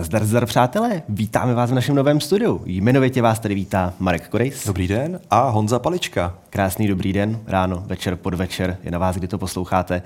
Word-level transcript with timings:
Nazdar, 0.00 0.24
zdar, 0.24 0.46
přátelé, 0.46 1.02
vítáme 1.08 1.54
vás 1.54 1.70
v 1.70 1.74
našem 1.74 1.94
novém 1.94 2.20
studiu. 2.20 2.62
Jmenovitě 2.66 3.22
vás 3.22 3.38
tady 3.38 3.54
vítá 3.54 3.94
Marek 3.98 4.28
Korejs. 4.28 4.66
Dobrý 4.66 4.88
den 4.88 5.20
a 5.30 5.48
Honza 5.48 5.78
Palička. 5.78 6.34
Krásný 6.50 6.88
dobrý 6.88 7.12
den, 7.12 7.40
ráno, 7.46 7.84
večer, 7.86 8.16
podvečer, 8.16 8.76
je 8.82 8.90
na 8.90 8.98
vás, 8.98 9.16
kdy 9.16 9.28
to 9.28 9.38
posloucháte. 9.38 10.02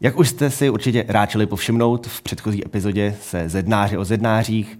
Jak 0.00 0.18
už 0.18 0.28
jste 0.28 0.50
si 0.50 0.70
určitě 0.70 1.04
ráčili 1.08 1.46
povšimnout, 1.46 2.06
v 2.06 2.22
předchozí 2.22 2.66
epizodě 2.66 3.14
se 3.22 3.48
zednáři 3.48 3.98
o 3.98 4.04
zednářích, 4.04 4.78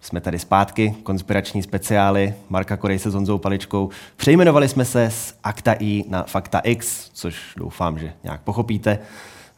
jsme 0.00 0.20
tady 0.20 0.38
zpátky, 0.38 0.94
konspirační 1.02 1.62
speciály 1.62 2.34
Marka 2.48 2.76
Korejse 2.76 3.10
s 3.10 3.14
Honzou 3.14 3.38
Paličkou. 3.38 3.90
Přejmenovali 4.16 4.68
jsme 4.68 4.84
se 4.84 5.10
z 5.10 5.34
Akta 5.44 5.72
I 5.78 6.04
na 6.08 6.22
Fakta 6.22 6.58
X, 6.58 7.10
což 7.12 7.36
doufám, 7.56 7.98
že 7.98 8.12
nějak 8.24 8.40
pochopíte. 8.40 8.98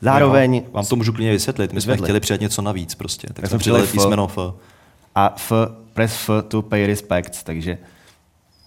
Zároveň... 0.00 0.54
Jo, 0.54 0.62
vám 0.72 0.86
to 0.86 0.96
můžu 0.96 1.12
klidně 1.12 1.32
vysvětlit. 1.32 1.72
My 1.72 1.80
jsme 1.80 1.92
Vysvětli. 1.92 2.06
chtěli 2.06 2.20
přidat 2.20 2.40
něco 2.40 2.62
navíc 2.62 2.94
prostě. 2.94 3.26
Tak, 3.26 3.36
Tak 3.36 3.46
jsme 3.50 3.58
přidali 3.58 3.86
písmeno 3.86 4.28
F. 4.28 4.38
A 5.14 5.34
F, 5.36 5.52
press 5.92 6.14
F 6.14 6.30
to 6.48 6.62
pay 6.62 6.86
respects, 6.86 7.42
takže 7.42 7.78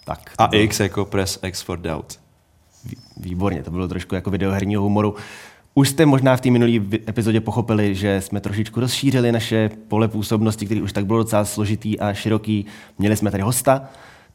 tak. 0.04 0.30
A 0.38 0.46
bylo 0.48 0.62
X 0.62 0.80
jako 0.80 1.04
press 1.04 1.38
X 1.42 1.62
for 1.62 1.78
doubt. 1.78 2.20
Výborně, 3.16 3.62
to 3.62 3.70
bylo 3.70 3.88
trošku 3.88 4.14
jako 4.14 4.30
videoherního 4.30 4.82
humoru. 4.82 5.14
Už 5.74 5.88
jste 5.88 6.06
možná 6.06 6.36
v 6.36 6.40
té 6.40 6.50
minulé 6.50 6.72
epizodě 7.08 7.40
pochopili, 7.40 7.94
že 7.94 8.20
jsme 8.20 8.40
trošičku 8.40 8.80
rozšířili 8.80 9.32
naše 9.32 9.70
pole 9.88 10.08
působnosti, 10.08 10.64
který 10.66 10.82
už 10.82 10.92
tak 10.92 11.06
bylo 11.06 11.18
docela 11.18 11.44
složitý 11.44 12.00
a 12.00 12.14
široký. 12.14 12.66
Měli 12.98 13.16
jsme 13.16 13.30
tady 13.30 13.42
hosta, 13.42 13.82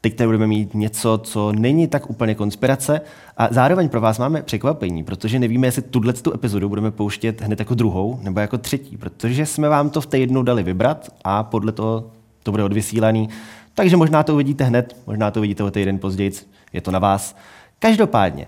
teď 0.00 0.16
tady 0.16 0.28
budeme 0.28 0.46
mít 0.46 0.74
něco, 0.74 1.18
co 1.18 1.52
není 1.52 1.88
tak 1.88 2.10
úplně 2.10 2.34
konspirace 2.34 3.00
a 3.36 3.48
zároveň 3.50 3.88
pro 3.88 4.00
vás 4.00 4.18
máme 4.18 4.42
překvapení, 4.42 5.04
protože 5.04 5.38
nevíme, 5.38 5.66
jestli 5.66 5.82
tuhle 5.82 6.12
tu 6.12 6.34
epizodu 6.34 6.68
budeme 6.68 6.90
pouštět 6.90 7.40
hned 7.40 7.58
jako 7.58 7.74
druhou 7.74 8.20
nebo 8.22 8.40
jako 8.40 8.58
třetí, 8.58 8.96
protože 8.96 9.46
jsme 9.46 9.68
vám 9.68 9.90
to 9.90 10.00
v 10.00 10.06
té 10.06 10.18
jednou 10.18 10.42
dali 10.42 10.62
vybrat 10.62 11.08
a 11.24 11.42
podle 11.42 11.72
toho 11.72 12.10
to 12.42 12.50
bude 12.50 12.64
odvysílaný. 12.64 13.28
Takže 13.74 13.96
možná 13.96 14.22
to 14.22 14.34
uvidíte 14.34 14.64
hned, 14.64 14.96
možná 15.06 15.30
to 15.30 15.40
uvidíte 15.40 15.64
o 15.64 15.70
týden 15.70 15.98
později, 15.98 16.32
je 16.72 16.80
to 16.80 16.90
na 16.90 16.98
vás. 16.98 17.36
Každopádně, 17.78 18.46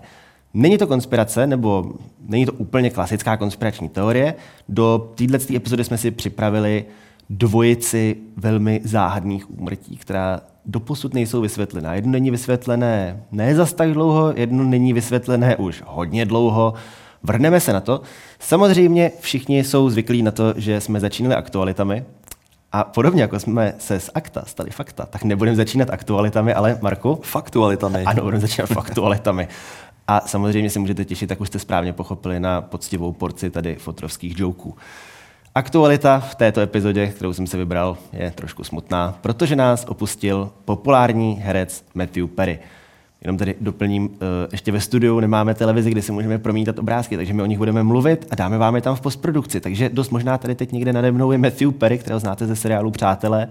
Není 0.54 0.78
to 0.78 0.86
konspirace, 0.86 1.46
nebo 1.46 1.92
není 2.28 2.46
to 2.46 2.52
úplně 2.52 2.90
klasická 2.90 3.36
konspirační 3.36 3.88
teorie. 3.88 4.34
Do 4.68 5.12
této 5.14 5.56
epizody 5.56 5.84
jsme 5.84 5.98
si 5.98 6.10
připravili 6.10 6.84
dvojici 7.30 8.16
velmi 8.36 8.80
záhadných 8.84 9.58
úmrtí, 9.58 9.96
která 9.96 10.40
doposud 10.64 11.14
nejsou 11.14 11.40
vysvětlená. 11.40 11.94
Jedno 11.94 12.12
není 12.12 12.30
vysvětlené 12.30 13.22
ne 13.32 13.54
zas 13.54 13.72
tak 13.72 13.92
dlouho, 13.92 14.32
jedno 14.36 14.64
není 14.64 14.92
vysvětlené 14.92 15.56
už 15.56 15.82
hodně 15.86 16.26
dlouho. 16.26 16.74
Vrhneme 17.22 17.60
se 17.60 17.72
na 17.72 17.80
to. 17.80 18.00
Samozřejmě 18.38 19.12
všichni 19.20 19.64
jsou 19.64 19.90
zvyklí 19.90 20.22
na 20.22 20.30
to, 20.30 20.54
že 20.56 20.80
jsme 20.80 21.00
začínali 21.00 21.34
aktualitami, 21.34 22.04
a 22.72 22.84
podobně 22.84 23.22
jako 23.22 23.40
jsme 23.40 23.74
se 23.78 24.00
z 24.00 24.10
akta 24.14 24.42
stali 24.46 24.70
fakta, 24.70 25.06
tak 25.06 25.24
nebudeme 25.24 25.56
začínat 25.56 25.90
aktualitami, 25.90 26.54
ale 26.54 26.78
Marku, 26.82 27.20
Faktualitami. 27.22 28.04
ano, 28.04 28.22
budeme 28.22 28.40
začínat 28.40 28.66
faktualitami. 28.66 29.48
A 30.08 30.20
samozřejmě 30.26 30.70
se 30.70 30.78
můžete 30.78 31.04
těšit, 31.04 31.28
tak 31.28 31.40
už 31.40 31.48
jste 31.48 31.58
správně 31.58 31.92
pochopili, 31.92 32.40
na 32.40 32.60
poctivou 32.62 33.12
porci 33.12 33.50
tady 33.50 33.74
fotrovských 33.74 34.38
joků. 34.38 34.76
Aktualita 35.54 36.20
v 36.20 36.34
této 36.34 36.60
epizodě, 36.60 37.06
kterou 37.06 37.32
jsem 37.32 37.46
si 37.46 37.56
vybral, 37.56 37.98
je 38.12 38.30
trošku 38.30 38.64
smutná, 38.64 39.18
protože 39.20 39.56
nás 39.56 39.84
opustil 39.88 40.50
populární 40.64 41.34
herec 41.34 41.84
Matthew 41.94 42.26
Perry. 42.26 42.58
Jenom 43.24 43.38
tady 43.38 43.54
doplním, 43.60 44.10
eh, 44.14 44.48
ještě 44.52 44.72
ve 44.72 44.80
studiu 44.80 45.20
nemáme 45.20 45.54
televizi, 45.54 45.90
kde 45.90 46.02
si 46.02 46.12
můžeme 46.12 46.38
promítat 46.38 46.78
obrázky, 46.78 47.16
takže 47.16 47.32
my 47.34 47.42
o 47.42 47.46
nich 47.46 47.58
budeme 47.58 47.82
mluvit 47.82 48.26
a 48.30 48.34
dáme 48.34 48.58
vám 48.58 48.76
je 48.76 48.82
tam 48.82 48.96
v 48.96 49.00
postprodukci. 49.00 49.60
Takže 49.60 49.88
dost 49.88 50.10
možná 50.10 50.38
tady 50.38 50.54
teď 50.54 50.72
někde 50.72 50.92
nade 50.92 51.12
mnou 51.12 51.32
je 51.32 51.38
Matthew 51.38 51.72
Perry, 51.72 51.98
kterého 51.98 52.20
znáte 52.20 52.46
ze 52.46 52.56
seriálu 52.56 52.90
Přátelé, 52.90 53.48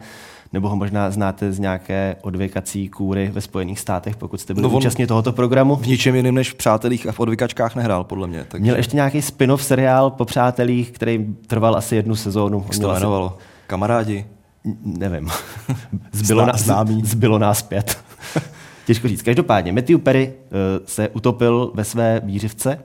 nebo 0.54 0.70
ho 0.70 0.76
možná 0.76 1.12
znáte 1.12 1.52
z 1.52 1.60
nějaké 1.60 2.16
odvěkací 2.22 2.90
kůry 2.90 3.30
ve 3.34 3.42
Spojených 3.42 3.80
státech, 3.80 4.16
pokud 4.16 4.42
jste 4.42 4.54
byli 4.54 4.64
No 4.64 4.70
účastní 4.78 5.08
tohoto 5.08 5.32
programu. 5.32 5.76
V 5.76 5.88
ničem 5.88 6.16
jiném 6.16 6.36
než 6.36 6.52
v 6.52 6.56
Přátelích 6.56 7.08
a 7.08 7.12
v 7.12 7.20
odvykačkách 7.20 7.76
nehrál, 7.76 8.04
podle 8.04 8.28
mě. 8.28 8.46
Tak 8.48 8.62
Měl 8.62 8.76
ještě 8.76 8.96
nějaký 8.96 9.22
spin-off 9.22 9.64
seriál 9.64 10.10
po 10.10 10.26
přátelích, 10.26 10.92
který 10.92 11.26
trval 11.48 11.76
asi 11.76 11.96
jednu 11.96 12.16
sezónu. 12.16 12.62
jak 12.66 12.74
se 12.74 12.82
to 12.82 12.92
jmenovalo? 12.92 13.38
Kamarádi. 13.68 14.26
N- 14.66 14.76
Nevím. 14.86 15.30
Zbylo, 16.12 16.44
Zná- 16.44 16.54
známý. 16.58 17.02
zbylo 17.06 17.40
nás 17.40 17.62
pět. 17.62 17.98
Těžko 18.86 19.08
říct. 19.08 19.22
Každopádně, 19.22 19.72
Matthew 19.72 20.00
Perry 20.00 20.34
uh, 20.34 20.86
se 20.86 21.10
utopil 21.10 21.72
ve 21.76 21.84
své 21.84 22.22
výřivce 22.24 22.80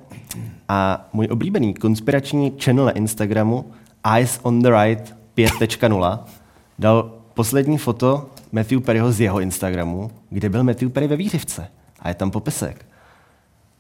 a 0.69 1.09
můj 1.13 1.29
oblíbený 1.31 1.75
konspirační 1.75 2.53
channel 2.65 2.85
na 2.85 2.91
Instagramu 2.91 3.73
Eyes 4.15 4.41
on 4.43 4.63
the 4.63 4.69
Right 4.83 5.17
5.0 5.37 6.19
dal 6.79 7.13
poslední 7.35 7.79
foto 7.79 8.31
Matthew 8.53 8.81
Perryho 8.81 9.13
z 9.13 9.21
jeho 9.21 9.41
Instagramu, 9.41 10.11
kde 10.31 10.49
byl 10.49 10.65
Matthew 10.65 10.91
Perry 10.91 11.07
ve 11.07 11.17
výřivce. 11.17 11.69
A 12.01 12.09
je 12.09 12.15
tam 12.15 12.31
popisek. 12.31 12.87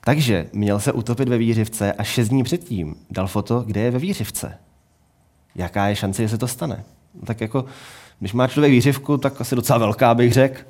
Takže 0.00 0.47
měl 0.53 0.81
se 0.81 0.93
utopit 0.93 1.28
ve 1.28 1.38
výřivce 1.38 1.93
a 1.93 2.03
šest 2.04 2.28
dní 2.28 2.43
předtím 2.43 2.94
dal 3.10 3.27
foto, 3.27 3.60
kde 3.60 3.81
je 3.81 3.91
ve 3.91 3.98
výřivce. 3.98 4.59
Jaká 5.54 5.87
je 5.87 5.97
šance, 5.97 6.22
že 6.22 6.28
se 6.28 6.38
to 6.38 6.48
stane? 6.48 6.84
No, 7.15 7.27
tak 7.27 7.41
jako, 7.41 7.65
když 8.21 8.33
má 8.33 8.47
člověk 8.47 8.72
výřivku, 8.72 9.19
tak 9.19 9.41
asi 9.41 9.56
docela 9.56 9.78
velká, 9.78 10.15
bych 10.15 10.33
řekl. 10.33 10.60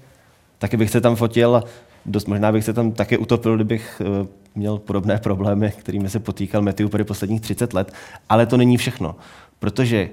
Taky 0.59 0.77
bych 0.77 0.91
se 0.91 1.01
tam 1.01 1.17
fotil 1.17 1.63
dost 2.07 2.29
možná 2.29 2.53
bych 2.53 2.65
se 2.65 2.73
tam 2.73 2.93
taky 2.93 3.19
utopil, 3.19 3.55
kdybych 3.55 4.03
eh, 4.05 4.27
měl 4.55 4.79
podobné 4.79 5.19
problémy, 5.19 5.73
kterými 5.79 6.11
se 6.11 6.19
potýkal 6.19 6.63
Matthew 6.63 6.89
Perry 6.89 7.05
posledních 7.05 7.41
30 7.41 7.73
let. 7.73 7.93
Ale 8.29 8.47
to 8.47 8.57
není 8.57 8.77
všechno, 8.77 9.17
protože 9.59 10.11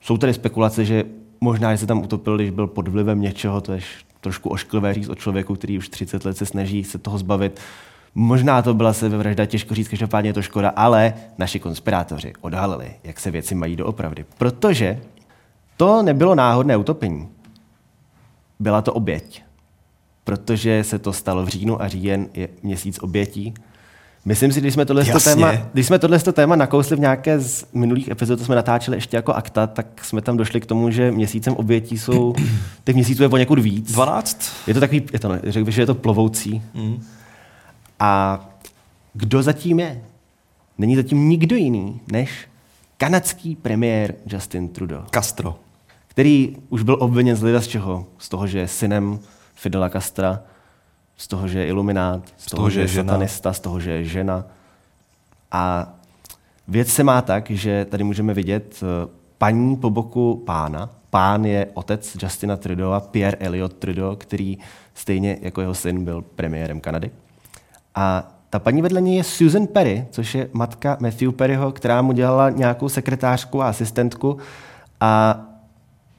jsou 0.00 0.16
tady 0.16 0.34
spekulace, 0.34 0.84
že 0.84 1.04
možná, 1.40 1.74
že 1.74 1.78
se 1.78 1.86
tam 1.86 2.02
utopil, 2.02 2.36
když 2.36 2.50
byl 2.50 2.66
pod 2.66 2.88
vlivem 2.88 3.20
něčeho, 3.20 3.60
to 3.60 3.72
je 3.72 3.80
trošku 4.20 4.48
ošklivé 4.48 4.94
říct 4.94 5.08
o 5.08 5.14
člověku, 5.14 5.54
který 5.54 5.78
už 5.78 5.88
30 5.88 6.24
let 6.24 6.36
se 6.36 6.46
snaží 6.46 6.84
se 6.84 6.98
toho 6.98 7.18
zbavit. 7.18 7.60
Možná 8.14 8.62
to 8.62 8.74
byla 8.74 8.92
sebevražda, 8.92 9.46
těžko 9.46 9.74
říct, 9.74 9.88
každopádně 9.88 10.30
je 10.30 10.34
to 10.34 10.42
škoda, 10.42 10.68
ale 10.68 11.14
naši 11.38 11.60
konspirátoři 11.60 12.32
odhalili, 12.40 12.90
jak 13.04 13.20
se 13.20 13.30
věci 13.30 13.54
mají 13.54 13.76
doopravdy. 13.76 14.24
Protože 14.38 15.00
to 15.76 16.02
nebylo 16.02 16.34
náhodné 16.34 16.76
utopení. 16.76 17.28
Byla 18.60 18.82
to 18.82 18.92
oběť. 18.92 19.47
Protože 20.28 20.84
se 20.84 20.98
to 20.98 21.12
stalo 21.12 21.44
v 21.44 21.48
říjnu 21.48 21.82
a 21.82 21.88
říjen 21.88 22.28
je 22.34 22.48
měsíc 22.62 22.98
obětí. 22.98 23.54
Myslím 24.24 24.52
si, 24.52 24.60
když 24.60 24.74
jsme 24.74 24.84
tohle 24.84 25.04
téma, 25.04 25.52
když 25.72 25.86
jsme 25.86 25.98
tohle 25.98 26.18
téma 26.18 26.56
nakousli 26.56 26.96
v 26.96 27.00
nějaké 27.00 27.40
z 27.40 27.64
minulých 27.72 28.08
epizod, 28.08 28.38
to 28.38 28.44
jsme 28.44 28.56
natáčeli 28.56 28.96
ještě 28.96 29.16
jako 29.16 29.32
akta, 29.32 29.66
tak 29.66 30.04
jsme 30.04 30.20
tam 30.20 30.36
došli 30.36 30.60
k 30.60 30.66
tomu, 30.66 30.90
že 30.90 31.12
měsícem 31.12 31.54
obětí 31.54 31.98
jsou, 31.98 32.34
těch 32.84 32.94
měsíců 32.94 33.22
je 33.22 33.28
o 33.28 33.36
někud 33.36 33.58
víc. 33.58 33.92
12? 33.92 34.52
Je 34.66 34.74
to 34.74 34.80
takový, 34.80 35.02
je 35.12 35.18
to, 35.18 35.28
ne- 35.28 35.40
řekl 35.44 35.64
bych, 35.64 35.74
že 35.74 35.82
je 35.82 35.86
to 35.86 35.94
plovoucí. 35.94 36.62
Mm. 36.74 37.02
A 38.00 38.40
kdo 39.14 39.42
zatím 39.42 39.80
je? 39.80 40.02
Není 40.78 40.96
zatím 40.96 41.28
nikdo 41.28 41.56
jiný 41.56 42.00
než 42.12 42.48
kanadský 42.96 43.56
premiér 43.56 44.14
Justin 44.26 44.68
Trudeau, 44.68 45.02
Castro. 45.14 45.58
který 46.08 46.56
už 46.68 46.82
byl 46.82 46.96
obviněn 47.00 47.36
z 47.36 47.42
lida 47.42 47.60
z 47.60 47.66
čeho? 47.66 48.06
Z 48.18 48.28
toho, 48.28 48.46
že 48.46 48.58
je 48.58 48.68
synem 48.68 49.18
Fidela 49.58 49.88
Castra, 49.88 50.40
z 51.16 51.28
toho, 51.28 51.48
že 51.48 51.58
je 51.58 51.66
iluminát, 51.66 52.22
z, 52.36 52.50
toho, 52.50 52.70
že 52.70 52.80
je 52.80 52.86
žena. 52.86 53.12
satanista, 53.12 53.52
z 53.52 53.60
toho, 53.60 53.80
že 53.80 53.90
je 53.90 54.04
žena. 54.04 54.44
A 55.52 55.92
věc 56.68 56.88
se 56.88 57.04
má 57.04 57.22
tak, 57.22 57.50
že 57.50 57.84
tady 57.84 58.04
můžeme 58.04 58.34
vidět 58.34 58.80
eh, 58.82 59.08
paní 59.38 59.76
po 59.76 59.90
boku 59.90 60.42
pána. 60.46 60.90
Pán 61.10 61.44
je 61.44 61.66
otec 61.74 62.16
Justina 62.22 62.56
Trudeau, 62.56 63.00
Pierre 63.00 63.36
Elliott 63.40 63.72
Trudeau, 63.72 64.16
který 64.16 64.58
stejně 64.94 65.38
jako 65.40 65.60
jeho 65.60 65.74
syn 65.74 66.04
byl 66.04 66.22
premiérem 66.22 66.80
Kanady. 66.80 67.10
A 67.94 68.32
ta 68.50 68.58
paní 68.58 68.82
vedle 68.82 69.00
něj 69.00 69.16
je 69.16 69.24
Susan 69.24 69.66
Perry, 69.66 70.06
což 70.10 70.34
je 70.34 70.48
matka 70.52 70.96
Matthew 71.00 71.32
Perryho, 71.32 71.72
která 71.72 72.02
mu 72.02 72.12
dělala 72.12 72.50
nějakou 72.50 72.88
sekretářku 72.88 73.62
a 73.62 73.68
asistentku. 73.68 74.38
A 75.00 75.40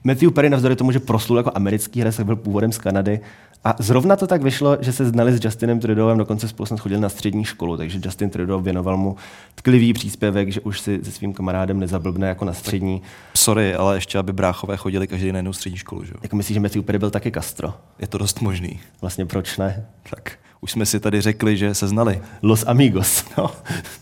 Matthew 0.04 0.32
Perry 0.32 0.50
navzdory 0.50 0.76
tomu, 0.76 0.92
že 0.92 1.00
proslul 1.00 1.38
jako 1.38 1.52
americký 1.56 2.00
herec, 2.00 2.16
tak 2.16 2.26
byl 2.26 2.36
původem 2.36 2.72
z 2.72 2.78
Kanady. 2.78 3.20
A 3.64 3.76
zrovna 3.80 4.16
to 4.16 4.28
tak 4.28 4.42
vyšlo, 4.42 4.78
že 4.82 4.94
se 4.94 5.06
znali 5.06 5.34
s 5.34 5.46
Justinem 5.46 5.80
Trudeauem, 5.80 6.18
dokonce 6.18 6.48
spolu 6.48 6.68
snad 6.68 6.80
chodili 6.80 7.02
na 7.02 7.10
střední 7.10 7.46
školu, 7.46 7.78
takže 7.78 8.00
Justin 8.04 8.30
Trudeau 8.30 8.62
věnoval 8.62 8.98
mu 8.98 9.16
tklivý 9.56 9.94
příspěvek, 9.94 10.52
že 10.52 10.62
už 10.62 10.80
si 10.80 11.00
se 11.04 11.12
svým 11.12 11.34
kamarádem 11.34 11.80
nezablbne 11.80 12.28
jako 12.28 12.46
na 12.46 12.54
střední. 12.54 13.02
Sorry, 13.36 13.76
ale 13.76 13.98
ještě, 13.98 14.18
aby 14.18 14.34
bráchové 14.34 14.78
chodili 14.78 15.08
každý 15.08 15.32
na 15.32 15.40
jinou 15.40 15.54
střední 15.54 15.78
školu, 15.78 16.04
že 16.04 16.12
jo? 16.12 16.20
Jako 16.24 16.36
myslíš, 16.36 16.54
že 16.54 16.60
Matthew 16.60 16.84
Perry 16.84 17.00
byl 17.00 17.10
taky 17.10 17.32
Castro? 17.32 17.74
Je 18.00 18.08
to 18.08 18.18
dost 18.18 18.42
možný. 18.42 18.80
Vlastně 19.02 19.26
proč 19.26 19.58
ne? 19.58 19.86
Tak 20.10 20.32
už 20.62 20.72
jsme 20.72 20.86
si 20.86 21.00
tady 21.00 21.22
řekli, 21.22 21.58
že 21.58 21.76
se 21.76 21.88
znali. 21.88 22.22
Los 22.44 22.64
Amigos, 22.68 23.26
no. 23.38 23.52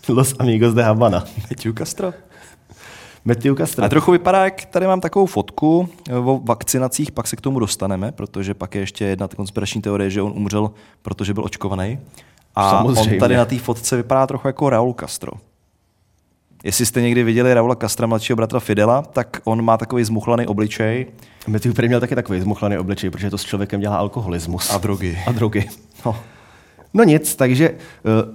Los 0.09 0.35
Amigos 0.39 0.73
de 0.73 0.83
Havana. 0.83 1.25
Matthew 1.49 1.73
Castro. 1.77 2.13
Matthew 3.27 3.55
Castro. 3.55 3.85
A 3.85 3.89
trochu 3.89 4.11
vypadá, 4.11 4.43
jak 4.43 4.65
tady 4.65 4.87
mám 4.87 5.01
takovou 5.01 5.25
fotku 5.25 5.89
eh, 6.09 6.15
o 6.15 6.39
vakcinacích, 6.43 7.11
pak 7.11 7.27
se 7.27 7.35
k 7.35 7.41
tomu 7.41 7.59
dostaneme, 7.59 8.11
protože 8.11 8.53
pak 8.53 8.75
je 8.75 8.81
ještě 8.81 9.05
jedna 9.05 9.27
konspirační 9.27 9.81
teorie, 9.81 10.09
že 10.09 10.21
on 10.21 10.31
umřel, 10.35 10.71
protože 11.01 11.33
byl 11.33 11.43
očkovaný. 11.43 11.99
A 12.55 12.69
Samozřejmě. 12.69 13.13
on 13.13 13.19
tady 13.19 13.35
na 13.35 13.45
té 13.45 13.59
fotce 13.59 13.95
vypadá 13.95 14.27
trochu 14.27 14.47
jako 14.47 14.69
Raul 14.69 14.95
Castro. 14.99 15.31
Jestli 16.63 16.85
jste 16.85 17.01
někdy 17.01 17.23
viděli 17.23 17.53
Raula 17.53 17.75
Castra, 17.75 18.07
mladšího 18.07 18.35
bratra 18.35 18.59
Fidela, 18.59 19.01
tak 19.01 19.41
on 19.43 19.61
má 19.61 19.77
takový 19.77 20.03
zmuchlaný 20.03 20.47
obličej. 20.47 21.05
Matthew 21.47 21.73
Perry 21.73 21.87
měl 21.87 21.99
taky 21.99 22.15
takový 22.15 22.41
zmuchlaný 22.41 22.77
obličej, 22.77 23.09
protože 23.09 23.29
to 23.29 23.37
s 23.37 23.43
člověkem 23.43 23.79
dělá 23.79 23.97
alkoholismus. 23.97 24.73
A 24.73 24.77
drogy. 24.77 25.19
A 25.27 25.31
drogy. 25.31 25.69
No. 26.05 26.19
no 26.93 27.03
nic, 27.03 27.35
takže 27.35 27.69
uh, 27.69 27.77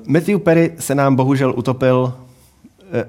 Matthew 0.07 0.39
Perry 0.39 0.75
se 0.79 0.95
nám 0.95 1.17
bohužel 1.17 1.55
utopil 1.57 2.15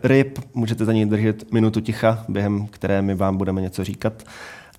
ryb, 0.04 0.40
můžete 0.54 0.86
za 0.86 0.94
něj 0.94 1.06
držet 1.06 1.52
minutu 1.52 1.80
ticha, 1.82 2.26
během 2.30 2.68
které 2.68 3.02
my 3.02 3.16
vám 3.16 3.38
budeme 3.38 3.62
něco 3.62 3.84
říkat. 3.84 4.24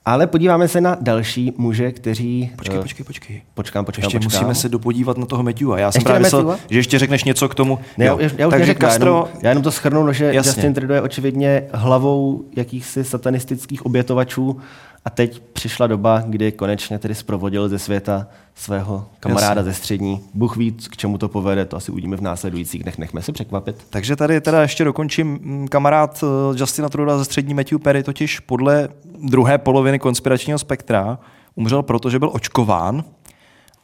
Ale 0.07 0.27
podíváme 0.27 0.69
se 0.69 0.81
na 0.81 0.97
další 1.01 1.53
muže, 1.57 1.93
kteří... 1.93 2.51
Počkej, 2.57 2.79
počkej, 2.79 3.05
počkej. 3.05 3.43
Počkám, 3.55 3.85
počkám, 3.85 4.03
Ještě 4.05 4.19
počkám. 4.19 4.41
musíme 4.41 4.55
se 4.55 4.69
dopodívat 4.69 5.19
na 5.19 5.27
toho 5.27 5.43
Matthewa. 5.43 5.79
Já 5.79 5.93
jsem 5.93 5.99
Ještě 5.99 6.05
právě 6.09 6.23
myslel, 6.23 6.59
že 6.71 6.79
ještě 6.79 6.99
řekneš 6.99 7.25
něco 7.25 7.49
k 7.49 7.55
tomu. 7.55 7.79
Ne, 7.99 8.07
Jo. 8.07 8.19
já, 8.21 8.31
já 8.39 8.47
už 8.47 8.51
Takže 8.51 8.59
neřeknu, 8.59 8.89
Castro, 8.89 9.11
já, 9.11 9.17
jenom, 9.17 9.29
já 9.43 9.49
jenom 9.49 9.63
to 9.63 9.73
schrnu, 9.73 10.13
že 10.13 10.25
Jasně. 10.25 10.51
Justin 10.51 10.75
Trudeau 10.75 10.95
je 10.95 11.03
očividně 11.03 11.63
hlavou 11.73 12.45
jakýchsi 12.57 13.05
satanistických 13.05 13.87
obětovačů 13.87 14.61
a 15.05 15.11
teď 15.11 15.43
přišla 15.53 15.87
doba, 15.87 16.23
kdy 16.27 16.53
konečně 16.53 16.99
tedy 16.99 17.15
zprovodil 17.15 17.69
ze 17.69 17.79
světa 17.79 18.27
svého 18.55 19.07
kamaráda 19.21 19.61
Jasně. 19.61 19.73
ze 19.73 19.75
střední. 19.75 20.21
Bůh 20.35 20.57
ví, 20.57 20.73
k 20.73 20.97
čemu 20.97 21.19
to 21.19 21.29
povede, 21.29 21.65
to 21.65 21.77
asi 21.77 21.93
uvidíme 21.93 22.17
v 22.17 22.21
následujících 22.21 22.83
dnech, 22.83 22.99
nechme 22.99 23.23
se 23.23 23.33
překvapit. 23.33 23.87
Takže 23.91 24.17
tady 24.17 24.41
teda 24.41 24.63
ještě 24.63 24.85
dokončím. 24.85 25.39
Mm, 25.43 25.69
Kamarád 25.69 26.25
eh, 26.25 26.61
Justina 26.61 26.89
Truda 26.89 27.19
ze 27.19 27.25
střední 27.25 27.55
Matthew 27.55 27.79
Perry 27.79 28.03
totiž 28.03 28.41
podle 28.41 28.89
druhé 29.23 29.59
poloviny 29.59 29.99
konspiračního 29.99 30.59
spektra 30.59 31.19
umřel 31.55 31.83
proto, 31.83 32.11
že 32.11 32.19
byl 32.19 32.31
očkován 32.33 33.05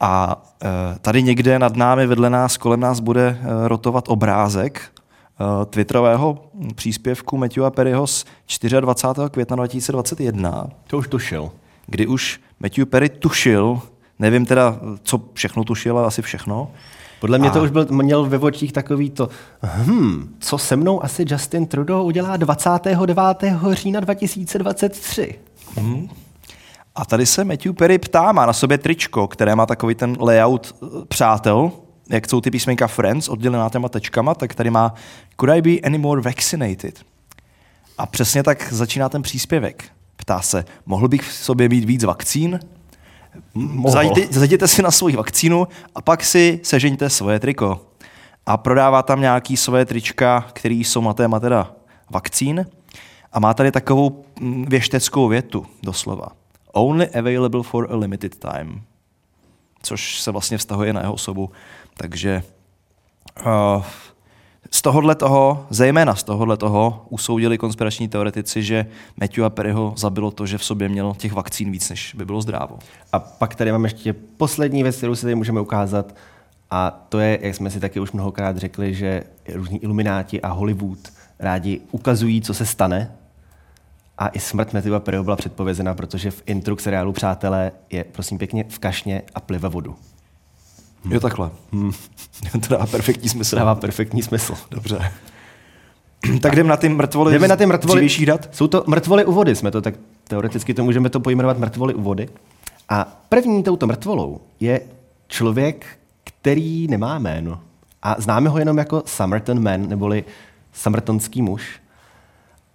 a 0.00 0.42
eh, 0.64 0.68
tady 1.00 1.22
někde 1.22 1.58
nad 1.58 1.76
námi, 1.76 2.06
vedle 2.06 2.30
nás, 2.30 2.56
kolem 2.56 2.80
nás 2.80 3.00
bude 3.00 3.38
eh, 3.42 3.68
rotovat 3.68 4.04
obrázek 4.08 4.82
twitterového 5.70 6.50
příspěvku 6.74 7.36
Matthewa 7.36 7.70
Perryho 7.70 8.06
z 8.06 8.24
24. 8.80 9.30
května 9.30 9.56
2021, 9.56 10.66
To 10.86 10.98
už 10.98 11.08
tušil. 11.08 11.50
kdy 11.86 12.06
už 12.06 12.40
Matthew 12.60 12.86
Perry 12.86 13.08
tušil, 13.08 13.80
nevím 14.20 14.46
teda, 14.46 14.78
co 15.02 15.20
všechno 15.34 15.64
tušil, 15.64 15.98
ale 15.98 16.06
asi 16.06 16.22
všechno, 16.22 16.70
Podle 17.20 17.38
mě 17.38 17.48
A- 17.48 17.52
to 17.52 17.62
už 17.62 17.70
byl, 17.70 17.86
měl 17.90 18.24
ve 18.24 18.38
očích 18.38 18.72
takový 18.72 19.10
to, 19.10 19.28
hm, 19.62 20.36
co 20.40 20.58
se 20.58 20.76
mnou 20.76 21.04
asi 21.04 21.24
Justin 21.28 21.66
Trudeau 21.66 22.04
udělá 22.06 22.36
29. 22.36 23.74
října 23.74 24.00
2023. 24.00 25.38
A 26.94 27.04
tady 27.04 27.26
se 27.26 27.44
Matthew 27.44 27.72
Perry 27.72 27.98
ptá, 27.98 28.32
má 28.32 28.46
na 28.46 28.52
sobě 28.52 28.78
tričko, 28.78 29.28
které 29.28 29.56
má 29.56 29.66
takový 29.66 29.94
ten 29.94 30.16
layout 30.20 30.74
eh, 30.82 30.86
přátel, 31.08 31.70
jak 32.10 32.28
jsou 32.28 32.40
ty 32.40 32.50
písmenka 32.50 32.86
Friends, 32.86 33.28
oddělená 33.28 33.68
těma 33.68 33.88
tečkama, 33.88 34.34
tak 34.34 34.54
tady 34.54 34.70
má 34.70 34.94
Could 35.40 35.50
I 35.50 35.62
be 35.62 35.86
any 35.86 35.98
more 35.98 36.20
vaccinated? 36.20 37.00
A 37.98 38.06
přesně 38.06 38.42
tak 38.42 38.72
začíná 38.72 39.08
ten 39.08 39.22
příspěvek. 39.22 39.84
Ptá 40.16 40.40
se, 40.40 40.64
mohl 40.86 41.08
bych 41.08 41.22
v 41.22 41.32
sobě 41.32 41.68
mít 41.68 41.84
víc 41.84 42.04
vakcín? 42.04 42.60
Zajdi, 43.88 44.28
zajděte 44.30 44.68
si 44.68 44.82
na 44.82 44.90
svoji 44.90 45.16
vakcínu 45.16 45.68
a 45.94 46.02
pak 46.02 46.24
si 46.24 46.60
sežeňte 46.62 47.10
svoje 47.10 47.40
triko. 47.40 47.86
A 48.46 48.56
prodává 48.56 49.02
tam 49.02 49.20
nějaký 49.20 49.56
svoje 49.56 49.84
trička, 49.84 50.46
které 50.52 50.74
jsou 50.74 51.00
na 51.00 51.14
téma 51.14 51.40
teda 51.40 51.72
vakcín. 52.10 52.66
A 53.32 53.40
má 53.40 53.54
tady 53.54 53.72
takovou 53.72 54.24
mm, 54.40 54.64
věšteckou 54.68 55.28
větu, 55.28 55.66
doslova. 55.82 56.28
Only 56.72 57.08
available 57.08 57.62
for 57.62 57.88
a 57.90 57.96
limited 57.96 58.36
time. 58.38 58.82
Což 59.82 60.20
se 60.20 60.30
vlastně 60.30 60.58
vztahuje 60.58 60.92
na 60.92 61.00
jeho 61.00 61.12
osobu. 61.12 61.50
Takže 61.96 62.42
uh, 63.46 63.84
z 64.80 64.82
tohohle 64.82 65.14
toho, 65.14 65.66
zejména 65.70 66.14
z 66.14 66.22
tohohle 66.22 66.56
toho, 66.56 67.06
usoudili 67.08 67.58
konspirační 67.58 68.08
teoretici, 68.08 68.62
že 68.62 68.86
Matthewa 69.20 69.50
Perryho 69.50 69.94
zabilo 69.96 70.30
to, 70.30 70.46
že 70.46 70.58
v 70.58 70.64
sobě 70.64 70.88
měl 70.88 71.14
těch 71.16 71.32
vakcín 71.32 71.70
víc, 71.70 71.90
než 71.90 72.14
by 72.14 72.24
bylo 72.24 72.42
zdrávo. 72.42 72.78
A 73.12 73.18
pak 73.18 73.54
tady 73.54 73.72
máme 73.72 73.86
ještě 73.86 74.12
poslední 74.12 74.82
věc, 74.82 74.96
kterou 74.96 75.14
si 75.14 75.22
tady 75.22 75.34
můžeme 75.34 75.60
ukázat. 75.60 76.14
A 76.70 76.90
to 77.08 77.18
je, 77.18 77.38
jak 77.42 77.54
jsme 77.54 77.70
si 77.70 77.80
taky 77.80 78.00
už 78.00 78.12
mnohokrát 78.12 78.56
řekli, 78.56 78.94
že 78.94 79.24
různí 79.54 79.84
ilumináti 79.84 80.40
a 80.40 80.48
Hollywood 80.48 80.98
rádi 81.38 81.80
ukazují, 81.90 82.42
co 82.42 82.54
se 82.54 82.66
stane. 82.66 83.12
A 84.18 84.28
i 84.28 84.40
smrt 84.40 84.72
Matthewa 84.72 85.00
Perryho 85.00 85.24
byla 85.24 85.36
předpovězena, 85.36 85.94
protože 85.94 86.30
v 86.30 86.42
intru 86.46 86.76
k 86.76 86.80
seriálu 86.80 87.12
Přátelé 87.12 87.72
je, 87.90 88.04
prosím 88.04 88.38
pěkně, 88.38 88.64
v 88.68 88.78
kašně 88.78 89.22
a 89.34 89.40
plive 89.40 89.68
vodu. 89.68 89.96
Hmm. 91.04 91.12
Jo, 91.12 91.20
takhle. 91.20 91.50
Hmm. 91.72 91.92
to 92.52 92.68
dává 92.68 92.86
perfektní 92.86 93.28
smysl. 93.28 93.56
Dává 93.56 93.74
perfektní 93.74 94.22
smysl. 94.22 94.54
Dobře. 94.70 95.12
tak 96.40 96.56
jdeme 96.56 96.68
na 96.68 96.76
ty 96.76 96.88
mrtvoly 96.88 97.32
Jdeme 97.32 97.48
na 97.48 97.56
ty 97.56 97.66
mrtvoly. 97.66 98.08
dat? 98.26 98.48
Jsou 98.52 98.66
to 98.66 98.84
mrtvoly 98.86 99.24
u 99.24 99.32
vody, 99.32 99.56
jsme 99.56 99.70
to 99.70 99.82
tak 99.82 99.94
teoreticky 100.28 100.74
to 100.74 100.84
můžeme 100.84 101.10
to 101.10 101.20
pojmenovat 101.20 101.58
mrtvoly 101.58 101.94
u 101.94 102.02
vody. 102.02 102.28
A 102.88 103.22
první 103.28 103.62
touto 103.62 103.86
mrtvolou 103.86 104.40
je 104.60 104.80
člověk, 105.28 105.86
který 106.24 106.86
nemá 106.88 107.18
jméno. 107.18 107.60
A 108.02 108.16
známe 108.18 108.48
ho 108.48 108.58
jenom 108.58 108.78
jako 108.78 109.02
Summerton 109.06 109.62
Man, 109.62 109.88
neboli 109.88 110.24
Summertonský 110.72 111.42
muž. 111.42 111.79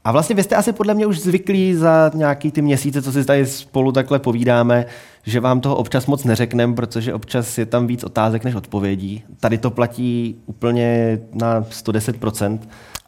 A 0.06 0.12
vlastně 0.12 0.36
vy 0.36 0.44
jste 0.44 0.56
asi 0.56 0.74
podle 0.74 0.94
mě 0.94 1.06
už 1.06 1.20
zvyklí 1.20 1.76
za 1.76 2.12
nějaký 2.14 2.52
ty 2.52 2.62
měsíce, 2.62 3.02
co 3.02 3.12
si 3.12 3.26
tady 3.26 3.46
spolu 3.46 3.92
takhle 3.92 4.20
povídáme, 4.20 4.86
že 5.24 5.40
vám 5.40 5.62
toho 5.62 5.76
občas 5.76 6.06
moc 6.06 6.24
neřekneme, 6.24 6.76
protože 6.76 7.14
občas 7.14 7.58
je 7.58 7.66
tam 7.66 7.88
víc 7.88 8.04
otázek 8.04 8.44
než 8.44 8.56
odpovědí. 8.56 9.24
Tady 9.40 9.58
to 9.58 9.72
platí 9.72 10.36
úplně 10.46 11.20
na 11.34 11.62
110%. 11.62 12.60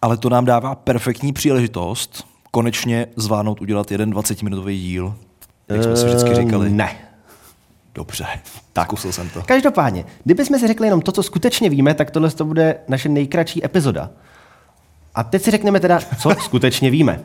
Ale 0.01 0.17
to 0.17 0.29
nám 0.29 0.45
dává 0.45 0.75
perfektní 0.75 1.33
příležitost 1.33 2.27
konečně 2.51 3.07
zvládnout 3.15 3.61
udělat 3.61 3.91
jeden 3.91 4.13
20-minutový 4.13 4.79
díl. 4.79 5.15
Jak 5.69 5.83
jsme 5.83 5.97
si 5.97 6.05
vždycky 6.05 6.35
říkali. 6.35 6.69
Ne. 6.69 6.89
Dobře, 7.95 8.25
tak 8.73 8.87
zkusil 8.87 9.11
jsem 9.11 9.29
to. 9.29 9.41
Každopádně, 9.45 10.05
kdybychom 10.23 10.59
si 10.59 10.67
řekli 10.67 10.87
jenom 10.87 11.01
to, 11.01 11.11
co 11.11 11.23
skutečně 11.23 11.69
víme, 11.69 11.93
tak 11.93 12.11
tohle 12.11 12.31
to 12.31 12.45
bude 12.45 12.75
naše 12.87 13.09
nejkratší 13.09 13.65
epizoda. 13.65 14.09
A 15.17 15.23
teď 15.23 15.41
si 15.41 15.51
řekneme 15.51 15.79
teda, 15.79 15.99
co 16.19 16.29
skutečně 16.39 16.91
víme. 16.91 17.19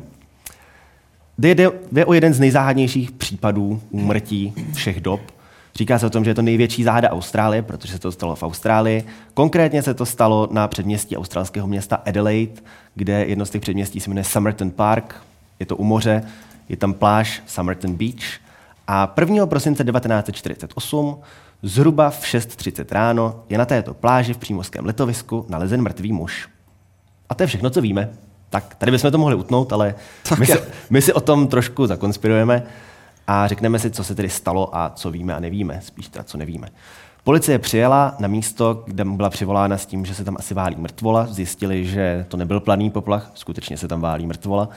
Jde, 1.39 1.71
jde, 1.93 2.07
o 2.07 2.13
jeden 2.13 2.35
z 2.35 2.41
nejzáhadnějších 2.41 3.13
případů 3.13 3.83
úmrtí 3.91 4.53
všech 4.75 5.01
dob. 5.01 5.21
Říká 5.75 5.99
se 5.99 6.07
o 6.07 6.11
tom, 6.11 6.25
že 6.25 6.31
je 6.31 6.35
to 6.35 6.43
největší 6.43 6.85
záhada 6.85 7.11
Austrálie, 7.11 7.63
protože 7.63 7.93
se 7.93 7.99
to 7.99 8.13
stalo 8.13 8.37
v 8.37 8.43
Austrálii. 8.43 9.05
Konkrétně 9.35 9.83
se 9.83 9.95
to 9.95 10.07
stalo 10.07 10.49
na 10.51 10.69
předměstí 10.69 11.17
australského 11.17 11.67
města 11.67 11.97
Adelaide, 12.07 12.63
kde 12.95 13.25
jedno 13.25 13.47
z 13.47 13.51
těch 13.51 13.63
předměstí 13.63 14.01
se 14.01 14.11
jmenuje 14.11 14.25
Somerton 14.25 14.71
Park. 14.71 15.17
Je 15.61 15.67
to 15.67 15.77
u 15.77 15.85
moře, 15.85 16.23
je 16.69 16.77
tam 16.77 16.93
pláž 16.93 17.43
Somerton 17.47 17.95
Beach. 17.95 18.41
A 18.87 19.15
1. 19.21 19.47
prosince 19.47 19.85
1948, 19.85 21.19
zhruba 21.63 22.11
v 22.11 22.25
6.30 22.25 22.85
ráno, 22.91 23.43
je 23.49 23.59
na 23.59 23.65
této 23.65 23.95
pláži 23.95 24.35
v 24.35 24.39
přímořském 24.39 24.87
letovisku 24.87 25.47
nalezen 25.49 25.83
mrtvý 25.83 26.13
muž. 26.13 26.52
A 27.33 27.35
to 27.35 27.43
je 27.43 27.47
všechno, 27.47 27.71
co 27.71 27.81
víme. 27.81 28.11
Tak, 28.51 28.75
tady 28.75 28.93
bychom 28.93 29.11
to 29.11 29.19
mohli 29.19 29.35
utnout, 29.35 29.73
ale 29.73 29.95
Tak 30.29 30.39
my 30.39 30.47
si, 30.47 30.59
my 30.91 31.03
si 31.03 31.13
o 31.13 31.21
tom 31.21 31.49
trošku 31.49 31.87
zakonspirujeme 31.87 32.63
a 33.27 33.49
řekneme 33.49 33.79
si, 33.79 33.91
co 33.91 34.05
se 34.05 34.15
tedy 34.15 34.29
stalo 34.29 34.77
a 34.77 34.93
co 34.95 35.11
víme 35.11 35.35
a 35.35 35.41
nevíme, 35.41 35.81
spíš 35.83 36.09
teda, 36.09 36.25
co 36.25 36.39
nevíme. 36.39 36.69
Policie 37.25 37.59
přijela 37.59 38.15
na 38.19 38.29
místo, 38.29 38.83
kde 38.87 39.05
byla 39.05 39.31
přivolána 39.31 39.79
s 39.79 39.87
tím, 39.87 40.05
že 40.05 40.15
se 40.15 40.25
tam 40.25 40.37
asi 40.39 40.55
válí 40.55 40.77
mrtvola. 40.77 41.27
Zjistili, 41.27 41.87
že 41.87 42.27
to 42.29 42.37
nebyl 42.37 42.61
planý 42.61 42.91
poplach, 42.91 43.31
skutečně 43.35 43.77
se 43.77 43.89
tam 43.89 44.01
válí 44.01 44.27
mrtvola. 44.27 44.69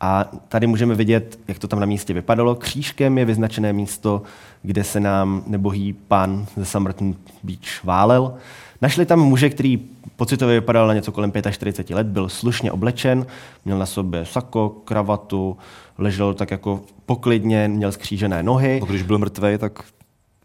A 0.00 0.30
tady 0.48 0.66
můžeme 0.66 0.94
vidět, 0.94 1.38
jak 1.48 1.58
to 1.58 1.68
tam 1.68 1.80
na 1.80 1.86
místě 1.86 2.14
vypadalo. 2.14 2.54
Křížkem 2.54 3.18
je 3.18 3.24
vyznačené 3.24 3.72
místo, 3.72 4.22
kde 4.62 4.84
se 4.84 5.00
nám 5.00 5.42
nebohý 5.46 5.92
pán 5.92 6.46
ze 6.56 6.64
Somerton 6.64 7.14
Beach 7.42 7.84
válel. 7.84 8.34
Našli 8.82 9.06
tam 9.06 9.20
muže, 9.20 9.50
který 9.50 9.76
pocitově 10.16 10.60
vypadal 10.60 10.86
na 10.86 10.94
něco 10.94 11.12
kolem 11.12 11.32
45 11.50 11.94
let, 11.94 12.06
byl 12.06 12.28
slušně 12.28 12.72
oblečen, 12.72 13.26
měl 13.64 13.78
na 13.78 13.86
sobě 13.86 14.26
sako, 14.26 14.68
kravatu, 14.68 15.56
ležel 15.98 16.34
tak 16.34 16.50
jako 16.50 16.80
poklidně, 17.06 17.68
měl 17.68 17.92
skřížené 17.92 18.42
nohy. 18.42 18.80
No, 18.80 18.86
když 18.86 19.02
byl 19.02 19.18
mrtvý, 19.18 19.58
tak 19.58 19.84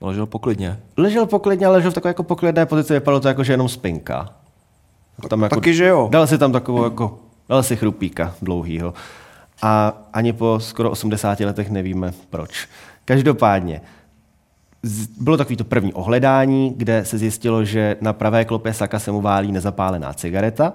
ležel 0.01 0.25
poklidně. 0.25 0.79
Ležel 0.97 1.25
poklidně, 1.25 1.65
ale 1.65 1.75
ležel 1.75 1.91
v 1.91 1.93
takové 1.93 2.09
jako 2.09 2.23
poklidné 2.23 2.65
pozici, 2.65 2.93
vypadalo 2.93 3.19
to 3.19 3.27
jako, 3.27 3.43
že 3.43 3.53
jenom 3.53 3.69
spinka. 3.69 4.29
Tam 5.29 5.41
jako, 5.41 5.55
taky, 5.55 5.73
že 5.73 5.85
jo. 5.85 6.07
Dal 6.11 6.27
si 6.27 6.37
tam 6.37 6.51
takovou 6.51 6.83
jako, 6.83 7.19
dal 7.49 7.63
si 7.63 7.75
chrupíka 7.75 8.35
dlouhýho. 8.41 8.93
A 9.61 9.93
ani 10.13 10.33
po 10.33 10.59
skoro 10.59 10.91
80 10.91 11.39
letech 11.39 11.69
nevíme 11.69 12.13
proč. 12.29 12.67
Každopádně, 13.05 13.81
bylo 15.19 15.37
takový 15.37 15.55
to 15.55 15.63
první 15.63 15.93
ohledání, 15.93 16.73
kde 16.77 17.05
se 17.05 17.17
zjistilo, 17.17 17.65
že 17.65 17.95
na 18.01 18.13
pravé 18.13 18.45
klopě 18.45 18.73
saka 18.73 18.99
se 18.99 19.11
mu 19.11 19.21
válí 19.21 19.51
nezapálená 19.51 20.13
cigareta. 20.13 20.73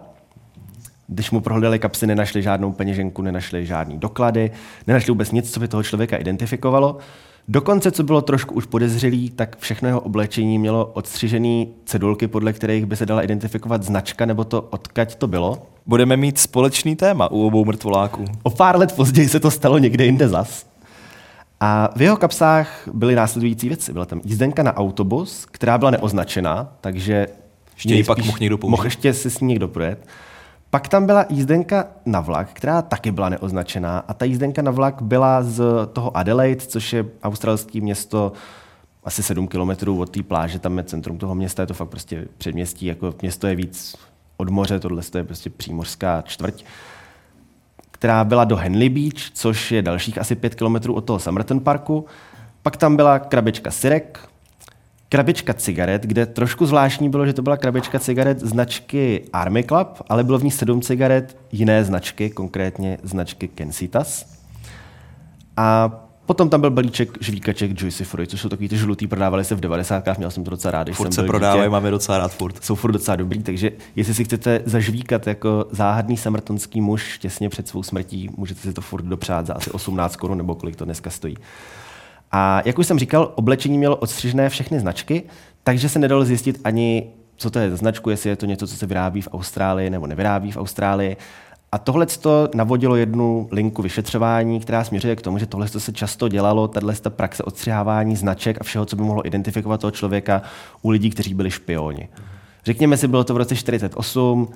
Když 1.07 1.31
mu 1.31 1.41
prohledali 1.41 1.79
kapsy, 1.79 2.07
nenašli 2.07 2.43
žádnou 2.43 2.73
peněženku, 2.73 3.23
nenašli 3.23 3.67
žádný 3.67 3.99
doklady, 3.99 4.51
nenašli 4.87 5.11
vůbec 5.11 5.33
nic, 5.33 5.53
co 5.53 5.61
by 5.61 5.69
toho 5.69 5.83
člověka 5.83 6.17
identifikovalo. 6.17 6.99
Dokonce, 7.49 7.91
co 7.91 8.03
bylo 8.03 8.21
trošku 8.21 8.55
už 8.55 8.67
podezřelý, 8.67 9.31
tak 9.31 9.57
všechno 9.59 9.89
jeho 9.89 10.01
oblečení 10.01 10.59
mělo 10.59 10.87
odstřižený 10.87 11.69
cedulky, 11.85 12.29
podle 12.29 12.53
kterých 12.53 12.87
by 12.87 12.97
se 12.97 13.07
dala 13.07 13.23
identifikovat 13.23 13.83
značka 13.83 14.27
nebo 14.27 14.45
to, 14.45 14.63
odkaď 14.63 15.15
to 15.15 15.27
bylo. 15.27 15.67
Budeme 15.87 16.17
mít 16.17 16.39
společný 16.39 16.97
téma 16.97 17.31
u 17.31 17.47
obou 17.47 17.65
mrtvoláků. 17.65 18.25
O 18.43 18.51
pár 18.51 18.79
let 18.79 18.93
později 18.93 19.29
se 19.29 19.41
to 19.41 19.51
stalo 19.51 19.79
někde 19.79 20.05
jinde 20.05 20.29
zas. 20.29 20.72
A 21.65 21.89
v 21.97 22.03
jeho 22.03 22.17
kapsách 22.17 22.89
byly 22.93 23.15
následující 23.15 23.69
věci. 23.69 23.93
Byla 23.93 24.05
tam 24.05 24.21
jízdenka 24.25 24.63
na 24.63 24.77
autobus, 24.77 25.47
která 25.51 25.79
byla 25.79 25.91
neoznačená, 25.91 26.73
takže 26.81 27.27
Ještě 27.75 27.95
ji 27.95 28.05
pak 28.05 28.19
mohl 28.19 28.39
někdo 28.41 28.59
použít. 28.59 28.71
mohl 28.71 28.85
ještě 28.85 29.15
si 29.15 29.31
s 29.31 29.41
ní 29.41 29.49
někdo 29.49 29.69
projet. 29.69 30.07
Pak 30.71 30.89
tam 30.89 31.07
byla 31.07 31.25
jízdenka 31.29 31.85
na 32.07 32.21
vlak, 32.21 32.49
která 32.53 32.83
taky 32.83 33.11
byla 33.11 33.29
neoznačená. 33.29 33.99
A 34.09 34.15
ta 34.15 34.25
jízdenka 34.25 34.63
na 34.63 34.71
vlak 34.71 35.03
byla 35.03 35.43
z 35.43 35.63
toho 35.93 36.17
Adelaide, 36.17 36.61
což 36.67 36.93
je 36.93 37.05
australské 37.23 37.81
město 37.81 38.33
asi 39.05 39.23
7 39.23 39.49
kilometrů 39.49 40.01
od 40.01 40.11
té 40.11 40.23
pláže, 40.23 40.59
tam 40.59 40.79
je 40.79 40.85
centrum 40.85 41.19
toho 41.19 41.35
města, 41.35 41.63
je 41.63 41.67
to 41.67 41.75
fakt 41.75 41.89
prostě 41.89 42.29
předměstí, 42.39 42.87
jako 42.87 43.15
město 43.23 43.47
je 43.47 43.55
víc 43.55 43.97
od 44.37 44.49
moře, 44.49 44.81
tohle 44.81 45.03
je 45.15 45.25
prostě 45.25 45.51
přímořská 45.51 46.23
čtvrť 46.23 46.65
která 48.03 48.25
byla 48.25 48.45
do 48.45 48.57
Henley 48.57 48.89
Beach, 48.89 49.31
což 49.35 49.73
je 49.73 49.83
dalších 49.83 50.19
asi 50.19 50.35
pět 50.35 50.55
kilometrů 50.55 50.95
od 50.95 51.01
toho 51.01 51.19
Somerton 51.19 51.61
Parku. 51.61 52.07
Pak 52.63 52.77
tam 52.77 52.97
byla 52.97 53.19
krabička 53.19 53.71
syrek, 53.71 54.29
krabička 55.09 55.55
cigaret, 55.55 56.03
kde 56.03 56.27
trošku 56.27 56.67
zvláštní 56.67 57.09
bylo, 57.09 57.27
že 57.27 57.33
to 57.33 57.43
byla 57.43 57.57
krabička 57.57 57.99
cigaret 57.99 58.41
značky 58.41 59.25
Army 59.33 59.65
Club, 59.65 60.03
ale 60.09 60.25
bylo 60.25 60.39
v 60.39 60.45
ní 60.45 60.51
sedm 60.51 60.81
cigaret 60.81 61.37
jiné 61.53 61.85
značky, 61.85 62.31
konkrétně 62.31 62.99
značky 63.03 63.49
Kensitas. 63.49 64.39
A 65.57 65.91
potom 66.33 66.51
tam 66.51 66.61
byl 66.61 66.71
balíček 66.71 67.19
žvíkaček 67.21 67.81
Juicy 67.81 68.05
Fruit, 68.05 68.31
což 68.31 68.41
jsou 68.41 68.49
takový 68.49 68.69
ty 68.69 68.77
žlutý, 68.77 69.07
prodávali 69.07 69.45
se 69.45 69.55
v 69.55 69.61
90. 69.61 70.19
měl 70.19 70.31
jsem 70.31 70.45
to 70.45 70.51
docela 70.51 70.73
rád, 70.73 70.91
Furt 70.91 71.13
jsem 71.13 71.25
se 71.25 71.29
prodávají, 71.29 71.71
máme 71.71 71.91
docela 71.91 72.19
rád 72.19 72.33
furt. 72.33 72.65
jsou 72.65 72.75
furt 72.75 72.93
docela 72.93 73.17
dobrý, 73.17 73.43
takže 73.43 73.71
jestli 73.97 74.15
si 74.15 74.25
chcete 74.25 74.61
zažvíkat 74.65 75.27
jako 75.27 75.67
záhadný 75.71 76.17
samartonský 76.17 76.81
muž 76.81 77.19
těsně 77.19 77.49
před 77.49 77.69
svou 77.69 77.83
smrtí, 77.83 78.31
můžete 78.37 78.61
si 78.61 78.73
to 78.73 78.81
furt 78.81 79.03
dopřát 79.03 79.47
za 79.47 79.55
asi 79.55 79.71
18 79.71 80.17
korun 80.17 80.39
nebo 80.39 80.55
kolik 80.55 80.77
to 80.77 80.85
dneska 80.85 81.11
stojí. 81.11 81.37
A 82.33 82.63
jak 82.65 82.79
už 82.79 82.87
jsem 82.87 82.99
říkal, 82.99 83.33
oblečení 83.35 83.79
mělo 83.79 83.97
odstřižené 83.97 84.49
všechny 84.49 84.81
značky, 84.81 85.23
takže 85.63 85.89
se 85.89 85.99
nedalo 85.99 86.25
zjistit 86.25 86.61
ani, 86.65 87.11
co 87.37 87.51
to 87.51 87.59
je 87.59 87.71
za 87.71 87.77
značku, 87.77 88.11
jestli 88.11 88.31
je 88.31 88.37
to 88.37 88.47
něco, 88.47 88.67
co 88.67 88.77
se 88.77 88.87
vyrábí 88.87 89.23
v 89.23 89.29
Austrálii 89.33 89.91
nebo 89.91 90.07
nevyrábí 90.07 90.53
v 90.53 90.57
Austrálii. 90.57 91.17
A 91.73 91.79
tohle 91.79 92.07
to 92.07 92.49
navodilo 92.55 92.97
jednu 92.97 93.49
linku 93.51 93.83
vyšetřování, 93.83 94.61
která 94.61 94.85
směřuje 94.85 95.17
k 95.17 95.23
tomu, 95.23 95.39
že 95.39 95.47
tohle 95.47 95.69
se 95.69 95.93
často 95.93 96.29
dělalo, 96.29 96.69
tahle 96.69 96.95
praxe 97.09 97.43
odstřihávání 97.43 98.17
značek 98.17 98.61
a 98.61 98.65
všeho, 98.65 98.85
co 98.87 98.97
by 98.97 99.03
mohlo 99.03 99.27
identifikovat 99.27 99.81
toho 99.81 99.91
člověka 99.91 100.43
u 100.83 100.91
lidí, 100.91 101.11
kteří 101.11 101.35
byli 101.35 101.51
špioni. 101.51 102.09
Řekněme 102.65 102.97
si, 102.97 103.09
bylo 103.09 103.25
to 103.25 103.35
v 103.35 103.37
roce 103.37 103.57
48, 103.57 104.49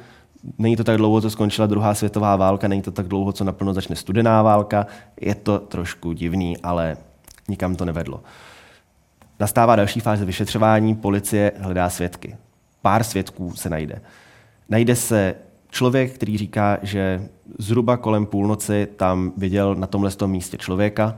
není 0.58 0.76
to 0.76 0.84
tak 0.84 0.96
dlouho, 0.96 1.20
co 1.20 1.30
skončila 1.30 1.66
druhá 1.66 1.94
světová 1.94 2.36
válka, 2.36 2.68
není 2.68 2.82
to 2.82 2.92
tak 2.92 3.08
dlouho, 3.08 3.32
co 3.32 3.44
naplno 3.44 3.74
začne 3.74 3.96
studená 3.96 4.42
válka, 4.42 4.86
je 5.20 5.34
to 5.34 5.58
trošku 5.58 6.12
divný, 6.12 6.56
ale 6.58 6.96
nikam 7.48 7.76
to 7.76 7.84
nevedlo. 7.84 8.20
Nastává 9.40 9.76
další 9.76 10.00
fáze 10.00 10.24
vyšetřování, 10.24 10.94
policie 10.94 11.52
hledá 11.58 11.90
svědky. 11.90 12.36
Pár 12.82 13.04
svědků 13.04 13.52
se 13.54 13.70
najde. 13.70 14.00
Najde 14.68 14.96
se 14.96 15.34
člověk, 15.76 16.12
který 16.12 16.38
říká, 16.38 16.78
že 16.82 17.28
zhruba 17.58 17.96
kolem 17.96 18.26
půlnoci 18.26 18.88
tam 18.96 19.32
viděl 19.36 19.74
na 19.74 19.86
tomhle 19.86 20.10
tom 20.10 20.30
místě 20.30 20.56
člověka, 20.56 21.16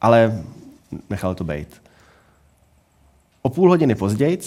ale 0.00 0.42
nechal 1.10 1.34
to 1.34 1.44
být. 1.44 1.82
O 3.42 3.48
půl 3.50 3.68
hodiny 3.68 3.94
později, 3.94 4.38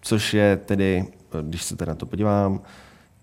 což 0.00 0.34
je 0.34 0.56
tedy, 0.56 1.04
když 1.42 1.62
se 1.62 1.76
teda 1.76 1.92
na 1.92 1.96
to 1.96 2.06
podívám, 2.06 2.60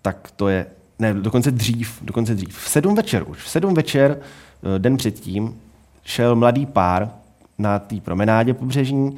tak 0.02 0.30
to 0.36 0.48
je, 0.48 0.66
ne, 0.98 1.14
dokonce 1.14 1.50
dřív, 1.50 1.98
dokonce 2.02 2.34
dřív. 2.34 2.58
V 2.58 2.68
sedm 2.68 2.94
večer 2.94 3.24
už, 3.28 3.38
v 3.42 3.48
sedm 3.48 3.74
večer, 3.74 4.18
eh, 4.18 4.78
den 4.78 4.96
předtím, 4.96 5.60
šel 6.04 6.36
mladý 6.36 6.66
pár 6.66 7.10
na 7.58 7.78
té 7.78 8.00
promenádě 8.00 8.54
pobřežní 8.54 9.16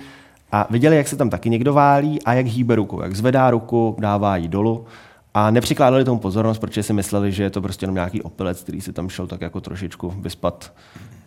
a 0.52 0.66
viděli, 0.70 0.96
jak 0.96 1.08
se 1.08 1.16
tam 1.16 1.30
taky 1.30 1.50
někdo 1.50 1.72
válí 1.72 2.22
a 2.22 2.32
jak 2.34 2.46
hýbe 2.46 2.76
ruku, 2.76 3.00
jak 3.02 3.16
zvedá 3.16 3.50
ruku, 3.50 3.96
dává 3.98 4.36
ji 4.36 4.48
dolů 4.48 4.86
a 5.38 5.50
nepřikládali 5.50 6.04
tomu 6.04 6.18
pozornost, 6.18 6.58
protože 6.58 6.82
si 6.82 6.92
mysleli, 6.92 7.32
že 7.32 7.42
je 7.42 7.50
to 7.50 7.62
prostě 7.62 7.84
jenom 7.84 7.94
nějaký 7.94 8.22
opilec, 8.22 8.62
který 8.62 8.80
si 8.80 8.92
tam 8.92 9.08
šel 9.08 9.26
tak 9.26 9.40
jako 9.40 9.60
trošičku 9.60 10.10
vyspat 10.10 10.72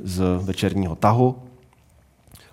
z 0.03 0.23
večerního 0.41 0.95
tahu. 0.95 1.35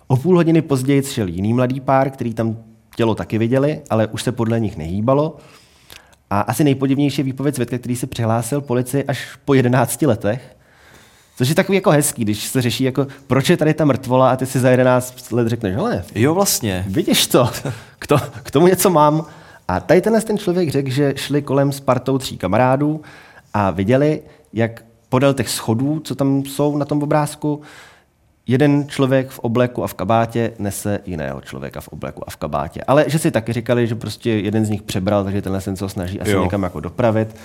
O 0.07 0.17
půl 0.17 0.35
hodiny 0.35 0.61
později 0.61 1.03
šel 1.03 1.27
jiný 1.27 1.53
mladý 1.53 1.79
pár, 1.79 2.09
který 2.09 2.33
tam 2.33 2.57
tělo 2.95 3.15
taky 3.15 3.37
viděli, 3.37 3.81
ale 3.89 4.07
už 4.07 4.23
se 4.23 4.31
podle 4.31 4.59
nich 4.59 4.77
nehýbalo. 4.77 5.37
A 6.29 6.41
asi 6.41 6.63
nejpodivnější 6.63 7.21
je 7.21 7.25
výpověď 7.25 7.55
svědka, 7.55 7.77
který 7.77 7.95
se 7.95 8.07
přihlásil 8.07 8.61
policii 8.61 9.03
až 9.03 9.37
po 9.45 9.53
11 9.53 10.01
letech. 10.01 10.55
Což 11.37 11.49
je 11.49 11.55
takový 11.55 11.75
jako 11.75 11.91
hezký, 11.91 12.21
když 12.21 12.47
se 12.47 12.61
řeší, 12.61 12.83
jako, 12.83 13.07
proč 13.27 13.49
je 13.49 13.57
tady 13.57 13.73
ta 13.73 13.85
mrtvola 13.85 14.31
a 14.31 14.35
ty 14.35 14.45
si 14.45 14.59
za 14.59 14.69
11 14.69 15.31
let 15.31 15.47
řekneš, 15.47 15.75
hele, 15.75 16.03
Jo, 16.15 16.33
vlastně. 16.33 16.85
vidíš 16.87 17.27
to, 17.27 17.49
k, 17.99 18.07
to, 18.07 18.17
k 18.43 18.51
tomu 18.51 18.67
něco 18.67 18.89
mám. 18.89 19.25
A 19.69 19.79
tady 19.79 20.01
tenhle 20.01 20.21
ten 20.21 20.37
člověk 20.37 20.69
řekl, 20.69 20.89
že 20.89 21.13
šli 21.15 21.41
kolem 21.41 21.71
s 21.71 21.79
partou 21.79 22.17
tří 22.17 22.37
kamarádů 22.37 23.01
a 23.53 23.71
viděli, 23.71 24.21
jak 24.53 24.83
podél 25.09 25.33
těch 25.33 25.49
schodů, 25.49 25.99
co 25.99 26.15
tam 26.15 26.43
jsou 26.45 26.77
na 26.77 26.85
tom 26.85 27.03
obrázku, 27.03 27.61
jeden 28.47 28.87
člověk 28.87 29.29
v 29.29 29.39
obleku 29.39 29.83
a 29.83 29.87
v 29.87 29.93
kabátě 29.93 30.51
nese 30.59 30.99
jiného 31.05 31.41
člověka 31.41 31.81
v 31.81 31.87
obleku 31.87 32.23
a 32.27 32.31
v 32.31 32.35
kabátě. 32.35 32.81
Ale 32.87 33.05
že 33.07 33.19
si 33.19 33.31
taky 33.31 33.53
říkali, 33.53 33.87
že 33.87 33.95
prostě 33.95 34.29
jeden 34.29 34.65
z 34.65 34.69
nich 34.69 34.81
přebral, 34.81 35.23
takže 35.23 35.41
tenhle 35.41 35.61
se 35.61 35.75
co 35.75 35.89
snaží 35.89 36.21
asi 36.21 36.31
Jo. 36.31 36.43
někam 36.43 36.63
jako 36.63 36.79
dopravit. 36.79 37.35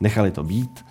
Nechali 0.00 0.30
to 0.30 0.42
být. 0.42 0.84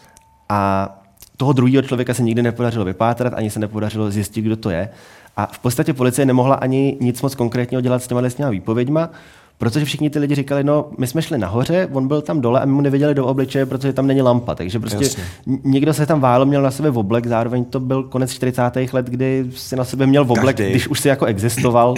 A 0.50 0.90
toho 1.38 1.54
druhého 1.54 1.82
člověka 1.82 2.14
se 2.14 2.24
nikdy 2.24 2.44
nepodařilo 2.44 2.86
vypátrat, 2.86 3.34
ani 3.34 3.50
se 3.50 3.60
nepodařilo 3.60 4.12
zjistit, 4.12 4.42
kdo 4.42 4.56
to 4.56 4.70
je. 4.70 4.90
A 5.38 5.46
v 5.46 5.60
podstatě 5.60 5.94
policie 5.94 6.26
nemohla 6.26 6.56
ani 6.56 6.98
nic 7.00 7.22
moc 7.22 7.36
konkrétního 7.36 7.82
dělat 7.82 8.04
s 8.04 8.08
těma 8.08 8.30
s 8.30 8.36
těma 8.36 8.50
výpověďma, 8.50 9.10
protože 9.58 9.86
všichni 9.86 10.10
ty 10.10 10.20
lidi 10.20 10.36
říkali, 10.36 10.64
no, 10.64 10.86
my 10.98 11.08
jsme 11.08 11.22
šli 11.22 11.38
nahoře, 11.38 11.90
on 11.94 12.08
byl 12.08 12.22
tam 12.22 12.42
dole 12.42 12.62
a 12.62 12.66
my 12.66 12.72
mu 12.72 12.82
neviděli 12.82 13.16
do 13.16 13.26
obličeje, 13.26 13.66
protože 13.66 13.94
tam 13.94 14.08
není 14.08 14.22
lampa. 14.22 14.56
Takže 14.56 14.80
prostě 14.80 15.04
Jasně. 15.04 15.24
někdo 15.64 15.94
se 15.94 16.06
tam 16.06 16.20
válo, 16.20 16.46
měl 16.46 16.62
na 16.62 16.72
sebe 16.72 16.90
oblek, 16.90 17.28
zároveň 17.28 17.66
to 17.66 17.80
byl 17.80 18.04
konec 18.04 18.32
40. 18.32 18.72
let, 18.94 19.06
kdy 19.06 19.46
si 19.56 19.76
na 19.76 19.84
sebe 19.86 20.06
měl 20.06 20.22
oblek, 20.22 20.58
Každý. 20.58 20.72
když 20.72 20.88
už 20.88 21.00
si 21.00 21.08
jako 21.08 21.26
existoval, 21.26 21.96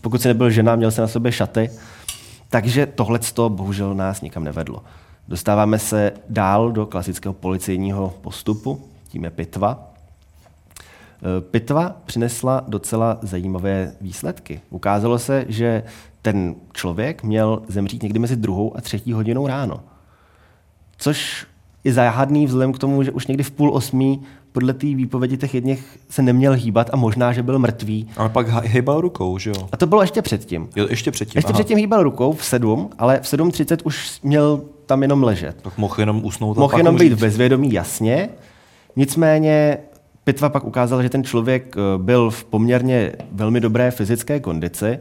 pokud 0.00 0.22
si 0.22 0.28
nebyl 0.28 0.50
žena, 0.50 0.76
měl 0.76 0.90
si 0.90 1.00
na 1.00 1.08
sebe 1.08 1.32
šaty. 1.32 1.70
Takže 2.50 2.86
tohle 2.86 3.20
bohužel 3.48 3.94
nás 3.94 4.20
nikam 4.20 4.44
nevedlo. 4.44 4.82
Dostáváme 5.28 5.78
se 5.78 6.12
dál 6.28 6.72
do 6.72 6.86
klasického 6.86 7.32
policejního 7.32 8.14
postupu, 8.20 8.80
tím 9.08 9.24
je 9.24 9.30
pitva. 9.30 9.88
Eh, 11.22 11.40
Pitva 11.40 11.96
přinesla 12.06 12.64
docela 12.68 13.18
zajímavé 13.22 13.92
výsledky. 14.00 14.60
Ukázalo 14.70 15.18
se, 15.18 15.44
že 15.48 15.82
ten 16.22 16.54
člověk 16.72 17.22
měl 17.22 17.62
zemřít 17.68 18.02
někdy 18.02 18.18
mezi 18.18 18.36
druhou 18.36 18.76
a 18.76 18.80
třetí 18.80 19.12
hodinou 19.12 19.46
ráno. 19.46 19.80
Což 20.96 21.46
je 21.84 21.92
záhadný 21.92 22.46
vzhledem 22.46 22.72
k 22.72 22.78
tomu, 22.78 23.02
že 23.02 23.10
už 23.10 23.26
někdy 23.26 23.42
v 23.42 23.50
půl 23.50 23.74
osmí 23.74 24.22
podle 24.52 24.72
té 24.72 24.86
výpovědi 24.86 25.36
těch 25.36 25.54
jedněch 25.54 25.98
se 26.08 26.22
neměl 26.22 26.52
hýbat 26.52 26.90
a 26.92 26.96
možná, 26.96 27.32
že 27.32 27.42
byl 27.42 27.58
mrtvý. 27.58 28.08
Ale 28.16 28.28
pak 28.28 28.48
hejbal 28.48 29.00
rukou, 29.00 29.38
že 29.38 29.50
jo? 29.50 29.68
A 29.72 29.76
to 29.76 29.86
bylo 29.86 30.00
ještě 30.00 30.22
předtím. 30.22 30.68
Jo, 30.76 30.86
ještě 30.90 31.10
předtím. 31.10 31.38
Ještě 31.38 31.48
aha. 31.48 31.54
předtím 31.54 31.78
hýbal 31.78 32.02
rukou 32.02 32.32
v 32.32 32.44
sedm, 32.44 32.90
ale 32.98 33.20
v 33.20 33.24
7.30 33.24 33.78
už 33.84 34.20
měl 34.22 34.62
tam 34.86 35.02
jenom 35.02 35.22
ležet. 35.22 35.62
Tak 35.62 35.78
mohl 35.78 35.94
jenom 35.98 36.24
usnout 36.24 36.56
Mohl 36.56 36.78
jenom 36.78 36.96
být 36.96 37.12
bezvědomý, 37.12 37.72
jasně. 37.72 38.28
Nicméně 38.96 39.78
pitva 40.24 40.48
pak 40.48 40.64
ukázala, 40.64 41.02
že 41.02 41.08
ten 41.08 41.24
člověk 41.24 41.76
eh, 41.76 41.98
byl 41.98 42.30
v 42.30 42.44
poměrně 42.44 43.12
velmi 43.32 43.60
dobré 43.60 43.90
fyzické 43.90 44.40
kondici, 44.40 44.98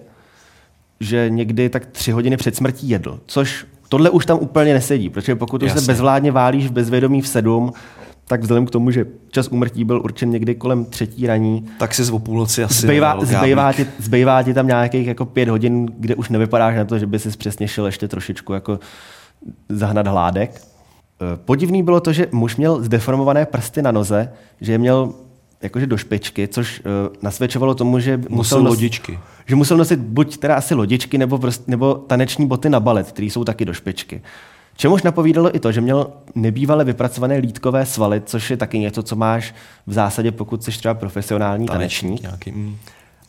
že 1.01 1.29
někdy 1.29 1.69
tak 1.69 1.85
tři 1.85 2.11
hodiny 2.11 2.37
před 2.37 2.55
smrtí 2.55 2.89
jedl, 2.89 3.19
což 3.25 3.65
tohle 3.89 4.09
už 4.09 4.25
tam 4.25 4.37
úplně 4.41 4.73
nesedí, 4.73 5.09
protože 5.09 5.35
pokud 5.35 5.63
už 5.63 5.71
se 5.71 5.77
Jasně. 5.77 5.93
bezvládně 5.93 6.31
válíš 6.31 6.67
v 6.67 6.71
bezvědomí 6.71 7.21
v 7.21 7.27
sedm, 7.27 7.73
tak 8.27 8.41
vzhledem 8.41 8.65
k 8.65 8.71
tomu, 8.71 8.91
že 8.91 9.05
čas 9.31 9.47
úmrtí 9.47 9.83
byl 9.83 10.01
určen 10.03 10.29
někdy 10.29 10.55
kolem 10.55 10.85
třetí 10.85 11.27
raní, 11.27 11.65
Tak 11.77 11.93
si 11.93 12.03
z 12.03 12.09
o 12.09 12.19
půlnoci 12.19 12.63
asi 12.63 12.81
zbývá, 12.81 13.25
zbývá, 13.25 13.73
ti, 13.73 13.85
zbývá 13.99 14.43
ti 14.43 14.53
tam 14.53 14.67
nějakých 14.67 15.07
jako 15.07 15.25
pět 15.25 15.49
hodin, 15.49 15.85
kde 15.97 16.15
už 16.15 16.29
nevypadáš 16.29 16.75
na 16.75 16.85
to, 16.85 16.99
že 16.99 17.07
by 17.07 17.19
si 17.19 17.29
přesně 17.29 17.67
šel 17.67 17.85
ještě 17.85 18.07
trošičku 18.07 18.53
jako 18.53 18.79
zahnat 19.69 20.07
hládek. 20.07 20.61
Eh, 21.21 21.37
Podivný 21.45 21.83
bylo 21.83 21.99
to, 21.99 22.13
že 22.13 22.27
muž 22.31 22.55
měl 22.55 22.83
zdeformované 22.83 23.45
prsty 23.45 23.81
na 23.81 23.91
noze, 23.91 24.31
že 24.61 24.71
je 24.71 24.77
měl 24.77 25.13
jakože 25.61 25.87
do 25.87 25.97
špičky, 25.97 26.47
což 26.47 26.79
uh, 26.79 27.15
nasvědčovalo 27.21 27.75
tomu, 27.75 27.99
že 27.99 28.17
musel, 28.17 28.35
Musel 28.35 28.61
nos- 28.63 28.69
lodičky. 28.69 29.19
že 29.45 29.55
musel 29.55 29.77
nosit 29.77 29.99
buď 29.99 30.37
teda 30.37 30.55
asi 30.55 30.75
lodičky, 30.75 31.17
nebo, 31.17 31.37
prost, 31.37 31.67
nebo 31.67 31.93
taneční 31.95 32.47
boty 32.47 32.69
na 32.69 32.79
balet, 32.79 33.11
které 33.11 33.25
jsou 33.27 33.43
taky 33.43 33.65
do 33.65 33.73
špičky. 33.73 34.21
Čemuž 34.75 35.03
napovídalo 35.03 35.55
i 35.55 35.59
to, 35.59 35.71
že 35.71 35.81
měl 35.81 36.07
nebývale 36.35 36.83
vypracované 36.85 37.37
lítkové 37.37 37.85
svaly, 37.85 38.21
což 38.25 38.49
je 38.51 38.57
taky 38.57 38.79
něco, 38.79 39.03
co 39.03 39.15
máš 39.15 39.55
v 39.87 39.93
zásadě, 39.93 40.31
pokud 40.31 40.63
jsi 40.63 40.71
třeba 40.71 40.93
profesionální 40.93 41.65
tanečník. 41.65 42.21
Tanečník 42.21 42.53
nějaký. 42.53 42.77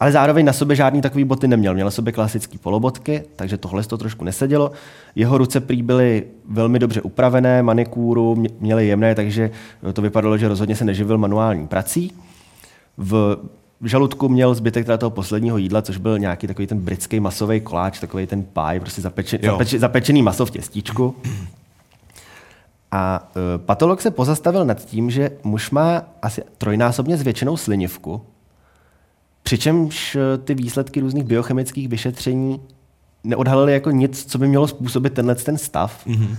Ale 0.02 0.12
zároveň 0.12 0.47
na 0.47 0.52
sobě 0.52 0.76
žádný 0.76 1.00
takový 1.00 1.25
boty 1.25 1.49
neměl. 1.49 1.75
Měl 1.75 1.85
na 1.85 1.90
sobě 1.90 2.12
klasické 2.12 2.59
polobotky, 2.59 3.23
takže 3.37 3.56
tohle 3.56 3.82
to 3.82 3.99
trošku 3.99 4.25
nesedělo. 4.25 4.73
Jeho 5.14 5.38
ruce 5.38 5.61
prý 5.61 5.82
byly 5.82 6.25
velmi 6.49 6.78
dobře 6.78 7.02
upravené, 7.02 7.62
manikúru 7.62 8.44
měly 8.61 8.87
jemné, 8.87 9.14
takže 9.14 9.50
to 9.92 10.02
vypadalo, 10.02 10.38
že 10.38 10.49
rozhodně 10.49 10.76
se 10.76 10.85
neživil 10.85 11.18
manuální 11.18 11.66
prací. 11.66 12.12
V 12.99 13.37
žaludku 13.85 14.28
měl 14.28 14.54
zbytek 14.54 14.87
teda 14.87 14.99
toho 14.99 15.11
posledního 15.11 15.59
jídla, 15.59 15.82
což 15.82 15.97
byl 15.97 16.18
nějaký 16.18 16.47
takový 16.47 16.66
ten 16.66 16.78
britský 16.78 17.21
masový 17.21 17.61
koláč, 17.61 18.00
takový 18.00 18.26
ten 18.26 18.42
pie, 18.42 18.80
prostě 18.80 19.02
zapeče, 19.02 19.38
zapeče, 19.42 19.78
zapečený 19.78 20.23
maso 20.23 20.47
v 20.47 20.50
těstíčku. 20.50 21.14
A 22.90 23.30
uh, 23.37 23.64
patolog 23.64 24.00
se 24.00 24.11
pozastavil 24.11 24.64
nad 24.64 24.85
tím, 24.85 25.11
že 25.11 25.30
muž 25.44 25.71
má 25.71 26.02
asi 26.23 26.42
trojnásobně 26.59 27.16
zvětšenou 27.16 27.56
slinivku, 27.56 28.23
přičemž 29.42 30.16
e, 30.16 30.38
ty 30.38 30.54
výsledky 30.54 31.00
různých 31.00 31.25
biochemických 31.25 31.88
vyšetření 31.88 32.61
neodhalily 33.25 33.72
jako 33.72 33.90
nic, 33.90 34.25
co 34.25 34.38
by 34.38 34.49
mělo 34.49 34.68
způsobit 34.68 35.12
tenhle 35.12 35.34
ten 35.34 35.58
stav. 35.58 36.06
Mm-hmm. 36.06 36.37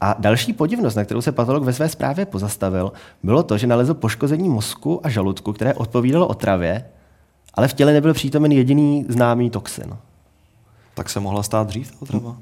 A 0.00 0.16
další 0.18 0.52
podivnost, 0.52 0.96
na 0.96 1.04
kterou 1.04 1.20
se 1.20 1.32
patolog 1.32 1.62
ve 1.62 1.72
své 1.72 1.88
zprávě 1.88 2.26
pozastavil, 2.26 2.92
bylo 3.22 3.42
to, 3.42 3.58
že 3.58 3.66
nalezl 3.66 3.94
poškození 3.94 4.48
mozku 4.48 5.06
a 5.06 5.08
žaludku, 5.08 5.52
které 5.52 5.74
odpovídalo 5.74 6.26
otravě, 6.26 6.84
ale 7.54 7.68
v 7.68 7.72
těle 7.72 7.92
nebyl 7.92 8.14
přítomen 8.14 8.52
jediný 8.52 9.06
známý 9.08 9.50
toxin. 9.50 9.96
Tak 10.94 11.10
se 11.10 11.20
mohla 11.20 11.42
stát 11.42 11.66
dřív 11.66 11.90
ta 11.90 11.96
otrava? 12.00 12.36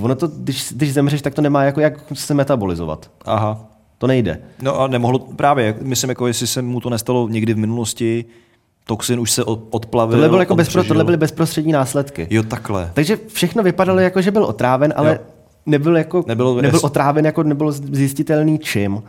Ono 0.00 0.14
to, 0.14 0.28
když, 0.28 0.72
když 0.72 0.92
zemřeš, 0.92 1.22
tak 1.22 1.34
to 1.34 1.42
nemá 1.42 1.64
jako 1.64 1.80
jak 1.80 1.94
se 2.14 2.34
metabolizovat. 2.34 3.10
Aha. 3.24 3.64
To 3.98 4.06
nejde. 4.06 4.42
No 4.62 4.80
a 4.80 4.86
nemohlo, 4.86 5.18
právě, 5.18 5.76
myslím, 5.80 6.08
jako 6.08 6.26
jestli 6.26 6.46
se 6.46 6.62
mu 6.62 6.80
to 6.80 6.90
nestalo 6.90 7.28
někdy 7.28 7.54
v 7.54 7.58
minulosti, 7.58 8.24
toxin 8.86 9.20
už 9.20 9.30
se 9.30 9.44
odplavil. 9.44 10.12
Tohle, 10.12 10.28
bylo 10.28 10.40
jako 10.40 10.54
bezpro, 10.54 10.84
tohle 10.84 11.04
byly 11.04 11.16
bezprostřední 11.16 11.72
následky. 11.72 12.26
Jo, 12.30 12.42
takhle. 12.42 12.90
Takže 12.94 13.18
všechno 13.26 13.62
vypadalo 13.62 14.00
jako, 14.00 14.22
že 14.22 14.30
byl 14.30 14.44
otráven, 14.44 14.92
ale 14.96 15.10
jo. 15.10 15.18
nebyl, 15.66 15.96
jako, 15.96 16.24
nebyl, 16.26 16.54
nebyl 16.62 16.80
otráven, 16.82 17.26
jako 17.26 17.42
nebyl 17.42 17.72
zjistitelný 17.72 18.58
čím. 18.58 19.02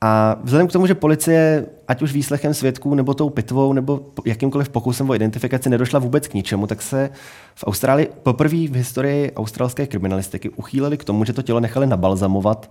A 0.00 0.36
vzhledem 0.42 0.68
k 0.68 0.72
tomu, 0.72 0.86
že 0.86 0.94
policie, 0.94 1.66
ať 1.88 2.02
už 2.02 2.12
výslechem 2.12 2.54
svědků, 2.54 2.94
nebo 2.94 3.14
tou 3.14 3.30
pitvou, 3.30 3.72
nebo 3.72 4.00
jakýmkoliv 4.24 4.68
pokusem 4.68 5.10
o 5.10 5.14
identifikaci 5.14 5.70
nedošla 5.70 5.98
vůbec 5.98 6.28
k 6.28 6.34
ničemu, 6.34 6.66
tak 6.66 6.82
se 6.82 7.10
v 7.54 7.64
Austrálii 7.66 8.08
poprvé 8.22 8.56
v 8.56 8.76
historii 8.76 9.32
australské 9.32 9.86
kriminalistiky 9.86 10.48
uchýlili 10.50 10.96
k 10.96 11.04
tomu, 11.04 11.24
že 11.24 11.32
to 11.32 11.42
tělo 11.42 11.60
nechali 11.60 11.86
nabalzamovat 11.86 12.70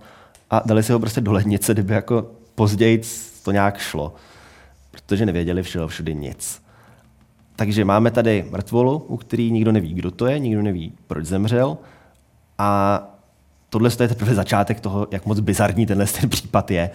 a 0.50 0.62
dali 0.66 0.82
si 0.82 0.92
ho 0.92 0.98
prostě 0.98 1.20
do 1.20 1.32
lednice, 1.32 1.72
kdyby 1.72 1.94
jako 1.94 2.26
později 2.54 3.02
to 3.44 3.52
nějak 3.52 3.78
šlo. 3.78 4.14
Protože 4.94 5.26
nevěděli 5.26 5.62
všeho 5.62 5.88
všude 5.88 6.14
nic. 6.14 6.62
Takže 7.56 7.84
máme 7.84 8.10
tady 8.10 8.44
mrtvolu, 8.50 8.98
u 8.98 9.16
který 9.16 9.50
nikdo 9.50 9.72
neví, 9.72 9.94
kdo 9.94 10.10
to 10.10 10.26
je, 10.26 10.38
nikdo 10.38 10.62
neví, 10.62 10.92
proč 11.06 11.26
zemřel. 11.26 11.78
A 12.58 13.02
tohle 13.70 13.90
je 14.00 14.08
teprve 14.08 14.34
začátek 14.34 14.80
toho, 14.80 15.06
jak 15.10 15.26
moc 15.26 15.40
bizarní 15.40 15.86
tenhle 15.86 16.06
ten 16.06 16.30
případ 16.30 16.70
je. 16.70 16.90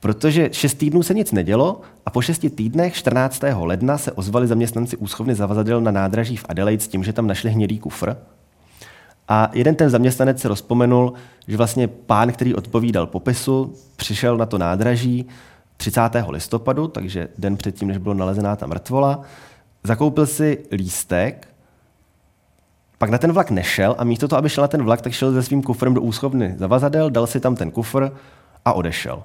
Protože 0.00 0.48
šest 0.52 0.74
týdnů 0.74 1.02
se 1.02 1.14
nic 1.14 1.32
nedělo 1.32 1.80
a 2.06 2.10
po 2.10 2.22
šesti 2.22 2.50
týdnech 2.50 2.94
14. 2.94 3.42
ledna 3.54 3.98
se 3.98 4.12
ozvali 4.12 4.46
zaměstnanci 4.46 4.96
úschovny 4.96 5.34
zavazadel 5.34 5.80
na 5.80 5.90
nádraží 5.90 6.36
v 6.36 6.44
Adelaide 6.48 6.82
s 6.82 6.88
tím, 6.88 7.04
že 7.04 7.12
tam 7.12 7.26
našli 7.26 7.50
hnědý 7.50 7.78
kufr. 7.78 8.16
A 9.28 9.50
jeden 9.52 9.74
ten 9.74 9.90
zaměstnanec 9.90 10.40
se 10.40 10.48
rozpomenul, 10.48 11.12
že 11.48 11.56
vlastně 11.56 11.88
pán, 11.88 12.32
který 12.32 12.54
odpovídal 12.54 13.06
popisu, 13.06 13.74
přišel 13.96 14.36
na 14.36 14.46
to 14.46 14.58
nádraží 14.58 15.26
30. 15.76 16.00
listopadu, 16.28 16.88
takže 16.88 17.28
den 17.38 17.56
předtím, 17.56 17.88
než 17.88 17.98
byla 17.98 18.14
nalezená 18.14 18.56
ta 18.56 18.66
mrtvola, 18.66 19.22
zakoupil 19.84 20.26
si 20.26 20.64
lístek, 20.72 21.48
pak 22.98 23.10
na 23.10 23.18
ten 23.18 23.32
vlak 23.32 23.50
nešel 23.50 23.94
a 23.98 24.04
místo 24.04 24.28
toho, 24.28 24.38
aby 24.38 24.48
šel 24.48 24.62
na 24.62 24.68
ten 24.68 24.82
vlak, 24.82 25.00
tak 25.00 25.12
šel 25.12 25.32
se 25.32 25.42
svým 25.42 25.62
kufrem 25.62 25.94
do 25.94 26.02
úschovny 26.02 26.54
zavazadel, 26.58 27.10
dal 27.10 27.26
si 27.26 27.40
tam 27.40 27.56
ten 27.56 27.70
kufr 27.70 28.10
a 28.64 28.72
odešel. 28.72 29.22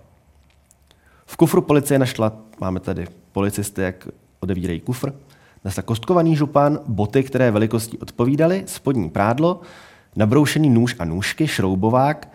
V 1.25 1.37
kufru 1.37 1.61
policie 1.61 1.99
našla, 1.99 2.31
máme 2.61 2.79
tady 2.79 3.07
policisty, 3.31 3.81
jak 3.81 4.07
odevírají 4.39 4.79
kufr, 4.79 5.13
našla 5.65 5.83
kostkovaný 5.83 6.35
župan, 6.35 6.79
boty, 6.87 7.23
které 7.23 7.51
velikostí 7.51 7.97
odpovídaly, 7.97 8.63
spodní 8.65 9.09
prádlo, 9.09 9.61
nabroušený 10.15 10.69
nůž 10.69 10.95
a 10.99 11.05
nůžky, 11.05 11.47
šroubovák, 11.47 12.29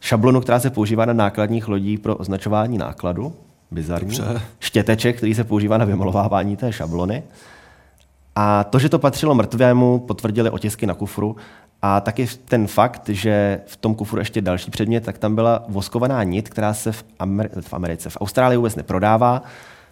šablonu, 0.00 0.40
která 0.40 0.60
se 0.60 0.70
používá 0.70 1.04
na 1.04 1.12
nákladních 1.12 1.68
lodích 1.68 2.00
pro 2.00 2.16
označování 2.16 2.78
nákladu, 2.78 3.34
bizarní, 3.70 4.16
Dobře. 4.16 4.42
štěteček, 4.60 5.16
který 5.16 5.34
se 5.34 5.44
používá 5.44 5.78
na 5.78 5.84
vymalovávání 5.84 6.56
té 6.56 6.72
šablony. 6.72 7.22
A 8.36 8.64
to, 8.64 8.78
že 8.78 8.88
to 8.88 8.98
patřilo 8.98 9.34
mrtvému, 9.34 9.98
potvrdili 9.98 10.50
otisky 10.50 10.86
na 10.86 10.94
kufru 10.94 11.36
a 11.82 12.00
taky 12.00 12.26
ten 12.44 12.66
fakt, 12.66 13.08
že 13.08 13.60
v 13.66 13.76
tom 13.76 13.94
kufru 13.94 14.18
ještě 14.18 14.40
další 14.40 14.70
předmět, 14.70 15.04
tak 15.04 15.18
tam 15.18 15.34
byla 15.34 15.64
voskovaná 15.68 16.22
nit, 16.22 16.48
která 16.48 16.74
se 16.74 16.92
v, 16.92 17.04
Amer- 17.20 17.60
v 17.60 17.74
Americe, 17.74 18.10
v 18.10 18.16
Austrálii 18.20 18.56
vůbec 18.56 18.76
neprodává, 18.76 19.42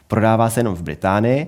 prodává 0.08 0.50
se 0.50 0.60
jenom 0.60 0.74
v 0.74 0.82
Británii 0.82 1.46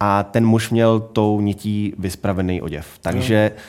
a 0.00 0.22
ten 0.22 0.46
muž 0.46 0.70
měl 0.70 1.00
tou 1.00 1.40
nití 1.40 1.94
vyspravený 1.98 2.62
oděv. 2.62 2.86
Takže 3.00 3.52
no. 3.56 3.62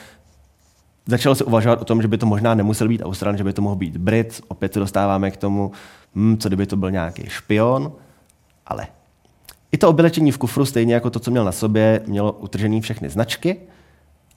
začalo 1.07 1.35
se 1.35 1.43
uvažovat 1.43 1.81
o 1.81 1.85
tom, 1.85 2.01
že 2.01 2.07
by 2.07 2.17
to 2.17 2.25
možná 2.25 2.55
nemusel 2.55 2.87
být 2.87 3.01
Australan, 3.05 3.37
že 3.37 3.43
by 3.43 3.53
to 3.53 3.61
mohl 3.61 3.75
být 3.75 3.97
Brit. 3.97 4.41
Opět 4.47 4.73
se 4.73 4.79
dostáváme 4.79 5.31
k 5.31 5.37
tomu, 5.37 5.71
hm, 6.15 6.37
co 6.37 6.49
kdyby 6.49 6.65
to 6.65 6.75
byl 6.75 6.91
nějaký 6.91 7.23
špion, 7.27 7.91
ale 8.65 8.87
i 9.71 9.77
to 9.77 9.89
oblečení 9.89 10.31
v 10.31 10.37
kufru, 10.37 10.65
stejně 10.65 10.93
jako 10.93 11.09
to, 11.09 11.19
co 11.19 11.31
měl 11.31 11.45
na 11.45 11.51
sobě, 11.51 12.01
mělo 12.07 12.31
utržený 12.31 12.81
všechny 12.81 13.09
značky, 13.09 13.57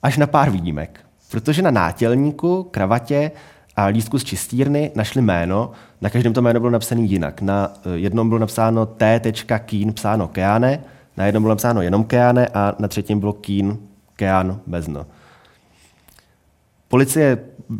až 0.03 0.17
na 0.17 0.27
pár 0.27 0.49
výjimek. 0.49 0.99
Protože 1.31 1.61
na 1.61 1.71
nátělníku, 1.71 2.63
kravatě 2.63 3.31
a 3.75 3.85
lístku 3.85 4.19
z 4.19 4.23
čistírny 4.23 4.91
našli 4.95 5.21
jméno, 5.21 5.71
na 6.01 6.09
každém 6.09 6.33
to 6.33 6.41
jméno 6.41 6.59
bylo 6.59 6.71
napsané 6.71 7.01
jinak. 7.01 7.41
Na 7.41 7.73
eh, 7.75 7.89
jednom 7.97 8.29
bylo 8.29 8.39
napsáno 8.39 8.85
T. 8.85 9.21
Keen, 9.65 9.93
psáno 9.93 10.27
Keane, 10.27 10.83
na 11.17 11.25
jednom 11.25 11.43
bylo 11.43 11.49
napsáno 11.49 11.81
jenom 11.81 12.03
Keane 12.03 12.47
a 12.47 12.75
na 12.79 12.87
třetím 12.87 13.19
bylo 13.19 13.33
Keen, 13.33 13.77
Kean 14.15 14.59
bez 14.67 14.87
no. 14.87 15.05
Policie 16.87 17.37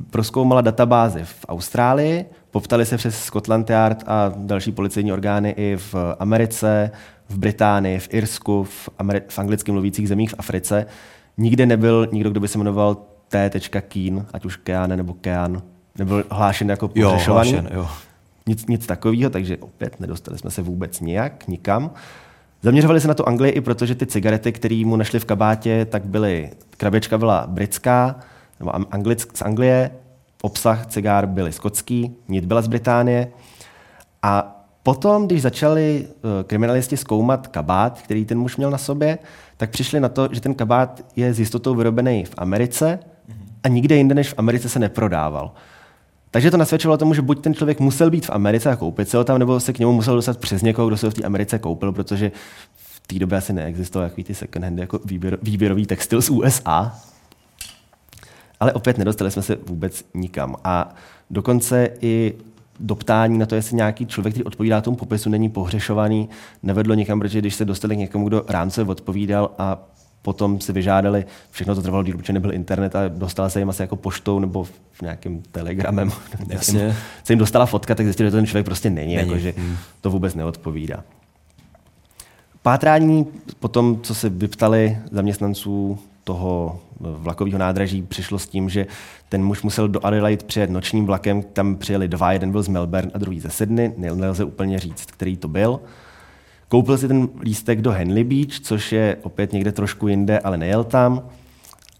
proskoumala 0.10 0.62
databázy 0.62 1.24
v 1.24 1.46
Austrálii, 1.48 2.26
poptali 2.56 2.86
se 2.86 2.98
přes 2.98 3.24
Scotland 3.24 3.70
Yard 3.70 4.04
a 4.08 4.34
další 4.38 4.72
policejní 4.72 5.14
orgány 5.14 5.50
i 5.58 5.78
v 5.78 5.96
Americe, 6.20 6.92
v 7.30 7.38
Británii, 7.38 8.00
v 8.00 8.08
Irsku, 8.12 8.64
v, 8.64 8.90
Ameri- 9.00 9.22
v 9.28 9.40
anglicky 9.40 9.72
mluvících 9.72 10.08
zemích 10.08 10.30
v 10.30 10.36
Africe. 10.38 10.86
Nikde 11.38 11.66
nebyl 11.66 12.08
nikdo, 12.12 12.30
kdo 12.30 12.40
by 12.40 12.48
se 12.48 12.58
jmenoval 12.58 12.98
T. 13.28 13.50
Keen, 13.88 14.26
ať 14.34 14.46
už 14.46 14.56
Keane 14.56 14.98
nebo 14.98 15.14
Kean, 15.14 15.62
nebyl 15.98 16.24
hlášen 16.32 16.70
jako 16.70 16.88
pohřešovaný. 16.88 17.52
Jo, 17.52 17.58
hlášen, 17.58 17.78
jo. 17.78 17.88
Nic, 18.48 18.68
nic 18.68 18.86
takového, 18.86 19.30
takže 19.30 19.58
opět 19.58 20.00
nedostali 20.00 20.38
jsme 20.38 20.52
se 20.52 20.62
vůbec 20.62 21.00
nijak, 21.00 21.48
nikam. 21.48 21.92
Zaměřovali 22.62 23.00
se 23.00 23.08
na 23.08 23.14
tu 23.14 23.28
Anglii 23.28 23.52
i 23.52 23.62
proto, 23.62 23.86
že 23.86 23.96
ty 23.96 24.06
cigarety, 24.06 24.52
které 24.52 24.84
mu 24.86 24.96
našli 24.96 25.20
v 25.20 25.26
kabátě, 25.26 25.86
tak 25.86 26.06
byly, 26.06 26.50
kraběčka 26.78 27.18
byla 27.18 27.46
britská, 27.48 28.16
nebo 28.60 28.94
anglick, 28.94 29.38
z 29.38 29.42
Anglie, 29.42 29.92
obsah 30.42 30.86
cigár 30.86 31.26
byly 31.26 31.52
skotský, 31.52 32.16
nit 32.28 32.46
byla 32.46 32.62
z 32.62 32.68
Británie. 32.68 33.28
A 34.22 34.62
potom, 34.84 35.26
když 35.26 35.42
začali 35.42 36.08
uh, 36.08 36.44
kriminalisti 36.44 36.98
zkoumat 36.98 37.48
kabát, 37.48 38.02
který 38.02 38.26
ten 38.26 38.40
muž 38.40 38.58
měl 38.58 38.72
na 38.72 38.78
sobě, 38.78 39.18
tak 39.58 39.70
přišli 39.70 40.00
na 40.00 40.10
to, 40.10 40.30
že 40.32 40.42
ten 40.42 40.54
kabát 40.54 41.06
je 41.16 41.34
s 41.34 41.40
jistotou 41.40 41.76
vyrobený 41.76 42.26
v 42.26 42.34
Americe 42.38 43.00
a 43.64 43.68
nikde 43.68 43.96
jinde 43.96 44.16
než 44.16 44.30
v 44.30 44.34
Americe 44.38 44.70
se 44.70 44.80
neprodával. 44.80 45.52
Takže 46.32 46.52
to 46.52 46.58
nasvědčovalo 46.58 46.98
tomu, 46.98 47.14
že 47.14 47.22
buď 47.22 47.42
ten 47.42 47.54
člověk 47.54 47.80
musel 47.80 48.10
být 48.10 48.26
v 48.26 48.30
Americe 48.30 48.72
a 48.72 48.76
koupit 48.76 49.10
se 49.10 49.18
ho 49.18 49.24
tam, 49.24 49.40
nebo 49.40 49.60
se 49.60 49.74
k 49.74 49.80
němu 49.80 49.94
musel 49.94 50.16
dostat 50.16 50.38
přes 50.38 50.62
někoho, 50.62 50.88
kdo 50.88 50.98
se 50.98 51.08
ho 51.08 51.12
v 51.12 51.14
té 51.14 51.24
Americe 51.24 51.60
koupil, 51.60 51.92
protože 51.92 52.32
v 52.76 53.08
té 53.08 53.20
době 53.20 53.38
asi 53.38 53.54
neexistoval 53.54 54.10
takový 54.10 54.24
ty 54.24 54.36
second 54.36 54.64
handy 54.64 54.82
jako 54.82 55.00
výběr, 55.06 55.38
výběrový 55.42 55.86
textil 55.86 56.22
z 56.22 56.30
USA. 56.30 57.00
Ale 58.60 58.74
opět 58.74 58.98
nedostali 58.98 59.32
jsme 59.32 59.42
se 59.42 59.58
vůbec 59.68 60.06
nikam. 60.14 60.56
A 60.64 60.96
dokonce 61.30 61.90
i 62.02 62.34
doptání 62.80 63.38
na 63.38 63.46
to, 63.46 63.56
jestli 63.56 63.76
nějaký 63.76 64.06
člověk, 64.06 64.34
který 64.34 64.44
odpovídá 64.44 64.82
tomu 64.82 64.98
popisu, 64.98 65.30
není 65.30 65.50
pohřešovaný, 65.50 66.30
nevedlo 66.64 66.96
nikam, 66.96 67.20
protože 67.20 67.40
když 67.40 67.56
se 67.56 67.66
dostali 67.66 67.96
k 67.96 68.00
někomu, 68.00 68.28
kdo 68.28 68.46
rámce 68.50 68.84
odpovídal 68.84 69.52
a 69.58 69.78
potom 70.22 70.62
si 70.62 70.74
vyžádali, 70.74 71.26
všechno 71.52 71.76
to 71.76 71.82
trvalo 71.82 72.04
díl, 72.04 72.18
protože 72.18 72.34
nebyl 72.34 72.54
internet 72.54 72.96
a 72.96 73.08
dostala 73.08 73.50
se 73.50 73.60
jim 73.60 73.70
asi 73.70 73.82
jako 73.82 73.96
poštou 73.96 74.40
nebo 74.40 74.64
v 74.64 75.02
nějakým 75.02 75.44
telegramem, 75.52 76.12
Jasně. 76.50 76.96
se 77.24 77.34
jim 77.34 77.40
dostala 77.40 77.66
fotka, 77.66 77.96
tak 77.96 78.06
zjistili, 78.06 78.28
že 78.28 78.32
ten 78.32 78.46
člověk 78.46 78.66
prostě 78.66 78.90
není, 78.90 79.16
není. 79.16 79.30
Jako, 79.30 79.40
že 79.40 79.54
hmm. 79.58 79.78
to 80.02 80.10
vůbec 80.10 80.36
neodpovídá. 80.36 81.04
Pátrání 82.62 83.28
po 83.60 83.68
tom, 83.68 84.02
co 84.02 84.16
se 84.16 84.30
vyptali 84.30 84.98
zaměstnanců 85.12 86.00
toho 86.26 86.80
vlakového 87.00 87.58
nádraží 87.58 88.02
přišlo 88.02 88.40
s 88.40 88.48
tím, 88.48 88.70
že 88.70 88.86
ten 89.30 89.44
muž 89.44 89.64
musel 89.64 89.88
do 89.88 90.06
Adelaide 90.06 90.46
přijet 90.46 90.70
nočním 90.70 91.06
vlakem, 91.06 91.42
tam 91.42 91.76
přijeli 91.76 92.08
dva, 92.08 92.34
jeden 92.34 92.52
byl 92.52 92.64
z 92.64 92.68
Melbourne 92.68 93.12
a 93.14 93.18
druhý 93.18 93.40
ze 93.40 93.50
Sydney, 93.50 93.92
nelze 93.98 94.44
úplně 94.44 94.80
říct, 94.80 95.06
který 95.06 95.38
to 95.38 95.48
byl. 95.48 95.80
Koupil 96.68 96.98
si 96.98 97.08
ten 97.08 97.30
lístek 97.42 97.82
do 97.82 97.92
Henley 97.92 98.24
Beach, 98.24 98.60
což 98.60 98.92
je 98.92 99.18
opět 99.24 99.54
někde 99.54 99.72
trošku 99.72 100.08
jinde, 100.08 100.40
ale 100.40 100.58
nejel 100.58 100.84
tam. 100.84 101.22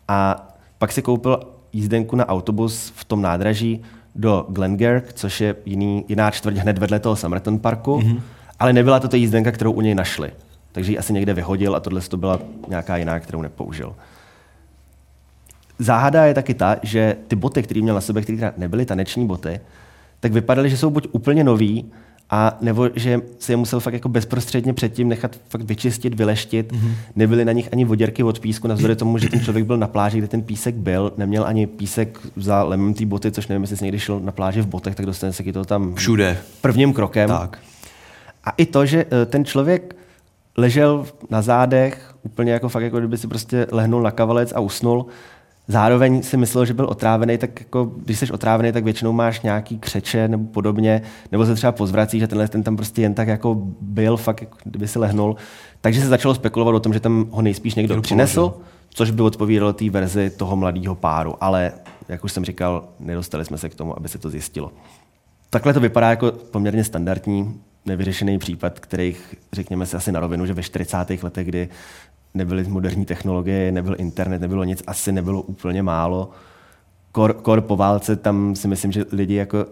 A 0.08 0.48
pak 0.78 0.92
si 0.92 1.02
koupil 1.02 1.40
jízdenku 1.74 2.16
na 2.16 2.28
autobus 2.28 2.94
v 2.96 3.06
tom 3.06 3.22
nádraží 3.22 3.82
do 4.16 4.46
Glengark, 4.50 5.14
což 5.14 5.42
je 5.42 5.56
jiný, 5.66 6.06
jiná 6.08 6.32
čtvrť 6.32 6.58
hned 6.58 6.78
vedle 6.78 7.00
toho 7.00 7.16
Somerton 7.16 7.60
Parku, 7.60 8.00
mm-hmm. 8.00 8.22
ale 8.60 8.74
nebyla 8.74 9.00
to 9.00 9.08
ta 9.08 9.18
jízdenka, 9.18 9.52
kterou 9.52 9.72
u 9.72 9.82
něj 9.82 9.96
našli. 9.96 10.32
Takže 10.76 10.92
ji 10.92 10.98
asi 10.98 11.14
někde 11.14 11.34
vyhodil 11.34 11.76
a 11.76 11.80
tohle 11.80 12.02
to 12.02 12.18
byla 12.18 12.40
nějaká 12.68 12.98
jiná, 12.98 13.20
kterou 13.20 13.42
nepoužil. 13.42 13.96
Záhada 15.80 16.26
je 16.26 16.34
taky 16.34 16.54
ta, 16.54 16.76
že 16.84 17.16
ty 17.28 17.36
boty, 17.36 17.64
které 17.64 17.82
měl 17.82 17.96
na 17.96 18.02
sebe, 18.02 18.22
které 18.22 18.54
nebyly 18.58 18.86
taneční 18.86 19.28
boty, 19.28 19.60
tak 20.20 20.32
vypadaly, 20.32 20.70
že 20.70 20.78
jsou 20.78 20.90
buď 20.90 21.08
úplně 21.12 21.44
nový, 21.44 21.92
a 22.30 22.58
nebo 22.62 22.90
že 22.96 23.22
si 23.40 23.52
je 23.52 23.58
musel 23.58 23.80
fakt 23.80 23.94
jako 23.94 24.10
bezprostředně 24.10 24.74
předtím 24.74 25.10
nechat 25.10 25.40
fakt 25.50 25.62
vyčistit, 25.62 26.16
vyleštit. 26.16 26.72
Mm-hmm. 26.72 26.92
Nebyly 27.16 27.46
na 27.46 27.52
nich 27.52 27.70
ani 27.72 27.86
voděrky 27.86 28.24
od 28.24 28.40
písku, 28.40 28.68
navzdory 28.68 28.96
tomu, 28.96 29.18
že 29.18 29.30
ten 29.30 29.40
člověk 29.40 29.66
byl 29.66 29.78
na 29.78 29.88
pláži, 29.88 30.18
kde 30.18 30.28
ten 30.28 30.42
písek 30.42 30.76
byl, 30.76 31.14
neměl 31.18 31.46
ani 31.46 31.68
písek 31.68 32.20
za 32.36 32.64
lemem 32.64 32.94
té 32.94 33.06
boty, 33.06 33.32
což 33.32 33.48
nevím, 33.48 33.64
jestli 33.64 33.78
jsi 33.78 33.84
někdy 33.84 34.00
šel 34.00 34.20
na 34.20 34.32
pláži 34.32 34.62
v 34.62 34.68
botech, 34.68 34.96
tak 34.96 35.06
dostane 35.06 35.34
se 35.34 35.44
to 35.44 35.66
tam 35.66 35.96
všude 35.96 36.38
prvním 36.62 36.94
krokem. 36.94 37.30
Tak. 37.30 37.60
A 38.44 38.50
i 38.50 38.66
to, 38.66 38.86
že 38.86 39.06
eh, 39.12 39.26
ten 39.26 39.46
člověk 39.46 39.96
ležel 40.58 41.06
na 41.30 41.42
zádech, 41.42 42.16
úplně 42.24 42.52
jako 42.52 42.70
fakt, 42.70 42.84
jako 42.84 43.00
kdyby 43.00 43.18
si 43.18 43.28
prostě 43.28 43.68
lehnul 43.72 44.02
na 44.02 44.12
kavalec 44.12 44.54
a 44.56 44.60
usnul, 44.60 45.06
Zároveň 45.68 46.24
si 46.24 46.38
myslel, 46.38 46.66
že 46.66 46.74
byl 46.74 46.86
otrávený, 46.86 47.38
tak 47.38 47.60
jako, 47.60 47.92
když 47.98 48.20
jsi 48.20 48.32
otrávený, 48.32 48.72
tak 48.72 48.84
většinou 48.84 49.12
máš 49.12 49.42
nějaký 49.42 49.80
křeče 49.80 50.28
nebo 50.28 50.44
podobně, 50.44 51.02
nebo 51.32 51.46
se 51.46 51.56
třeba 51.56 51.72
pozvrací, 51.72 52.20
že 52.20 52.28
tenhle 52.28 52.48
ten 52.48 52.64
tam 52.64 52.76
prostě 52.76 53.02
jen 53.02 53.14
tak 53.14 53.28
jako 53.28 53.62
byl, 53.82 54.18
fakt, 54.18 54.42
jako, 54.42 54.58
kdyby 54.64 54.88
si 54.88 55.00
lehnul. 55.00 55.36
Takže 55.82 56.02
se 56.02 56.08
začalo 56.08 56.36
spekulovat 56.36 56.76
o 56.76 56.80
tom, 56.80 56.94
že 56.94 57.00
tam 57.00 57.28
ho 57.32 57.42
nejspíš 57.42 57.76
někdo 57.76 58.02
přinesl, 58.02 58.54
což 58.90 59.12
by 59.12 59.22
odpovídalo 59.22 59.74
té 59.74 59.90
verzi 59.90 60.30
toho 60.30 60.56
mladého 60.56 60.96
páru. 60.96 61.36
Ale, 61.42 61.72
jak 62.10 62.24
už 62.24 62.32
jsem 62.32 62.46
říkal, 62.46 62.84
nedostali 63.00 63.46
jsme 63.46 63.58
se 63.58 63.70
k 63.70 63.76
tomu, 63.76 63.98
aby 63.98 64.10
se 64.10 64.18
to 64.18 64.30
zjistilo. 64.30 64.72
Takhle 65.50 65.74
to 65.74 65.80
vypadá 65.80 66.10
jako 66.10 66.32
poměrně 66.32 66.84
standardní 66.84 67.62
nevyřešený 67.86 68.38
případ, 68.38 68.80
kterých, 68.80 69.36
řekněme 69.54 69.86
si 69.86 69.98
asi 69.98 70.12
na 70.12 70.20
rovinu, 70.20 70.46
že 70.46 70.54
ve 70.54 70.64
40. 70.64 70.98
letech, 71.24 71.48
kdy 71.48 71.70
nebyly 72.34 72.64
moderní 72.64 73.06
technologie, 73.06 73.72
nebyl 73.72 73.96
internet, 73.98 74.42
nebylo 74.42 74.64
nic, 74.64 74.84
asi 74.88 75.12
nebylo 75.12 75.42
úplně 75.42 75.84
málo. 75.84 76.30
Kor, 77.12 77.34
kor 77.34 77.62
po 77.62 77.76
válce, 77.76 78.16
tam 78.16 78.56
si 78.56 78.68
myslím, 78.68 78.92
že 78.92 79.06
lidi 79.12 79.36
jako 79.36 79.66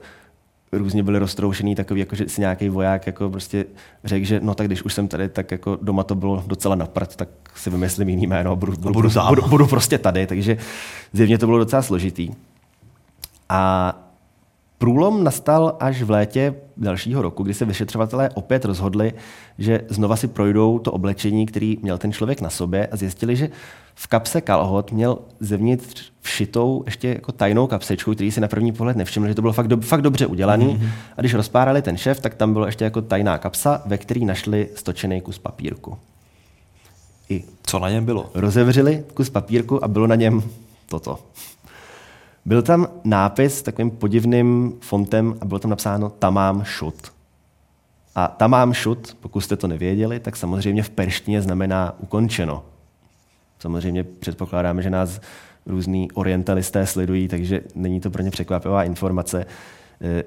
různě 0.71 1.03
byli 1.03 1.19
roztroušený, 1.19 1.75
takový, 1.75 1.99
jako, 1.99 2.15
že 2.15 2.29
si 2.29 2.41
nějaký 2.41 2.69
voják 2.69 3.07
jako 3.07 3.29
prostě 3.29 3.65
řekl, 4.03 4.25
že 4.25 4.39
no 4.43 4.55
tak 4.55 4.67
když 4.67 4.83
už 4.83 4.93
jsem 4.93 5.07
tady, 5.07 5.29
tak 5.29 5.51
jako 5.51 5.77
doma 5.81 6.03
to 6.03 6.15
bylo 6.15 6.43
docela 6.47 6.75
naprat, 6.75 7.15
tak 7.15 7.29
si 7.55 7.69
vymyslím 7.69 8.09
jiný 8.09 8.27
jméno 8.27 8.51
a 8.51 8.55
budu, 8.55 8.71
budu, 8.71 8.93
budu, 8.93 9.09
budu, 9.29 9.41
budu 9.47 9.67
prostě 9.67 9.97
tady, 9.97 10.27
takže 10.27 10.57
zjevně 11.13 11.37
to 11.37 11.45
bylo 11.45 11.57
docela 11.57 11.81
složitý. 11.81 12.29
A 13.49 14.02
Průlom 14.77 15.23
nastal 15.23 15.75
až 15.79 16.01
v 16.01 16.11
létě 16.11 16.55
dalšího 16.77 17.21
roku, 17.21 17.43
kdy 17.43 17.53
se 17.53 17.65
vyšetřovatelé 17.65 18.29
opět 18.33 18.65
rozhodli, 18.65 19.13
že 19.57 19.81
znova 19.89 20.15
si 20.15 20.27
projdou 20.27 20.79
to 20.79 20.91
oblečení, 20.91 21.45
který 21.45 21.77
měl 21.81 21.97
ten 21.97 22.13
člověk 22.13 22.41
na 22.41 22.49
sobě 22.49 22.87
a 22.87 22.95
zjistili, 22.95 23.35
že 23.35 23.49
v 23.95 24.07
kapse 24.07 24.41
kalhot 24.41 24.91
měl 24.91 25.17
zevnitř 25.39 26.11
všitou 26.21 26.83
ještě 26.85 27.07
jako 27.07 27.31
tajnou 27.31 27.67
kapsečku, 27.67 28.13
který 28.13 28.31
si 28.31 28.41
na 28.41 28.47
první 28.47 28.71
pohled 28.71 28.97
nevšiml, 28.97 29.27
že 29.27 29.35
to 29.35 29.41
bylo 29.41 29.53
fakt, 29.53 29.67
do, 29.67 29.81
fakt 29.81 30.01
dobře 30.01 30.25
udělaný. 30.25 30.67
Mm-hmm. 30.67 30.89
A 31.17 31.21
když 31.21 31.33
rozpárali 31.33 31.81
ten 31.81 31.97
šéf, 31.97 32.19
tak 32.19 32.35
tam 32.35 32.53
bylo 32.53 32.65
ještě 32.65 32.83
jako 32.83 33.01
tajná 33.01 33.37
kapsa, 33.37 33.81
ve 33.85 33.97
který 33.97 34.25
našli 34.25 34.69
stočený 34.75 35.21
kus 35.21 35.37
papírku. 35.39 35.97
I 37.29 37.43
Co 37.63 37.79
na 37.79 37.89
něm 37.89 38.05
bylo? 38.05 38.29
Rozevřeli 38.33 39.03
kus 39.13 39.29
papírku 39.29 39.83
a 39.83 39.87
bylo 39.87 40.07
na 40.07 40.15
něm 40.15 40.43
toto. 40.89 41.19
Byl 42.45 42.61
tam 42.61 42.87
nápis 43.03 43.61
takovým 43.61 43.91
podivným 43.91 44.73
fontem 44.79 45.35
a 45.41 45.45
bylo 45.45 45.59
tam 45.59 45.69
napsáno 45.69 46.09
Tamám 46.09 46.63
šut. 46.63 47.11
A 48.15 48.27
Tamám 48.27 48.73
šut, 48.73 49.17
pokud 49.19 49.41
jste 49.41 49.55
to 49.55 49.67
nevěděli, 49.67 50.19
tak 50.19 50.35
samozřejmě 50.35 50.83
v 50.83 50.89
perštině 50.89 51.41
znamená 51.41 51.95
ukončeno. 51.99 52.63
Samozřejmě 53.59 54.03
předpokládáme, 54.03 54.81
že 54.81 54.89
nás 54.89 55.21
různí 55.65 56.11
orientalisté 56.11 56.85
sledují, 56.85 57.27
takže 57.27 57.61
není 57.75 57.99
to 57.99 58.09
pro 58.09 58.21
ně 58.21 58.31
překvapivá 58.31 58.83
informace. 58.83 59.45
Eh, 60.01 60.23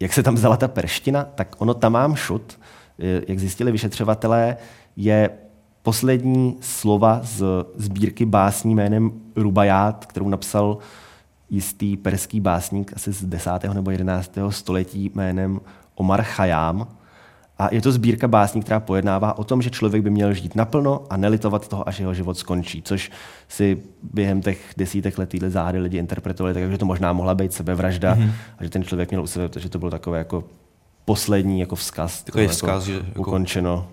jak 0.00 0.12
se 0.12 0.22
tam 0.22 0.34
vzala 0.34 0.56
ta 0.56 0.68
perština, 0.68 1.24
tak 1.34 1.54
ono 1.58 1.74
Tamám 1.74 2.16
šut, 2.16 2.58
eh, 2.98 3.22
jak 3.28 3.38
zjistili 3.38 3.72
vyšetřovatelé, 3.72 4.56
je 4.96 5.30
poslední 5.82 6.56
slova 6.60 7.20
z 7.22 7.44
sbírky 7.76 8.24
básní 8.24 8.74
jménem 8.74 9.12
Rubaját, 9.36 10.06
kterou 10.06 10.28
napsal 10.28 10.78
jistý 11.50 11.96
perský 11.96 12.40
básník 12.40 12.92
asi 12.96 13.12
z 13.12 13.24
10. 13.24 13.50
nebo 13.74 13.90
11. 13.90 14.32
století 14.50 15.10
jménem 15.14 15.60
Omar 15.94 16.22
Khayyam. 16.22 16.88
A 17.58 17.74
je 17.74 17.82
to 17.82 17.92
sbírka 17.92 18.28
básní, 18.28 18.62
která 18.62 18.80
pojednává 18.80 19.38
o 19.38 19.44
tom, 19.44 19.62
že 19.62 19.70
člověk 19.70 20.02
by 20.02 20.10
měl 20.10 20.34
žít 20.34 20.54
naplno 20.54 21.04
a 21.10 21.16
nelitovat 21.16 21.68
toho, 21.68 21.88
až 21.88 22.00
jeho 22.00 22.14
život 22.14 22.38
skončí, 22.38 22.82
což 22.82 23.10
si 23.48 23.82
během 24.02 24.42
těch 24.42 24.74
desítek 24.76 25.18
let 25.18 25.28
týhle 25.28 25.50
záhady 25.50 25.78
lidi 25.78 25.98
interpretovali, 25.98 26.54
takže 26.54 26.78
to 26.78 26.86
možná 26.86 27.12
mohla 27.12 27.34
být 27.34 27.52
sebevražda 27.52 28.14
mm-hmm. 28.14 28.30
a 28.58 28.64
že 28.64 28.70
ten 28.70 28.84
člověk 28.84 29.10
měl 29.10 29.22
u 29.22 29.26
sebe, 29.26 29.48
že 29.56 29.68
to 29.68 29.78
bylo 29.78 29.90
takové 29.90 30.18
jako 30.18 30.44
poslední 31.04 31.60
jako 31.60 31.76
vzkaz. 31.76 32.22
Takový 32.22 32.44
jako 32.44 32.54
vzkaz, 32.54 32.84
že 32.84 32.94
jako... 32.94 33.20
ukončeno. 33.20 33.88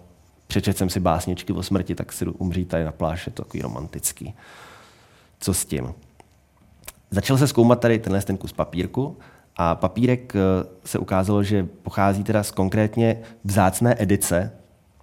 Přečet 0.47 0.77
jsem 0.77 0.89
si 0.89 0.99
básničky 0.99 1.53
o 1.53 1.63
smrti, 1.63 1.95
tak 1.95 2.13
si 2.13 2.25
umřít 2.25 2.67
tady 2.67 2.83
na 2.83 2.91
pláži, 2.91 3.23
je 3.27 3.33
to 3.33 3.43
takový 3.43 3.61
romantický. 3.61 4.33
Co 5.39 5.53
s 5.53 5.65
tím? 5.65 5.93
Začal 7.13 7.37
se 7.37 7.47
zkoumat 7.47 7.79
tady 7.79 7.99
tenhle 7.99 8.21
ten 8.21 8.37
kus 8.37 8.53
papírku 8.53 9.17
a 9.55 9.75
papírek 9.75 10.35
eh, 10.35 10.39
se 10.85 10.99
ukázalo, 10.99 11.43
že 11.43 11.67
pochází 11.83 12.23
teda 12.23 12.43
z 12.43 12.51
konkrétně 12.51 13.17
vzácné 13.43 13.95
edice 13.99 14.51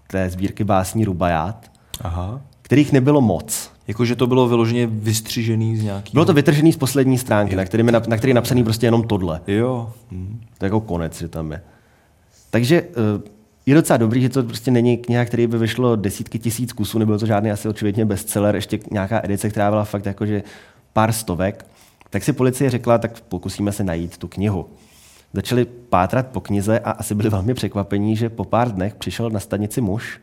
té 0.06 0.30
sbírky 0.30 0.64
básní 0.64 1.04
Rubaját, 1.04 1.70
Aha. 2.00 2.40
kterých 2.62 2.92
nebylo 2.92 3.20
moc. 3.20 3.70
Jakože 3.88 4.16
to 4.16 4.26
bylo 4.26 4.48
vyloženě 4.48 4.86
vystřižený 4.86 5.76
z 5.76 5.82
nějaký. 5.82 6.12
Bylo 6.12 6.24
to 6.24 6.32
vytržený 6.32 6.72
z 6.72 6.76
poslední 6.76 7.18
stránky, 7.18 7.56
na 7.56 7.64
který, 7.64 7.82
na, 7.82 8.02
na 8.08 8.16
který 8.16 8.30
je 8.30 8.34
napsaný 8.34 8.64
prostě 8.64 8.86
jenom 8.86 9.02
tohle. 9.02 9.40
Jo. 9.46 9.92
Hmm. 10.10 10.40
To 10.58 10.64
je 10.64 10.66
jako 10.66 10.80
konec, 10.80 11.18
že 11.18 11.28
tam 11.28 11.52
je. 11.52 11.62
Takže 12.50 12.82
eh, 12.82 13.30
je 13.66 13.74
docela 13.74 13.96
dobrý, 13.96 14.22
že 14.22 14.28
to 14.28 14.42
prostě 14.42 14.70
není 14.70 14.96
kniha, 14.96 15.24
který 15.24 15.46
by 15.46 15.58
vyšlo 15.58 15.96
desítky 15.96 16.38
tisíc 16.38 16.72
kusů, 16.72 16.98
nebyl 16.98 17.18
to 17.18 17.26
žádný 17.26 17.50
asi 17.50 17.68
očividně 17.68 18.04
bestseller, 18.04 18.54
ještě 18.54 18.78
nějaká 18.90 19.20
edice, 19.24 19.50
která 19.50 19.70
byla 19.70 19.84
fakt 19.84 20.06
jakože 20.06 20.42
pár 20.92 21.12
stovek. 21.12 21.69
Tak 22.10 22.24
si 22.24 22.32
policie 22.32 22.70
řekla, 22.70 22.98
tak 22.98 23.20
pokusíme 23.20 23.72
se 23.72 23.84
najít 23.84 24.18
tu 24.18 24.28
knihu. 24.28 24.66
Začali 25.32 25.64
pátrat 25.64 26.26
po 26.26 26.40
knize 26.40 26.78
a 26.78 26.90
asi 26.90 27.14
byli 27.14 27.30
velmi 27.30 27.54
překvapení, 27.54 28.16
že 28.16 28.28
po 28.28 28.44
pár 28.44 28.72
dnech 28.72 28.94
přišel 28.94 29.30
na 29.30 29.40
stanici 29.40 29.80
muž, 29.80 30.20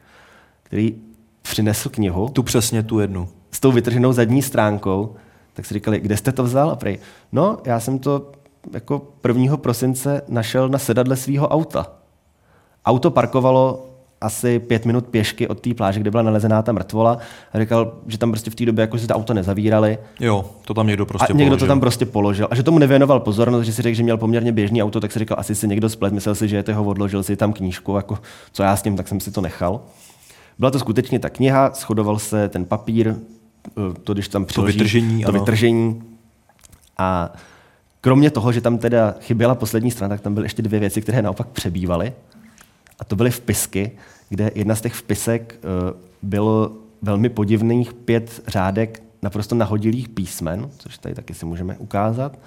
který 0.63 0.95
přinesl 1.41 1.89
knihu. 1.89 2.29
Tu 2.29 2.43
přesně, 2.43 2.83
tu 2.83 2.99
jednu. 2.99 3.29
S 3.51 3.59
tou 3.59 3.71
vytrženou 3.71 4.13
zadní 4.13 4.41
stránkou. 4.41 5.15
Tak 5.53 5.65
si 5.65 5.73
říkali, 5.73 5.99
kde 5.99 6.17
jste 6.17 6.31
to 6.31 6.43
vzal? 6.43 6.69
A 6.69 6.75
prej, 6.75 6.99
no, 7.31 7.57
já 7.65 7.79
jsem 7.79 7.99
to 7.99 8.31
jako 8.73 9.07
1. 9.27 9.57
prosince 9.57 10.21
našel 10.27 10.69
na 10.69 10.79
sedadle 10.79 11.15
svého 11.15 11.47
auta. 11.47 11.91
Auto 12.85 13.11
parkovalo 13.11 13.86
asi 14.21 14.59
pět 14.59 14.85
minut 14.85 15.07
pěšky 15.07 15.47
od 15.47 15.59
té 15.59 15.73
pláže, 15.73 15.99
kde 15.99 16.11
byla 16.11 16.23
nalezená 16.23 16.61
ta 16.61 16.71
mrtvola 16.71 17.17
a 17.53 17.59
říkal, 17.59 17.93
že 18.07 18.17
tam 18.17 18.31
prostě 18.31 18.51
v 18.51 18.55
té 18.55 18.65
době 18.65 18.81
jako 18.81 18.97
si 18.97 19.07
to 19.07 19.13
auto 19.13 19.33
nezavírali. 19.33 19.97
Jo, 20.19 20.45
to 20.65 20.73
tam 20.73 20.87
někdo 20.87 21.05
prostě 21.05 21.33
a 21.33 21.35
někdo 21.35 21.49
položil. 21.49 21.67
to 21.67 21.71
tam 21.71 21.79
prostě 21.79 22.05
položil. 22.05 22.47
A 22.51 22.55
že 22.55 22.63
tomu 22.63 22.79
nevěnoval 22.79 23.19
pozornost, 23.19 23.65
že 23.65 23.73
si 23.73 23.81
řekl, 23.81 23.95
že 23.95 24.03
měl 24.03 24.17
poměrně 24.17 24.51
běžný 24.51 24.83
auto, 24.83 24.99
tak 24.99 25.11
si 25.11 25.19
říkal, 25.19 25.37
asi 25.39 25.55
si 25.55 25.67
někdo 25.67 25.89
splet, 25.89 26.13
myslel 26.13 26.35
si, 26.35 26.47
že 26.47 26.55
je 26.55 26.63
toho 26.63 26.83
odložil 26.83 27.23
si 27.23 27.35
tam 27.35 27.53
knížku, 27.53 27.95
jako 27.95 28.17
co 28.51 28.63
já 28.63 28.75
s 28.75 28.81
tím, 28.81 28.97
tak 28.97 29.07
jsem 29.07 29.19
si 29.19 29.31
to 29.31 29.41
nechal. 29.41 29.81
Byla 30.59 30.71
to 30.71 30.79
skutečně 30.79 31.19
ta 31.19 31.29
kniha, 31.29 31.71
shodoval 31.75 32.19
se 32.19 32.49
ten 32.49 32.65
papír, 32.65 33.15
eh, 33.67 33.71
to 34.03 34.13
když 34.13 34.27
tam 34.27 34.45
přiloží, 34.45 34.77
to 34.77 34.83
vytržení, 34.83 35.23
to 35.23 35.29
ano. 35.29 35.39
vytržení. 35.39 36.03
A 36.97 37.33
kromě 38.01 38.29
toho, 38.29 38.51
že 38.51 38.61
tam 38.61 38.77
teda 38.77 39.15
chyběla 39.21 39.55
poslední 39.55 39.91
strana, 39.91 40.15
tak 40.15 40.21
tam 40.21 40.33
byly 40.33 40.45
ještě 40.45 40.61
dvě 40.61 40.79
věci, 40.79 41.01
které 41.01 41.21
naopak 41.21 41.47
přebývaly. 41.47 42.13
A 42.99 43.03
to 43.03 43.15
byly 43.15 43.31
vpisky, 43.31 43.91
kde 44.29 44.51
jedna 44.55 44.75
z 44.75 44.81
těch 44.81 44.93
vpisek 44.93 45.59
uh, 45.63 45.99
bylo 46.21 46.71
velmi 47.01 47.29
podivných 47.29 47.93
pět 47.93 48.41
řádek 48.47 49.03
naprosto 49.21 49.55
nahodilých 49.55 50.09
písmen, 50.09 50.69
což 50.77 50.97
tady 50.97 51.15
taky 51.15 51.33
si 51.33 51.45
můžeme 51.45 51.77
ukázat. 51.77 52.39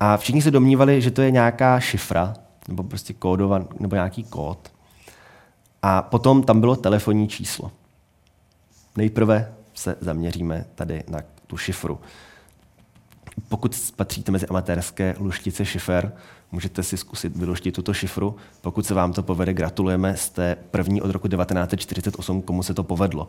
A 0.00 0.16
všichni 0.16 0.42
se 0.42 0.50
domnívali, 0.50 1.02
že 1.02 1.10
to 1.10 1.22
je 1.22 1.30
nějaká 1.30 1.80
šifra, 1.80 2.34
nebo 2.68 2.82
prostě 2.82 3.12
kódovan, 3.12 3.68
nebo 3.80 3.96
nějaký 3.96 4.24
kód. 4.24 4.72
A 5.82 6.02
potom 6.02 6.42
tam 6.42 6.60
bylo 6.60 6.76
telefonní 6.76 7.28
číslo. 7.28 7.70
Nejprve 8.96 9.52
se 9.74 9.96
zaměříme 10.00 10.64
tady 10.74 11.04
na 11.08 11.18
tu 11.46 11.56
šifru. 11.56 12.00
Pokud 13.48 13.92
patříte 13.96 14.32
mezi 14.32 14.46
amatérské 14.46 15.14
luštice 15.18 15.64
šifer, 15.64 16.12
můžete 16.52 16.82
si 16.82 16.96
zkusit 16.96 17.36
vyluštit 17.36 17.72
tuto 17.72 17.94
šifru. 17.94 18.36
Pokud 18.60 18.86
se 18.86 18.94
vám 18.94 19.12
to 19.12 19.22
povede, 19.22 19.54
gratulujeme, 19.54 20.16
jste 20.16 20.56
první 20.70 21.02
od 21.02 21.10
roku 21.10 21.28
1948, 21.28 22.42
komu 22.42 22.62
se 22.62 22.74
to 22.74 22.82
povedlo. 22.82 23.28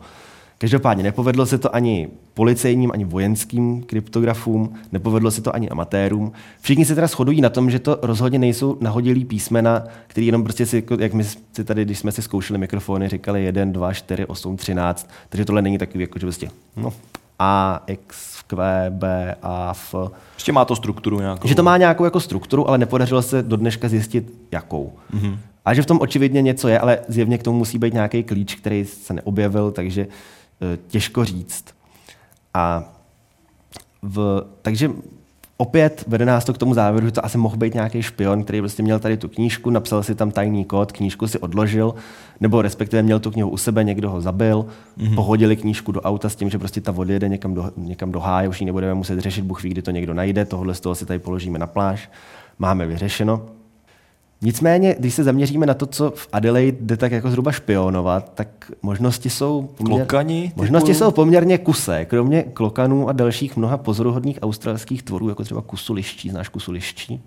Každopádně 0.58 1.02
nepovedlo 1.04 1.46
se 1.46 1.58
to 1.58 1.74
ani 1.74 2.08
policejním, 2.34 2.90
ani 2.92 3.04
vojenským 3.04 3.82
kryptografům, 3.82 4.74
nepovedlo 4.92 5.30
se 5.30 5.42
to 5.42 5.54
ani 5.54 5.68
amatérům. 5.70 6.32
Všichni 6.60 6.84
se 6.84 6.94
teda 6.94 7.06
shodují 7.06 7.40
na 7.40 7.48
tom, 7.48 7.70
že 7.70 7.78
to 7.78 7.98
rozhodně 8.02 8.38
nejsou 8.38 8.78
nahodilý 8.80 9.24
písmena, 9.24 9.84
který 10.06 10.26
jenom 10.26 10.44
prostě 10.44 10.66
si, 10.66 10.76
jako- 10.76 10.96
jak 11.00 11.12
my 11.12 11.24
si 11.24 11.64
tady, 11.64 11.84
když 11.84 11.98
jsme 11.98 12.12
si 12.12 12.22
zkoušeli 12.22 12.58
mikrofony, 12.58 13.08
říkali 13.08 13.44
1, 13.44 13.64
2, 13.64 13.92
4, 13.92 14.26
8, 14.26 14.56
13, 14.56 15.10
takže 15.28 15.44
tohle 15.44 15.62
není 15.62 15.78
takový, 15.78 16.00
jako 16.00 16.18
že 16.18 16.26
prostě, 16.26 16.50
no, 16.76 16.92
A, 17.38 17.82
X, 17.86 18.42
Q, 18.46 18.56
B, 18.90 19.34
A, 19.42 19.70
F. 19.70 19.94
Ještě 20.34 20.52
má 20.52 20.64
to 20.64 20.76
strukturu 20.76 21.20
nějakou. 21.20 21.48
Že 21.48 21.54
to 21.54 21.62
má 21.62 21.76
nějakou 21.76 22.04
jako 22.04 22.20
strukturu, 22.20 22.68
ale 22.68 22.78
nepodařilo 22.78 23.22
se 23.22 23.42
do 23.42 23.56
dneška 23.56 23.88
zjistit, 23.88 24.32
jakou. 24.52 24.92
Mm-hmm. 25.14 25.38
A 25.64 25.74
že 25.74 25.82
v 25.82 25.86
tom 25.86 26.00
očividně 26.00 26.42
něco 26.42 26.68
je, 26.68 26.78
ale 26.78 26.98
zjevně 27.08 27.38
k 27.38 27.42
tomu 27.42 27.58
musí 27.58 27.78
být 27.78 27.94
nějaký 27.94 28.22
klíč, 28.22 28.54
který 28.54 28.84
se 28.84 29.14
neobjevil, 29.14 29.70
takže 29.70 30.02
e, 30.02 30.08
těžko 30.88 31.24
říct. 31.24 31.64
A 32.54 32.84
v, 34.02 34.42
takže 34.62 34.90
opět 35.64 36.04
vede 36.06 36.24
nás 36.24 36.44
to 36.44 36.52
k 36.52 36.58
tomu 36.58 36.74
závěru, 36.74 37.06
že 37.06 37.12
to 37.12 37.24
asi 37.24 37.38
mohl 37.38 37.56
být 37.56 37.74
nějaký 37.74 38.02
špion, 38.02 38.44
který 38.44 38.60
prostě 38.60 38.82
měl 38.82 38.98
tady 38.98 39.16
tu 39.16 39.28
knížku, 39.28 39.70
napsal 39.70 40.02
si 40.02 40.14
tam 40.14 40.30
tajný 40.30 40.64
kód, 40.64 40.92
knížku 40.92 41.26
si 41.26 41.38
odložil, 41.38 41.94
nebo 42.40 42.62
respektive 42.62 43.02
měl 43.02 43.20
tu 43.20 43.30
knihu 43.30 43.50
u 43.50 43.56
sebe, 43.56 43.84
někdo 43.84 44.10
ho 44.10 44.20
zabil, 44.20 44.66
mm-hmm. 44.98 45.14
pohodili 45.14 45.56
knížku 45.56 45.92
do 45.92 46.00
auta 46.00 46.28
s 46.28 46.36
tím, 46.36 46.50
že 46.50 46.58
prostě 46.58 46.80
ta 46.80 46.92
odjede 46.96 47.28
někam 47.28 47.54
do, 47.54 47.70
někam 47.76 48.12
do 48.12 48.20
háje, 48.20 48.48
už 48.48 48.60
ji 48.60 48.66
nebudeme 48.66 48.94
muset 48.94 49.18
řešit, 49.18 49.44
Bůh 49.44 49.62
ví, 49.62 49.70
kdy 49.70 49.82
to 49.82 49.90
někdo 49.90 50.14
najde, 50.14 50.44
tohle 50.44 50.74
z 50.74 50.80
toho 50.80 50.94
si 50.94 51.06
tady 51.06 51.18
položíme 51.18 51.58
na 51.58 51.66
pláž, 51.66 52.10
máme 52.58 52.86
vyřešeno. 52.86 53.63
Nicméně, 54.44 54.96
když 54.98 55.14
se 55.14 55.24
zaměříme 55.24 55.66
na 55.66 55.74
to, 55.74 55.86
co 55.86 56.10
v 56.10 56.28
Adelaide 56.32 56.78
jde 56.80 56.96
tak 56.96 57.12
jako 57.12 57.30
zhruba 57.30 57.52
špionovat, 57.52 58.34
tak 58.34 58.48
možnosti 58.82 59.30
jsou, 59.30 59.68
poměr... 59.76 59.98
Klokani, 59.98 60.52
možnosti 60.56 60.92
typu- 60.92 60.98
jsou 60.98 61.10
poměrně 61.10 61.58
kusé. 61.58 62.04
Kromě 62.04 62.42
klokanů 62.42 63.08
a 63.08 63.12
dalších 63.12 63.56
mnoha 63.56 63.76
pozoruhodných 63.76 64.38
australských 64.42 65.02
tvorů, 65.02 65.28
jako 65.28 65.44
třeba 65.44 65.62
kusu 65.62 65.92
liščí, 65.92 66.30
znáš 66.30 66.48
kusu 66.48 66.72
liščí? 66.72 67.20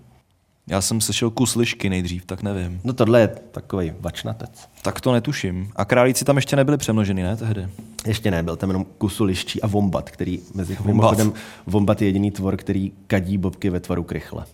Já 0.66 0.80
jsem 0.80 1.00
slyšel 1.00 1.30
kus 1.30 1.54
lišky 1.54 1.90
nejdřív, 1.90 2.24
tak 2.24 2.42
nevím. 2.42 2.80
No 2.84 2.92
tohle 2.92 3.20
je 3.20 3.28
takový 3.28 3.92
vačnatec. 4.00 4.68
Tak 4.82 5.00
to 5.00 5.12
netuším. 5.12 5.70
A 5.76 5.84
králíci 5.84 6.24
tam 6.24 6.36
ještě 6.36 6.56
nebyli 6.56 6.76
přemnoženi, 6.76 7.22
ne, 7.22 7.36
tehdy? 7.36 7.68
Ještě 8.06 8.30
ne, 8.30 8.42
byl 8.42 8.56
tam 8.56 8.70
jenom 8.70 8.86
kusu 8.98 9.24
liščí 9.24 9.62
a 9.62 9.66
vombat, 9.66 10.10
který 10.10 10.38
mezi 10.54 10.74
Vombat. 10.74 10.86
mimochodem 10.86 11.32
vombat 11.66 12.02
je 12.02 12.08
jediný 12.08 12.30
tvor, 12.30 12.56
který 12.56 12.92
kadí 13.06 13.38
bobky 13.38 13.70
ve 13.70 13.80
tvaru 13.80 14.02
krychle. 14.02 14.44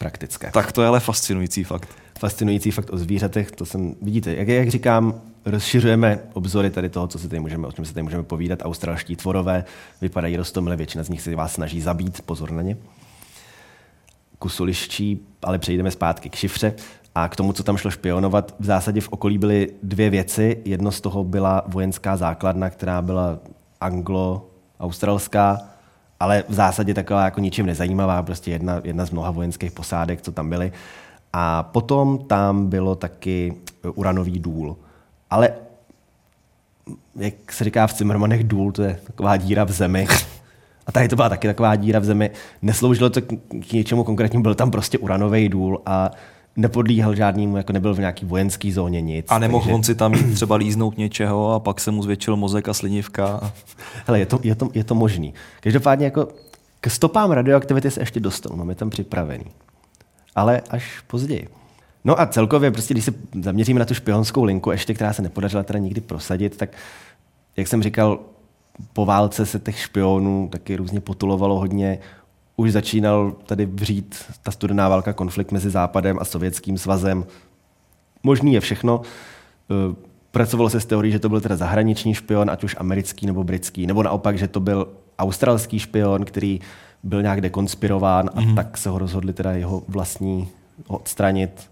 Praktické. 0.00 0.50
Tak 0.50 0.72
to 0.72 0.82
je 0.82 0.88
ale 0.88 1.00
fascinující 1.00 1.64
fakt. 1.64 1.88
fascinující 2.18 2.70
fakt 2.70 2.92
o 2.92 2.98
zvířatech, 2.98 3.50
to 3.50 3.66
jsem, 3.66 3.94
vidíte, 4.02 4.34
jak, 4.34 4.48
jak 4.48 4.68
říkám, 4.68 5.20
rozšiřujeme 5.44 6.18
obzory 6.32 6.70
tady 6.70 6.88
toho, 6.88 7.06
co 7.08 7.18
si 7.18 7.28
tady 7.28 7.40
můžeme, 7.40 7.66
o 7.66 7.72
čem 7.72 7.84
se 7.84 7.94
tady 7.94 8.02
můžeme 8.02 8.22
povídat. 8.22 8.58
Australští 8.62 9.16
tvorové 9.16 9.64
vypadají 10.00 10.36
rostomile, 10.36 10.76
většina 10.76 11.04
z 11.04 11.08
nich 11.08 11.22
se 11.22 11.36
vás 11.36 11.52
snaží 11.52 11.80
zabít, 11.80 12.22
pozor 12.22 12.50
na 12.50 12.62
ně. 12.62 12.76
Kusuliščí, 14.38 15.20
ale 15.42 15.58
přejdeme 15.58 15.90
zpátky 15.90 16.30
k 16.30 16.34
šifře 16.34 16.74
a 17.14 17.28
k 17.28 17.36
tomu, 17.36 17.52
co 17.52 17.62
tam 17.62 17.76
šlo 17.76 17.90
špionovat. 17.90 18.54
V 18.58 18.64
zásadě 18.64 19.00
v 19.00 19.08
okolí 19.08 19.38
byly 19.38 19.68
dvě 19.82 20.10
věci. 20.10 20.62
Jedno 20.64 20.92
z 20.92 21.00
toho 21.00 21.24
byla 21.24 21.62
vojenská 21.66 22.16
základna, 22.16 22.70
která 22.70 23.02
byla 23.02 23.38
anglo-australská, 23.80 25.58
ale 26.20 26.44
v 26.48 26.54
zásadě 26.54 26.94
taková 26.94 27.24
jako 27.24 27.40
ničím 27.40 27.66
nezajímavá, 27.66 28.22
prostě 28.22 28.50
jedna, 28.50 28.80
jedna 28.84 29.06
z 29.06 29.10
mnoha 29.10 29.30
vojenských 29.30 29.72
posádek, 29.72 30.22
co 30.22 30.32
tam 30.32 30.50
byly. 30.50 30.72
A 31.32 31.62
potom 31.62 32.18
tam 32.18 32.66
bylo 32.66 32.94
taky 32.94 33.54
uranový 33.94 34.38
důl. 34.38 34.76
Ale 35.30 35.50
jak 37.16 37.52
se 37.52 37.64
říká 37.64 37.86
v 37.86 37.94
Cimmermanech 37.94 38.44
důl, 38.44 38.72
to 38.72 38.82
je 38.82 38.98
taková 39.04 39.36
díra 39.36 39.64
v 39.64 39.72
zemi. 39.72 40.06
A 40.86 40.92
tady 40.92 41.08
to 41.08 41.16
byla 41.16 41.28
taky 41.28 41.46
taková 41.46 41.76
díra 41.76 41.98
v 41.98 42.04
zemi. 42.04 42.30
Nesloužilo 42.62 43.10
to 43.10 43.22
k 43.22 43.34
k 43.68 43.72
něčemu 43.72 44.04
konkrétnímu, 44.04 44.42
byl 44.42 44.54
tam 44.54 44.70
prostě 44.70 44.98
uranový 44.98 45.48
důl 45.48 45.82
a 45.86 46.10
nepodlíhal 46.56 47.14
žádnému, 47.14 47.56
jako 47.56 47.72
nebyl 47.72 47.94
v 47.94 47.98
nějaký 47.98 48.26
vojenský 48.26 48.72
zóně 48.72 49.00
nic. 49.00 49.26
A 49.28 49.38
nemohl 49.38 49.64
takže- 49.64 49.74
on 49.74 49.82
si 49.82 49.94
tam 49.94 50.14
třeba 50.34 50.56
líznout 50.56 50.98
něčeho 50.98 51.52
a 51.52 51.60
pak 51.60 51.80
se 51.80 51.90
mu 51.90 52.02
zvětšil 52.02 52.36
mozek 52.36 52.68
a 52.68 52.74
slinivka. 52.74 53.52
Hele, 54.06 54.18
je 54.18 54.26
to, 54.26 54.40
je 54.42 54.54
to, 54.54 54.68
je 54.74 54.84
to 54.84 54.94
možný. 54.94 55.34
Každopádně 55.60 56.04
jako 56.04 56.28
k 56.80 56.90
stopám 56.90 57.30
radioaktivity 57.30 57.90
se 57.90 58.00
ještě 58.00 58.20
dostanu, 58.20 58.56
máme 58.56 58.74
tam 58.74 58.90
připravený. 58.90 59.44
Ale 60.34 60.62
až 60.70 61.00
později. 61.06 61.48
No 62.04 62.20
a 62.20 62.26
celkově, 62.26 62.70
prostě, 62.70 62.94
když 62.94 63.04
se 63.04 63.14
zaměříme 63.42 63.80
na 63.80 63.86
tu 63.86 63.94
špionskou 63.94 64.44
linku, 64.44 64.70
ještě 64.70 64.94
která 64.94 65.12
se 65.12 65.22
nepodařila 65.22 65.62
teda 65.62 65.78
nikdy 65.78 66.00
prosadit, 66.00 66.56
tak 66.56 66.70
jak 67.56 67.68
jsem 67.68 67.82
říkal, 67.82 68.18
po 68.92 69.04
válce 69.04 69.46
se 69.46 69.58
těch 69.58 69.78
špionů 69.78 70.48
taky 70.52 70.76
různě 70.76 71.00
potulovalo 71.00 71.58
hodně. 71.58 71.98
Už 72.60 72.72
začínal 72.72 73.32
tady 73.46 73.66
vřít 73.66 74.24
ta 74.42 74.50
studená 74.50 74.88
válka, 74.88 75.12
konflikt 75.12 75.52
mezi 75.52 75.70
Západem 75.70 76.18
a 76.20 76.24
Sovětským 76.24 76.78
svazem. 76.78 77.26
Možný 78.22 78.54
je 78.54 78.60
všechno. 78.60 79.00
Eh, 79.70 79.94
Pracovalo 80.30 80.70
se 80.70 80.80
s 80.80 80.86
teorií, 80.86 81.12
že 81.12 81.18
to 81.18 81.28
byl 81.28 81.40
teda 81.40 81.56
zahraniční 81.56 82.14
špion, 82.14 82.50
ať 82.50 82.64
už 82.64 82.76
americký 82.78 83.26
nebo 83.26 83.44
britský, 83.44 83.86
nebo 83.86 84.02
naopak, 84.02 84.38
že 84.38 84.48
to 84.48 84.60
byl 84.60 84.88
australský 85.18 85.78
špion, 85.78 86.24
který 86.24 86.60
byl 87.02 87.22
nějak 87.22 87.40
dekonspirován 87.40 88.30
a 88.34 88.40
mm-hmm. 88.40 88.54
tak 88.54 88.78
se 88.78 88.88
ho 88.88 88.98
rozhodli 88.98 89.32
teda 89.32 89.52
jeho 89.52 89.82
vlastní 89.88 90.48
odstranit, 90.86 91.70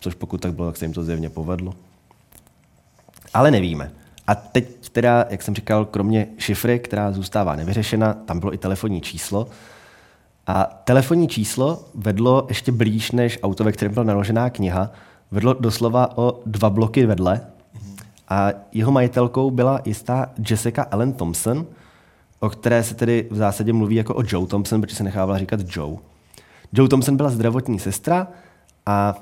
což 0.00 0.14
pokud 0.14 0.40
tak 0.40 0.54
bylo, 0.54 0.66
tak 0.66 0.76
se 0.76 0.84
jim 0.84 0.92
to 0.92 1.04
zjevně 1.04 1.30
povedlo. 1.30 1.74
Ale 3.34 3.50
nevíme. 3.50 3.90
A 4.26 4.34
teď 4.34 4.88
teda, 4.88 5.26
jak 5.30 5.42
jsem 5.42 5.54
říkal, 5.54 5.84
kromě 5.84 6.26
šifry, 6.38 6.78
která 6.78 7.12
zůstává 7.12 7.56
nevyřešena, 7.56 8.14
tam 8.14 8.40
bylo 8.40 8.54
i 8.54 8.58
telefonní 8.58 9.00
číslo. 9.00 9.48
A 10.46 10.64
telefonní 10.84 11.28
číslo 11.28 11.84
vedlo 11.94 12.46
ještě 12.48 12.72
blíž 12.72 13.12
než 13.12 13.38
auto, 13.42 13.64
ve 13.64 13.72
kterém 13.72 13.94
byla 13.94 14.04
naložená 14.04 14.50
kniha, 14.50 14.90
vedlo 15.30 15.52
doslova 15.52 16.18
o 16.18 16.40
dva 16.46 16.70
bloky 16.70 17.06
vedle. 17.06 17.40
A 18.28 18.48
jeho 18.72 18.92
majitelkou 18.92 19.50
byla 19.50 19.80
jistá 19.84 20.30
Jessica 20.50 20.86
Ellen 20.90 21.12
Thompson, 21.12 21.66
o 22.40 22.50
které 22.50 22.82
se 22.82 22.94
tedy 22.94 23.28
v 23.30 23.36
zásadě 23.36 23.72
mluví 23.72 23.96
jako 23.96 24.14
o 24.14 24.22
Joe 24.26 24.46
Thompson, 24.46 24.80
protože 24.80 24.96
se 24.96 25.04
nechávala 25.04 25.38
říkat 25.38 25.60
Joe. 25.76 25.96
Joe 26.72 26.88
Thompson 26.88 27.16
byla 27.16 27.30
zdravotní 27.30 27.78
sestra 27.78 28.28
a 28.86 29.14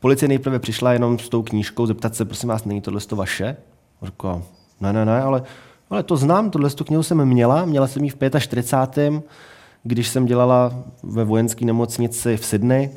policie 0.00 0.28
nejprve 0.28 0.58
přišla 0.58 0.92
jenom 0.92 1.18
s 1.18 1.28
tou 1.28 1.42
knížkou 1.42 1.86
zeptat 1.86 2.14
se, 2.14 2.24
prosím 2.24 2.48
vás, 2.48 2.64
není 2.64 2.80
tohle 2.80 3.00
to 3.00 3.16
vaše? 3.16 3.56
Řekla, 4.02 4.42
ne, 4.80 4.92
ne, 4.92 5.04
ne, 5.04 5.22
ale, 5.22 5.42
ale 5.90 6.02
to 6.02 6.16
znám, 6.16 6.50
tohle 6.50 6.70
tu 6.70 6.84
knihu 6.84 7.02
jsem 7.02 7.24
měla, 7.24 7.64
měla 7.64 7.86
jsem 7.86 8.04
ji 8.04 8.10
v 8.10 8.16
45. 8.38 9.22
když 9.82 10.08
jsem 10.08 10.26
dělala 10.26 10.72
ve 11.02 11.24
vojenské 11.24 11.64
nemocnici 11.64 12.36
v 12.36 12.44
Sydney 12.44 12.90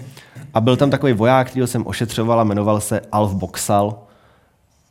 a 0.54 0.62
byl 0.62 0.78
tam 0.78 0.90
takový 0.90 1.14
voják, 1.14 1.48
kterýho 1.48 1.68
jsem 1.68 1.88
ošetřovala, 1.88 2.44
jmenoval 2.44 2.82
se 2.82 3.02
Alf 3.12 3.34
Boxal. 3.34 4.00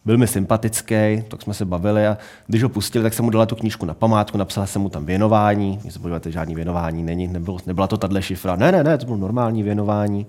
Byl 0.04 0.18
mi 0.18 0.26
sympatický, 0.26 1.24
tak 1.28 1.42
jsme 1.42 1.54
se 1.54 1.64
bavili 1.64 2.06
a 2.06 2.18
když 2.46 2.62
ho 2.62 2.68
pustili, 2.68 3.02
tak 3.02 3.14
jsem 3.14 3.24
mu 3.24 3.30
dala 3.30 3.46
tu 3.46 3.56
knížku 3.56 3.86
na 3.86 3.94
památku, 3.94 4.38
napsala 4.38 4.66
jsem 4.66 4.82
mu 4.82 4.88
tam 4.88 5.06
věnování. 5.06 5.78
Když 5.82 5.92
se 5.92 5.98
podíváte, 5.98 6.30
žádný 6.30 6.54
věnování 6.54 7.02
není, 7.02 7.28
nebylo, 7.28 7.58
nebyla 7.66 7.86
to 7.86 7.96
tahle 7.96 8.22
šifra. 8.22 8.56
Ne, 8.56 8.72
ne, 8.72 8.84
ne, 8.84 8.98
to 8.98 9.06
bylo 9.06 9.18
normální 9.18 9.62
věnování. 9.62 10.26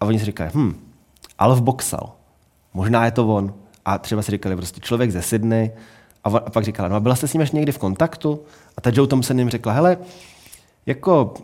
A 0.00 0.04
oni 0.04 0.18
si 0.18 0.24
říkají, 0.24 0.50
hm, 0.54 0.74
Alf 1.38 1.60
Boxal, 1.60 2.12
možná 2.74 3.04
je 3.04 3.10
to 3.10 3.28
on. 3.28 3.54
A 3.84 3.98
třeba 3.98 4.22
si 4.22 4.30
říkali, 4.30 4.56
prostě 4.56 4.80
člověk 4.80 5.10
ze 5.10 5.22
Sydney. 5.22 5.70
A, 6.24 6.28
a 6.28 6.50
pak 6.50 6.64
říkala, 6.64 6.88
no 6.88 6.96
a 6.96 7.00
byla 7.00 7.14
jste 7.14 7.28
s 7.28 7.32
ním 7.32 7.40
ještě 7.40 7.56
někdy 7.56 7.72
v 7.72 7.78
kontaktu? 7.78 8.40
A 8.76 8.80
ta 8.80 8.90
Joe 8.94 9.08
Thompson 9.08 9.38
jim 9.38 9.50
řekla, 9.50 9.72
hele, 9.72 9.96
jako 10.86 11.34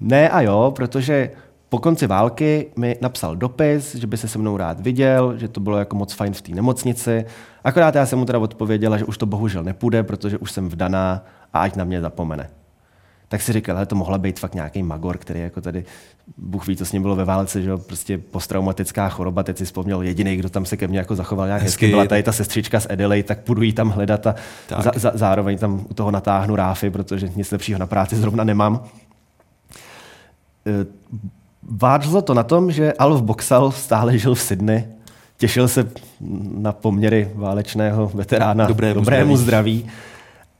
ne 0.00 0.28
a 0.28 0.40
jo, 0.40 0.72
protože 0.76 1.30
po 1.68 1.78
konci 1.78 2.06
války 2.06 2.66
mi 2.76 2.98
napsal 3.00 3.36
dopis, 3.36 3.94
že 3.94 4.06
by 4.06 4.16
se 4.16 4.28
se 4.28 4.38
mnou 4.38 4.56
rád 4.56 4.80
viděl, 4.80 5.38
že 5.38 5.48
to 5.48 5.60
bylo 5.60 5.78
jako 5.78 5.96
moc 5.96 6.12
fajn 6.12 6.32
v 6.32 6.42
té 6.42 6.52
nemocnici. 6.52 7.24
Akorát 7.64 7.94
já 7.94 8.06
jsem 8.06 8.18
mu 8.18 8.24
teda 8.24 8.38
odpověděla, 8.38 8.98
že 8.98 9.04
už 9.04 9.18
to 9.18 9.26
bohužel 9.26 9.64
nepůjde, 9.64 10.02
protože 10.02 10.38
už 10.38 10.52
jsem 10.52 10.68
vdaná 10.68 11.24
a 11.52 11.60
ať 11.60 11.76
na 11.76 11.84
mě 11.84 12.00
zapomene. 12.00 12.50
Tak 13.30 13.42
si 13.42 13.52
říkal, 13.52 13.76
hele, 13.76 13.86
to 13.86 13.94
mohla 13.94 14.18
být 14.18 14.40
fakt 14.40 14.54
nějaký 14.54 14.82
magor, 14.82 15.18
který 15.18 15.40
jako 15.40 15.60
tady, 15.60 15.84
Bůh 16.36 16.66
ví, 16.66 16.76
co 16.76 16.86
s 16.86 16.92
ním 16.92 17.02
bylo 17.02 17.16
ve 17.16 17.24
válce, 17.24 17.62
že 17.62 17.70
jo, 17.70 17.78
prostě 17.78 18.18
posttraumatická 18.18 19.08
choroba, 19.08 19.42
teď 19.42 19.58
si 19.58 19.64
vzpomněl 19.64 20.02
jediný, 20.02 20.36
kdo 20.36 20.50
tam 20.50 20.64
se 20.64 20.76
ke 20.76 20.88
mně 20.88 20.98
jako 20.98 21.16
zachoval 21.16 21.46
nějak 21.46 21.62
hezky, 21.62 21.86
Hezky. 21.86 21.94
byla 21.94 22.04
tady 22.06 22.22
ta 22.22 22.32
sestřička 22.32 22.80
z 22.80 22.86
Adelaide, 22.90 23.28
tak 23.28 23.40
půjdu 23.40 23.62
jí 23.62 23.72
tam 23.72 23.90
hledat 23.90 24.26
a 24.26 24.34
Tak. 24.68 24.82
za, 24.82 24.90
za, 24.96 25.12
zároveň 25.14 25.58
tam 25.58 25.84
u 25.90 25.94
toho 25.94 26.10
natáhnu 26.10 26.56
ráfy, 26.56 26.90
protože 26.90 27.30
nic 27.36 27.50
lepšího 27.50 27.78
na 27.78 27.86
práci 27.86 28.16
zrovna 28.16 28.44
nemám. 28.44 28.80
Eh, 30.66 30.86
Vádlo 31.62 32.22
to 32.22 32.34
na 32.34 32.42
tom, 32.42 32.72
že 32.72 32.92
Alf 32.92 33.22
Boxal 33.22 33.72
stále 33.72 34.18
žil 34.18 34.34
v 34.34 34.40
Sydney, 34.40 34.84
těšil 35.38 35.68
se 35.68 35.90
na 36.54 36.72
poměry 36.72 37.30
válečného 37.34 38.10
veterána 38.14 38.66
Dobrému 38.66 38.94
dobrému 38.94 39.36
zdraví. 39.36 39.76
zdraví. 39.78 39.90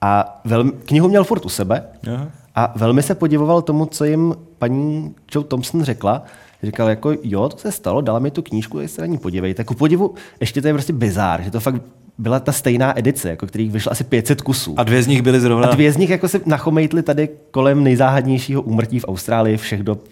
A 0.00 0.40
velmi, 0.44 0.72
knihu 0.72 1.08
měl 1.08 1.24
furt 1.24 1.44
u 1.44 1.48
sebe 1.48 1.82
Aha. 2.14 2.26
A 2.54 2.72
velmi 2.76 3.02
se 3.02 3.14
podivoval 3.14 3.62
tomu, 3.62 3.86
co 3.86 4.04
jim 4.04 4.34
paní 4.58 5.14
Joe 5.34 5.44
Thompson 5.44 5.82
řekla. 5.82 6.22
Říkal 6.62 6.88
jako, 6.88 7.12
jo, 7.22 7.48
to 7.48 7.58
se 7.58 7.72
stalo, 7.72 8.00
dala 8.00 8.18
mi 8.18 8.30
tu 8.30 8.42
knížku, 8.42 8.88
se 8.88 9.00
na 9.00 9.06
ní 9.06 9.18
podívejte. 9.18 9.64
Ku 9.64 9.74
podivu, 9.74 10.14
ještě 10.40 10.62
to 10.62 10.66
je 10.66 10.72
prostě 10.72 10.92
bizár, 10.92 11.42
že 11.42 11.50
to 11.50 11.60
fakt 11.60 11.82
byla 12.18 12.40
ta 12.40 12.52
stejná 12.52 12.98
edice, 12.98 13.28
jako 13.28 13.46
kterých 13.46 13.72
vyšlo 13.72 13.92
asi 13.92 14.04
500 14.04 14.42
kusů. 14.42 14.74
A 14.76 14.82
dvě 14.82 15.02
z 15.02 15.06
nich 15.06 15.22
byly 15.22 15.40
zrovna... 15.40 15.68
A 15.68 15.74
dvě 15.74 15.92
z 15.92 15.96
nich 15.96 16.10
jako 16.10 16.28
se 16.28 16.40
nachomejtly 16.46 17.02
tady 17.02 17.28
kolem 17.50 17.84
nejzáhadnějšího 17.84 18.62
úmrtí 18.62 19.00
v 19.00 19.04
Austrálii 19.08 19.56
všech 19.56 19.82
dob 19.82 20.04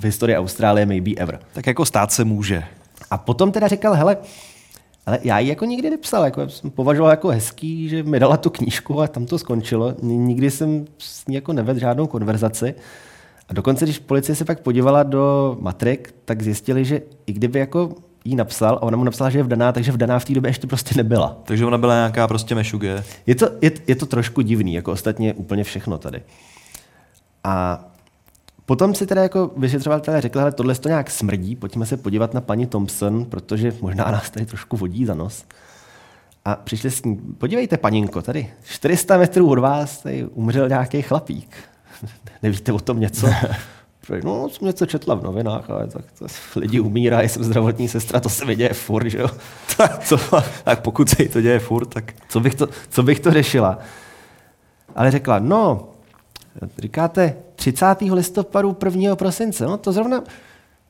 v 0.00 0.04
historii 0.04 0.36
Austrálie, 0.36 0.86
maybe 0.86 1.10
ever. 1.16 1.38
Tak 1.52 1.66
jako 1.66 1.84
stát 1.84 2.12
se 2.12 2.24
může. 2.24 2.62
A 3.10 3.18
potom 3.18 3.52
teda 3.52 3.68
říkal, 3.68 3.94
hele, 3.94 4.16
ale 5.08 5.18
já 5.22 5.38
ji 5.38 5.48
jako 5.48 5.64
nikdy 5.64 5.90
nepsal, 5.90 6.24
jako 6.24 6.48
jsem 6.48 6.70
považoval 6.70 7.10
jako 7.10 7.28
hezký, 7.28 7.88
že 7.88 8.02
mi 8.02 8.20
dala 8.20 8.36
tu 8.36 8.50
knížku 8.50 9.00
a 9.00 9.06
tam 9.06 9.26
to 9.26 9.38
skončilo. 9.38 9.94
Nikdy 10.02 10.50
jsem 10.50 10.84
s 10.98 11.26
ní 11.26 11.34
jako 11.34 11.52
nevedl 11.52 11.80
žádnou 11.80 12.06
konverzaci. 12.06 12.74
A 13.48 13.54
dokonce, 13.54 13.84
když 13.84 13.98
policie 13.98 14.36
se 14.36 14.44
pak 14.44 14.60
podívala 14.60 15.02
do 15.02 15.56
matrik, 15.60 16.14
tak 16.24 16.42
zjistili, 16.42 16.84
že 16.84 17.00
i 17.26 17.32
kdyby 17.32 17.58
jako 17.58 17.94
jí 18.24 18.36
napsal 18.36 18.74
a 18.74 18.82
ona 18.82 18.96
mu 18.96 19.04
napsala, 19.04 19.30
že 19.30 19.38
je 19.38 19.42
vdaná, 19.42 19.72
takže 19.72 19.92
vdaná 19.92 20.18
v 20.18 20.24
té 20.24 20.32
době 20.32 20.48
ještě 20.48 20.66
prostě 20.66 20.94
nebyla. 20.96 21.38
Takže 21.44 21.66
ona 21.66 21.78
byla 21.78 21.94
nějaká 21.94 22.28
prostě 22.28 22.54
mešuge. 22.54 23.04
Je 23.26 23.34
to, 23.34 23.48
je, 23.62 23.70
je 23.86 23.96
to 23.96 24.06
trošku 24.06 24.40
divný, 24.40 24.74
jako 24.74 24.92
ostatně 24.92 25.34
úplně 25.34 25.64
všechno 25.64 25.98
tady. 25.98 26.22
A 27.44 27.84
Potom 28.68 28.94
si 28.94 29.06
teda 29.06 29.22
jako 29.22 29.50
vyšetřovatelé 29.56 30.20
řekli, 30.20 30.42
že 30.42 30.50
tohle 30.50 30.74
to 30.74 30.88
nějak 30.88 31.10
smrdí, 31.10 31.56
pojďme 31.56 31.86
se 31.86 31.96
podívat 31.96 32.34
na 32.34 32.40
paní 32.40 32.66
Thompson, 32.66 33.24
protože 33.24 33.72
možná 33.80 34.04
nás 34.10 34.30
tady 34.30 34.46
trošku 34.46 34.76
vodí 34.76 35.04
za 35.04 35.14
nos. 35.14 35.44
A 36.44 36.54
přišli 36.56 36.90
s 36.90 37.02
ní, 37.02 37.16
podívejte 37.16 37.76
paninko, 37.76 38.22
tady 38.22 38.50
400 38.64 39.18
metrů 39.18 39.50
od 39.50 39.58
vás 39.58 40.02
tady 40.02 40.24
umřel 40.24 40.68
nějaký 40.68 41.02
chlapík. 41.02 41.56
Nevíte 42.42 42.72
o 42.72 42.78
tom 42.78 43.00
něco? 43.00 43.26
No, 44.24 44.48
jsem 44.48 44.66
něco 44.66 44.86
četla 44.86 45.14
v 45.14 45.22
novinách, 45.22 45.70
ale 45.70 45.86
tak 45.86 46.04
to 46.18 46.26
lidi 46.60 46.80
umírají, 46.80 47.28
jsem 47.28 47.44
zdravotní 47.44 47.88
sestra, 47.88 48.20
to 48.20 48.28
se 48.28 48.44
mi 48.44 48.56
děje 48.56 48.72
furt, 48.72 49.08
že 49.08 49.18
jo. 49.18 49.28
co, 50.00 50.18
tak 50.64 50.80
pokud 50.82 51.08
se 51.08 51.22
jí 51.22 51.28
to 51.28 51.40
děje 51.40 51.58
furt, 51.58 51.86
tak... 51.86 52.14
Co 52.28 52.40
bych 52.40 52.54
to, 52.54 52.68
co 52.88 53.02
bych 53.02 53.20
to 53.20 53.30
řešila? 53.30 53.78
Ale 54.94 55.10
řekla, 55.10 55.38
no, 55.38 55.88
říkáte 56.78 57.36
30. 57.58 57.96
listopadu 58.12 58.76
1. 58.84 59.16
prosince, 59.16 59.66
no 59.66 59.76
to 59.76 59.92
zrovna 59.92 60.22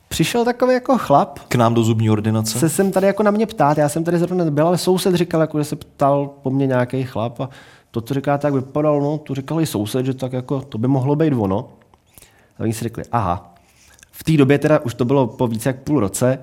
přišel 0.09 0.45
takový 0.45 0.75
jako 0.75 0.99
chlap. 0.99 1.39
K 1.49 1.55
nám 1.55 1.75
do 1.75 1.83
zubní 1.83 2.11
ordinace? 2.11 2.59
Se 2.59 2.69
jsem 2.69 2.93
tady 2.93 3.07
jako 3.07 3.23
na 3.23 3.31
mě 3.31 3.47
ptát, 3.47 3.79
já 3.79 3.89
jsem 3.89 4.05
tady 4.05 4.19
zrovna 4.19 4.45
nebyl, 4.45 4.67
ale 4.67 4.79
soused 4.79 5.15
říkal, 5.15 5.41
jako, 5.41 5.59
že 5.59 5.65
se 5.65 5.77
ptal 5.77 6.31
po 6.43 6.51
mně 6.51 6.67
nějaký 6.67 7.05
chlap 7.05 7.41
a 7.41 7.49
to, 7.91 8.01
co 8.01 8.15
říká, 8.15 8.39
tak 8.39 8.55
vypadal, 8.55 9.01
no, 9.01 9.19
to 9.19 9.35
říkal 9.35 9.61
i 9.61 9.67
soused, 9.67 10.07
že 10.07 10.15
tak 10.15 10.33
jako, 10.33 10.61
to 10.61 10.79
by 10.79 10.89
mohlo 10.89 11.17
být 11.17 11.33
ono. 11.33 11.69
A 12.59 12.61
oni 12.61 12.73
si 12.73 12.85
řekli, 12.85 13.05
aha. 13.13 13.55
V 14.11 14.25
té 14.25 14.33
době 14.37 14.59
teda 14.59 14.79
už 14.79 14.95
to 14.95 15.05
bylo 15.05 15.27
po 15.27 15.47
více 15.47 15.69
jak 15.69 15.83
půl 15.83 16.01
roce, 16.01 16.39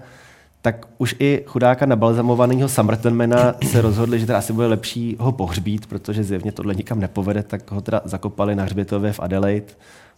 tak 0.66 0.88
už 0.98 1.16
i 1.20 1.44
chudáka 1.46 1.86
nabalzamovaného 1.86 2.70
Summertonmana 2.70 3.56
se 3.68 3.82
rozhodli, 3.82 4.20
že 4.20 4.26
teda 4.26 4.38
asi 4.38 4.54
bude 4.54 4.68
lepší 4.68 5.16
ho 5.20 5.32
pohřbít, 5.32 5.86
protože 5.86 6.24
zjevně 6.24 6.52
tohle 6.52 6.76
nikam 6.76 7.00
nepovede, 7.00 7.44
tak 7.44 7.72
ho 7.72 7.82
teda 7.82 8.02
zakopali 8.06 8.56
na 8.56 8.64
hřbitově 8.64 9.14
v 9.14 9.20
Adelaide. 9.20 9.66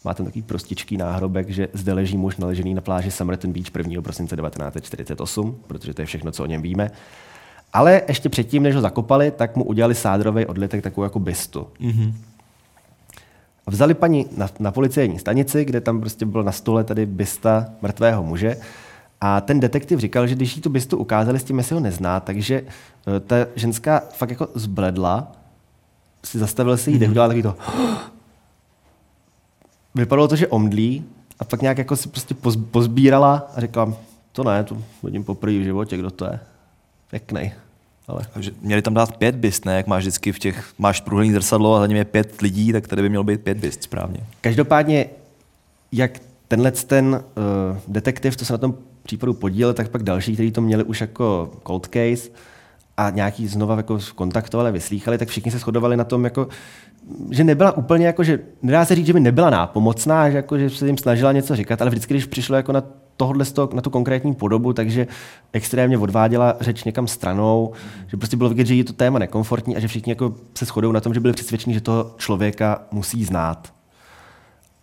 Má 0.05 0.13
tam 0.13 0.25
takový 0.25 0.41
prostičký 0.41 0.97
náhrobek, 0.97 1.49
že 1.49 1.67
zde 1.73 1.93
leží 1.93 2.17
muž 2.17 2.37
naležený 2.37 2.73
na 2.73 2.81
pláži 2.81 3.11
Summerton 3.11 3.51
Beach 3.53 3.65
1. 3.77 4.01
prosince 4.01 4.35
1948, 4.35 5.57
protože 5.67 5.93
to 5.93 6.01
je 6.01 6.05
všechno, 6.05 6.31
co 6.31 6.43
o 6.43 6.45
něm 6.45 6.61
víme. 6.61 6.91
Ale 7.73 8.01
ještě 8.07 8.29
předtím, 8.29 8.63
než 8.63 8.75
ho 8.75 8.81
zakopali, 8.81 9.31
tak 9.31 9.55
mu 9.55 9.63
udělali 9.63 9.95
sádrový 9.95 10.45
odlitek, 10.45 10.83
takovou 10.83 11.03
jako 11.03 11.19
bystu. 11.19 11.67
Mm-hmm. 11.81 12.13
Vzali 13.67 13.93
paní 13.93 14.25
na, 14.37 14.49
na 14.59 14.71
policejní 14.71 15.19
stanici, 15.19 15.65
kde 15.65 15.81
tam 15.81 15.99
prostě 15.99 16.25
byl 16.25 16.43
na 16.43 16.51
stole 16.51 16.83
tady 16.83 17.05
bysta 17.05 17.65
mrtvého 17.81 18.23
muže 18.23 18.57
a 19.21 19.41
ten 19.41 19.59
detektiv 19.59 19.99
říkal, 19.99 20.27
že 20.27 20.35
když 20.35 20.55
jí 20.55 20.61
tu 20.61 20.69
bystu 20.69 20.97
ukázali 20.97 21.39
s 21.39 21.43
tím, 21.43 21.57
jestli 21.57 21.73
ho 21.73 21.79
nezná, 21.79 22.19
takže 22.19 22.63
eh, 22.63 23.19
ta 23.19 23.35
ženská 23.55 23.99
fakt 23.99 24.29
jako 24.29 24.47
zbledla, 24.55 25.31
si 26.25 26.39
zastavil 26.39 26.77
se 26.77 26.91
jí, 26.91 26.99
mm-hmm. 26.99 27.09
udělala 27.09 27.27
takový 27.27 27.43
to 27.43 27.55
vypadalo 29.95 30.27
to, 30.27 30.35
že 30.35 30.47
omdlí 30.47 31.05
a 31.39 31.43
pak 31.43 31.61
nějak 31.61 31.77
jako 31.77 31.95
si 31.95 32.09
prostě 32.09 32.35
pozbírala 32.71 33.47
a 33.55 33.61
řekla, 33.61 33.93
to 34.31 34.43
ne, 34.43 34.63
to 34.63 34.77
vidím 35.03 35.23
poprvé 35.23 35.59
v 35.59 35.63
životě, 35.63 35.97
kdo 35.97 36.11
to 36.11 36.25
je. 36.25 36.39
Pěkný. 37.09 37.53
Ale... 38.07 38.21
Takže 38.33 38.51
měli 38.61 38.81
tam 38.81 38.93
dát 38.93 39.17
pět 39.17 39.35
byst, 39.35 39.65
ne? 39.65 39.77
Jak 39.77 39.87
máš 39.87 40.03
vždycky 40.03 40.31
v 40.31 40.39
těch, 40.39 40.73
máš 40.77 41.01
průhledný 41.01 41.33
zrcadlo 41.33 41.75
a 41.75 41.79
za 41.79 41.87
ním 41.87 41.97
je 41.97 42.05
pět 42.05 42.41
lidí, 42.41 42.71
tak 42.71 42.87
tady 42.87 43.01
by 43.01 43.09
mělo 43.09 43.23
být 43.23 43.41
pět 43.41 43.57
byst, 43.57 43.83
správně. 43.83 44.19
Každopádně, 44.41 45.05
jak 45.91 46.11
tenhle 46.47 46.71
ten 46.71 47.23
uh, 47.23 47.77
detektiv, 47.87 48.37
co 48.37 48.45
se 48.45 48.53
na 48.53 48.57
tom 48.57 48.75
případu 49.07 49.33
podílel, 49.33 49.73
tak 49.73 49.89
pak 49.89 50.03
další, 50.03 50.33
kteří 50.33 50.51
to 50.51 50.61
měli 50.61 50.83
už 50.83 51.01
jako 51.01 51.51
cold 51.67 51.85
case 51.85 52.29
a 52.97 53.09
nějaký 53.09 53.47
znova 53.47 53.77
jako 53.77 53.99
kontaktovali, 54.15 54.71
vyslýchali, 54.71 55.17
tak 55.17 55.27
všichni 55.27 55.51
se 55.51 55.59
shodovali 55.59 55.97
na 55.97 56.03
tom, 56.03 56.23
jako, 56.23 56.47
že 57.31 57.43
nebyla 57.43 57.77
úplně 57.77 58.07
jako, 58.07 58.23
že 58.23 58.39
nedá 58.61 58.85
se 58.85 58.95
říct, 58.95 59.05
že 59.05 59.13
by 59.13 59.19
nebyla 59.19 59.49
nápomocná, 59.49 60.29
že, 60.29 60.37
jako, 60.37 60.57
že 60.57 60.69
se 60.69 60.87
jim 60.87 60.97
snažila 60.97 61.31
něco 61.31 61.55
říkat, 61.55 61.81
ale 61.81 61.89
vždycky, 61.89 62.13
když 62.13 62.25
přišlo 62.25 62.55
jako 62.55 62.71
na 62.71 62.83
tohle 63.17 63.45
na 63.73 63.81
tu 63.81 63.89
konkrétní 63.89 64.35
podobu, 64.35 64.73
takže 64.73 65.07
extrémně 65.53 65.97
odváděla 65.97 66.57
řeč 66.59 66.83
někam 66.83 67.07
stranou, 67.07 67.73
že 68.07 68.17
prostě 68.17 68.37
bylo 68.37 68.49
vidět, 68.49 68.67
že 68.67 68.75
je 68.75 68.83
to 68.83 68.93
téma 68.93 69.19
nekomfortní 69.19 69.75
a 69.75 69.79
že 69.79 69.87
všichni 69.87 70.11
jako 70.11 70.35
se 70.57 70.65
shodou 70.65 70.91
na 70.91 70.99
tom, 70.99 71.13
že 71.13 71.19
byli 71.19 71.33
přesvědčeni, 71.33 71.73
že 71.73 71.81
toho 71.81 72.13
člověka 72.17 72.81
musí 72.91 73.25
znát. 73.25 73.73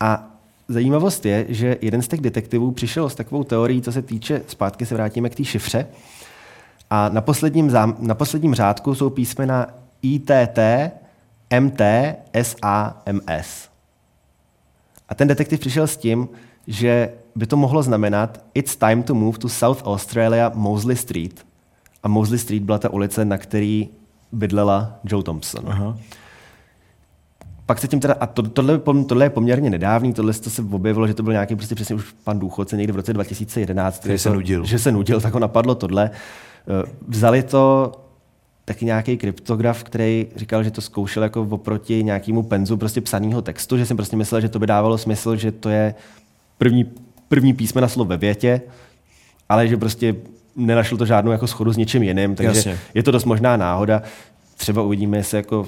A 0.00 0.34
zajímavost 0.68 1.27
je, 1.27 1.46
že 1.48 1.77
jeden 1.81 2.03
z 2.03 2.09
těch 2.09 2.20
detektivů 2.20 2.72
přišel 2.72 3.11
s 3.11 3.14
takovou 3.14 3.44
teorií, 3.44 3.83
co 3.83 3.92
se 3.92 4.03
týče, 4.03 4.42
zpátky 4.46 4.87
se 4.87 4.94
vrátíme 4.94 5.31
k 5.31 5.35
té 5.35 5.44
šifře, 5.44 5.87
a 6.90 7.09
na 7.09 7.20
posledním, 7.20 7.70
zám, 7.70 7.96
na 7.98 8.14
posledním 8.14 8.55
řádku 8.55 8.94
jsou 8.94 9.11
písmena 9.11 9.66
ITT, 10.03 10.59
MT, 11.61 11.81
SA, 12.42 13.03
MS. 13.12 13.68
A 15.09 15.14
ten 15.14 15.29
detektiv 15.29 15.61
přišel 15.61 15.87
s 15.87 15.96
tím, 15.96 16.29
že 16.66 17.12
by 17.35 17.46
to 17.46 17.57
mohlo 17.57 17.83
znamenat 17.83 18.40
It's 18.55 18.77
time 18.77 19.03
to 19.03 19.14
move 19.14 19.38
to 19.38 19.48
South 19.48 19.83
Australia, 19.85 20.53
Mosley 20.55 20.96
Street. 20.96 21.46
A 22.03 22.09
Mosley 22.09 22.38
Street 22.38 22.62
byla 22.62 22.79
ta 22.79 22.90
ulice, 22.90 23.24
na 23.24 23.38
který 23.38 23.88
bydlela 24.33 24.98
Joe 25.05 25.24
Thompson. 25.24 25.64
Aha. 25.66 25.98
Pak 27.66 27.79
se 27.79 27.88
tím 27.88 28.00
teda, 28.00 28.14
a 28.20 28.27
to, 28.27 28.42
tohle, 28.42 28.79
tohle, 28.79 29.24
je 29.24 29.31
poměrně 29.31 29.70
nedávný, 29.70 30.14
tohle 30.14 30.33
to 30.33 30.50
se 30.50 30.62
objevilo, 30.62 31.07
že 31.07 31.14
to 31.14 31.22
byl 31.22 31.33
nějaký 31.33 31.57
prostě 31.57 31.74
přesně 31.74 31.94
už 31.94 32.14
pan 32.24 32.38
důchodce 32.38 32.77
někdy 32.77 32.92
v 32.92 32.96
roce 32.96 33.12
2011. 33.12 33.98
Který 33.98 34.18
se 34.18 34.31
nudil. 34.31 34.64
Že 34.64 34.79
se 34.79 34.92
nudil, 34.92 35.20
tak 35.20 35.35
ho 35.35 35.40
napadlo 35.40 35.74
tohle. 35.74 36.11
Eh, 36.11 36.90
vzali 37.09 37.42
to 37.42 37.92
taky 38.64 38.85
nějaký 38.85 39.16
kryptograf, 39.16 39.85
který 39.85 40.27
říkal, 40.37 40.64
že 40.64 40.70
to 40.70 40.81
zkoušel 40.81 41.22
jako 41.22 41.42
oproti 41.50 42.05
nějakému 42.05 42.42
penzu 42.42 42.77
prostě 42.77 43.00
psaného 43.00 43.42
textu, 43.42 43.79
že 43.79 43.87
jsem 43.87 43.96
prostě 43.96 44.16
myslel, 44.16 44.40
že 44.40 44.48
to 44.48 44.59
by 44.59 44.66
dávalo 44.66 44.98
smysl, 44.98 45.37
že 45.37 45.53
to 45.53 45.68
je 45.68 45.94
první, 46.59 46.90
první 47.29 47.53
písmena 47.53 47.88
slov 47.88 48.09
ve 48.09 48.16
větě, 48.16 48.61
ale 49.48 49.68
že 49.68 49.77
prostě 49.77 50.16
nenašlo 50.57 50.98
to 50.98 51.07
žádnou 51.07 51.33
jako 51.33 51.46
schodu 51.46 51.72
s 51.72 51.77
něčím 51.77 52.03
jiným, 52.03 52.35
takže 52.35 52.59
Jasně. 52.59 52.79
je 52.94 53.03
to 53.03 53.11
dost 53.11 53.24
možná 53.24 53.57
náhoda. 53.57 54.03
Třeba 54.57 54.83
uvidíme, 54.83 55.16
jestli 55.16 55.37
jako 55.37 55.66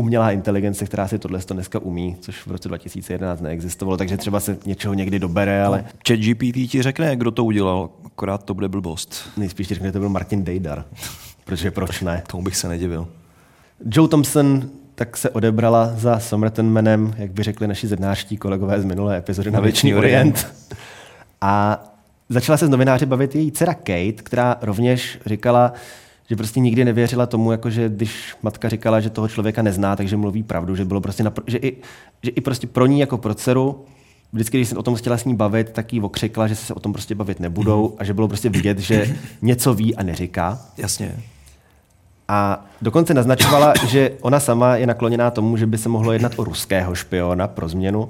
umělá 0.00 0.30
inteligence, 0.30 0.84
která 0.84 1.08
si 1.08 1.18
tohle 1.18 1.40
dneska 1.52 1.78
umí, 1.78 2.16
což 2.20 2.46
v 2.46 2.50
roce 2.50 2.68
2011 2.68 3.40
neexistovalo, 3.40 3.96
takže 3.96 4.16
třeba 4.16 4.40
se 4.40 4.58
něčeho 4.66 4.94
někdy 4.94 5.18
dobere, 5.18 5.64
ale... 5.64 5.84
Chat 6.08 6.18
GPT 6.18 6.70
ti 6.70 6.82
řekne, 6.82 7.16
kdo 7.16 7.30
to 7.30 7.44
udělal, 7.44 7.90
akorát 8.04 8.44
to 8.44 8.54
bude 8.54 8.68
blbost. 8.68 9.30
Nejspíš 9.36 9.68
ti 9.68 9.74
řekne, 9.74 9.88
že 9.88 9.92
to 9.92 9.98
byl 9.98 10.08
Martin 10.08 10.44
Dejdar, 10.44 10.84
protože 11.44 11.70
proč 11.70 12.00
ne? 12.00 12.22
Tomu 12.26 12.42
bych 12.42 12.56
se 12.56 12.68
nedivil. 12.68 13.08
Joe 13.84 14.08
Thompson 14.08 14.70
tak 14.94 15.16
se 15.16 15.30
odebrala 15.30 15.92
za 15.96 16.18
Somertonmanem, 16.18 17.14
jak 17.16 17.32
by 17.32 17.42
řekli 17.42 17.68
naši 17.68 17.88
zednáští 17.88 18.36
kolegové 18.36 18.80
z 18.80 18.84
minulé 18.84 19.18
epizody 19.18 19.50
na 19.50 19.60
Věčný 19.60 19.94
Orient. 19.94 20.46
A 21.40 21.84
začala 22.28 22.58
se 22.58 22.66
s 22.66 22.70
novináři 22.70 23.06
bavit 23.06 23.34
její 23.34 23.52
dcera 23.52 23.74
Kate, 23.74 24.12
která 24.12 24.56
rovněž 24.62 25.18
říkala, 25.26 25.72
že 26.30 26.36
prostě 26.36 26.60
nikdy 26.60 26.84
nevěřila 26.84 27.26
tomu, 27.26 27.52
jako 27.52 27.70
že 27.70 27.88
když 27.88 28.34
matka 28.42 28.68
říkala, 28.68 29.00
že 29.00 29.10
toho 29.10 29.28
člověka 29.28 29.62
nezná, 29.62 29.96
takže 29.96 30.16
mluví 30.16 30.42
pravdu, 30.42 30.76
že 30.76 30.84
bylo 30.84 31.00
prostě 31.00 31.24
napr- 31.24 31.42
že, 31.46 31.58
i, 31.58 31.76
že 32.22 32.30
i 32.30 32.40
prostě 32.40 32.66
pro 32.66 32.86
ní 32.86 33.00
jako 33.00 33.18
pro 33.18 33.34
dceru 33.34 33.84
vždycky, 34.32 34.56
když 34.56 34.68
jsem 34.68 34.78
o 34.78 34.82
tom 34.82 34.94
chtěla 34.94 35.18
s 35.18 35.24
ní 35.24 35.34
bavit, 35.34 35.70
tak 35.70 35.92
jí 35.92 36.00
okřikla, 36.00 36.48
že 36.48 36.56
se 36.56 36.74
o 36.74 36.80
tom 36.80 36.92
prostě 36.92 37.14
bavit 37.14 37.40
nebudou 37.40 37.88
mm. 37.88 37.96
a 37.98 38.04
že 38.04 38.14
bylo 38.14 38.28
prostě 38.28 38.48
vidět, 38.48 38.78
že 38.78 39.16
něco 39.42 39.74
ví 39.74 39.96
a 39.96 40.02
neříká. 40.02 40.58
Jasně. 40.76 41.16
A 42.28 42.66
dokonce 42.82 43.14
naznačovala, 43.14 43.72
že 43.88 44.12
ona 44.20 44.40
sama 44.40 44.76
je 44.76 44.86
nakloněná 44.86 45.30
tomu, 45.30 45.56
že 45.56 45.66
by 45.66 45.78
se 45.78 45.88
mohlo 45.88 46.12
jednat 46.12 46.32
o 46.36 46.44
ruského 46.44 46.94
špiona 46.94 47.48
pro 47.48 47.68
změnu, 47.68 48.08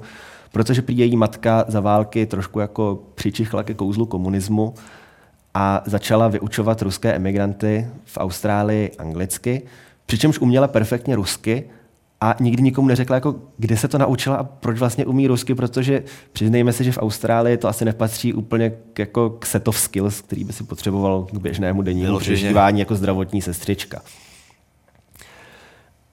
protože 0.51 0.81
prý 0.81 0.97
její 0.97 1.17
matka 1.17 1.65
za 1.67 1.79
války 1.79 2.25
trošku 2.25 2.59
jako 2.59 2.99
přičichla 3.15 3.63
ke 3.63 3.73
kouzlu 3.73 4.05
komunismu 4.05 4.73
a 5.53 5.83
začala 5.85 6.27
vyučovat 6.27 6.81
ruské 6.81 7.13
emigranty 7.13 7.87
v 8.05 8.17
Austrálii 8.17 8.91
anglicky, 8.97 9.61
přičemž 10.05 10.39
uměla 10.39 10.67
perfektně 10.67 11.15
rusky 11.15 11.63
a 12.21 12.35
nikdy 12.39 12.63
nikomu 12.63 12.87
neřekla, 12.87 13.15
jako, 13.15 13.35
kde 13.57 13.77
se 13.77 13.87
to 13.87 13.97
naučila 13.97 14.35
a 14.35 14.43
proč 14.43 14.79
vlastně 14.79 15.05
umí 15.05 15.27
rusky, 15.27 15.55
protože 15.55 16.03
přiznejme 16.33 16.73
si, 16.73 16.83
že 16.83 16.91
v 16.91 16.97
Austrálii 16.97 17.57
to 17.57 17.67
asi 17.67 17.85
nepatří 17.85 18.33
úplně 18.33 18.69
k, 18.93 18.99
jako 18.99 19.29
k 19.29 19.45
set 19.45 19.67
of 19.67 19.79
skills, 19.79 20.21
který 20.21 20.43
by 20.43 20.53
si 20.53 20.63
potřeboval 20.63 21.23
k 21.31 21.37
běžnému 21.37 21.81
dennímu 21.81 22.19
přežívání 22.19 22.79
jako 22.79 22.95
zdravotní 22.95 23.41
sestřička. 23.41 24.01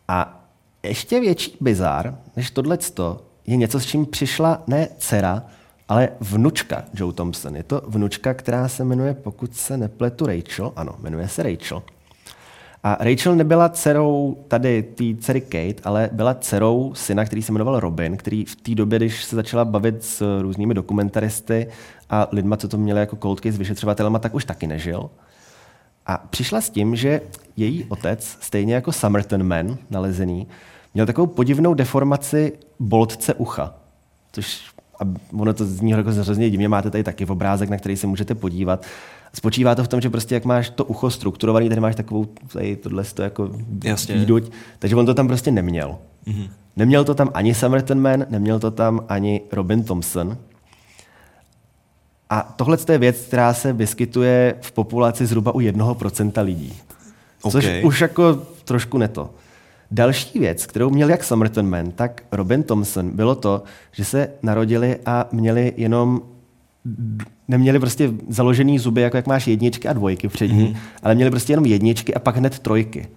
A 0.08 0.44
ještě 0.82 1.20
větší 1.20 1.56
bizár 1.60 2.18
než 2.36 2.50
tohleto 2.50 3.20
je 3.46 3.56
něco, 3.56 3.80
s 3.80 3.86
čím 3.86 4.06
přišla 4.06 4.62
ne 4.66 4.88
dcera, 4.98 5.42
ale 5.88 6.08
vnučka 6.20 6.84
Joe 6.94 7.12
Thompson. 7.12 7.56
Je 7.56 7.62
to 7.62 7.82
vnučka, 7.86 8.34
která 8.34 8.68
se 8.68 8.84
jmenuje, 8.84 9.14
pokud 9.14 9.56
se 9.56 9.76
nepletu, 9.76 10.26
Rachel. 10.26 10.72
Ano, 10.76 10.94
jmenuje 10.98 11.28
se 11.28 11.42
Rachel. 11.42 11.82
A 12.82 12.96
Rachel 13.00 13.36
nebyla 13.36 13.68
dcerou 13.68 14.36
tady 14.48 14.82
té 14.82 15.04
dcery 15.20 15.40
Kate, 15.40 15.82
ale 15.84 16.10
byla 16.12 16.34
dcerou 16.34 16.94
syna, 16.94 17.24
který 17.24 17.42
se 17.42 17.52
jmenoval 17.52 17.80
Robin, 17.80 18.16
který 18.16 18.44
v 18.44 18.56
té 18.56 18.74
době, 18.74 18.98
když 18.98 19.24
se 19.24 19.36
začala 19.36 19.64
bavit 19.64 20.04
s 20.04 20.40
různými 20.40 20.74
dokumentaristy 20.74 21.68
a 22.10 22.28
lidma, 22.32 22.56
co 22.56 22.68
to 22.68 22.78
měli 22.78 23.00
jako 23.00 23.16
cold 23.16 23.40
case 23.40 23.58
vyšetřovatelema, 23.58 24.18
tak 24.18 24.34
už 24.34 24.44
taky 24.44 24.66
nežil. 24.66 25.10
A 26.06 26.18
přišla 26.30 26.60
s 26.60 26.70
tím, 26.70 26.96
že 26.96 27.20
její 27.56 27.84
otec, 27.84 28.36
stejně 28.40 28.74
jako 28.74 28.92
Summerton 28.92 29.42
Man, 29.42 29.78
nalezený, 29.90 30.46
měl 30.94 31.06
takovou 31.06 31.26
podivnou 31.26 31.74
deformaci 31.74 32.52
boltce 32.78 33.34
ucha, 33.34 33.74
což 34.32 34.70
a 35.00 35.04
ono 35.32 35.54
to 35.54 35.64
zní 35.64 35.90
jako 35.90 36.10
hrozně 36.10 36.50
divně, 36.50 36.68
máte 36.68 36.90
tady 36.90 37.04
taky 37.04 37.24
v 37.24 37.30
obrázek, 37.30 37.70
na 37.70 37.76
který 37.76 37.96
se 37.96 38.06
můžete 38.06 38.34
podívat. 38.34 38.86
Spočívá 39.32 39.74
to 39.74 39.84
v 39.84 39.88
tom, 39.88 40.00
že 40.00 40.10
prostě 40.10 40.34
jak 40.34 40.44
máš 40.44 40.70
to 40.70 40.84
ucho 40.84 41.10
strukturovaný, 41.10 41.68
tady 41.68 41.80
máš 41.80 41.94
takovou, 41.94 42.26
tady 42.52 42.76
tohle 42.76 43.04
to 43.04 43.22
jako 43.22 43.50
Jasně. 43.84 44.14
výduť, 44.14 44.52
takže 44.78 44.96
on 44.96 45.06
to 45.06 45.14
tam 45.14 45.26
prostě 45.26 45.50
neměl. 45.50 45.98
Mhm. 46.26 46.48
Neměl 46.76 47.04
to 47.04 47.14
tam 47.14 47.30
ani 47.34 47.54
Summerton 47.54 48.00
Man, 48.00 48.26
neměl 48.30 48.58
to 48.58 48.70
tam 48.70 49.00
ani 49.08 49.40
Robin 49.52 49.84
Thompson. 49.84 50.36
A 52.30 52.54
tohle 52.56 52.78
je 52.92 52.98
věc, 52.98 53.16
která 53.16 53.54
se 53.54 53.72
vyskytuje 53.72 54.54
v 54.60 54.72
populaci 54.72 55.26
zhruba 55.26 55.54
u 55.54 55.60
1% 55.60 56.44
lidí. 56.44 56.76
Což 57.50 57.66
OK. 57.66 57.84
už 57.84 58.00
jako 58.00 58.42
trošku 58.64 58.98
neto. 58.98 59.30
Další 59.90 60.38
věc, 60.38 60.66
kterou 60.66 60.90
měl 60.90 61.10
jak 61.10 61.24
Summerton 61.24 61.70
Man, 61.70 61.90
tak 61.90 62.22
Robin 62.32 62.62
Thompson, 62.62 63.10
bylo 63.16 63.34
to, 63.34 63.62
že 63.92 64.04
se 64.04 64.30
narodili 64.42 64.98
a 65.06 65.26
měli 65.32 65.72
jenom 65.76 66.20
neměli 67.48 67.78
prostě 67.78 68.10
založený 68.28 68.78
zuby, 68.78 69.00
jako 69.00 69.16
jak 69.16 69.26
máš 69.26 69.46
jedničky 69.46 69.88
a 69.88 69.92
dvojky 69.92 70.28
přední, 70.28 70.62
Mhm. 70.64 70.72
mm-hmm. 70.72 70.78
ale 71.02 71.14
měli 71.14 71.30
prostě 71.30 71.52
jenom 71.52 71.66
jedničky 71.66 72.14
a 72.14 72.18
pak 72.18 72.36
hned 72.36 72.58
trojky. 72.58 73.08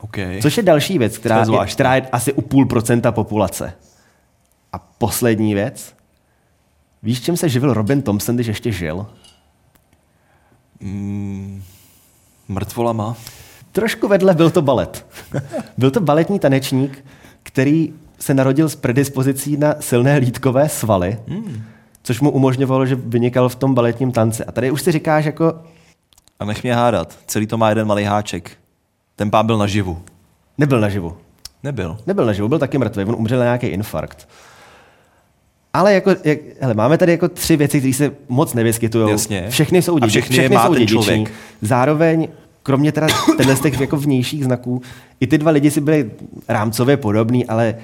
Okay. 0.00 0.42
Což 0.42 0.56
je 0.56 0.62
další 0.62 0.98
věc, 0.98 1.18
která 1.18 1.36
je 1.36 1.40
je, 1.40 1.46
zvláštní. 1.46 1.74
která 1.74 1.94
je 1.94 2.02
asi 2.12 2.32
u 2.32 2.40
půl 2.42 2.66
procenta 2.66 3.12
populace. 3.12 3.72
A 4.72 4.78
poslední 4.78 5.54
věc. 5.54 5.94
Víš, 7.02 7.20
čím 7.22 7.36
se 7.36 7.48
živil 7.48 7.74
Robin 7.74 8.02
Thompson, 8.02 8.34
když 8.34 8.46
ještě 8.46 8.72
žil? 8.72 9.06
Mm, 10.80 11.62
mrtvolama. 12.48 13.16
Trošku 13.72 14.08
vedle 14.08 14.34
byl 14.34 14.50
to 14.50 14.62
balet. 14.62 15.06
byl 15.78 15.90
to 15.90 16.00
baletní 16.00 16.38
tanečník, 16.38 17.04
který 17.42 17.92
se 18.18 18.34
narodil 18.34 18.68
s 18.68 18.74
predispozicí 18.76 19.56
na 19.56 19.74
silné 19.80 20.16
lítkové 20.18 20.68
svaly, 20.68 21.18
Mm. 21.26 21.62
což 22.02 22.20
mu 22.20 22.30
umožňovalo, 22.30 22.86
že 22.86 22.94
vynikal 22.94 23.48
v 23.48 23.54
tom 23.54 23.74
baletním 23.74 24.12
tanci. 24.12 24.44
A 24.44 24.52
tady 24.52 24.70
už 24.70 24.82
si 24.82 24.92
říkáš 24.92 25.24
jako, 25.24 25.54
A 26.40 26.44
nech 26.44 26.62
mě 26.62 26.74
hádat. 26.74 27.18
Celý 27.26 27.46
to 27.46 27.58
má 27.58 27.68
jeden 27.68 27.86
malý 27.86 28.04
háček. 28.04 28.50
Ten 29.16 29.30
pán 29.30 29.46
byl 29.46 29.58
naživu. 29.58 30.02
nebyl 30.58 30.80
naživu. 30.80 31.16
Nebyl. 31.62 31.96
Nebyl 32.06 32.26
naživu, 32.26 32.48
byl 32.48 32.58
taky 32.58 32.78
mrtvý, 32.78 33.04
on 33.04 33.14
umřel 33.18 33.38
na 33.38 33.44
nějaký 33.44 33.66
infarkt. 33.66 34.28
Ale 35.74 35.94
jako, 35.94 36.10
jak, 36.24 36.38
hele, 36.60 36.74
máme 36.74 36.98
tady 36.98 37.12
jako 37.12 37.28
tři 37.28 37.56
věci, 37.56 37.78
které 37.80 37.92
se 37.94 38.12
moc 38.28 38.54
nevyskytují. 38.54 39.10
Jasně. 39.10 39.46
Všechny 39.50 39.82
jsou, 39.82 39.96
A 39.96 40.00
dědi, 40.00 40.10
všechny 40.10 40.32
všechny 40.36 40.54
má 40.56 40.66
jsou 40.66 40.72
ten 40.72 40.78
dědiční. 40.82 41.02
člověk. 41.04 41.32
Zároveň, 41.62 42.28
kromě 42.62 42.92
teda 42.92 43.06
tenhle 43.36 43.56
z 43.56 43.60
těch 43.60 43.80
jako 43.80 43.96
vnějších 43.96 44.44
znaků, 44.44 44.82
i 45.20 45.26
ty 45.26 45.38
dva 45.38 45.50
lidi 45.50 45.70
si 45.70 45.80
byli 45.80 46.10
rámcově 46.48 46.96
podobný, 46.96 47.46
ale 47.46 47.74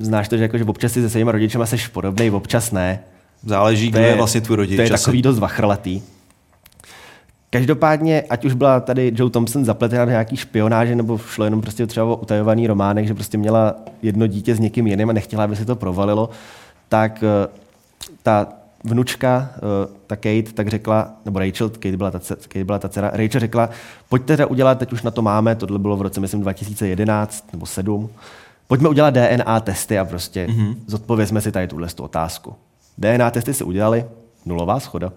znáš 0.00 0.28
to, 0.28 0.36
že, 0.36 0.42
jako, 0.42 0.58
že 0.58 0.64
občas 0.64 0.92
si 0.92 1.02
se 1.02 1.10
svými 1.10 1.32
rodičema 1.32 1.66
seš 1.66 1.88
podobný, 1.88 2.30
občas 2.30 2.72
ne. 2.72 3.00
Záleží, 3.46 3.90
kdo 3.90 3.98
je 3.98 4.14
vlastně 4.14 4.40
tvůj 4.40 4.56
rodič. 4.56 4.76
To 4.76 4.82
je 4.82 4.90
asi. 4.90 5.04
takový 5.04 5.22
dost 5.22 5.38
vachrlatý. 5.38 6.02
Každopádně, 7.50 8.22
ať 8.30 8.44
už 8.44 8.54
byla 8.54 8.80
tady 8.80 9.12
Joe 9.14 9.30
Thompson 9.30 9.64
zapletena 9.64 10.04
do 10.04 10.10
nějaký 10.10 10.36
špionáže, 10.36 10.96
nebo 10.96 11.18
šlo 11.18 11.44
jenom 11.44 11.60
prostě 11.60 11.86
třeba 11.86 12.06
o 12.06 12.16
utajovaný 12.16 12.66
románek, 12.66 13.06
že 13.06 13.14
prostě 13.14 13.38
měla 13.38 13.74
jedno 14.02 14.26
dítě 14.26 14.54
s 14.54 14.58
někým 14.58 14.86
jiným 14.86 15.10
a 15.10 15.12
nechtěla, 15.12 15.44
aby 15.44 15.56
se 15.56 15.64
to 15.64 15.76
provalilo, 15.76 16.30
tak 16.88 17.24
eh, 17.24 17.48
ta 18.22 18.48
vnučka, 18.84 19.50
eh, 19.56 19.60
ta 20.06 20.16
Kate, 20.16 20.52
tak 20.54 20.68
řekla, 20.68 21.12
nebo 21.24 21.38
Rachel, 21.38 21.68
Kate 21.70 21.96
byla 21.96 22.10
ta, 22.10 22.18
Kate 22.48 22.64
byla 22.64 22.78
ta 22.78 22.88
dcera, 22.88 23.10
Rachel 23.14 23.40
řekla, 23.40 23.70
pojďte 24.08 24.36
teda 24.36 24.46
udělat, 24.46 24.78
teď 24.78 24.92
už 24.92 25.02
na 25.02 25.10
to 25.10 25.22
máme, 25.22 25.54
tohle 25.54 25.78
bylo 25.78 25.96
v 25.96 26.02
roce, 26.02 26.20
myslím, 26.20 26.40
2011 26.40 27.52
nebo 27.52 27.66
7, 27.66 28.10
pojďme 28.66 28.88
udělat 28.88 29.10
DNA 29.14 29.60
testy 29.60 29.98
a 29.98 30.04
prostě 30.04 30.46
mm-hmm. 30.46 30.76
zodpovězme 30.86 31.40
si 31.40 31.52
tady 31.52 31.68
tuhle 31.68 31.88
tu 31.88 32.02
otázku. 32.02 32.54
DNA 32.98 33.30
testy 33.30 33.54
se 33.54 33.64
udělali, 33.64 34.04
nulová 34.46 34.80
schoda. 34.80 35.12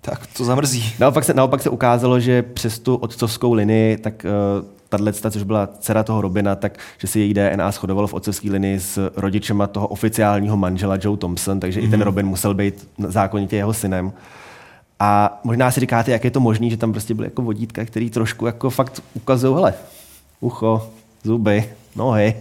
Tak 0.00 0.26
to 0.26 0.44
zamrzí. 0.44 0.92
Naopak 0.98 1.24
se, 1.24 1.34
naopak 1.34 1.62
se 1.62 1.70
ukázalo, 1.70 2.20
že 2.20 2.42
přes 2.42 2.78
tu 2.78 2.94
otcovskou 2.94 3.52
linii, 3.52 3.96
tak 3.96 4.26
uh, 4.58 4.64
tato, 4.98 5.30
což 5.30 5.42
byla 5.42 5.66
dcera 5.66 6.02
toho 6.02 6.20
Robina, 6.20 6.56
tak 6.56 6.78
že 6.98 7.06
si 7.06 7.20
její 7.20 7.34
DNA 7.34 7.70
shodovalo 7.70 8.06
v 8.06 8.14
otcovské 8.14 8.50
linii 8.50 8.80
s 8.80 9.10
rodičema 9.16 9.66
toho 9.66 9.88
oficiálního 9.88 10.56
manžela 10.56 10.98
Joe 11.00 11.16
Thompson, 11.16 11.60
takže 11.60 11.80
mm-hmm. 11.80 11.86
i 11.86 11.90
ten 11.90 12.02
Robin 12.02 12.26
musel 12.26 12.54
být 12.54 12.88
zákonitě 12.98 13.56
jeho 13.56 13.74
synem. 13.74 14.12
A 15.00 15.40
možná 15.44 15.70
si 15.70 15.80
říkáte, 15.80 16.10
jak 16.10 16.24
je 16.24 16.30
to 16.30 16.40
možné, 16.40 16.70
že 16.70 16.76
tam 16.76 16.92
prostě 16.92 17.14
byly 17.14 17.26
jako 17.26 17.42
vodítka, 17.42 17.84
který 17.84 18.10
trošku 18.10 18.46
jako 18.46 18.70
fakt 18.70 19.02
ukazují, 19.14 19.54
hele, 19.54 19.74
ucho, 20.40 20.90
zuby, 21.24 21.64
nohy. 21.96 22.34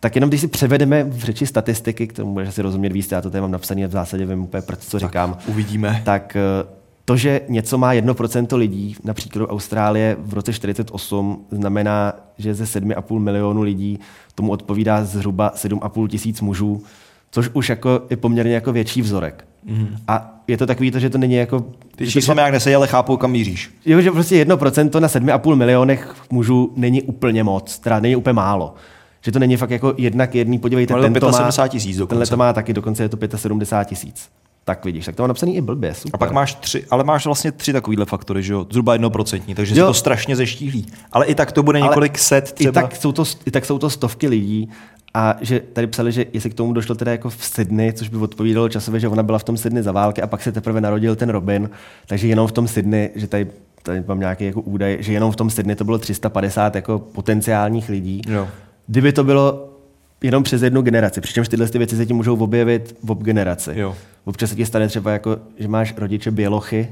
Tak 0.00 0.14
jenom 0.14 0.30
když 0.30 0.40
si 0.40 0.48
převedeme 0.48 1.04
v 1.04 1.18
řeči 1.18 1.46
statistiky, 1.46 2.06
k 2.06 2.12
tomu 2.12 2.32
budeš 2.32 2.54
si 2.54 2.62
rozumět 2.62 2.92
víc, 2.92 3.10
já 3.10 3.20
to 3.20 3.30
tady 3.30 3.40
mám 3.40 3.50
napsané 3.50 3.84
a 3.84 3.88
v 3.88 3.90
zásadě 3.90 4.26
vím 4.26 4.42
úplně, 4.42 4.62
proč 4.62 4.78
co 4.78 4.98
říkám 4.98 5.38
Uvidíme. 5.46 6.02
tak 6.04 6.36
eh, 6.36 6.81
to, 7.04 7.16
že 7.16 7.40
něco 7.48 7.78
má 7.78 7.94
1% 7.94 8.56
lidí, 8.56 8.96
například 9.04 9.50
Austrálie 9.50 10.16
v 10.20 10.34
roce 10.34 10.52
48, 10.52 11.44
znamená, 11.50 12.12
že 12.38 12.54
ze 12.54 12.64
7,5 12.64 13.18
milionů 13.18 13.62
lidí 13.62 13.98
tomu 14.34 14.52
odpovídá 14.52 15.04
zhruba 15.04 15.52
7,5 15.56 16.08
tisíc 16.08 16.40
mužů, 16.40 16.82
což 17.30 17.50
už 17.52 17.68
jako 17.68 18.02
je 18.10 18.16
poměrně 18.16 18.54
jako 18.54 18.72
větší 18.72 19.02
vzorek. 19.02 19.44
Mm. 19.64 19.96
A 20.08 20.42
je 20.48 20.56
to 20.56 20.66
takový 20.66 20.90
to, 20.90 20.98
že 20.98 21.10
to 21.10 21.18
není 21.18 21.34
jako... 21.34 21.64
Ty 21.96 22.10
čísla 22.10 22.34
mi 22.34 22.40
jak 22.40 22.52
neseděl, 22.52 22.80
ale 22.80 22.86
chápu, 22.86 23.16
kam 23.16 23.30
míříš. 23.30 23.70
Jo, 23.86 24.00
že 24.00 24.10
prostě 24.10 24.44
1% 24.44 25.00
na 25.00 25.08
7,5 25.08 25.54
milionech 25.54 26.14
mužů 26.30 26.72
není 26.76 27.02
úplně 27.02 27.44
moc, 27.44 27.78
teda 27.78 28.00
není 28.00 28.16
úplně 28.16 28.32
málo. 28.32 28.74
Že 29.24 29.32
to 29.32 29.38
není 29.38 29.56
fakt 29.56 29.70
jako 29.70 29.94
jednak 29.96 30.34
jedný, 30.34 30.58
podívejte, 30.58 30.94
ten 30.94 31.14
to 31.14 31.26
má, 31.26 31.32
75 31.32 31.68
tisíc 31.68 31.96
dokonce. 31.96 32.08
tenhle 32.08 32.26
to 32.26 32.36
má 32.36 32.52
taky, 32.52 32.72
dokonce 32.72 33.02
je 33.02 33.08
to 33.08 33.38
75 33.38 33.88
tisíc. 33.88 34.28
Tak 34.64 34.84
vidíš, 34.84 35.04
tak 35.06 35.16
to 35.16 35.22
má 35.22 35.26
napsaný 35.26 35.56
i 35.56 35.60
blbě, 35.60 35.94
super. 35.94 36.10
A 36.14 36.18
pak 36.18 36.32
máš 36.32 36.54
tři, 36.54 36.84
ale 36.90 37.04
máš 37.04 37.24
vlastně 37.26 37.52
tři 37.52 37.72
takovýhle 37.72 38.04
faktory, 38.06 38.42
že 38.42 38.52
jo? 38.52 38.66
Zhruba 38.70 38.92
jednoprocentní, 38.92 39.54
takže 39.54 39.74
se 39.74 39.80
Jo. 39.80 39.86
to 39.86 39.94
strašně 39.94 40.36
zeštíhlí. 40.36 40.86
Ale 41.12 41.26
i 41.26 41.34
tak 41.34 41.52
to 41.52 41.62
bude 41.62 41.80
několik 41.80 42.18
set 42.18 42.52
třeba. 42.52 42.70
I 42.70 42.72
tak, 42.72 42.96
jsou 42.96 43.12
to, 43.12 43.24
I 43.46 43.50
tak 43.50 43.64
jsou 43.64 43.78
to 43.78 43.90
stovky 43.90 44.28
lidí 44.28 44.70
a 45.14 45.36
že 45.40 45.60
tady 45.60 45.86
psali, 45.86 46.12
že 46.12 46.26
jestli 46.32 46.50
k 46.50 46.54
tomu 46.54 46.72
došlo 46.72 46.94
teda 46.94 47.10
jako 47.12 47.30
v 47.30 47.44
Sydney, 47.44 47.92
což 47.92 48.08
by 48.08 48.16
odpovídalo 48.16 48.68
časově, 48.68 49.00
že 49.00 49.08
ona 49.08 49.22
byla 49.22 49.38
v 49.38 49.44
tom 49.44 49.56
Sydney 49.56 49.82
za 49.82 49.92
války 49.92 50.22
a 50.22 50.26
pak 50.26 50.42
se 50.42 50.52
teprve 50.52 50.80
narodil 50.80 51.16
ten 51.16 51.28
Robin, 51.28 51.70
takže 52.06 52.28
jenom 52.28 52.46
v 52.46 52.52
tom 52.52 52.68
Sydney, 52.68 53.10
že 53.14 53.26
tady, 53.26 53.46
tady 53.82 54.04
mám 54.06 54.20
nějaký 54.20 54.44
jako 54.44 54.60
údaj, 54.60 54.96
že 55.00 55.12
jenom 55.12 55.32
v 55.32 55.36
tom 55.36 55.50
Sydney 55.50 55.76
to 55.76 55.84
bylo 55.84 55.98
350 55.98 56.74
jako 56.74 56.98
potenciálních 56.98 57.88
lidí. 57.88 58.22
Jo. 58.28 58.48
Kdyby 58.86 59.12
to 59.12 59.24
bylo 59.24 59.71
jenom 60.22 60.42
přes 60.42 60.62
jednu 60.62 60.82
generaci, 60.82 61.20
přičemž 61.20 61.48
tyhle 61.48 61.68
ty 61.68 61.78
věci 61.78 61.96
se 61.96 62.06
ti 62.06 62.12
můžou 62.12 62.36
objevit 62.36 62.96
v 63.02 63.10
ob 63.10 63.22
generaci. 63.22 63.70
Jo. 63.74 63.96
Občas 64.24 64.50
se 64.50 64.56
ti 64.56 64.66
stane 64.66 64.88
třeba 64.88 65.10
jako, 65.10 65.36
že 65.58 65.68
máš 65.68 65.94
rodiče 65.96 66.30
bělochy, 66.30 66.88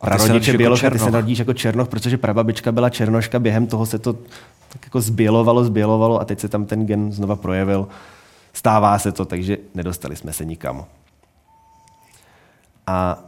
A 0.00 0.16
rodiče 0.16 0.50
jako 0.50 0.58
bělochy, 0.58 0.86
a 0.86 0.90
ty 0.90 0.98
se 0.98 1.10
narodíš 1.10 1.38
jako 1.38 1.52
černoch, 1.52 1.88
protože 1.88 2.18
prababička 2.18 2.72
byla 2.72 2.90
černoška, 2.90 3.38
během 3.38 3.66
toho 3.66 3.86
se 3.86 3.98
to 3.98 4.12
tak 4.72 4.84
jako 4.84 5.00
zbělovalo, 5.00 5.64
zbělovalo 5.64 6.20
a 6.20 6.24
teď 6.24 6.40
se 6.40 6.48
tam 6.48 6.64
ten 6.66 6.86
gen 6.86 7.12
znova 7.12 7.36
projevil. 7.36 7.88
Stává 8.52 8.98
se 8.98 9.12
to, 9.12 9.24
takže 9.24 9.58
nedostali 9.74 10.16
jsme 10.16 10.32
se 10.32 10.44
nikam. 10.44 10.84
A 12.86 13.24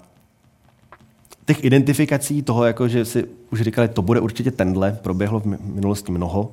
těch 1.46 1.64
identifikací 1.64 2.42
toho, 2.42 2.64
jako 2.64 2.88
že 2.88 3.05
si 3.05 3.24
už 3.50 3.61
říkali, 3.61 3.88
to 3.88 4.03
bude 4.03 4.20
určitě 4.20 4.50
tenhle, 4.50 4.98
proběhlo 5.03 5.40
v 5.40 5.44
mi- 5.44 5.59
minulosti 5.62 6.12
mnoho. 6.12 6.53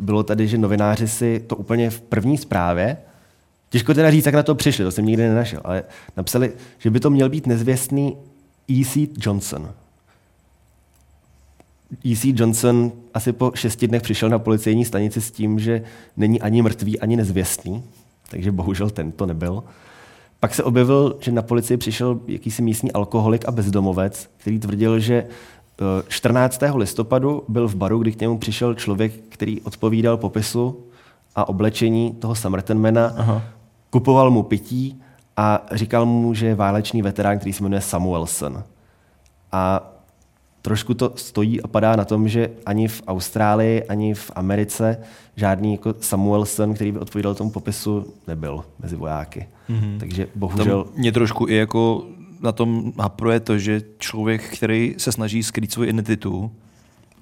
Bylo 0.00 0.22
tady, 0.22 0.48
že 0.48 0.58
novináři 0.58 1.08
si 1.08 1.44
to 1.46 1.56
úplně 1.56 1.90
v 1.90 2.00
první 2.00 2.38
zprávě, 2.38 2.96
těžko 3.70 3.94
teda 3.94 4.10
říct, 4.10 4.26
jak 4.26 4.34
na 4.34 4.42
to 4.42 4.54
přišli, 4.54 4.84
to 4.84 4.90
jsem 4.90 5.06
nikdy 5.06 5.28
nenašel, 5.28 5.60
ale 5.64 5.82
napsali, 6.16 6.52
že 6.78 6.90
by 6.90 7.00
to 7.00 7.10
měl 7.10 7.28
být 7.28 7.46
nezvěstný 7.46 8.16
E.C. 8.70 9.08
Johnson. 9.16 9.70
E.C. 12.06 12.32
Johnson 12.36 12.92
asi 13.14 13.32
po 13.32 13.52
šesti 13.54 13.88
dnech 13.88 14.02
přišel 14.02 14.28
na 14.28 14.38
policejní 14.38 14.84
stanici 14.84 15.20
s 15.20 15.30
tím, 15.30 15.58
že 15.58 15.82
není 16.16 16.40
ani 16.40 16.62
mrtvý, 16.62 17.00
ani 17.00 17.16
nezvěstný, 17.16 17.82
takže 18.30 18.52
bohužel 18.52 18.90
tento 18.90 19.26
nebyl. 19.26 19.62
Pak 20.40 20.54
se 20.54 20.62
objevil, 20.64 21.16
že 21.20 21.32
na 21.32 21.42
policii 21.42 21.76
přišel 21.76 22.20
jakýsi 22.26 22.62
místní 22.62 22.92
alkoholik 22.92 23.44
a 23.48 23.50
bezdomovec, 23.50 24.30
který 24.36 24.58
tvrdil, 24.58 25.00
že 25.00 25.26
14. 26.08 26.62
Eh, 26.62 26.76
listopadu 26.76 27.44
byl 27.48 27.68
v 27.68 27.74
baru, 27.74 27.98
kdy 27.98 28.12
k 28.12 28.20
němu 28.20 28.38
přišel 28.38 28.74
člověk, 28.74 29.12
který 29.28 29.60
odpovídal 29.60 30.16
popisu 30.16 30.80
a 31.36 31.48
oblečení 31.48 32.12
toho 32.12 32.34
Summertonmana, 32.34 33.12
Aha. 33.16 33.42
kupoval 33.90 34.30
mu 34.30 34.42
pití 34.42 35.02
a 35.36 35.66
říkal 35.72 36.06
mu, 36.06 36.34
že 36.34 36.46
je 36.46 36.54
válečný 36.54 37.02
veterán, 37.02 37.38
který 37.38 37.52
se 37.52 37.62
jmenuje 37.62 37.80
Samuelson. 37.80 38.62
A 39.52 39.90
trošku 40.62 40.94
to 40.94 41.12
stojí 41.16 41.62
a 41.62 41.68
padá 41.68 41.96
na 41.96 42.04
tom, 42.04 42.28
že 42.28 42.50
ani 42.66 42.88
v 42.88 43.02
Austrálii, 43.06 43.84
ani 43.84 44.14
v 44.14 44.30
Americe 44.34 44.98
žádný 45.36 45.72
jako 45.72 45.94
Samuelson, 46.00 46.74
který 46.74 46.92
by 46.92 46.98
odpovídal 46.98 47.34
tomu 47.34 47.50
popisu, 47.50 48.06
nebyl 48.26 48.64
mezi 48.82 48.96
vojáky. 48.96 49.48
Mm-hmm. 49.70 49.98
Takže 49.98 50.28
bohužel... 50.34 50.84
Tam 50.84 50.92
mě 50.96 51.12
trošku 51.12 51.48
i 51.48 51.54
jako 51.54 52.04
na 52.40 52.52
tom 52.52 52.92
hapruje 52.98 53.40
to, 53.40 53.58
že 53.58 53.80
člověk, 53.98 54.56
který 54.56 54.94
se 54.98 55.12
snaží 55.12 55.42
skrýt 55.42 55.72
svou 55.72 55.82
identitu, 55.82 56.50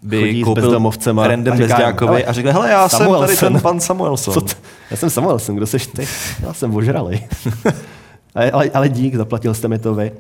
by 0.03 0.21
Chodí 0.21 0.43
koupil 0.43 0.93
random 1.17 1.53
a 1.53 1.57
říká, 1.57 1.95
a 2.27 2.33
řekl, 2.33 2.53
hele, 2.53 2.71
já 2.71 2.89
Samuelson. 2.89 3.29
jsem 3.29 3.37
tady 3.37 3.53
ten 3.53 3.63
pan 3.63 3.81
Samuelson. 3.81 4.35
Co 4.35 4.41
t- 4.41 4.55
já 4.91 4.97
jsem 4.97 5.11
Samuelson, 5.11 5.57
kdo 5.57 5.67
seš 5.67 5.87
ty? 5.87 6.09
Já 6.43 6.53
jsem 6.53 6.77
ožralý. 6.77 7.27
ale, 8.35 8.51
ale, 8.51 8.71
ale 8.75 8.89
dík, 8.89 9.15
zaplatil 9.15 9.55
jste 9.55 9.69
mi 9.69 9.79
to 9.79 9.95
vy. 9.95 10.13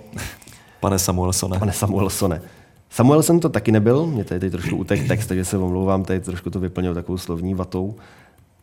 Pane 0.80 0.98
Samuelsone. 0.98 1.58
Pane 1.58 1.72
Samuelsone. 1.72 2.42
Samuelson 2.90 3.40
to 3.40 3.48
taky 3.48 3.72
nebyl, 3.72 4.06
mě 4.06 4.24
tady, 4.24 4.40
tady 4.40 4.50
trošku 4.50 4.76
utek 4.76 5.08
text, 5.08 5.26
takže 5.26 5.44
se 5.44 5.58
omlouvám, 5.58 6.04
tady 6.04 6.20
trošku 6.20 6.50
to 6.50 6.60
vyplnil 6.60 6.94
takovou 6.94 7.18
slovní 7.18 7.54
vatou. 7.54 7.96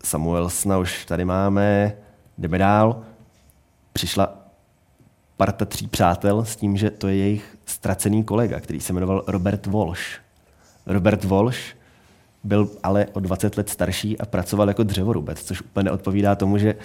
Samuelsona 0.04 0.78
už 0.78 1.06
tady 1.06 1.26
máme, 1.26 1.94
jdeme 2.38 2.58
dál. 2.58 3.02
Přišla 3.94 4.45
parta 5.38 5.66
tří 5.66 5.88
přátel 5.88 6.46
s 6.46 6.56
tím, 6.56 6.78
že 6.78 6.92
to 6.92 7.08
je 7.08 7.16
jejich 7.16 7.58
ztracený 7.66 8.24
kolega, 8.24 8.60
který 8.60 8.80
se 8.80 8.94
jmenoval 8.94 9.24
Robert 9.28 9.66
Walsh. 9.66 10.02
Robert 10.86 11.24
Walsh 11.24 11.60
byl 12.44 12.70
ale 12.84 13.06
o 13.14 13.20
20 13.20 13.58
let 13.58 13.70
starší 13.70 14.20
a 14.20 14.26
pracoval 14.26 14.68
jako 14.68 14.84
dřevorubec, 14.84 15.44
což 15.44 15.62
úplně 15.62 15.84
neodpovídá 15.84 16.36
tomu, 16.36 16.58
že 16.58 16.76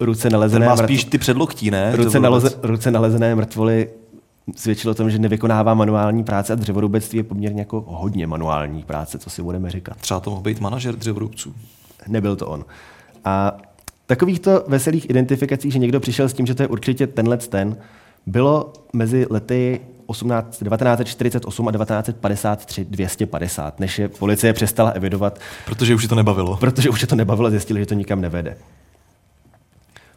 ruce 0.00 0.30
nalezené... 0.30 0.66
Ten 0.66 0.76
má 0.76 0.76
spíš 0.76 1.04
ty 1.04 1.18
předloktí, 1.18 1.70
ne? 1.70 1.96
Ruce, 1.96 2.20
naleze, 2.20 2.50
ruce 2.62 2.90
nalezené 2.90 3.34
mrtvoly 3.34 3.90
svědčilo 4.56 4.92
o 4.92 4.94
tom, 4.94 5.10
že 5.10 5.18
nevykonává 5.18 5.74
manuální 5.74 6.24
práce 6.24 6.52
a 6.52 6.56
dřevorubectví 6.56 7.16
je 7.16 7.24
poměrně 7.24 7.60
jako 7.60 7.84
hodně 7.88 8.26
manuální 8.26 8.82
práce, 8.82 9.18
co 9.18 9.30
si 9.30 9.42
budeme 9.42 9.70
říkat. 9.70 9.96
Třeba 9.96 10.20
to 10.20 10.30
mohl 10.30 10.42
být 10.42 10.60
manažer 10.60 10.96
dřevorubců. 10.96 11.54
Nebyl 12.08 12.36
to 12.36 12.46
on. 12.46 12.64
A 13.24 13.56
takovýchto 14.08 14.64
veselých 14.66 15.10
identifikací, 15.10 15.70
že 15.70 15.78
někdo 15.78 16.00
přišel 16.00 16.28
s 16.28 16.32
tím, 16.32 16.46
že 16.46 16.54
to 16.54 16.62
je 16.62 16.66
určitě 16.66 17.06
tenhle 17.06 17.36
ten, 17.36 17.76
bylo 18.26 18.72
mezi 18.92 19.26
lety 19.30 19.80
18, 20.06 20.58
1948 20.58 21.68
a 21.68 21.72
1953 21.72 22.84
250, 22.84 23.80
než 23.80 23.98
je 23.98 24.08
policie 24.08 24.52
přestala 24.52 24.90
evidovat. 24.90 25.38
Protože 25.64 25.94
už 25.94 26.02
je 26.02 26.08
to 26.08 26.14
nebavilo. 26.14 26.56
Protože 26.56 26.90
už 26.90 27.00
je 27.00 27.06
to 27.06 27.14
nebavilo, 27.14 27.50
zjistili, 27.50 27.80
že 27.80 27.86
to 27.86 27.94
nikam 27.94 28.20
nevede. 28.20 28.56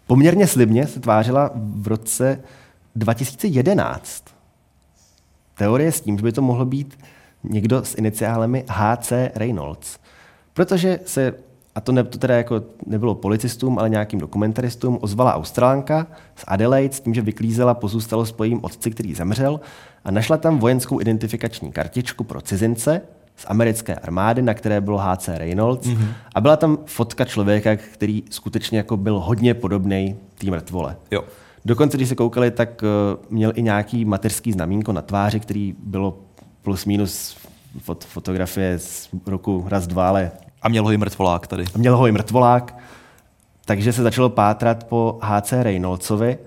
Poměrně 0.08 0.48
slibně 0.48 0.88
se 0.88 1.00
tvářila 1.00 1.52
v 1.56 1.88
roce 1.88 2.40
2011 2.96 4.24
teorie 5.56 5.92
s 5.92 6.02
tím, 6.02 6.18
že 6.18 6.24
by 6.24 6.32
to 6.32 6.42
mohlo 6.42 6.66
být 6.66 7.00
někdo 7.44 7.86
s 7.86 7.96
iniciálemi 7.96 8.66
HC 8.68 9.14
Reynolds. 9.36 9.98
Protože 10.54 11.00
se, 11.06 11.34
a 11.76 11.82
to, 11.82 11.92
ne, 11.92 12.04
to 12.04 12.18
teda 12.18 12.38
jako 12.38 12.64
nebylo 12.86 13.16
policistům, 13.16 13.80
ale 13.80 13.90
nějakým 13.90 14.20
dokumentaristům, 14.20 14.98
ozvala 15.02 15.36
Australanka 15.36 16.08
z 16.36 16.44
Adelaide 16.48 16.94
s 16.94 17.00
tím, 17.00 17.14
že 17.14 17.22
vyklízela 17.22 17.74
pozůstalost 17.74 18.32
po 18.32 18.44
jejím 18.44 18.60
otci, 18.64 18.92
který 18.92 19.16
zemřel 19.16 19.60
a 20.06 20.12
našla 20.12 20.38
tam 20.38 20.60
vojenskou 20.60 21.02
identifikační 21.02 21.72
kartičku 21.72 22.24
pro 22.24 22.42
cizince 22.42 23.02
z 23.36 23.46
americké 23.48 23.96
armády, 23.96 24.42
na 24.42 24.54
které 24.54 24.82
bylo 24.82 24.98
HC 24.98 25.28
Reynolds 25.28 25.88
mm-hmm. 25.88 26.08
a 26.36 26.42
byla 26.42 26.58
tam 26.58 26.78
fotka 26.86 27.26
člověka, 27.26 27.76
který 27.76 28.24
skutečně 28.30 28.78
jako 28.78 28.98
byl 28.98 29.20
hodně 29.20 29.54
podobný 29.54 30.16
té 30.38 30.52
mrtvole. 30.52 30.96
Jo. 31.12 31.24
Dokonce, 31.66 31.98
když 31.98 32.10
se 32.10 32.16
koukali, 32.16 32.52
tak 32.52 32.84
uh, 32.84 33.26
měl 33.30 33.52
i 33.56 33.62
nějaký 33.62 34.06
mateřský 34.06 34.52
znamínko 34.52 34.94
na 34.94 35.02
tváři, 35.02 35.40
který 35.40 35.76
bylo 35.84 36.18
plus 36.62 36.86
minus 36.86 37.38
fot- 37.88 38.06
fotografie 38.06 38.80
z 38.80 39.10
roku 39.26 39.66
raz, 39.68 39.88
dva, 39.88 40.10
ale... 40.10 40.32
A 40.62 40.70
měl 40.70 40.84
ho 40.84 40.92
i 40.92 40.98
mrtvolák 40.98 41.48
tady. 41.48 41.66
A 41.76 41.78
měl 41.78 41.98
ho 41.98 42.08
i 42.08 42.12
mrtvolák. 42.12 42.78
Takže 43.66 43.94
se 43.94 44.04
začalo 44.04 44.30
pátrat 44.30 44.84
po 44.84 45.20
HC 45.22 45.52
Reynoldsovi. 45.52 46.38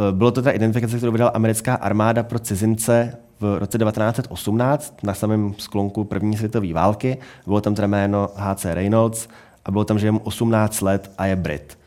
Uh, 0.00 0.16
bylo 0.16 0.30
to 0.30 0.42
ta 0.42 0.50
identifikace, 0.50 0.96
kterou 0.96 1.12
vydala 1.12 1.30
americká 1.30 1.74
armáda 1.74 2.22
pro 2.22 2.38
cizince 2.38 3.16
v 3.40 3.58
roce 3.58 3.78
1918 3.78 4.96
na 5.02 5.14
samém 5.14 5.54
sklonku 5.58 6.04
první 6.04 6.36
světové 6.36 6.72
války. 6.72 7.18
Bylo 7.46 7.60
tam 7.60 7.74
teda 7.74 7.86
jméno 7.86 8.28
HC 8.36 8.64
Reynolds 8.64 9.28
a 9.64 9.70
bylo 9.70 9.84
tam, 9.84 9.98
že 9.98 10.06
je 10.06 10.10
mu 10.10 10.18
18 10.18 10.80
let 10.80 11.10
a 11.18 11.26
je 11.26 11.36
Brit. 11.36 11.78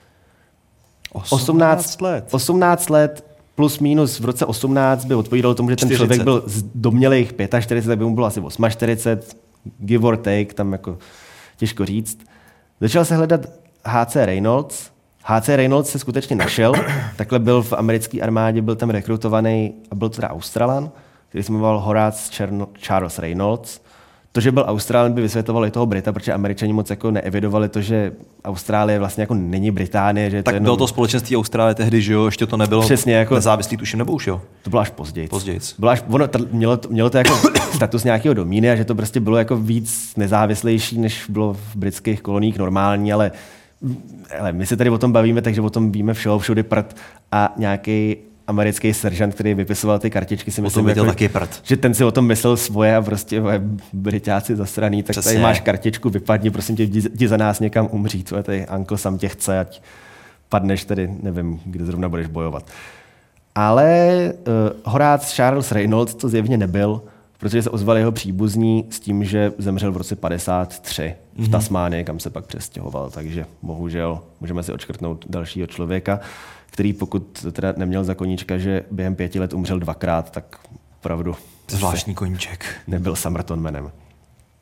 18 1.29 2.01
let. 2.01 2.27
18 2.31 2.89
let 2.89 3.35
plus 3.55 3.79
minus 3.79 4.19
v 4.19 4.25
roce 4.25 4.45
18 4.45 5.05
by 5.05 5.15
odpovídalo 5.15 5.55
tomu, 5.55 5.69
že 5.69 5.75
ten 5.75 5.89
40. 5.89 5.97
člověk 5.97 6.23
byl 6.23 6.43
z 6.45 6.63
domělých 6.75 7.33
45, 7.61 7.85
tak 7.85 7.97
by 7.97 8.05
mu 8.05 8.15
bylo 8.15 8.27
asi 8.27 8.41
48, 8.69 9.37
give 9.79 10.07
or 10.07 10.17
take, 10.17 10.53
tam 10.53 10.71
jako 10.71 10.97
těžko 11.57 11.85
říct. 11.85 12.19
Začal 12.81 13.05
se 13.05 13.15
hledat 13.15 13.41
HC 13.85 14.15
Reynolds. 14.15 14.89
HC 15.23 15.49
Reynolds 15.49 15.89
se 15.89 15.99
skutečně 15.99 16.35
našel, 16.35 16.73
takhle 17.15 17.39
byl 17.39 17.61
v 17.63 17.73
americké 17.73 18.21
armádě, 18.21 18.61
byl 18.61 18.75
tam 18.75 18.89
rekrutovaný 18.89 19.73
a 19.91 19.95
byl 19.95 20.09
teda 20.09 20.29
Australan, 20.29 20.91
který 21.29 21.43
se 21.43 21.51
jmenoval 21.51 21.79
Horace 21.79 22.31
Charles 22.79 23.19
Reynolds 23.19 23.81
to, 24.35 24.41
že 24.41 24.51
byl 24.51 24.65
Austrálien, 24.67 25.13
by 25.13 25.21
vysvětloval 25.21 25.65
i 25.65 25.71
toho 25.71 25.85
Brita, 25.85 26.13
protože 26.13 26.33
američani 26.33 26.73
moc 26.73 26.89
jako 26.89 27.11
neevidovali 27.11 27.69
to, 27.69 27.81
že 27.81 28.11
Austrálie 28.45 28.99
vlastně 28.99 29.21
jako 29.21 29.33
není 29.33 29.71
Británie. 29.71 30.29
Že 30.29 30.43
tak 30.43 30.53
to 30.53 30.55
jenom... 30.55 30.63
bylo 30.63 30.77
to 30.77 30.87
společenství 30.87 31.37
Austrálie 31.37 31.75
tehdy, 31.75 32.01
že 32.01 32.13
jo, 32.13 32.25
ještě 32.25 32.45
to 32.45 32.57
nebylo 32.57 32.81
Přesně, 32.81 33.13
jako... 33.13 33.35
nezávislý, 33.35 33.77
tuším, 33.77 33.99
nebo 33.99 34.13
už 34.13 34.27
jo? 34.27 34.41
To 34.63 34.69
bylo 34.69 34.81
až 34.81 34.89
později. 34.89 35.27
Později. 35.27 35.59
Bylo 35.79 35.91
až, 35.91 36.03
ono, 36.07 36.27
t- 36.27 36.39
mělo, 36.51 36.77
to, 36.77 36.89
mělo 36.89 37.09
to 37.09 37.17
jako 37.17 37.33
status 37.75 38.03
nějakého 38.03 38.33
domíny 38.33 38.71
a 38.71 38.75
že 38.75 38.85
to 38.85 38.95
prostě 38.95 39.19
bylo 39.19 39.37
jako 39.37 39.57
víc 39.57 40.13
nezávislejší, 40.17 40.99
než 40.99 41.25
bylo 41.29 41.53
v 41.53 41.75
britských 41.75 42.21
koloních 42.21 42.57
normální, 42.57 43.13
ale 43.13 43.31
ale 44.39 44.51
my 44.51 44.65
se 44.65 44.77
tady 44.77 44.89
o 44.89 44.97
tom 44.97 45.11
bavíme, 45.11 45.41
takže 45.41 45.61
o 45.61 45.69
tom 45.69 45.91
víme 45.91 46.13
všeho, 46.13 46.39
všude 46.39 46.63
prd 46.63 46.95
a 47.31 47.53
nějaký 47.57 48.17
americký 48.47 48.93
seržant, 48.93 49.33
který 49.33 49.53
vypisoval 49.53 49.99
ty 49.99 50.09
kartičky, 50.09 50.51
si 50.51 50.61
myslím, 50.61 50.87
jako, 50.87 51.05
taky 51.05 51.29
prd. 51.29 51.61
že 51.63 51.77
ten 51.77 51.93
si 51.93 52.03
o 52.03 52.11
tom 52.11 52.25
myslel 52.25 52.57
svoje 52.57 52.95
a 52.95 53.01
prostě 53.01 53.41
britáci 53.93 54.55
zasraný, 54.55 55.03
tak 55.03 55.13
Přesně. 55.13 55.31
tady 55.31 55.43
máš 55.43 55.59
kartičku, 55.59 56.09
vypadni, 56.09 56.51
prosím 56.51 56.75
tě, 56.75 56.83
jdi 56.83 57.27
za 57.27 57.37
nás 57.37 57.59
někam 57.59 57.89
umřít, 57.91 58.29
to 58.29 58.43
tady 58.43 58.65
Uncle 58.77 58.97
sam 58.97 59.17
tě 59.17 59.27
chce, 59.27 59.59
ať 59.59 59.81
padneš 60.49 60.85
tady, 60.85 61.09
nevím, 61.21 61.59
kde 61.65 61.85
zrovna 61.85 62.09
budeš 62.09 62.27
bojovat. 62.27 62.65
Ale 63.55 64.19
uh, 64.33 64.93
Horáce 64.93 65.35
Charles 65.35 65.71
Reynolds 65.71 66.15
to 66.15 66.29
zjevně 66.29 66.57
nebyl, 66.57 67.01
protože 67.37 67.63
se 67.63 67.69
ozval 67.69 67.97
jeho 67.97 68.11
příbuzní 68.11 68.85
s 68.89 68.99
tím, 68.99 69.23
že 69.23 69.51
zemřel 69.57 69.91
v 69.91 69.97
roce 69.97 70.15
53 70.15 71.01
mm-hmm. 71.01 71.15
v 71.35 71.39
mhm. 71.39 71.51
Tasmánii, 71.51 72.03
kam 72.03 72.19
se 72.19 72.29
pak 72.29 72.45
přestěhoval, 72.45 73.09
takže 73.09 73.45
bohužel 73.61 74.19
můžeme 74.41 74.63
si 74.63 74.73
odškrtnout 74.73 75.25
dalšího 75.29 75.67
člověka 75.67 76.19
který 76.75 76.93
pokud 76.93 77.45
teda 77.51 77.73
neměl 77.77 78.03
za 78.03 78.15
koníčka, 78.15 78.57
že 78.57 78.83
během 78.91 79.15
pěti 79.15 79.39
let 79.39 79.53
umřel 79.53 79.79
dvakrát, 79.79 80.31
tak 80.31 80.59
opravdu 80.99 81.35
Zvláštní 81.67 82.15
koníček. 82.15 82.65
Nebyl 82.87 83.15
Summertonmanem. 83.15 83.91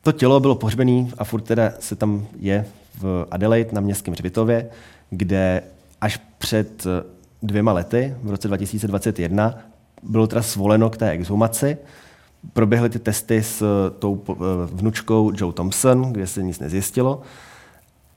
To 0.02 0.12
tělo 0.12 0.40
bylo 0.40 0.54
pohřbené 0.54 1.06
a 1.18 1.24
furt 1.24 1.40
teda 1.40 1.72
se 1.80 1.96
tam 1.96 2.26
je 2.38 2.66
v 2.98 3.26
Adelaide 3.30 3.70
na 3.72 3.80
městském 3.80 4.14
hřbitově, 4.14 4.70
kde 5.10 5.62
až 6.00 6.20
před 6.38 6.86
dvěma 7.42 7.72
lety, 7.72 8.14
v 8.22 8.30
roce 8.30 8.48
2021, 8.48 9.58
bylo 10.02 10.26
teda 10.26 10.42
svoleno 10.42 10.90
k 10.90 10.96
té 10.96 11.10
exhumaci. 11.10 11.76
Proběhly 12.52 12.90
ty 12.90 12.98
testy 12.98 13.42
s 13.42 13.64
tou 13.98 14.22
vnučkou 14.72 15.32
Joe 15.34 15.52
Thompson, 15.52 16.12
kde 16.12 16.26
se 16.26 16.42
nic 16.42 16.60
nezjistilo. 16.60 17.22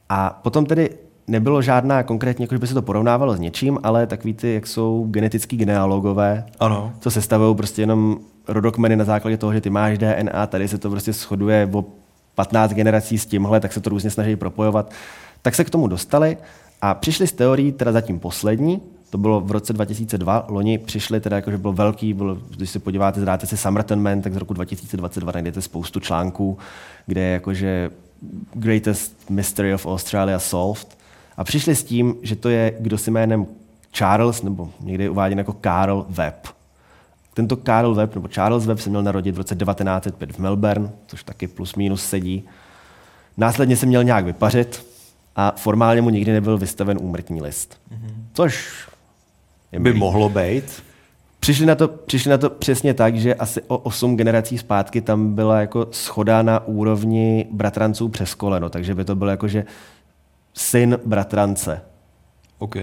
A 0.09 0.39
potom 0.43 0.65
tedy 0.65 0.89
nebylo 1.27 1.61
žádná 1.61 2.03
konkrétně, 2.03 2.43
jako 2.43 2.55
by 2.55 2.67
se 2.67 2.73
to 2.73 2.81
porovnávalo 2.81 3.35
s 3.35 3.39
něčím, 3.39 3.79
ale 3.83 4.07
takový 4.07 4.33
ty, 4.33 4.53
jak 4.53 4.67
jsou 4.67 5.07
genetický 5.09 5.57
genealogové, 5.57 6.45
ano. 6.59 6.93
co 6.99 7.11
se 7.11 7.21
stavují 7.21 7.55
prostě 7.55 7.81
jenom 7.81 8.17
rodokmeny 8.47 8.95
na 8.95 9.05
základě 9.05 9.37
toho, 9.37 9.53
že 9.53 9.61
ty 9.61 9.69
máš 9.69 9.97
DNA, 9.97 10.47
tady 10.47 10.67
se 10.67 10.77
to 10.77 10.89
prostě 10.89 11.13
shoduje 11.13 11.69
o 11.73 11.85
15 12.35 12.73
generací 12.73 13.17
s 13.17 13.25
tímhle, 13.25 13.59
tak 13.59 13.73
se 13.73 13.81
to 13.81 13.89
různě 13.89 14.09
snaží 14.09 14.35
propojovat. 14.35 14.91
Tak 15.41 15.55
se 15.55 15.63
k 15.63 15.69
tomu 15.69 15.87
dostali 15.87 16.37
a 16.81 16.93
přišli 16.93 17.27
s 17.27 17.31
teorií, 17.31 17.71
teda 17.71 17.91
zatím 17.91 18.19
poslední, 18.19 18.81
to 19.09 19.17
bylo 19.17 19.41
v 19.41 19.51
roce 19.51 19.73
2002, 19.73 20.45
loni 20.49 20.77
přišli 20.77 21.19
teda 21.19 21.35
jakože 21.35 21.57
bylo 21.57 21.73
velký, 21.73 22.13
bylo, 22.13 22.37
když 22.49 22.69
se 22.69 22.79
podíváte, 22.79 23.21
zdáte 23.21 23.47
si 23.47 23.57
Summerton 23.57 24.01
Man, 24.01 24.21
tak 24.21 24.33
z 24.33 24.37
roku 24.37 24.53
2022 24.53 25.31
najdete 25.31 25.61
spoustu 25.61 25.99
článků, 25.99 26.57
kde 27.05 27.21
je 27.21 27.33
jakože 27.33 27.91
Greatest 28.53 29.29
Mystery 29.29 29.73
of 29.73 29.85
Australia 29.85 30.39
Solved. 30.39 30.97
A 31.37 31.43
přišli 31.43 31.75
s 31.75 31.83
tím, 31.83 32.15
že 32.21 32.35
to 32.35 32.49
je 32.49 32.73
kdo 32.79 32.97
si 32.97 33.11
jménem 33.11 33.45
Charles, 33.91 34.43
nebo 34.43 34.69
někdy 34.79 35.03
je 35.03 35.09
uváděn 35.09 35.37
jako 35.37 35.53
Karl 35.53 36.05
Webb. 36.09 36.47
Tento 37.33 37.57
Karl 37.57 37.95
Webb, 37.95 38.15
nebo 38.15 38.27
Charles 38.27 38.65
Webb 38.65 38.79
se 38.79 38.89
měl 38.89 39.03
narodit 39.03 39.35
v 39.35 39.37
roce 39.37 39.55
1905 39.55 40.31
v 40.31 40.39
Melbourne, 40.39 40.89
což 41.07 41.23
taky 41.23 41.47
plus 41.47 41.75
minus 41.75 42.05
sedí. 42.05 42.43
Následně 43.37 43.77
se 43.77 43.85
měl 43.85 44.03
nějak 44.03 44.25
vypařit 44.25 44.85
a 45.35 45.53
formálně 45.57 46.01
mu 46.01 46.09
nikdy 46.09 46.31
nebyl 46.31 46.57
vystaven 46.57 46.97
úmrtní 47.01 47.41
list. 47.41 47.77
Mm-hmm. 47.91 48.13
Což 48.33 48.87
je 49.71 49.79
by 49.79 49.93
mohlo 49.93 50.29
být. 50.29 50.83
Přišli 51.39 51.65
na, 51.65 51.75
to, 51.75 51.87
přišli 51.87 52.31
na 52.31 52.37
to 52.37 52.49
přesně 52.49 52.93
tak, 52.93 53.15
že 53.15 53.35
asi 53.35 53.61
o 53.61 53.77
osm 53.77 54.17
generací 54.17 54.57
zpátky 54.57 55.01
tam 55.01 55.35
byla 55.35 55.61
jako 55.61 55.87
schoda 55.91 56.41
na 56.41 56.67
úrovni 56.67 57.47
bratranců 57.51 58.09
přes 58.09 58.33
koleno, 58.33 58.69
takže 58.69 58.95
by 58.95 59.05
to 59.05 59.15
bylo 59.15 59.31
jako, 59.31 59.47
že 59.47 59.65
syn 60.53 60.99
bratrance. 61.05 61.81
OK. 62.59 62.75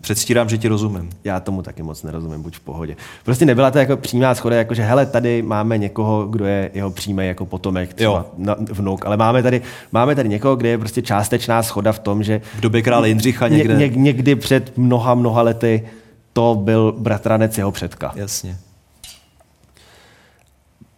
Předstírám, 0.00 0.48
že 0.48 0.58
ti 0.58 0.68
rozumím. 0.68 1.10
Já 1.24 1.40
tomu 1.40 1.62
taky 1.62 1.82
moc 1.82 2.02
nerozumím, 2.02 2.42
buď 2.42 2.56
v 2.56 2.60
pohodě. 2.60 2.96
Prostě 3.24 3.44
nebyla 3.44 3.70
to 3.70 3.78
jako 3.78 3.96
přímá 3.96 4.34
schoda, 4.34 4.56
jako 4.56 4.74
že 4.74 4.82
hele, 4.82 5.06
tady 5.06 5.42
máme 5.42 5.78
někoho, 5.78 6.26
kdo 6.26 6.46
je 6.46 6.70
jeho 6.74 6.90
přímý 6.90 7.26
jako 7.26 7.46
potomek, 7.46 7.94
třeba 7.94 8.26
na, 8.38 8.56
vnuk, 8.58 9.06
ale 9.06 9.16
máme 9.16 9.42
tady, 9.42 9.62
máme 9.92 10.14
tady 10.14 10.28
někoho, 10.28 10.56
kde 10.56 10.68
je 10.68 10.78
prostě 10.78 11.02
částečná 11.02 11.62
schoda 11.62 11.92
v 11.92 11.98
tom, 11.98 12.22
že 12.22 12.40
v 12.54 12.60
době 12.60 12.82
krále 12.82 13.08
Jindřicha 13.08 13.48
někde. 13.48 13.74
Ně, 13.74 13.88
ně, 13.88 13.96
někdy 13.96 14.34
před 14.34 14.78
mnoha, 14.78 15.14
mnoha 15.14 15.42
lety 15.42 15.88
to 16.32 16.60
byl 16.62 16.94
bratranec 16.98 17.58
jeho 17.58 17.72
předka. 17.72 18.12
Jasně. 18.14 18.56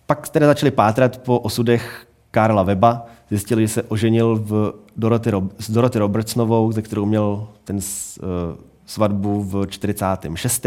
Pak 0.07 0.29
tedy 0.29 0.47
začali 0.47 0.70
pátrat 0.70 1.18
po 1.18 1.39
osudech 1.39 2.07
Karla 2.31 2.62
Weba, 2.62 3.07
zjistili, 3.29 3.62
že 3.62 3.68
se 3.68 3.83
oženil 3.83 4.37
v 4.37 4.72
Dorothy, 4.97 5.33
s 5.59 5.70
Dorothy 5.70 5.99
Robertsonovou, 5.99 6.72
ze 6.72 6.83
kterou 6.83 7.07
měl 7.07 7.49
ten 7.64 7.77
uh, 7.77 7.83
svatbu 8.87 9.43
v 9.43 9.66
46. 9.66 10.64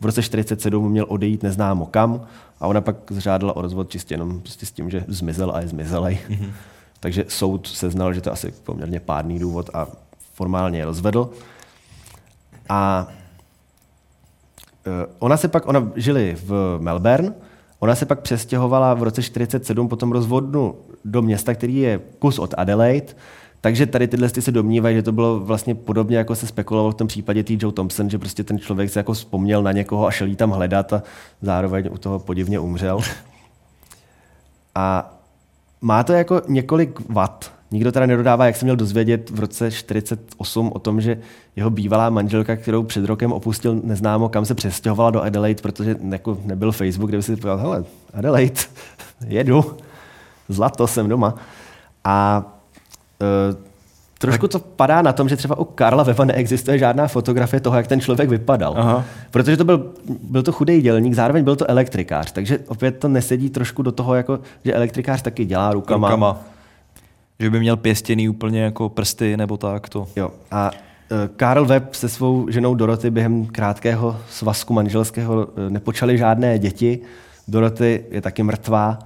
V 0.00 0.04
roce 0.04 0.22
47 0.22 0.90
měl 0.90 1.06
odejít 1.08 1.42
neznámo 1.42 1.86
kam 1.86 2.26
a 2.60 2.66
ona 2.66 2.80
pak 2.80 2.96
zžádala 3.10 3.56
o 3.56 3.62
rozvod 3.62 3.90
čistě 3.90 4.14
jenom 4.14 4.40
prostě 4.40 4.66
s 4.66 4.72
tím, 4.72 4.90
že 4.90 5.04
zmizel 5.08 5.52
a 5.54 5.60
je 5.60 5.68
zmizelej. 5.68 6.18
Mm-hmm. 6.28 6.50
Takže 7.00 7.24
soud 7.28 7.66
se 7.66 7.90
znal, 7.90 8.14
že 8.14 8.20
to 8.20 8.32
asi 8.32 8.54
poměrně 8.64 9.00
pádný 9.00 9.38
důvod 9.38 9.70
a 9.74 9.86
formálně 10.34 10.78
je 10.78 10.84
rozvedl. 10.84 11.30
A 12.68 13.08
uh, 14.86 14.92
ona 15.18 15.36
se 15.36 15.48
pak, 15.48 15.66
ona 15.66 15.90
žili 15.96 16.36
v 16.44 16.78
Melbourne, 16.80 17.34
ona 17.78 17.94
se 17.94 18.06
pak 18.06 18.20
přestěhovala 18.20 18.94
v 18.94 19.02
roce 19.02 19.22
47 19.22 19.88
po 19.88 19.96
tom 19.96 20.12
rozvodu 20.12 20.76
do 21.04 21.22
města, 21.22 21.54
který 21.54 21.76
je 21.76 22.00
kus 22.18 22.38
od 22.38 22.54
Adelaide, 22.56 23.06
takže 23.60 23.86
tady 23.86 24.08
tyhle 24.08 24.28
se 24.28 24.52
domnívají, 24.52 24.96
že 24.96 25.02
to 25.02 25.12
bylo 25.12 25.40
vlastně 25.40 25.74
podobně, 25.74 26.16
jako 26.16 26.34
se 26.34 26.46
spekulovalo 26.46 26.90
v 26.90 26.94
tom 26.94 27.06
případě 27.06 27.44
T. 27.44 27.58
Joe 27.60 27.72
Thompson, 27.72 28.10
že 28.10 28.18
prostě 28.18 28.44
ten 28.44 28.58
člověk 28.58 28.90
se 28.90 28.98
jako 28.98 29.12
vzpomněl 29.12 29.62
na 29.62 29.72
někoho 29.72 30.06
a 30.06 30.10
šel 30.10 30.26
jí 30.26 30.36
tam 30.36 30.50
hledat 30.50 30.92
a 30.92 31.02
zároveň 31.42 31.88
u 31.92 31.98
toho 31.98 32.18
podivně 32.18 32.58
umřel. 32.58 33.00
A 34.74 35.14
má 35.80 36.04
to 36.04 36.12
jako 36.12 36.42
několik 36.48 37.00
vat. 37.08 37.52
Nikdo 37.70 37.92
teda 37.92 38.06
nedodává, 38.06 38.46
jak 38.46 38.56
se 38.56 38.64
měl 38.64 38.76
dozvědět 38.76 39.30
v 39.30 39.40
roce 39.40 39.70
48 39.70 40.72
o 40.74 40.78
tom, 40.78 41.00
že 41.00 41.18
jeho 41.56 41.70
bývalá 41.70 42.10
manželka, 42.10 42.56
kterou 42.56 42.82
před 42.82 43.04
rokem 43.04 43.32
opustil 43.32 43.80
neznámo, 43.84 44.28
kam 44.28 44.44
se 44.44 44.54
přestěhovala 44.54 45.10
do 45.10 45.22
Adelaide, 45.22 45.62
protože 45.62 45.96
jako 46.10 46.38
nebyl 46.44 46.72
Facebook, 46.72 47.10
kde 47.10 47.18
by 47.18 47.22
si 47.22 47.36
říkal, 47.36 47.58
hele, 47.58 47.84
Adelaide, 48.14 48.60
jedu, 49.26 49.64
zlato, 50.48 50.86
jsem 50.86 51.08
doma. 51.08 51.34
A 52.04 52.44
Uh, 53.50 53.56
trošku 54.18 54.48
to 54.48 54.58
padá 54.58 55.02
na 55.02 55.12
tom, 55.12 55.28
že 55.28 55.36
třeba 55.36 55.58
u 55.58 55.64
Karla 55.64 56.02
Veva 56.02 56.24
neexistuje 56.24 56.78
žádná 56.78 57.08
fotografie 57.08 57.60
toho, 57.60 57.76
jak 57.76 57.86
ten 57.86 58.00
člověk 58.00 58.30
vypadal. 58.30 58.74
Aha. 58.76 59.04
Protože 59.30 59.56
to 59.56 59.64
byl, 59.64 59.92
byl 60.22 60.42
to 60.42 60.52
chudý 60.52 60.80
dělník, 60.80 61.14
zároveň 61.14 61.44
byl 61.44 61.56
to 61.56 61.70
elektrikář, 61.70 62.32
takže 62.32 62.58
opět 62.68 62.98
to 62.98 63.08
nesedí 63.08 63.50
trošku 63.50 63.82
do 63.82 63.92
toho, 63.92 64.14
jako, 64.14 64.40
že 64.64 64.74
elektrikář 64.74 65.22
taky 65.22 65.44
dělá 65.44 65.72
rukama. 65.72 66.08
rukama. 66.08 66.40
Že 67.40 67.50
by 67.50 67.60
měl 67.60 67.76
pěstěný 67.76 68.28
úplně 68.28 68.62
jako 68.62 68.88
prsty 68.88 69.36
nebo 69.36 69.56
tak 69.56 69.88
to. 69.88 70.08
Jo. 70.16 70.30
A 70.50 70.70
uh, 70.70 71.16
Karl 71.36 71.64
Webb 71.66 71.94
se 71.94 72.08
svou 72.08 72.50
ženou 72.50 72.74
Doroty 72.74 73.10
během 73.10 73.46
krátkého 73.46 74.16
svazku 74.30 74.72
manželského 74.74 75.34
uh, 75.34 75.46
nepočali 75.68 76.18
žádné 76.18 76.58
děti. 76.58 76.98
Doroty 77.48 78.04
je 78.10 78.20
taky 78.20 78.42
mrtvá 78.42 78.98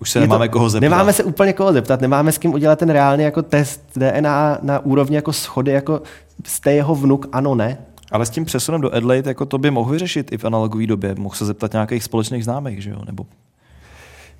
už 0.00 0.10
se 0.10 0.20
nemáme 0.20 0.48
to, 0.48 0.52
koho 0.52 0.70
zeptat. 0.70 0.90
Nemáme 0.90 1.12
se 1.12 1.24
úplně 1.24 1.52
koho 1.52 1.72
zeptat, 1.72 2.00
nemáme 2.00 2.32
s 2.32 2.38
kým 2.38 2.54
udělat 2.54 2.78
ten 2.78 2.90
reálný 2.90 3.24
jako 3.24 3.42
test 3.42 3.82
DNA 3.96 4.58
na 4.62 4.78
úrovni 4.78 5.16
jako 5.16 5.32
schody, 5.32 5.72
jako 5.72 6.02
jste 6.44 6.72
jeho 6.72 6.94
vnuk, 6.94 7.26
ano, 7.32 7.54
ne. 7.54 7.78
Ale 8.12 8.26
s 8.26 8.30
tím 8.30 8.44
přesunem 8.44 8.80
do 8.80 8.94
Adelaide, 8.94 9.30
jako 9.30 9.46
to 9.46 9.58
by 9.58 9.70
mohl 9.70 9.90
vyřešit 9.90 10.32
i 10.32 10.38
v 10.38 10.44
analogové 10.44 10.86
době. 10.86 11.14
Mohl 11.18 11.34
se 11.34 11.44
zeptat 11.44 11.72
nějakých 11.72 12.04
společných 12.04 12.44
známých, 12.44 12.82
že 12.82 12.90
jo? 12.90 12.98
Nebo 13.06 13.26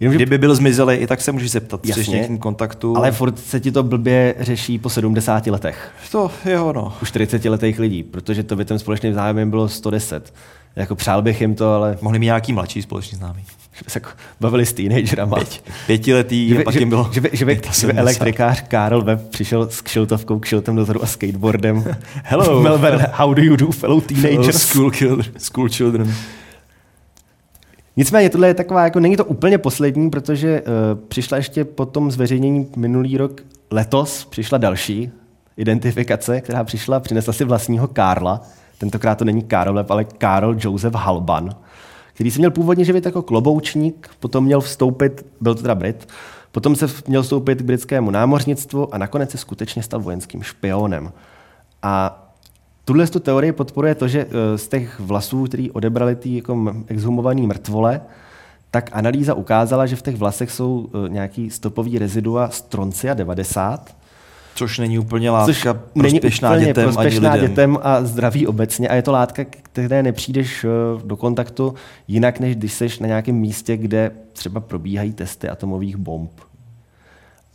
Jenom, 0.00 0.16
Kdyby 0.16 0.38
byl 0.38 0.54
zmizelý, 0.54 0.94
i 0.94 1.06
tak 1.06 1.20
se 1.20 1.32
můžeš 1.32 1.50
zeptat, 1.50 1.86
Jasně, 1.86 2.04
jsi 2.04 2.10
někým 2.10 2.38
kontaktu. 2.38 2.96
Ale 2.96 3.12
furt 3.12 3.38
se 3.38 3.60
ti 3.60 3.72
to 3.72 3.82
blbě 3.82 4.34
řeší 4.38 4.78
po 4.78 4.90
70 4.90 5.46
letech. 5.46 5.90
To 6.12 6.30
je 6.44 6.60
ono. 6.60 6.92
U 7.02 7.06
40 7.06 7.44
letých 7.44 7.78
lidí, 7.78 8.02
protože 8.02 8.42
to 8.42 8.56
by 8.56 8.64
ten 8.64 8.78
společný 8.78 9.12
zájem 9.12 9.50
bylo 9.50 9.68
110. 9.68 10.34
Jako 10.76 10.94
přál 10.94 11.22
bych 11.22 11.40
jim 11.40 11.54
to, 11.54 11.72
ale... 11.74 11.98
Mohli 12.00 12.18
mít 12.18 12.26
nějaký 12.26 12.52
mladší 12.52 12.82
společný 12.82 13.18
známý 13.18 13.44
se 13.88 13.96
jako 13.96 14.10
bavili 14.40 14.66
s 14.66 14.72
teenagerama. 14.72 15.36
Pět, 15.36 15.62
pětiletý, 15.86 16.48
že, 16.48 16.62
pak 16.62 16.74
jim 16.74 16.88
bylo 16.88 17.10
že, 17.12 17.20
že, 17.20 17.28
že, 17.32 17.44
by, 17.44 17.60
že 17.80 17.86
by 17.86 17.92
elektrikář 17.92 18.62
Karl 18.68 19.02
Webb 19.02 19.30
přišel 19.30 19.70
s 19.70 19.80
kšiltovkou, 19.80 20.38
kšiltem 20.38 20.76
dozadu 20.76 21.02
a 21.02 21.06
skateboardem. 21.06 21.84
Hello. 22.24 22.60
Melbourne, 22.62 23.06
how 23.12 23.34
do 23.34 23.42
you 23.42 23.56
do, 23.56 23.70
fellow 23.70 24.02
teenagers? 24.02 24.62
School, 24.62 24.90
children, 24.90 25.32
school 25.38 25.68
children. 25.68 26.14
Nicméně 27.96 28.30
tohle 28.30 28.48
je 28.48 28.54
taková, 28.54 28.84
jako 28.84 29.00
není 29.00 29.16
to 29.16 29.24
úplně 29.24 29.58
poslední, 29.58 30.10
protože 30.10 30.62
uh, 30.62 31.00
přišla 31.08 31.36
ještě 31.36 31.64
po 31.64 31.86
tom 31.86 32.10
zveřejnění 32.10 32.66
minulý 32.76 33.16
rok, 33.16 33.40
letos 33.70 34.24
přišla 34.24 34.58
další 34.58 35.10
identifikace, 35.56 36.40
která 36.40 36.64
přišla, 36.64 37.00
přinesla 37.00 37.32
si 37.32 37.44
vlastního 37.44 37.88
Karla. 37.88 38.40
Tentokrát 38.78 39.14
to 39.14 39.24
není 39.24 39.44
Webb, 39.72 39.90
ale 39.90 40.04
Karl 40.04 40.56
Joseph 40.60 40.94
Halban 40.94 41.54
který 42.20 42.30
se 42.30 42.38
měl 42.38 42.50
původně 42.50 42.84
živit 42.84 43.04
jako 43.04 43.22
kloboučník, 43.22 44.10
potom 44.20 44.44
měl 44.44 44.60
vstoupit, 44.60 45.26
byl 45.40 45.54
to 45.54 45.62
teda 45.62 45.74
Brit, 45.74 46.08
potom 46.52 46.76
se 46.76 46.86
měl 47.08 47.22
vstoupit 47.22 47.58
k 47.58 47.64
britskému 47.64 48.10
námořnictvu 48.10 48.94
a 48.94 48.98
nakonec 48.98 49.30
se 49.30 49.38
skutečně 49.38 49.82
stal 49.82 50.00
vojenským 50.00 50.42
špionem. 50.42 51.12
A 51.82 52.22
tuhle 52.84 53.06
tu 53.06 53.20
teorii 53.20 53.52
podporuje 53.52 53.94
to, 53.94 54.08
že 54.08 54.26
eh, 54.30 54.58
z 54.58 54.68
těch 54.68 55.00
vlasů, 55.00 55.44
který 55.44 55.70
odebrali 55.70 56.16
ty 56.16 56.36
jako 56.36 56.74
exhumovaný 56.86 57.46
mrtvole, 57.46 58.00
tak 58.70 58.90
analýza 58.92 59.34
ukázala, 59.34 59.86
že 59.86 59.96
v 59.96 60.02
těch 60.02 60.16
vlasech 60.16 60.50
jsou 60.50 60.88
eh, 60.88 61.08
nějaký 61.08 61.50
stopový 61.50 61.98
rezidua 61.98 62.48
stroncia 62.48 63.14
90, 63.14 63.96
Což 64.54 64.78
není 64.78 64.98
úplně 64.98 65.30
látka 65.30 65.52
Což 65.52 65.66
prospěšná 65.94 66.50
není 66.50 66.64
dětem 66.64 66.84
prospěšná 66.84 67.30
ani 67.30 67.40
lidem. 67.40 67.50
dětem 67.50 67.78
a 67.82 68.04
zdraví 68.04 68.46
obecně. 68.46 68.88
A 68.88 68.94
je 68.94 69.02
to 69.02 69.12
látka, 69.12 69.44
které 69.44 70.02
nepřijdeš 70.02 70.64
eh, 70.64 70.68
do 71.04 71.16
kontaktu 71.16 71.74
jinak, 72.08 72.40
než 72.40 72.56
když 72.56 72.72
jsi 72.72 72.88
na 73.00 73.06
nějakém 73.06 73.34
místě, 73.34 73.76
kde 73.76 74.10
třeba 74.32 74.60
probíhají 74.60 75.12
testy 75.12 75.48
atomových 75.48 75.96
bomb. 75.96 76.30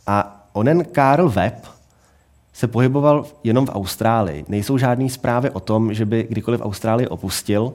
A 0.06 0.46
onen 0.52 0.84
Karl 0.84 1.28
Webb 1.28 1.66
se 2.52 2.66
pohyboval 2.66 3.26
jenom 3.44 3.66
v 3.66 3.70
Austrálii. 3.74 4.44
Nejsou 4.48 4.78
žádné 4.78 5.08
zprávy 5.08 5.50
o 5.50 5.60
tom, 5.60 5.94
že 5.94 6.04
by 6.06 6.26
kdykoliv 6.30 6.60
Austrálii 6.60 7.08
opustil, 7.08 7.72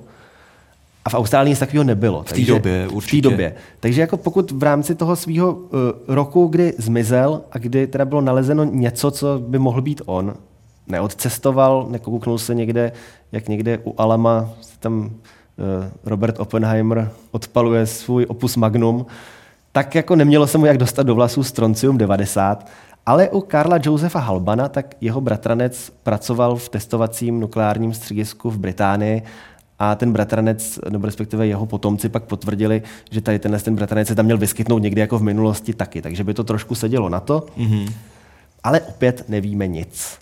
a 1.05 1.09
v 1.09 1.13
Austrálii 1.13 1.49
nic 1.49 1.59
takového 1.59 1.83
nebylo. 1.83 2.23
V 2.23 2.33
té 2.33 2.41
době, 2.41 2.87
určitě. 2.87 3.17
V 3.17 3.21
té 3.21 3.29
době. 3.29 3.55
Takže 3.79 4.01
jako 4.01 4.17
pokud 4.17 4.51
v 4.51 4.63
rámci 4.63 4.95
toho 4.95 5.15
svého 5.15 5.53
uh, 5.53 5.69
roku, 6.07 6.47
kdy 6.47 6.73
zmizel 6.77 7.41
a 7.51 7.57
kdy 7.57 7.87
teda 7.87 8.05
bylo 8.05 8.21
nalezeno 8.21 8.63
něco, 8.63 9.11
co 9.11 9.39
by 9.39 9.59
mohl 9.59 9.81
být 9.81 10.01
on, 10.05 10.33
neodcestoval, 10.87 11.87
nekouknul 11.89 12.37
se 12.37 12.55
někde, 12.55 12.91
jak 13.31 13.47
někde 13.47 13.79
u 13.83 13.95
Alama 13.97 14.49
tam 14.79 15.03
uh, 15.03 15.09
Robert 16.05 16.39
Oppenheimer 16.39 17.11
odpaluje 17.31 17.85
svůj 17.85 18.25
opus 18.29 18.55
magnum, 18.55 19.05
tak 19.71 19.95
jako 19.95 20.15
nemělo 20.15 20.47
se 20.47 20.57
mu 20.57 20.65
jak 20.65 20.77
dostat 20.77 21.03
do 21.03 21.15
vlasů 21.15 21.43
Stroncium 21.43 21.97
90, 21.97 22.67
ale 23.05 23.29
u 23.29 23.41
Karla 23.41 23.79
Josefa 23.83 24.19
Halbana, 24.19 24.69
tak 24.69 24.95
jeho 25.01 25.21
bratranec 25.21 25.91
pracoval 26.03 26.55
v 26.55 26.69
testovacím 26.69 27.39
nukleárním 27.39 27.93
středisku 27.93 28.49
v 28.49 28.57
Británii 28.57 29.23
a 29.83 29.95
ten 29.95 30.13
bratranec, 30.13 30.79
nebo 30.89 31.05
respektive 31.05 31.47
jeho 31.47 31.65
potomci 31.65 32.09
pak 32.09 32.23
potvrdili, 32.23 32.81
že 33.11 33.21
tady 33.21 33.39
tenhle 33.39 33.59
ten 33.59 33.75
bratranec 33.75 34.07
se 34.07 34.15
tam 34.15 34.25
měl 34.25 34.37
vyskytnout 34.37 34.79
někdy 34.79 35.01
jako 35.01 35.17
v 35.17 35.23
minulosti 35.23 35.73
taky, 35.73 36.01
takže 36.01 36.23
by 36.23 36.33
to 36.33 36.43
trošku 36.43 36.75
sedělo 36.75 37.09
na 37.09 37.19
to. 37.19 37.45
Mm-hmm. 37.57 37.91
Ale 38.63 38.81
opět 38.81 39.29
nevíme 39.29 39.67
nic. 39.67 40.17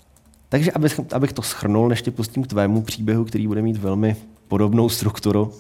Takže 0.50 0.72
abych, 0.72 1.00
abych 1.14 1.34
to 1.34 1.42
schrnul, 1.42 1.90
než 1.90 2.02
tě 2.02 2.12
pustím 2.12 2.44
k 2.44 2.48
tvému 2.48 2.82
příběhu, 2.82 3.26
který 3.26 3.48
bude 3.48 3.62
mít 3.62 3.78
velmi 3.78 4.16
podobnou 4.48 4.90
strukturu. 4.90 5.54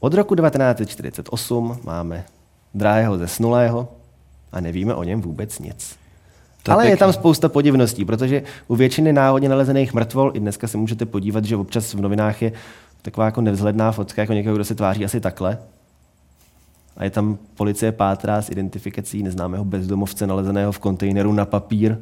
Od 0.00 0.14
roku 0.14 0.34
1948 0.34 1.78
máme 1.84 2.24
drahého 2.74 3.18
zesnulého 3.18 3.88
a 4.52 4.60
nevíme 4.60 4.94
o 4.94 5.02
něm 5.02 5.20
vůbec 5.20 5.58
nic. 5.58 5.96
To 6.62 6.72
Ale 6.72 6.84
je 6.84 6.88
pěkný. 6.88 6.98
tam 6.98 7.12
spousta 7.12 7.48
podivností, 7.48 8.04
protože 8.04 8.42
u 8.68 8.76
většiny 8.76 9.12
náhodně 9.12 9.48
nalezených 9.48 9.94
mrtvol 9.94 10.30
i 10.34 10.40
dneska 10.40 10.68
se 10.68 10.78
můžete 10.78 11.06
podívat, 11.06 11.44
že 11.44 11.56
občas 11.56 11.94
v 11.94 12.00
novinách 12.00 12.42
je 12.42 12.52
taková 13.02 13.26
jako 13.26 13.40
nevzhledná 13.40 13.92
fotka 13.92 14.22
jako 14.22 14.32
někoho, 14.32 14.54
kdo 14.54 14.64
se 14.64 14.74
tváří 14.74 15.04
asi 15.04 15.20
takhle. 15.20 15.58
A 16.96 17.04
je 17.04 17.10
tam 17.10 17.38
policie 17.54 17.92
pátrá 17.92 18.42
s 18.42 18.50
identifikací 18.50 19.22
neznámého 19.22 19.64
bezdomovce 19.64 20.26
nalezeného 20.26 20.72
v 20.72 20.78
kontejneru 20.78 21.32
na 21.32 21.44
papír 21.44 21.96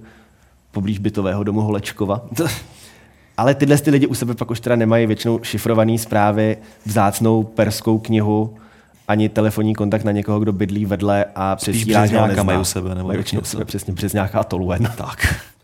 poblíž 0.70 0.98
bytového 0.98 1.44
domu 1.44 1.60
Holečkova. 1.60 2.26
Ale 3.36 3.54
tyhle 3.54 3.78
ty 3.78 3.90
lidi 3.90 4.06
u 4.06 4.14
sebe 4.14 4.34
pak 4.34 4.50
už 4.50 4.60
teda 4.60 4.76
nemají 4.76 5.06
většinou 5.06 5.40
šifrované 5.42 5.98
zprávy, 5.98 6.56
vzácnou 6.86 7.42
perskou 7.42 7.98
knihu, 7.98 8.56
ani 9.08 9.28
telefonní 9.28 9.74
kontakt 9.74 10.04
na 10.04 10.12
někoho, 10.12 10.40
kdo 10.40 10.52
bydlí 10.52 10.84
vedle 10.84 11.24
a 11.34 11.56
přesílá, 11.56 12.00
nezná. 12.00 12.42
mají 12.42 12.58
u 12.58 12.64
sebe, 12.64 12.94
nebo 12.94 13.06
mají 13.06 13.16
většinou 13.16 13.42
u 13.42 13.44
sebe 13.44 13.64
přesně 13.64 13.92
březňáka 13.92 14.40
a 14.40 14.44
toluen. 14.44 14.92
Tak. 14.96 15.44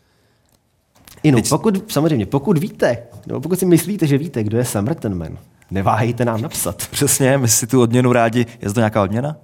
Inu, 1.26 1.38
Teď- 1.38 1.48
pokud, 1.48 1.84
samozřejmě, 1.92 2.26
pokud 2.26 2.58
víte, 2.58 2.98
nebo 3.26 3.40
pokud 3.40 3.58
si 3.58 3.66
myslíte, 3.66 4.06
že 4.06 4.18
víte, 4.18 4.44
kdo 4.44 4.58
je 4.58 4.64
Summerton 4.64 5.18
Man, 5.18 5.38
neváhejte 5.70 6.24
nám 6.24 6.42
napsat. 6.42 6.86
Přesně, 6.90 7.38
my 7.38 7.48
si 7.48 7.66
tu 7.66 7.80
odměnu 7.82 8.12
rádi. 8.12 8.46
Je 8.62 8.72
to 8.72 8.80
nějaká 8.80 9.02
odměna? 9.02 9.36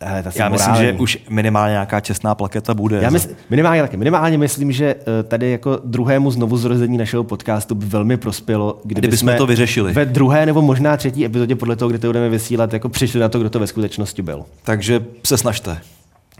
Hele, 0.00 0.22
ta 0.22 0.30
Já 0.34 0.48
myslím, 0.48 0.70
morální. 0.70 0.86
že 0.86 0.92
už 0.92 1.18
minimálně 1.30 1.72
nějaká 1.72 2.00
čestná 2.00 2.34
plaketa 2.34 2.74
bude. 2.74 2.96
Já 3.02 3.10
mysl, 3.10 3.28
minimálně 3.50 3.82
taky. 3.82 3.96
Minimálně 3.96 4.38
myslím, 4.38 4.72
že 4.72 4.94
eh, 4.94 5.22
tady 5.22 5.50
jako 5.50 5.80
druhému 5.84 6.30
znovuzrození 6.30 6.98
našeho 6.98 7.24
podcastu 7.24 7.74
by 7.74 7.86
velmi 7.86 8.16
prospělo, 8.16 8.80
kdyby, 8.84 8.98
Kdyby 9.00 9.16
jsme 9.16 9.36
to 9.36 9.46
vyřešili. 9.46 9.92
Ve 9.92 10.04
druhé 10.04 10.46
nebo 10.46 10.62
možná 10.62 10.96
třetí 10.96 11.24
epizodě, 11.24 11.56
podle 11.56 11.76
toho, 11.76 11.88
kde 11.88 11.98
to 11.98 12.06
budeme 12.06 12.28
vysílat, 12.28 12.72
jako 12.72 12.88
přišli 12.88 13.20
na 13.20 13.28
to, 13.28 13.38
kdo 13.38 13.50
to 13.50 13.58
ve 13.60 13.66
skutečnosti 13.66 14.22
byl. 14.22 14.44
Takže 14.64 15.04
se 15.24 15.38
snažte. 15.38 15.78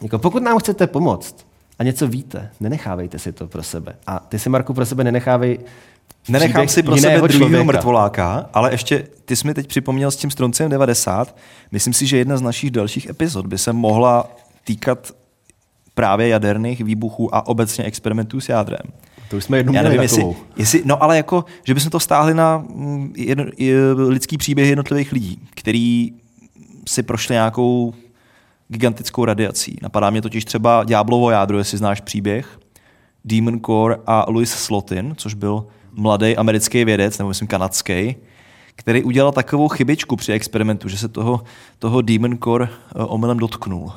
Jako 0.02 0.18
pokud 0.18 0.42
nám 0.42 0.58
chcete 0.58 0.86
pomoct 0.86 1.46
a 1.79 1.83
něco 1.83 2.09
víte, 2.09 2.51
nenechávejte 2.61 3.18
si 3.18 3.33
to 3.33 3.47
pro 3.47 3.62
sebe. 3.62 3.97
A 4.07 4.18
ty 4.18 4.39
si, 4.39 4.49
Marku, 4.49 4.75
pro 4.75 4.87
sebe 4.87 5.05
nenechávej 5.05 5.59
Nenechám 6.29 6.68
si 6.68 6.83
pro 6.83 6.97
sebe 6.97 7.29
druhého 7.29 7.64
mrtvoláka, 7.64 8.51
ale 8.55 8.72
ještě 8.72 9.07
ty 9.25 9.37
jsi 9.37 9.47
mi 9.47 9.55
teď 9.55 9.66
připomněl 9.66 10.11
s 10.11 10.16
tím 10.16 10.31
Stronciem 10.31 10.70
90. 10.70 11.37
Myslím 11.72 11.93
si, 11.93 12.07
že 12.07 12.16
jedna 12.18 12.37
z 12.37 12.43
našich 12.43 12.70
dalších 12.70 13.07
epizod 13.07 13.47
by 13.47 13.59
se 13.59 13.72
mohla 13.72 14.31
týkat 14.64 15.12
právě 15.95 16.29
jaderných 16.29 16.81
výbuchů 16.85 17.35
a 17.35 17.47
obecně 17.47 17.85
experimentů 17.85 18.41
s 18.41 18.49
jádrem. 18.49 18.87
To 19.31 19.37
už 19.37 19.45
jsme 19.45 19.57
jednou 19.57 19.72
Já 19.72 19.81
měli 19.81 19.97
nevím, 19.97 20.03
jestli, 20.03 20.37
jestli, 20.57 20.83
no 20.85 21.03
ale 21.03 21.16
jako, 21.16 21.45
že 21.64 21.75
bychom 21.75 21.91
to 21.91 22.01
stáhli 22.01 22.35
na 22.35 22.59
mm, 22.59 23.12
jedno, 23.16 23.45
je- 23.57 23.93
lidský 23.93 24.37
příběh 24.39 24.68
jednotlivých 24.68 25.12
lidí, 25.12 25.49
který 25.55 26.12
si 26.89 27.03
prošli 27.03 27.33
nějakou 27.33 27.95
gigantickou 28.68 29.24
radiací. 29.24 29.78
Napadá 29.82 30.10
mě 30.10 30.22
totiž 30.22 30.44
třeba 30.44 30.84
Ďáblovo 30.84 31.30
jádro, 31.30 31.58
jestli 31.58 31.78
znáš 31.78 32.00
příběh, 32.00 32.58
Demon 33.24 33.60
Core 33.60 33.96
a 34.06 34.24
Louis 34.28 34.50
Slotin, 34.50 35.14
což 35.16 35.34
byl 35.34 35.66
mladý 35.92 36.36
americký 36.36 36.84
vědec, 36.84 37.18
nebo 37.18 37.28
myslím 37.28 37.48
kanadský, 37.48 38.16
který 38.76 39.02
udělal 39.02 39.32
takovou 39.32 39.68
chybičku 39.68 40.16
při 40.16 40.32
experimentu, 40.32 40.88
že 40.88 40.98
se 40.98 41.08
toho, 41.08 41.44
toho 41.78 42.02
Demon 42.02 42.38
Core 42.38 42.68
eh, 42.70 43.02
omylem 43.02 43.38
dotknul. 43.38 43.92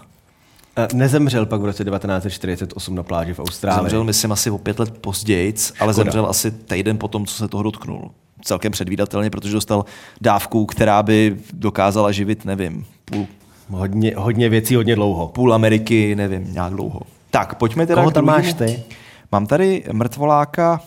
Eh, 0.76 0.88
Nezemřel 0.93 1.45
pak 1.45 1.61
v 1.61 1.65
roce 1.65 1.84
1948 1.86 2.95
na 2.95 3.03
pláži 3.03 3.34
v 3.34 3.39
Austrálii. 3.39 3.82
Zemřel, 3.82 4.03
myslím, 4.03 4.32
asi 4.32 4.49
o 4.49 4.57
pět 4.57 4.80
let 4.80 4.97
později, 4.97 5.53
ale 5.80 5.93
Škoda. 5.93 5.93
zemřel 5.93 6.26
asi 6.26 6.51
týden 6.51 6.97
po 6.97 7.07
tom, 7.07 7.26
co 7.26 7.36
se 7.36 7.47
toho 7.47 7.63
dotknul. 7.63 8.11
Celkem 8.41 8.72
předvídatelně, 8.72 9.30
protože 9.30 9.53
dostal 9.53 9.86
dávku, 10.22 10.65
která 10.65 11.03
by 11.03 11.38
dokázala 11.53 12.11
živit, 12.11 12.45
nevím, 12.45 12.86
půl, 13.05 13.28
Hodně, 13.70 14.13
hodně 14.18 14.49
věcí, 14.49 14.76
hodně 14.76 14.95
dlouho. 14.95 15.28
půl 15.28 15.53
Ameriky, 15.53 16.15
nevím, 16.15 16.53
nějak 16.53 16.74
dlouho. 16.74 17.01
Tak, 17.32 17.55
pojďme 17.55 17.86
teda 17.88 18.01
Koho 18.01 18.11
tam 18.11 18.26
druhému. 18.26 18.43
máš 18.45 18.53
ty? 18.53 18.84
Mám 19.32 19.47
tady 19.47 19.84
mrtvoláka 19.91 20.82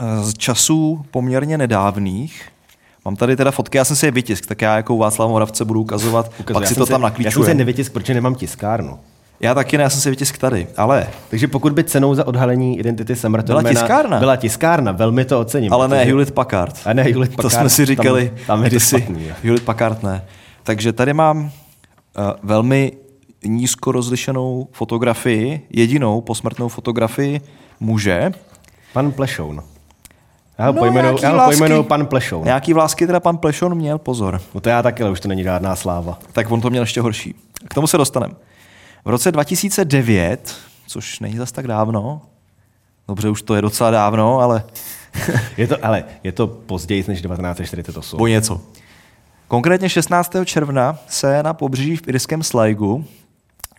eh, 0.00 0.24
z 0.24 0.34
časů 0.34 1.04
poměrně 1.10 1.58
nedávných. 1.58 2.42
Mám 3.04 3.16
tady 3.16 3.36
teda 3.36 3.50
fotky, 3.50 3.78
já 3.78 3.84
jsem 3.84 3.96
si 3.96 4.06
je 4.06 4.10
vytisk, 4.12 4.46
tak 4.46 4.62
já 4.62 4.76
jako 4.76 4.94
u 4.94 4.98
Václava 4.98 5.30
Moravce 5.32 5.64
budu 5.64 5.80
ukazovat, 5.80 6.26
Ukazuj, 6.40 6.52
pak 6.54 6.62
já 6.62 6.68
si 6.68 6.74
to 6.74 6.86
se- 6.86 6.92
tam 6.92 7.02
Já 7.02 7.08
jsem 7.08 7.14
se 7.16 7.24
naklíčujem. 7.24 7.56
nevytisk, 7.58 7.92
protože 7.92 8.14
nemám 8.14 8.34
tiskárnu. 8.34 8.98
Já 9.40 9.54
taky 9.54 9.78
ne, 9.78 9.82
já 9.84 9.90
jsem 9.90 10.00
si 10.00 10.10
vytisk 10.10 10.38
tady, 10.38 10.66
ale, 10.76 11.06
Takže 11.30 11.48
pokud 11.48 11.72
by 11.72 11.84
cenou 11.84 12.14
za 12.14 12.26
odhalení 12.26 12.78
identity 12.78 13.16
Summertonmana 13.16 13.62
Byla 13.70 13.80
tiskárna. 13.82 14.18
byla 14.18 14.36
tiskárna, 14.36 14.92
velmi 14.92 15.24
to 15.24 15.40
ocením. 15.40 15.72
ale 15.72 15.88
ne 15.88 16.04
Hewlett 16.04 16.30
Packard. 16.30 16.80
A 16.84 16.92
ne 16.92 17.02
Hewlett 17.02 17.36
To 17.36 17.42
Packard, 17.42 17.60
jsme 17.60 17.68
si 17.70 17.86
říkali 17.86 18.28
tam, 18.28 18.46
tam 18.46 18.58
je 18.64 18.70
to 18.70 18.76
kdysi. 18.76 18.96
špatný. 19.00 19.26
Hewlett 19.42 19.64
Packard 19.64 20.02
ne. 20.02 20.24
Takže 20.62 20.92
tady 20.92 21.12
mám 21.14 21.50
velmi 22.42 22.92
nízko 23.44 23.92
rozlišenou 23.92 24.68
fotografii, 24.72 25.66
jedinou 25.70 26.20
posmrtnou 26.20 26.68
fotografii 26.68 27.40
muže. 27.80 28.32
Pan 28.92 29.12
Plešoun. 29.12 29.62
Já 30.58 30.66
ho 30.66 30.72
No, 30.72 30.78
pojmenuji 30.78 31.02
nějaký 31.10 31.22
já 31.22 31.28
ho 31.30 31.34
vlásky. 31.36 31.58
pojmenuji 31.58 31.82
pan 31.82 32.06
Plešoun. 32.06 32.44
Nějaký 32.44 32.72
vlásky 32.72 33.06
teda 33.06 33.20
pan 33.20 33.38
Plešon 33.38 33.74
měl, 33.74 33.98
pozor. 33.98 34.40
No 34.54 34.60
to 34.60 34.68
já 34.68 34.82
taky, 34.82 35.02
ale 35.02 35.12
už 35.12 35.20
to 35.20 35.28
není 35.28 35.42
žádná 35.42 35.76
sláva. 35.76 36.18
Tak 36.32 36.50
on 36.50 36.60
to 36.60 36.70
měl 36.70 36.82
ještě 36.82 37.00
horší. 37.00 37.34
K 37.68 37.74
tomu 37.74 37.86
se 37.86 37.96
dostaneme. 37.98 38.34
V 39.04 39.08
roce 39.08 39.32
2009, 39.32 40.56
což 40.86 41.20
není 41.20 41.36
zas 41.36 41.52
tak 41.52 41.66
dávno, 41.66 42.20
dobře, 43.08 43.28
už 43.28 43.42
to 43.42 43.54
je 43.54 43.62
docela 43.62 43.90
dávno, 43.90 44.38
ale 44.38 44.64
Je 45.56 45.66
to, 45.66 45.76
ale 45.84 46.04
je 46.24 46.32
to 46.32 46.46
později 46.46 47.04
než 47.08 47.22
1948. 47.22 48.20
o 48.20 48.26
něco. 48.26 48.60
Konkrétně 49.52 49.88
16. 49.88 50.32
června 50.44 50.98
se 51.08 51.42
na 51.42 51.54
pobřeží 51.54 51.96
v 51.96 52.08
irském 52.08 52.42
Sligu 52.42 53.04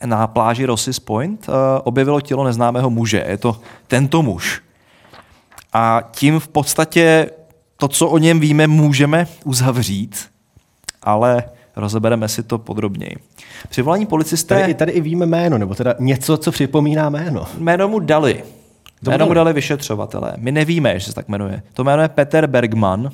na 0.05 0.28
pláži 0.28 0.65
Rosses 0.65 0.99
Point 0.99 1.47
uh, 1.49 1.53
objevilo 1.84 2.21
tělo 2.21 2.43
neznámého 2.43 2.89
muže. 2.89 3.26
Je 3.28 3.38
to 3.38 3.59
tento 3.88 4.21
muž. 4.21 4.61
A 5.74 6.01
tím 6.11 6.39
v 6.39 6.47
podstatě 6.47 7.30
to, 7.78 7.88
co 7.88 8.07
o 8.09 8.17
něm 8.17 8.39
víme, 8.39 8.67
můžeme 8.67 9.28
uzavřít, 9.43 10.30
ale 11.03 11.43
rozebereme 11.76 12.28
si 12.28 12.43
to 12.43 12.57
podrobněji. 12.57 13.15
Při 13.69 13.82
volání 13.82 14.05
policisté 14.05 14.55
Tady, 14.59 14.71
i- 14.71 14.76
tady 14.76 14.91
i 14.91 15.01
víme 15.01 15.26
jméno, 15.26 15.57
nebo 15.57 15.76
teda 15.76 15.95
něco, 15.99 16.38
co 16.38 16.51
připomíná 16.51 17.09
jméno. 17.09 17.45
jméno 17.57 17.88
mu 17.88 17.99
dali. 17.99 18.43
Jméno 19.01 19.26
mu 19.26 19.34
dali 19.34 19.53
vyšetřovatelé. 19.53 20.34
My 20.38 20.51
nevíme, 20.51 20.99
že 20.99 21.05
se 21.05 21.13
tak 21.13 21.28
jmenuje. 21.28 21.61
To 21.74 21.84
jméno 21.84 22.01
je 22.01 22.09
Peter 22.09 22.47
Bergman. 22.47 23.11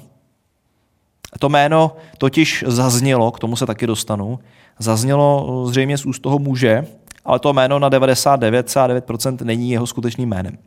To 1.40 1.50
jméno 1.50 1.96
totiž 2.18 2.64
zaznělo, 2.68 3.32
k 3.32 3.40
tomu 3.40 3.56
se 3.56 3.66
taky 3.66 3.88
dostanu, 3.88 4.40
zaznělo 4.80 5.66
zřejmě 5.68 5.98
z 5.98 6.06
úst 6.06 6.20
toho 6.20 6.40
muže, 6.40 6.86
ale 7.26 7.40
to 7.40 7.54
jméno 7.54 7.80
na 7.80 7.90
99,9% 7.90 9.46
není 9.46 9.72
jeho 9.72 9.88
skutečným 9.88 10.30
jménem. 10.30 10.58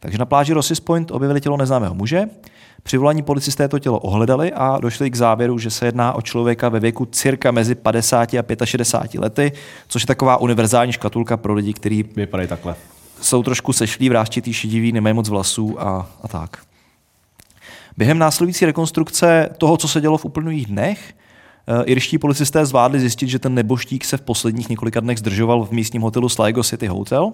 Takže 0.00 0.18
na 0.18 0.24
pláži 0.24 0.52
Rossis 0.52 0.80
Point 0.80 1.10
objevili 1.10 1.40
tělo 1.40 1.56
neznámého 1.56 1.94
muže. 1.94 2.24
Při 2.82 2.98
volání 2.98 3.22
policisté 3.22 3.68
to 3.68 3.78
tělo 3.78 3.98
ohledali 3.98 4.52
a 4.52 4.78
došli 4.80 5.10
k 5.10 5.16
závěru, 5.16 5.58
že 5.58 5.70
se 5.70 5.86
jedná 5.86 6.12
o 6.12 6.22
člověka 6.22 6.68
ve 6.68 6.80
věku 6.80 7.06
cirka 7.06 7.50
mezi 7.50 7.74
50 7.74 8.34
a 8.34 8.66
65 8.66 9.20
lety, 9.20 9.52
což 9.88 10.02
je 10.02 10.06
taková 10.06 10.36
univerzální 10.36 10.92
škatulka 10.92 11.36
pro 11.36 11.54
lidi, 11.54 11.72
kteří 11.72 12.02
Vypadají 12.16 12.48
takhle. 12.48 12.74
jsou 13.20 13.42
trošku 13.42 13.72
sešlí, 13.72 14.08
vrásčitý, 14.08 14.52
šediví, 14.52 14.92
nemají 14.92 15.14
moc 15.14 15.28
vlasů 15.28 15.82
a, 15.82 16.10
a 16.22 16.28
tak. 16.28 16.58
Během 17.96 18.18
následující 18.18 18.66
rekonstrukce 18.66 19.48
toho, 19.58 19.76
co 19.76 19.88
se 19.88 20.00
dělo 20.00 20.18
v 20.18 20.24
uplynulých 20.24 20.66
dnech, 20.66 21.14
eh, 21.66 21.84
irští 21.84 22.18
policisté 22.18 22.66
zvládli 22.66 23.00
zjistit, 23.00 23.28
že 23.28 23.38
ten 23.38 23.54
neboštík 23.54 24.04
se 24.04 24.16
v 24.16 24.20
posledních 24.20 24.68
několika 24.68 25.00
dnech 25.00 25.18
zdržoval 25.18 25.64
v 25.64 25.70
místním 25.70 26.02
hotelu 26.02 26.28
Sligo 26.28 26.62
City 26.62 26.86
Hotel, 26.86 27.32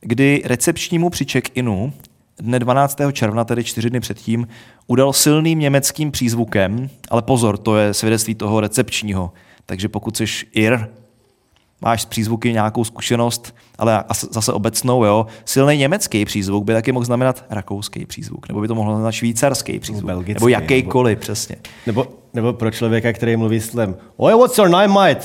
kdy 0.00 0.42
recepčnímu 0.44 1.10
při 1.10 1.24
check-inu 1.24 1.92
dne 2.38 2.58
12. 2.58 2.98
června, 3.12 3.44
tedy 3.44 3.64
čtyři 3.64 3.90
dny 3.90 4.00
předtím, 4.00 4.48
udal 4.86 5.12
silným 5.12 5.58
německým 5.58 6.10
přízvukem, 6.10 6.90
ale 7.10 7.22
pozor, 7.22 7.58
to 7.58 7.76
je 7.76 7.94
svědectví 7.94 8.34
toho 8.34 8.60
recepčního, 8.60 9.32
takže 9.66 9.88
pokud 9.88 10.16
jsi 10.16 10.24
Ir, 10.52 10.88
máš 11.80 12.02
z 12.02 12.04
přízvuky 12.04 12.52
nějakou 12.52 12.84
zkušenost, 12.84 13.54
ale 13.78 14.04
as- 14.08 14.28
zase 14.32 14.52
obecnou, 14.52 15.04
jo. 15.04 15.26
Silný 15.44 15.76
německý 15.76 16.24
přízvuk 16.24 16.64
by 16.64 16.72
taky 16.72 16.92
mohl 16.92 17.04
znamenat 17.04 17.44
rakouský 17.50 18.06
přízvuk, 18.06 18.48
nebo 18.48 18.60
by 18.60 18.68
to 18.68 18.74
mohlo 18.74 18.92
znamenat 18.92 19.12
švýcarský 19.12 19.78
přízvuk, 19.78 20.04
belgický, 20.04 20.34
nebo 20.34 20.48
jakýkoliv, 20.48 21.18
přesně. 21.18 21.56
Nebo, 21.86 22.06
nebo 22.34 22.52
pro 22.52 22.70
člověka, 22.70 23.12
který 23.12 23.36
mluví 23.36 23.60
slem 23.60 23.96
Oj, 24.16 24.32
what's 24.34 24.58
your 24.58 24.68
name, 24.68 24.88
mate? 24.88 25.20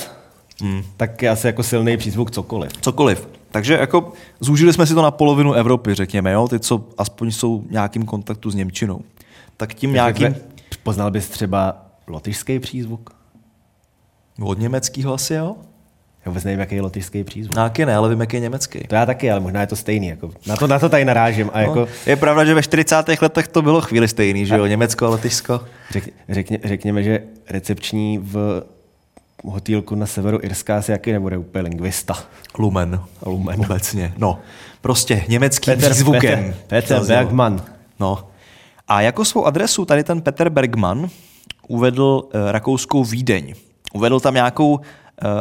Hmm. 0.60 0.82
Tak 0.96 1.22
je 1.22 1.30
asi 1.30 1.46
jako 1.46 1.62
silný 1.62 1.96
přízvuk 1.96 2.30
cokoliv. 2.30 2.72
Cokoliv. 2.80 3.28
Takže 3.50 3.74
jako 3.74 4.12
zúžili 4.40 4.72
jsme 4.72 4.86
si 4.86 4.94
to 4.94 5.02
na 5.02 5.10
polovinu 5.10 5.52
Evropy, 5.52 5.94
řekněme, 5.94 6.32
jo, 6.32 6.48
ty, 6.48 6.60
co 6.60 6.84
aspoň 6.98 7.30
jsou 7.30 7.60
v 7.60 7.70
nějakým 7.70 8.04
kontaktu 8.04 8.50
s 8.50 8.54
Němčinou. 8.54 9.00
Tak 9.56 9.74
tím 9.74 9.92
nějakým 9.92 10.22
Nějakým... 10.22 10.42
Poznal 10.82 11.10
bys 11.10 11.28
třeba 11.28 11.86
lotyšský 12.06 12.58
přízvuk? 12.58 13.16
od 14.42 14.58
německého 14.58 15.14
asi, 15.14 15.34
jo? 15.34 15.56
Já 16.26 16.30
vůbec 16.30 16.44
nevím, 16.44 16.60
jaký 16.60 16.74
je 16.74 16.82
lotyšský 16.82 17.24
přízvuk. 17.24 17.54
Nějaký 17.54 17.84
ne, 17.84 17.96
ale 17.96 18.08
vím, 18.08 18.20
jaký 18.20 18.36
je 18.36 18.40
německý. 18.40 18.78
To 18.80 18.94
já 18.94 19.06
taky, 19.06 19.30
ale 19.30 19.40
možná 19.40 19.60
je 19.60 19.66
to 19.66 19.76
stejný. 19.76 20.06
Jako, 20.06 20.30
na, 20.46 20.56
to, 20.56 20.66
na 20.66 20.78
to 20.78 20.88
tady 20.88 21.04
narážím. 21.04 21.50
A 21.52 21.60
jako, 21.60 21.74
No, 21.80 21.86
je 22.06 22.16
pravda, 22.16 22.44
že 22.44 22.54
ve 22.54 22.62
40. 22.62 22.96
letech 23.22 23.48
to 23.48 23.62
bylo 23.62 23.80
chvíli 23.80 24.08
stejný, 24.08 24.46
že 24.46 24.56
jo? 24.56 24.66
Německo 24.66 25.06
a 25.06 25.08
Lotyšsko. 25.08 25.60
řek, 25.90 26.08
řekně, 26.28 26.58
řekněme, 26.64 27.02
že 27.02 27.22
recepční 27.50 28.18
v 28.18 28.62
hotýlku 29.44 29.94
na 29.94 30.06
severu 30.06 30.38
Irska 30.42 30.76
asi 30.78 30.92
jaký 30.92 31.12
nebude 31.12 31.38
úplně 31.38 31.62
lingvista. 31.62 32.14
Lumen. 32.58 33.00
Lumen. 33.26 33.60
Obecně. 33.60 34.12
No, 34.18 34.38
prostě 34.80 35.24
německým 35.28 35.76
přízvukem. 35.78 36.44
Petr, 36.44 36.56
Petr 36.66 36.88
Zaznělo. 36.94 37.20
Bergman. 37.20 37.62
No. 38.00 38.28
A 38.88 39.00
jako 39.00 39.24
svou 39.24 39.44
adresu 39.44 39.84
tady 39.84 40.04
ten 40.04 40.20
Peter 40.20 40.48
Bergman 40.50 41.08
uvedl 41.68 42.22
uh, 42.24 42.50
rakouskou 42.50 43.04
Vídeň. 43.04 43.54
Uvedl 43.94 44.20
tam 44.20 44.34
nějakou 44.34 44.80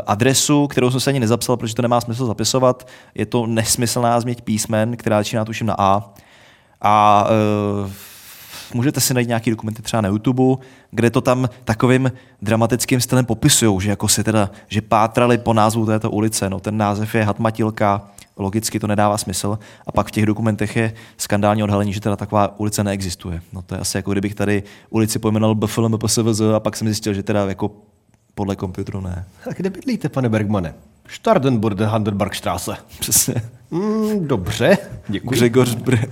adresu, 0.06 0.68
kterou 0.68 0.92
jsem 0.92 1.00
se 1.00 1.10
ani 1.10 1.20
nezapsal, 1.20 1.58
protože 1.58 1.76
to 1.76 1.82
nemá 1.82 2.02
smysl 2.02 2.26
zapisovat. 2.26 2.88
Je 3.16 3.26
to 3.26 3.48
nesmyslná 3.48 4.20
změť 4.20 4.42
písmen, 4.42 4.98
která 4.98 5.20
začíná 5.20 5.46
tuším 5.46 5.68
na 5.68 5.76
A. 5.78 6.14
A 6.82 7.28
uh, 7.84 7.92
můžete 8.74 9.02
si 9.02 9.14
najít 9.14 9.28
nějaký 9.28 9.50
dokumenty 9.50 9.82
třeba 9.82 10.02
na 10.02 10.10
YouTube, 10.10 10.64
kde 10.92 11.10
to 11.10 11.22
tam 11.22 11.50
takovým 11.64 12.12
dramatickým 12.42 13.02
stylem 13.02 13.26
popisují, 13.26 13.82
že 13.82 13.90
jako 13.90 14.08
si 14.08 14.24
teda, 14.24 14.50
že 14.68 14.82
pátrali 14.82 15.38
po 15.38 15.54
názvu 15.54 15.86
této 15.86 16.12
ulice. 16.12 16.50
No, 16.50 16.60
ten 16.60 16.78
název 16.78 17.16
je 17.16 17.24
Hatmatilka, 17.24 18.08
logicky 18.38 18.80
to 18.80 18.88
nedává 18.88 19.18
smysl. 19.18 19.60
A 19.88 19.92
pak 19.92 20.08
v 20.08 20.12
těch 20.12 20.26
dokumentech 20.26 20.76
je 20.76 20.94
skandální 21.18 21.64
odhalení, 21.64 21.94
že 21.94 22.02
teda 22.02 22.16
taková 22.16 22.60
ulice 22.60 22.84
neexistuje. 22.84 23.42
No 23.54 23.62
to 23.62 23.76
je 23.76 23.82
asi 23.82 23.98
jako 23.98 24.12
kdybych 24.12 24.36
tady 24.36 24.64
ulici 24.90 25.20
pojmenoval 25.20 25.56
BFLM, 25.56 25.98
a 26.56 26.60
pak 26.60 26.78
jsem 26.78 26.88
zjistil, 26.88 27.14
že 27.14 27.24
teda 27.24 27.46
jako 27.46 27.72
podle 28.36 28.56
počítače 28.56 28.98
ne. 29.02 29.26
A 29.50 29.54
kde 29.54 29.70
bydlíte, 29.70 30.10
pane 30.10 30.30
Bergmane? 30.30 30.74
Stardenburg 31.08 31.80
Handelbergstraße. 31.80 32.78
Přesně. 33.00 33.36
Mm, 33.72 34.28
dobře, 34.28 34.78
děkuji. 35.08 35.40
Gregor 35.40 35.68
Bre-. 35.68 36.10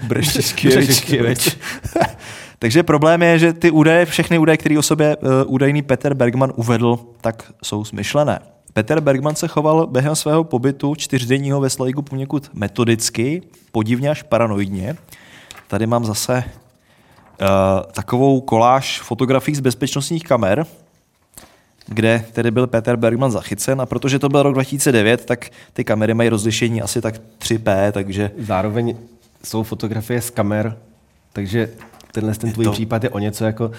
Takže 2.60 2.84
problém 2.84 3.22
je, 3.22 3.40
že 3.40 3.54
ty 3.54 3.72
údaje, 3.72 4.06
všechny 4.06 4.38
údaje, 4.38 4.58
které 4.58 4.80
o 4.80 4.82
sobě 4.82 5.18
uh, 5.18 5.30
údajný 5.46 5.82
Peter 5.82 6.14
Bergman 6.14 6.54
uvedl, 6.56 7.00
tak 7.22 7.54
jsou 7.64 7.86
smyšlené. 7.86 8.40
Peter 8.74 9.00
Bergman 9.00 9.36
se 9.36 9.48
choval 9.48 9.88
během 9.88 10.16
svého 10.16 10.44
pobytu 10.44 10.96
čtyřdenního 10.96 11.62
ve 11.62 11.70
Slajgu 11.70 12.02
poněkud 12.02 12.50
metodicky, 12.54 13.42
podivně 13.72 14.10
až 14.10 14.24
paranoidně. 14.24 14.96
Tady 15.68 15.88
mám 15.88 16.06
zase 16.06 16.44
uh, 17.42 17.48
takovou 17.92 18.42
koláž 18.42 19.02
fotografií 19.02 19.56
z 19.56 19.60
bezpečnostních 19.60 20.24
kamer, 20.24 20.66
kde 21.88 22.26
tedy 22.32 22.52
byl 22.52 22.68
Peter 22.68 22.96
Bergman 22.96 23.32
zachycen 23.32 23.82
a 23.82 23.86
protože 23.86 24.20
to 24.20 24.30
byl 24.30 24.44
rok 24.44 24.54
2009, 24.54 25.26
tak 25.26 25.50
ty 25.74 25.84
kamery 25.84 26.14
mají 26.14 26.30
rozlišení 26.30 26.82
asi 26.82 27.02
tak 27.02 27.16
3P, 27.40 27.92
takže 27.92 28.32
Zároveň 28.38 28.96
jsou 29.44 29.64
fotografie 29.64 30.22
z 30.22 30.30
kamer, 30.30 30.78
takže 31.34 31.70
tenhle 32.12 32.36
ten 32.36 32.52
tvůj 32.52 32.66
to- 32.66 32.72
případ 32.72 33.04
je 33.04 33.10
o 33.10 33.20
něco 33.20 33.46
jako... 33.46 33.72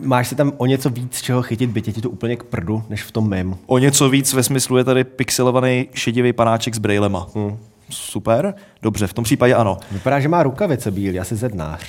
Máš 0.00 0.28
si 0.28 0.34
tam 0.34 0.52
o 0.56 0.66
něco 0.66 0.90
víc 0.90 1.22
čeho 1.22 1.42
chytit, 1.42 1.70
byť 1.70 1.86
je 1.86 1.92
ti 1.92 2.00
to 2.00 2.10
úplně 2.10 2.36
k 2.36 2.42
prdu, 2.42 2.82
než 2.88 3.02
v 3.02 3.10
tom 3.10 3.28
mém. 3.28 3.56
O 3.66 3.78
něco 3.78 4.08
víc 4.08 4.32
ve 4.32 4.42
smyslu 4.42 4.76
je 4.76 4.84
tady 4.84 5.04
pixelovaný 5.04 5.88
šedivý 5.94 6.32
panáček 6.32 6.74
s 6.74 6.78
brailema. 6.78 7.26
Hmm. 7.34 7.58
Super, 7.90 8.54
dobře, 8.82 9.06
v 9.06 9.12
tom 9.12 9.24
případě 9.24 9.54
ano. 9.54 9.78
Vypadá, 9.90 10.20
že 10.20 10.28
má 10.28 10.42
rukavice 10.42 10.90
bílý, 10.90 11.20
asi 11.20 11.36
zednář. 11.36 11.80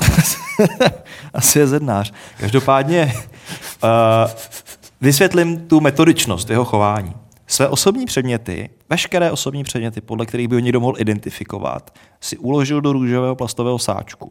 Asi 1.34 1.58
je 1.58 1.66
zednář. 1.66 2.12
Každopádně 2.38 3.12
uh, 3.82 3.88
vysvětlím 5.00 5.60
tu 5.60 5.80
metodičnost 5.80 6.50
jeho 6.50 6.64
chování. 6.64 7.12
Své 7.46 7.68
osobní 7.68 8.06
předměty, 8.06 8.70
veškeré 8.90 9.30
osobní 9.30 9.64
předměty, 9.64 10.00
podle 10.00 10.26
kterých 10.26 10.48
by 10.48 10.56
ho 10.56 10.60
někdo 10.60 10.80
mohl 10.80 10.94
identifikovat, 10.98 11.90
si 12.20 12.38
uložil 12.38 12.80
do 12.80 12.92
růžového 12.92 13.36
plastového 13.36 13.78
sáčku. 13.78 14.30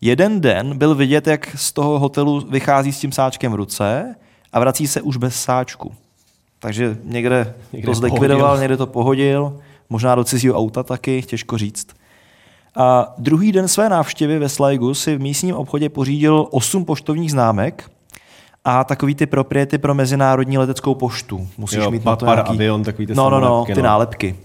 Jeden 0.00 0.40
den 0.40 0.78
byl 0.78 0.94
vidět, 0.94 1.26
jak 1.26 1.56
z 1.56 1.72
toho 1.72 1.98
hotelu 1.98 2.40
vychází 2.50 2.92
s 2.92 2.98
tím 3.00 3.12
sáčkem 3.12 3.52
v 3.52 3.54
ruce 3.54 4.14
a 4.52 4.60
vrací 4.60 4.86
se 4.86 5.02
už 5.02 5.16
bez 5.16 5.42
sáčku. 5.42 5.92
Takže 6.58 6.98
někde, 7.04 7.54
Někde 7.72 7.86
to 7.86 7.94
zlikvidoval, 7.94 8.40
pohodil. 8.40 8.60
někde 8.60 8.76
to 8.76 8.86
pohodil, 8.86 9.60
možná 9.90 10.14
do 10.14 10.24
cizího 10.24 10.54
auta 10.56 10.82
taky, 10.82 11.22
těžko 11.22 11.58
říct. 11.58 11.86
A 12.76 13.14
druhý 13.18 13.52
den 13.52 13.68
své 13.68 13.88
návštěvy 13.88 14.38
ve 14.38 14.48
Slajgu 14.48 14.94
si 14.94 15.16
v 15.16 15.20
místním 15.20 15.54
obchodě 15.54 15.88
pořídil 15.88 16.46
osm 16.50 16.84
poštovních 16.84 17.30
známek 17.30 17.90
a 18.70 18.84
takový 18.84 19.14
ty 19.14 19.26
propriety 19.26 19.78
pro 19.78 19.94
mezinárodní 19.94 20.58
leteckou 20.58 20.94
poštu. 20.94 21.48
Musíš 21.58 21.78
Jo, 21.78 21.90
mít 21.90 22.04
na 22.04 22.16
to 22.16 22.26
nějaký... 22.26 22.50
avion, 22.50 22.82
takový 22.82 23.06
ty 23.06 23.14
no, 23.14 23.30
no, 23.30 23.40
no, 23.40 23.46
samolepky, 23.46 23.74
ty 23.74 23.82
no. 23.82 23.88
nálepky. 23.88 24.36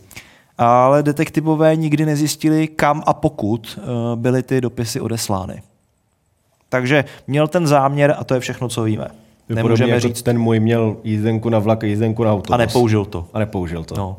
Ale 0.58 1.04
detektivové 1.04 1.76
nikdy 1.76 2.06
nezjistili, 2.06 2.68
kam 2.68 3.04
a 3.06 3.14
pokud 3.14 3.80
eh, 3.80 3.82
byly 4.16 4.44
ty 4.44 4.62
dopisy 4.62 5.02
odeslány. 5.02 5.62
Takže 6.70 7.06
měl 7.28 7.48
ten 7.48 7.68
záměr 7.68 8.16
a 8.20 8.24
to 8.24 8.34
je 8.34 8.40
všechno, 8.40 8.70
co 8.70 8.84
víme. 8.84 9.08
Nemůžeme 9.50 9.90
jako 9.90 10.08
říct. 10.08 10.22
ten 10.22 10.40
můj 10.40 10.60
měl 10.60 10.98
jízdenku 11.04 11.50
na 11.50 11.60
vlak, 11.60 11.84
jízdenku 11.84 12.24
na 12.24 12.34
autobus. 12.34 12.54
A 12.54 12.58
nepoužil 12.58 13.06
to. 13.06 13.28
A 13.34 13.40
nepoužil 13.40 13.84
to. 13.84 13.96
No. 13.96 14.18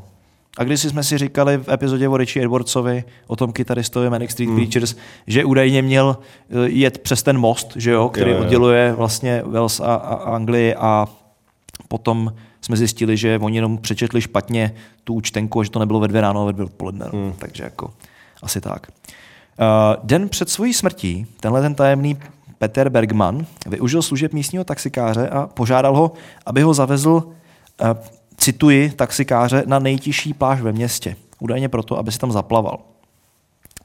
A 0.59 0.65
když 0.65 0.81
jsme 0.83 1.03
si 1.03 1.19
říkali 1.19 1.59
v 1.59 1.69
epizodě 1.69 2.09
o 2.09 2.17
Richie 2.17 2.45
Edwardsovi, 2.45 3.05
o 3.27 3.37
tom 3.37 3.53
kytaristovi 3.53 4.11
Manic 4.11 4.31
Street 4.31 4.49
Hmm. 4.49 4.57
Preachers, 4.57 4.97
že 5.27 5.45
údajně 5.45 5.83
měl 5.83 6.17
eh, 6.51 6.69
jet 6.69 6.99
přes 6.99 7.23
ten 7.23 7.39
most, 7.39 7.73
že 7.77 7.91
jo, 7.91 8.09
který 8.09 8.31
Jo, 8.31 8.37
jo. 8.37 8.43
odděluje 8.43 8.93
vlastně 8.93 9.43
Wales 9.47 9.81
a, 9.81 9.95
a 9.95 10.15
Anglii 10.15 10.75
a 10.75 11.09
potom 11.89 12.35
jsme 12.61 12.77
zjistili, 12.77 13.17
že 13.17 13.39
oni 13.43 13.57
jenom 13.57 13.79
přečetli 13.79 14.21
špatně 14.21 14.75
tu 15.05 15.15
účtenku 15.15 15.61
a 15.61 15.65
že 15.65 15.71
to 15.71 15.79
nebylo 15.79 16.01
ve 16.01 16.09
dvě 16.09 16.21
ráno, 16.21 16.41
ale 16.41 16.47
ve 16.47 16.53
dvě 16.53 16.65
odpoledne. 16.65 17.07
Hmm. 17.13 17.23
Mm. 17.25 17.33
Takže 17.39 17.65
jako 17.65 17.91
asi 18.43 18.61
tak. 18.61 18.87
Uh, 19.61 19.67
den 20.03 20.29
před 20.29 20.51
svojí 20.51 20.75
smrtí 20.75 21.27
tenhle 21.41 21.63
ten 21.63 21.75
tajemný 21.75 22.19
Peter 22.59 22.89
Bergman 22.89 23.47
využil 23.67 24.03
služeb 24.03 24.33
místního 24.33 24.65
taxikáře 24.65 25.29
a 25.29 25.47
požádal 25.47 25.97
ho, 25.97 26.13
aby 26.47 26.63
ho 26.63 26.75
zavezl, 26.75 27.11
uh, 27.11 27.89
cituji, 28.37 28.91
taxikáře 28.91 29.62
na 29.66 29.78
nejtižší 29.78 30.35
pláž 30.35 30.61
ve 30.61 30.72
městě. 30.72 31.16
Údajně 31.41 31.68
proto, 31.68 31.99
aby 31.99 32.12
si 32.12 32.18
tam 32.18 32.32
zaplaval. 32.32 32.78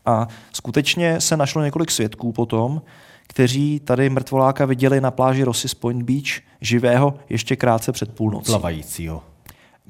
A 0.05 0.27
skutečně 0.53 1.21
se 1.21 1.37
našlo 1.37 1.63
několik 1.63 1.91
svědků 1.91 2.31
potom, 2.31 2.81
kteří 3.27 3.79
tady 3.79 4.09
mrtvoláka 4.09 4.65
viděli 4.65 5.01
na 5.01 5.11
pláži 5.11 5.43
Rossis 5.43 5.73
Point 5.73 6.03
Beach 6.03 6.41
živého 6.61 7.13
ještě 7.29 7.55
krátce 7.55 7.91
před 7.91 8.15
půlnocí. 8.15 8.45
Plavajícího. 8.45 9.23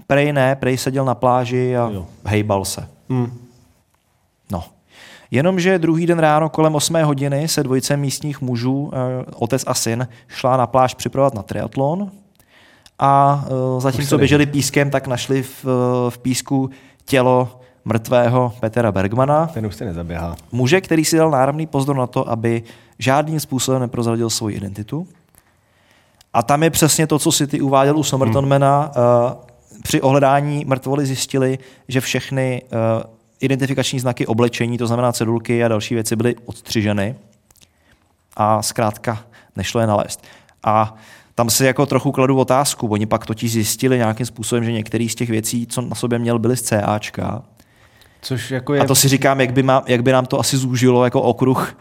Prej 0.07 0.33
ne, 0.33 0.55
prej 0.55 0.77
seděl 0.77 1.05
na 1.05 1.15
pláži 1.15 1.77
a 1.77 1.89
Jo. 1.89 2.07
hejbal 2.25 2.65
se. 2.65 2.89
Hmm. 3.09 3.37
No. 4.51 4.63
Jenomže 5.31 5.79
druhý 5.79 6.05
den 6.05 6.19
ráno 6.19 6.49
kolem 6.49 6.75
8 6.75 7.03
hodiny 7.03 7.47
se 7.47 7.63
dvojice 7.63 7.97
místních 7.97 8.41
mužů, 8.41 8.91
eh, 8.93 9.25
otec 9.35 9.63
a 9.67 9.73
syn, 9.73 10.07
šla 10.27 10.57
na 10.57 10.67
pláž 10.67 10.93
připravovat 10.93 11.33
na 11.33 11.43
triatlon 11.43 12.11
a 12.99 13.45
eh, 13.45 13.81
zatímco 13.81 14.17
běželi 14.17 14.45
pískem, 14.45 14.89
tak 14.89 15.07
našli 15.07 15.43
v, 15.43 15.65
eh, 15.65 16.11
v 16.11 16.17
písku 16.17 16.69
tělo 17.05 17.59
mrtvého 17.85 18.53
Petra 18.59 18.91
Bergmana, 18.91 19.47
Ten 19.47 19.65
už 19.65 19.75
se 19.75 19.85
nezaběhá. 19.85 20.35
muže, 20.51 20.81
který 20.81 21.05
si 21.05 21.17
dal 21.17 21.31
náramný 21.31 21.67
pozor 21.67 21.95
na 21.95 22.07
to, 22.07 22.29
aby 22.29 22.63
žádným 22.99 23.39
způsobem 23.39 23.81
neprozradil 23.81 24.29
svoji 24.29 24.55
identitu. 24.55 25.07
A 26.33 26.43
tam 26.43 26.63
je 26.63 26.69
přesně 26.69 27.07
to, 27.07 27.19
co 27.19 27.31
si 27.31 27.47
ty 27.47 27.61
uváděl 27.61 27.97
u 27.97 28.03
Somertonmana. 28.03 28.91
Hmm. 28.95 29.81
Při 29.83 30.01
ohledání 30.01 30.65
mrtvoly 30.65 31.05
zjistili, 31.05 31.59
že 31.87 32.01
všechny 32.01 32.61
identifikační 33.39 33.99
znaky 33.99 34.27
oblečení, 34.27 34.77
to 34.77 34.87
znamená 34.87 35.11
cedulky 35.11 35.63
a 35.63 35.67
další 35.67 35.93
věci, 35.93 36.15
byly 36.15 36.35
odstřiženy 36.45 37.15
a 38.35 38.61
zkrátka 38.61 39.23
nešlo 39.55 39.81
je 39.81 39.87
nalézt. 39.87 40.23
A 40.63 40.95
tam 41.39 41.49
si 41.49 41.65
jako 41.65 41.85
trochu 41.85 42.11
kladu 42.11 42.37
otázku. 42.37 42.87
Oni 42.87 43.05
pak 43.05 43.25
totiž 43.25 43.51
zjistili 43.51 43.97
nějakým 43.97 44.25
způsobem, 44.25 44.63
že 44.63 44.71
některé 44.71 45.07
z 45.09 45.15
těch 45.15 45.29
věcí, 45.29 45.67
co 45.67 45.81
na 45.81 45.95
sobě 45.95 46.19
měl, 46.19 46.39
byly 46.39 46.57
z 46.57 46.61
CAčka. 46.61 47.41
Což 48.21 48.51
jako 48.51 48.73
je... 48.73 48.81
A 48.81 48.85
to 48.85 48.95
si 48.95 49.07
říkám, 49.07 49.41
jak 49.41 49.53
by, 49.53 49.63
má, 49.63 49.83
jak 49.87 50.03
by 50.03 50.11
nám 50.11 50.25
to 50.25 50.39
asi 50.39 50.57
zúžilo 50.57 51.03
jako 51.03 51.21
okruh 51.21 51.67
jako 51.67 51.79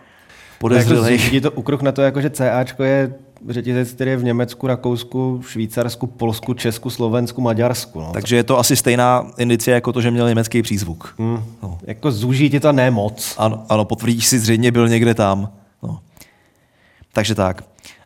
podezřelých. 0.59 1.23
zúží 1.23 1.41
to 1.41 1.51
ukruh 1.51 1.83
na 1.83 1.93
to, 1.93 2.03
jako 2.03 2.21
že 2.21 2.31
CAčko 2.31 2.83
je 2.83 3.15
řetězec, 3.49 3.93
který 3.93 4.11
je 4.11 4.17
v 4.17 4.25
Německu, 4.25 4.67
Rakousku, 4.67 5.41
Švýcarsku, 5.49 6.07
Polsku, 6.07 6.55
Česku, 6.55 6.91
Slovensku, 6.91 7.41
Maďarsku. 7.41 8.01
No. 8.01 8.11
Takže 8.13 8.37
je 8.37 8.45
to 8.45 8.59
asi 8.59 8.77
stejná 8.77 9.27
indicie 9.39 9.75
jako 9.75 9.93
to, 9.93 10.01
že 10.01 10.11
měl 10.11 10.29
německý 10.29 10.63
přízvuk. 10.63 11.15
Hmm. 11.19 11.45
No. 11.63 11.79
Jako 11.87 12.13
zúží 12.13 12.51
ti 12.51 12.61
to 12.61 12.73
ne 12.73 12.91
moc. 12.91 13.35
Ano, 13.39 13.65
ano, 13.69 13.85
potvrdíš 13.85 14.27
si, 14.27 14.39
zřejmě 14.39 14.73
byl 14.73 14.89
někde 14.89 15.15
tam. 15.15 15.49
No. 15.83 15.99
Takže 17.13 17.35
tak. 17.35 17.63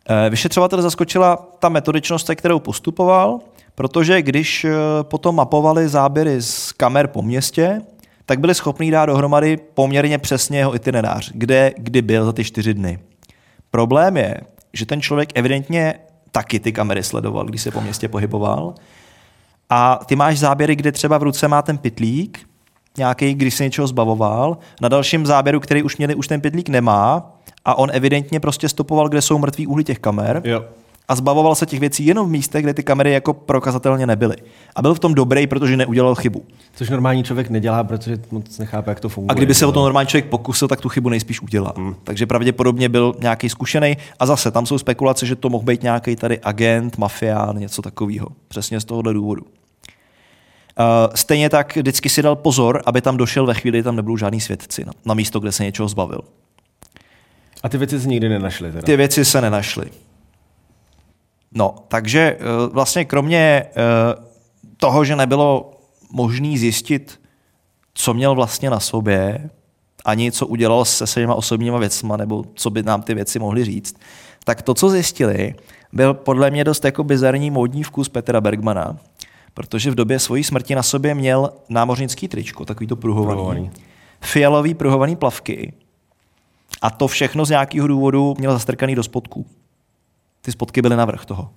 Eh, 0.09 0.29
Vyšetřovatel 0.29 0.81
zaskočila 0.81 1.47
ta 1.59 1.69
metodičnost, 1.69 2.27
se 2.27 2.35
kterou 2.35 2.59
postupoval, 2.59 3.39
protože 3.75 4.21
když 4.21 4.65
eh, 4.65 4.71
potom 5.01 5.35
mapovali 5.35 5.89
záběry 5.89 6.41
z 6.41 6.71
kamer 6.71 7.07
po 7.07 7.21
městě, 7.21 7.81
tak 8.25 8.39
byli 8.39 8.55
schopni 8.55 8.91
dát 8.91 9.05
dohromady 9.05 9.57
poměrně 9.57 10.17
přesně 10.17 10.57
jeho 10.57 10.75
itinerář, 10.75 11.31
kde 11.33 11.73
kdy 11.77 12.01
byl 12.01 12.25
za 12.25 12.33
ty 12.33 12.43
čtyři 12.43 12.73
dny. 12.73 12.99
Problém 13.71 14.17
je, 14.17 14.41
že 14.73 14.85
ten 14.85 15.01
člověk 15.01 15.29
evidentně 15.35 15.93
taky 16.31 16.59
ty 16.59 16.71
kamery 16.71 17.03
sledoval, 17.03 17.45
když 17.45 17.61
se 17.61 17.71
po 17.71 17.81
městě 17.81 18.07
pohyboval 18.07 18.73
A 19.69 19.99
ty 20.05 20.15
máš 20.15 20.39
záběry, 20.39 20.75
kde 20.75 20.91
třeba 20.91 21.17
v 21.17 21.23
ruce 21.23 21.47
má 21.47 21.61
ten 21.61 21.77
pitlík, 21.77 22.39
nějaký, 22.97 23.33
když 23.33 23.55
se 23.55 23.63
něčeho 23.63 23.87
zbavoval. 23.87 24.57
Na 24.81 24.89
dalším 24.89 25.25
záběru, 25.25 25.59
který 25.59 25.83
už 25.83 25.97
měli, 25.97 26.15
už 26.15 26.27
ten 26.27 26.41
pitlík 26.41 26.69
nemá 26.69 27.32
a 27.65 27.77
on 27.77 27.89
evidentně 27.93 28.39
prostě 28.39 28.69
stopoval, 28.69 29.09
kde 29.09 29.21
jsou 29.21 29.37
mrtví 29.37 29.67
úhly 29.67 29.83
těch 29.83 29.99
kamer. 29.99 30.41
Jo. 30.45 30.65
A 31.07 31.15
zbavoval 31.15 31.55
se 31.55 31.65
těch 31.65 31.79
věcí 31.79 32.05
jenom 32.05 32.27
v 32.27 32.31
místech, 32.31 32.63
kde 32.63 32.73
ty 32.73 32.83
kamery 32.83 33.11
jako 33.11 33.33
prokazatelně 33.33 34.07
nebyly. 34.07 34.35
A 34.75 34.81
byl 34.81 34.93
v 34.93 34.99
tom 34.99 35.13
dobrý, 35.13 35.47
protože 35.47 35.77
neudělal 35.77 36.15
chybu. 36.15 36.45
Což 36.73 36.89
normální 36.89 37.23
člověk 37.23 37.49
nedělá, 37.49 37.83
protože 37.83 38.17
moc 38.31 38.57
nechápe, 38.57 38.91
jak 38.91 38.99
to 38.99 39.09
funguje. 39.09 39.31
A 39.31 39.33
kdyby 39.33 39.53
se 39.53 39.65
o 39.65 39.71
to 39.71 39.83
normální 39.83 40.07
člověk 40.07 40.25
pokusil, 40.25 40.67
tak 40.67 40.81
tu 40.81 40.89
chybu 40.89 41.09
nejspíš 41.09 41.41
udělá. 41.41 41.73
Hmm. 41.77 41.95
Takže 42.03 42.25
pravděpodobně 42.25 42.89
byl 42.89 43.15
nějaký 43.19 43.49
zkušený. 43.49 43.97
A 44.19 44.25
zase 44.25 44.51
tam 44.51 44.65
jsou 44.65 44.77
spekulace, 44.77 45.25
že 45.25 45.35
to 45.35 45.49
mohl 45.49 45.65
být 45.65 45.83
nějaký 45.83 46.15
tady 46.15 46.39
agent, 46.39 46.97
mafián, 46.97 47.57
něco 47.57 47.81
takového. 47.81 48.27
Přesně 48.47 48.79
z 48.79 48.85
tohohle 48.85 49.13
důvodu. 49.13 49.41
Uh, 49.41 51.13
stejně 51.15 51.49
tak 51.49 51.75
vždycky 51.75 52.09
si 52.09 52.21
dal 52.21 52.35
pozor, 52.35 52.81
aby 52.85 53.01
tam 53.01 53.17
došel 53.17 53.45
ve 53.45 53.53
chvíli, 53.53 53.77
kdy 53.77 53.83
tam 53.83 53.95
nebudou 53.95 54.17
žádný 54.17 54.41
svědci 54.41 54.85
na, 54.85 54.91
na 55.05 55.13
místo, 55.13 55.39
kde 55.39 55.51
se 55.51 55.63
něčeho 55.63 55.87
zbavil. 55.87 56.21
A 57.63 57.69
ty 57.69 57.77
věci 57.77 57.99
se 57.99 58.07
nikdy 58.07 58.29
nenašly 58.29 58.71
teda. 58.71 58.81
Ty 58.81 58.97
věci 58.97 59.25
se 59.25 59.41
nenašly. 59.41 59.85
No, 61.51 61.75
takže 61.87 62.19
eh, 62.19 62.43
vlastně 62.71 63.05
kromě 63.05 63.37
eh, 63.39 63.73
toho, 64.77 65.05
že 65.05 65.15
nebylo 65.15 65.71
možné 66.11 66.57
zjistit, 66.57 67.19
co 67.93 68.13
měl 68.13 68.35
vlastně 68.35 68.69
na 68.69 68.79
sobě, 68.79 69.49
ani 70.05 70.31
co 70.31 70.47
udělal 70.47 70.85
se 70.85 71.07
svýma 71.07 71.35
osobníma 71.35 71.77
věcma, 71.77 72.17
nebo 72.17 72.43
co 72.55 72.69
by 72.69 72.83
nám 72.83 73.01
ty 73.01 73.13
věci 73.13 73.39
mohly 73.39 73.65
říct, 73.65 73.95
tak 74.43 74.61
to, 74.61 74.73
co 74.73 74.89
zjistili, 74.89 75.55
byl 75.93 76.13
podle 76.13 76.51
mě 76.51 76.63
dost 76.63 76.85
jako 76.85 77.03
bizarní 77.03 77.51
módní 77.51 77.83
vkus 77.83 78.09
Petra 78.09 78.41
Bergmana, 78.41 78.97
protože 79.53 79.91
v 79.91 79.95
době 79.95 80.19
svojí 80.19 80.43
smrti 80.43 80.75
na 80.75 80.83
sobě 80.83 81.15
měl 81.15 81.53
námořnický 81.69 82.27
tričko, 82.27 82.65
takový 82.65 82.87
to 82.87 82.95
pruhovaný, 82.95 83.35
Pruhovaný. 83.37 83.71
fialový 84.21 84.73
pruhovaný 84.73 85.15
plavky 85.15 85.73
a 86.81 86.89
to 86.89 87.07
všechno 87.07 87.45
z 87.45 87.49
nějakého 87.49 87.87
důvodu 87.87 88.35
měl 88.37 88.53
zastrkaný 88.53 88.95
do 88.95 89.03
spodků. 89.03 89.45
Ty 90.41 90.51
spodky 90.51 90.81
byly 90.81 90.95
navrh 90.95 91.25
toho. 91.25 91.49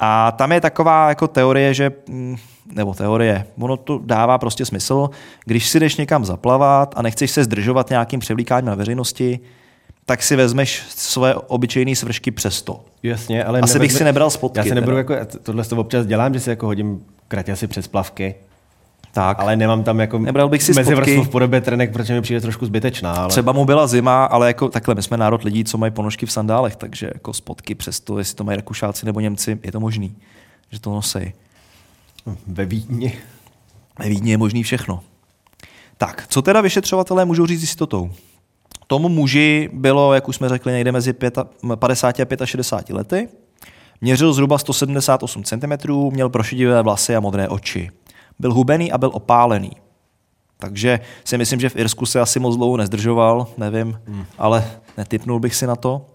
A 0.00 0.32
tam 0.32 0.52
je 0.52 0.60
taková 0.60 1.08
jako 1.08 1.28
teorie, 1.28 1.74
že, 1.74 1.92
mm, 2.08 2.36
nebo 2.72 2.94
teorie, 2.94 3.46
ono 3.58 3.76
to 3.76 4.00
dává 4.04 4.38
prostě 4.38 4.64
smysl, 4.64 5.10
když 5.44 5.68
si 5.68 5.80
jdeš 5.80 5.96
někam 5.96 6.24
zaplavat 6.24 6.94
a 6.96 7.02
nechceš 7.02 7.30
se 7.30 7.44
zdržovat 7.44 7.90
nějakým 7.90 8.20
převlíkáním 8.20 8.66
na 8.66 8.74
veřejnosti, 8.74 9.40
tak 10.06 10.22
si 10.22 10.36
vezmeš 10.36 10.82
své 10.88 11.34
obyčejné 11.34 11.96
svršky 11.96 12.30
přesto. 12.30 12.84
Jasně, 13.02 13.44
ale 13.44 13.60
Asi 13.60 13.78
bych 13.78 13.92
si 13.92 14.04
nebral 14.04 14.30
spotky 14.30 14.58
Já 14.58 14.64
si 14.64 14.74
nebudu 14.74 14.96
teda. 14.96 15.14
jako, 15.14 15.38
tohle 15.42 15.64
to 15.64 15.76
občas 15.76 16.06
dělám, 16.06 16.34
že 16.34 16.40
si 16.40 16.50
jako 16.50 16.66
hodím 16.66 17.04
kraťasy 17.28 17.66
přes 17.66 17.88
plavky, 17.88 18.34
Tak. 19.12 19.40
ale 19.40 19.56
nemám 19.56 19.84
tam 19.84 20.00
jako 20.00 20.18
Nebral 20.18 20.48
bych 20.48 20.62
si 20.62 20.72
mezi 20.72 20.94
v 20.94 21.28
podobě 21.28 21.60
trenek, 21.60 21.92
protože 21.92 22.14
mi 22.14 22.20
přijde 22.20 22.40
trošku 22.40 22.66
zbytečná. 22.66 23.12
Ale... 23.12 23.28
Třeba 23.28 23.52
mu 23.52 23.64
byla 23.64 23.86
zima, 23.86 24.24
ale 24.24 24.46
jako 24.46 24.68
takhle, 24.68 24.94
my 24.94 25.02
jsme 25.02 25.16
národ 25.16 25.44
lidí, 25.44 25.64
co 25.64 25.78
mají 25.78 25.92
ponožky 25.92 26.26
v 26.26 26.32
sandálech, 26.32 26.76
takže 26.76 27.10
jako 27.14 27.32
spotky 27.32 27.74
přesto, 27.74 28.18
jestli 28.18 28.36
to 28.36 28.44
mají 28.44 28.56
Rakušáci 28.56 29.06
nebo 29.06 29.20
Němci, 29.20 29.58
je 29.62 29.72
to 29.72 29.80
možný, 29.80 30.16
že 30.70 30.80
to 30.80 30.94
nosej. 30.94 31.32
Ve 32.46 32.64
Vídni. 32.64 33.12
Ve 33.98 34.08
Vídni 34.08 34.30
je 34.30 34.38
možný 34.38 34.62
všechno. 34.62 35.00
Tak, 35.98 36.24
co 36.28 36.42
teda 36.42 36.60
vyšetřovatelé 36.60 37.24
můžou 37.24 37.46
říct 37.46 37.60
s 37.60 37.62
jistotou? 37.62 38.10
Tomu 38.86 39.08
muži 39.08 39.70
bylo, 39.72 40.14
jak 40.14 40.28
už 40.28 40.36
jsme 40.36 40.48
řekli, 40.48 40.72
někde 40.72 40.92
mezi 40.92 41.14
50 41.74 42.20
a 42.40 42.46
65 42.46 42.94
lety. 42.96 43.28
Měřil 44.00 44.32
zhruba 44.32 44.58
178 44.58 45.44
cm, 45.44 45.92
měl 46.12 46.28
prošedivé 46.28 46.82
vlasy 46.82 47.16
a 47.16 47.20
modré 47.20 47.48
oči. 47.48 47.90
Byl 48.38 48.54
hubený 48.54 48.92
a 48.92 48.98
byl 48.98 49.10
opálený. 49.14 49.70
Takže 50.58 51.00
si 51.24 51.38
myslím, 51.38 51.60
že 51.60 51.68
v 51.68 51.76
Irsku 51.76 52.06
se 52.06 52.20
asi 52.20 52.40
moc 52.40 52.56
dlouho 52.56 52.76
nezdržoval, 52.76 53.46
nevím, 53.56 54.00
hmm. 54.06 54.24
ale 54.38 54.70
netypnul 54.96 55.40
bych 55.40 55.54
si 55.54 55.66
na 55.66 55.76
to. 55.76 56.06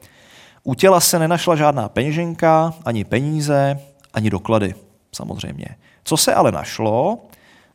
U 0.64 0.76
těla 0.76 1.00
se 1.00 1.20
nenašla 1.20 1.56
žádná 1.56 1.90
peněženka, 1.90 2.74
ani 2.86 3.04
peníze, 3.04 3.80
ani 4.14 4.30
doklady, 4.30 4.76
samozřejmě. 5.12 5.68
Co 6.04 6.18
se 6.18 6.34
ale 6.34 6.52
našlo, 6.52 7.18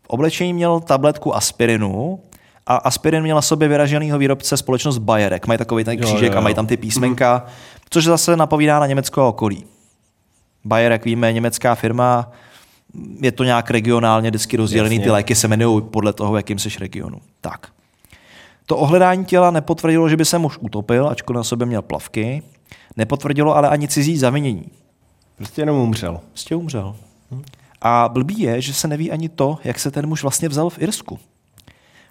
v 0.02 0.08
oblečení 0.08 0.52
měl 0.52 0.80
tabletku 0.80 1.36
aspirinu 1.36 2.20
a 2.66 2.76
aspirin 2.76 3.22
měl 3.22 3.36
na 3.36 3.42
sobě 3.42 3.68
vyraženýho 3.68 4.18
výrobce 4.18 4.56
společnost 4.56 4.98
Bayerek. 4.98 5.46
Mají 5.46 5.58
takový 5.58 5.84
ten 5.84 5.98
Jo, 5.98 6.04
křížek 6.04 6.28
jo, 6.28 6.32
jo. 6.32 6.38
a 6.38 6.40
mají 6.40 6.54
tam 6.54 6.66
ty 6.66 6.76
písmenka, 6.76 7.46
což 7.90 8.04
zase 8.04 8.36
napovídá 8.36 8.80
na 8.80 8.86
Německo 8.86 9.22
a 9.22 9.28
okolí. 9.28 9.64
Bayer, 10.64 10.92
jak 10.92 11.04
víme, 11.04 11.32
německá 11.32 11.74
firma, 11.74 12.30
je 13.20 13.32
to 13.32 13.44
nějak 13.44 13.70
regionálně 13.70 14.30
vždycky 14.30 14.56
rozdělený, 14.56 14.96
Jasně. 14.96 15.04
ty 15.04 15.10
léky 15.10 15.34
se 15.34 15.46
jmenují 15.46 15.82
podle 15.82 16.12
toho, 16.12 16.36
jakým 16.36 16.58
seš 16.58 16.78
regionu. 16.80 17.20
Tak. 17.40 17.66
To 18.66 18.76
ohledání 18.76 19.24
těla 19.24 19.50
nepotvrdilo, 19.50 20.08
že 20.08 20.16
by 20.16 20.24
se 20.24 20.38
muž 20.38 20.58
utopil, 20.60 21.08
ačkoliv 21.08 21.36
na 21.36 21.44
sobě 21.44 21.66
měl 21.66 21.82
plavky. 21.82 22.42
Nepotvrdilo 22.96 23.56
ale 23.56 23.68
ani 23.68 23.88
cizí 23.88 24.18
zavinění. 24.18 24.64
Prostě 25.36 25.62
jenom 25.62 25.76
umřel. 25.76 26.20
Prostě 26.28 26.54
umřel. 26.54 26.96
A 27.80 28.08
blbý 28.08 28.40
je, 28.40 28.60
že 28.60 28.74
se 28.74 28.88
neví 28.88 29.10
ani 29.10 29.28
to, 29.28 29.58
jak 29.64 29.78
se 29.78 29.90
ten 29.90 30.06
muž 30.06 30.22
vlastně 30.22 30.48
vzal 30.48 30.70
v 30.70 30.78
Irsku. 30.82 31.18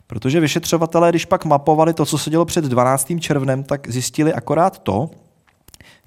Protože 0.07 0.39
vyšetřovatelé, 0.39 1.09
když 1.09 1.25
pak 1.25 1.45
mapovali 1.45 1.93
to, 1.93 2.05
co 2.05 2.17
se 2.17 2.29
dělo 2.29 2.45
před 2.45 2.65
12. 2.65 3.11
červnem, 3.19 3.63
tak 3.63 3.89
zjistili 3.89 4.33
akorát 4.33 4.79
to, 4.79 5.09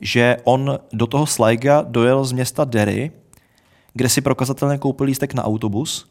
že 0.01 0.37
on 0.45 0.79
do 0.93 1.07
toho 1.07 1.27
Sliga 1.27 1.85
dojel 1.89 2.25
z 2.25 2.33
města 2.33 2.65
Derry, 2.65 3.11
kde 3.95 4.09
si 4.09 4.21
prokazatelně 4.21 4.79
koupil 4.79 5.07
lístek 5.07 5.35
na 5.35 5.45
autobus 5.45 6.11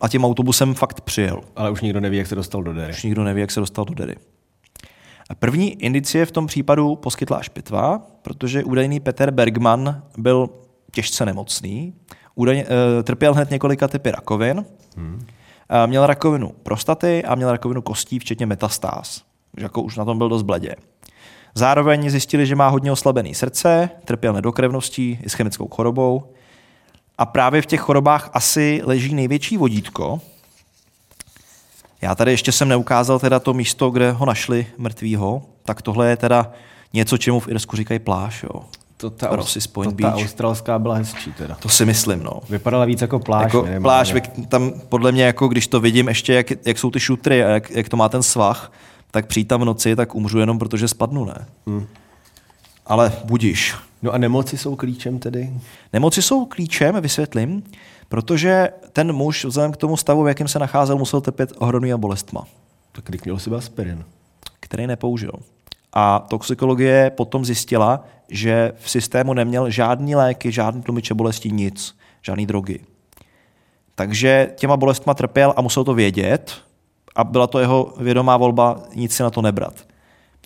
a 0.00 0.08
tím 0.08 0.24
autobusem 0.24 0.74
fakt 0.74 1.00
přijel. 1.00 1.40
Ale 1.56 1.70
už 1.70 1.80
nikdo 1.80 2.00
neví, 2.00 2.16
jak 2.16 2.26
se 2.26 2.34
dostal 2.34 2.62
do 2.62 2.72
Dery. 2.72 2.92
Už 2.92 3.02
nikdo 3.02 3.24
neví, 3.24 3.40
jak 3.40 3.50
se 3.50 3.60
dostal 3.60 3.84
do 3.84 3.94
Derry. 3.94 4.16
A 5.30 5.34
První 5.34 5.82
indicie 5.82 6.26
v 6.26 6.32
tom 6.32 6.46
případu 6.46 6.96
poskytla 6.96 7.36
až 7.36 7.48
pitva, 7.48 8.02
protože 8.22 8.64
údajný 8.64 9.00
Peter 9.00 9.30
Bergman 9.30 10.02
byl 10.18 10.50
těžce 10.92 11.26
nemocný, 11.26 11.94
údajně, 12.34 12.66
e, 12.98 13.02
trpěl 13.02 13.34
hned 13.34 13.50
několika 13.50 13.88
typy 13.88 14.10
rakovin, 14.10 14.64
hmm. 14.96 15.26
e, 15.68 15.86
měl 15.86 16.06
rakovinu 16.06 16.52
prostaty 16.62 17.24
a 17.24 17.34
měl 17.34 17.52
rakovinu 17.52 17.82
kostí, 17.82 18.18
včetně 18.18 18.46
metastáz. 18.46 19.22
Jako 19.58 19.82
už 19.82 19.96
na 19.96 20.04
tom 20.04 20.18
byl 20.18 20.28
dost 20.28 20.42
bledě. 20.42 20.74
Zároveň 21.54 22.10
zjistili, 22.10 22.46
že 22.46 22.56
má 22.56 22.68
hodně 22.68 22.92
oslabený 22.92 23.34
srdce, 23.34 23.90
trpěl 24.04 24.32
nedokrevností, 24.32 25.18
i 25.22 25.30
s 25.30 25.32
chemickou 25.32 25.68
chorobou. 25.68 26.32
A 27.18 27.26
právě 27.26 27.62
v 27.62 27.66
těch 27.66 27.80
chorobách 27.80 28.30
asi 28.32 28.80
leží 28.84 29.14
největší 29.14 29.56
vodítko, 29.56 30.20
já 32.02 32.14
tady 32.14 32.30
ještě 32.30 32.52
jsem 32.52 32.68
neukázal 32.68 33.18
teda 33.18 33.40
to 33.40 33.54
místo, 33.54 33.90
kde 33.90 34.12
ho 34.12 34.26
našli 34.26 34.66
mrtvýho, 34.78 35.42
tak 35.64 35.82
tohle 35.82 36.08
je 36.08 36.16
teda 36.16 36.52
něco, 36.92 37.18
čemu 37.18 37.40
v 37.40 37.48
Irsku 37.48 37.76
říkají 37.76 38.00
pláž, 38.00 38.42
jo. 38.42 38.62
To 38.96 39.10
ta, 39.10 39.36
Rossis 39.36 39.66
Point 39.66 39.96
to 39.96 40.02
ta 40.02 40.08
Beach. 40.08 40.24
australská 40.24 40.78
byla 40.78 40.94
hezčí 40.94 41.32
teda. 41.32 41.54
To 41.54 41.68
si 41.68 41.84
myslím, 41.84 42.22
no. 42.22 42.32
Vypadala 42.48 42.84
víc 42.84 43.00
jako 43.00 43.18
pláž. 43.18 43.42
jako 43.42 43.62
minimálně. 43.62 43.82
pláž, 43.82 44.14
tam 44.48 44.72
podle 44.88 45.12
mě, 45.12 45.24
jako 45.24 45.48
když 45.48 45.66
to 45.66 45.80
vidím 45.80 46.08
ještě, 46.08 46.34
jak, 46.34 46.66
jak 46.66 46.78
jsou 46.78 46.90
ty 46.90 47.00
šutry 47.00 47.44
a 47.44 47.48
jak, 47.48 47.70
jak 47.70 47.88
to 47.88 47.96
má 47.96 48.08
ten 48.08 48.22
svah, 48.22 48.72
tak 49.10 49.26
přijít 49.26 49.48
tam 49.48 49.60
v 49.60 49.64
noci, 49.64 49.96
tak 49.96 50.14
umřu 50.14 50.38
jenom 50.38 50.58
protože 50.58 50.88
spadnu, 50.88 51.24
ne? 51.24 51.46
Hmm. 51.66 51.86
Ale 52.86 53.12
budíš. 53.24 53.76
No 54.02 54.12
a 54.12 54.18
nemoci 54.18 54.58
jsou 54.58 54.76
klíčem 54.76 55.18
tedy? 55.18 55.52
Nemoci 55.92 56.22
jsou 56.22 56.46
klíčem, 56.46 57.00
vysvětlím, 57.00 57.64
protože 58.08 58.68
ten 58.92 59.12
muž 59.12 59.44
vzhledem 59.44 59.72
k 59.72 59.76
tomu 59.76 59.96
stavu, 59.96 60.22
v 60.22 60.28
jakém 60.28 60.48
se 60.48 60.58
nacházel, 60.58 60.98
musel 60.98 61.20
trpět 61.20 61.52
ohromnými 61.58 61.96
bolestma. 61.96 62.44
Tak 62.92 63.04
když 63.04 63.22
měl 63.22 63.38
si 63.38 63.50
aspirin. 63.50 64.04
který 64.60 64.86
nepoužil. 64.86 65.32
A 65.92 66.18
toxikologie 66.18 67.10
potom 67.10 67.44
zjistila, 67.44 68.04
že 68.28 68.72
v 68.78 68.90
systému 68.90 69.34
neměl 69.34 69.70
žádný 69.70 70.14
léky, 70.14 70.52
žádný 70.52 70.82
tlumiče 70.82 71.14
bolesti, 71.14 71.50
nic, 71.50 71.96
žádný 72.22 72.46
drogy. 72.46 72.80
Takže 73.94 74.52
těma 74.56 74.76
bolestma 74.76 75.14
trpěl 75.14 75.54
a 75.56 75.62
musel 75.62 75.84
to 75.84 75.94
vědět 75.94 76.52
a 77.16 77.24
byla 77.24 77.46
to 77.46 77.58
jeho 77.58 77.94
vědomá 77.98 78.36
volba 78.36 78.82
nic 78.94 79.14
si 79.14 79.22
na 79.22 79.30
to 79.30 79.42
nebrat. 79.42 79.87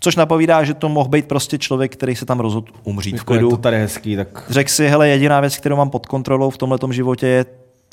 Což 0.03 0.15
napovídá, 0.15 0.63
že 0.63 0.73
to 0.73 0.89
mohl 0.89 1.09
být 1.09 1.27
prostě 1.27 1.57
člověk, 1.57 1.93
který 1.93 2.15
se 2.15 2.25
tam 2.25 2.39
rozhodl 2.39 2.71
umřít 2.83 3.13
v 3.13 3.17
Jako 3.17 3.25
klidu. 3.25 3.49
to 3.49 3.57
tady 3.57 3.77
hezký, 3.77 4.15
tak 4.15 4.45
Řekl 4.49 4.69
si, 4.69 4.87
hele, 4.87 5.09
jediná 5.09 5.39
věc, 5.39 5.57
kterou 5.57 5.75
mám 5.75 5.89
pod 5.89 6.05
kontrolou 6.05 6.49
v 6.49 6.57
tomhle 6.57 6.77
životě 6.91 7.27
je 7.27 7.45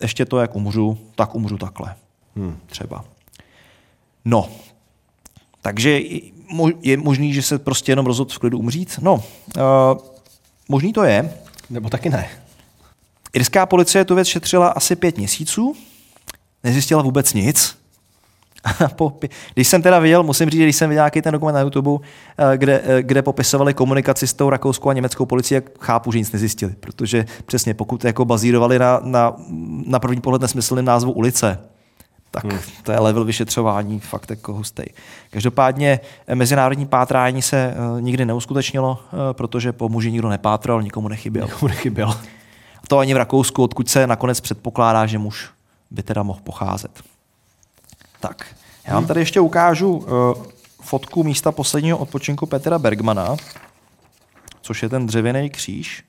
ještě 0.03 0.25
to, 0.25 0.39
jak 0.39 0.57
umřu, 0.57 0.99
tak 1.15 1.35
umřu 1.35 1.59
takhle. 1.59 1.95
Hmm. 2.37 2.57
Třeba. 2.67 3.05
No, 4.25 4.49
takže 5.63 6.01
je 6.83 6.97
možný, 6.97 7.35
že 7.35 7.43
se 7.43 7.59
prostě 7.59 7.93
jenom 7.93 8.07
rozhodl 8.07 8.31
v 8.35 8.39
klidu 8.39 8.59
umřít? 8.59 8.99
No, 9.03 9.15
uh, 9.15 9.23
možný 10.69 10.93
to 10.93 11.03
je. 11.03 11.35
nebo 11.71 11.91
taky 11.91 12.11
ne. 12.11 12.29
Irská 13.33 13.67
policie 13.67 14.05
tu 14.05 14.15
věc 14.15 14.29
šetřila 14.29 14.69
asi 14.69 14.97
pět 14.97 15.19
měsíců, 15.19 15.77
nezjistila 16.65 17.03
vůbec 17.03 17.35
nic 17.35 17.80
Když 19.55 19.69
jsem 19.69 19.83
teda 19.83 19.99
viděl, 19.99 20.23
musím 20.23 20.51
říct, 20.51 20.59
že 20.59 20.65
když 20.65 20.77
jsem 20.77 20.89
viděl 20.89 21.01
nějaký 21.01 21.23
ten 21.23 21.33
dokument 21.33 21.55
na 21.55 21.61
YouTube, 21.61 22.07
eh, 22.39 22.59
kde, 22.59 22.81
eh, 22.85 23.03
kde 23.03 23.23
popisovali 23.23 23.75
komunikaci 23.75 24.27
s 24.27 24.35
tou 24.35 24.51
rakouskou 24.51 24.89
a 24.89 24.93
německou 24.93 25.27
policií, 25.27 25.55
jak 25.55 25.65
chápu, 25.81 26.13
že 26.13 26.19
nic 26.19 26.33
nezjistili. 26.33 26.75
Protože 26.81 27.27
přesně 27.47 27.75
pokud 27.75 28.05
jako 28.05 28.25
bazírovali 28.25 28.79
na, 28.79 29.01
na, 29.05 29.37
na 29.87 29.99
první 29.99 30.21
pohled 30.21 30.43
nesmyslným 30.43 30.85
názvu 30.85 31.13
ulice, 31.13 31.59
tak 32.31 32.45
hmm. 32.45 32.59
to 32.83 32.93
je 32.93 32.99
level 32.99 33.25
vyšetřování 33.25 34.01
fakt 34.01 34.31
jako 34.31 34.53
hustý. 34.53 34.83
Každopádně 35.31 36.01
eh, 36.27 36.35
mezinárodní 36.35 36.87
pátrání 36.87 37.43
se 37.43 37.75
nikdy 38.01 38.25
neuskutečnilo, 38.25 38.99
protože 39.33 39.73
po 39.73 39.89
muži 39.89 40.13
nikdo 40.13 40.29
nepátral, 40.29 40.83
nikomu 40.83 41.09
nechyběl. 41.09 41.45
Nikomu 41.47 41.69
nechyběl. 41.69 42.15
To 42.89 42.99
ani 42.99 43.15
v 43.15 43.17
Rakousku, 43.17 43.63
odkud 43.63 43.89
se 43.89 44.07
nakonec 44.07 44.41
předpokládá, 44.41 45.07
že 45.07 45.19
muž 45.19 45.51
by 45.91 46.03
teda 46.03 46.23
mohl 46.23 46.41
pocházet. 46.45 46.91
Tak, 48.21 48.47
já 48.87 48.95
vám 48.95 49.07
tady 49.07 49.21
ještě 49.21 49.41
ukážu 49.41 49.97
uh, 49.97 50.07
fotku 50.83 51.25
místa 51.25 51.53
posledního 51.53 51.99
odpočinku 51.99 52.47
Petra 52.47 52.79
Bergmana, 52.79 53.37
což 54.63 54.83
je 54.83 54.89
ten 54.89 55.07
dřevěný 55.07 55.51
kříž. 55.51 56.05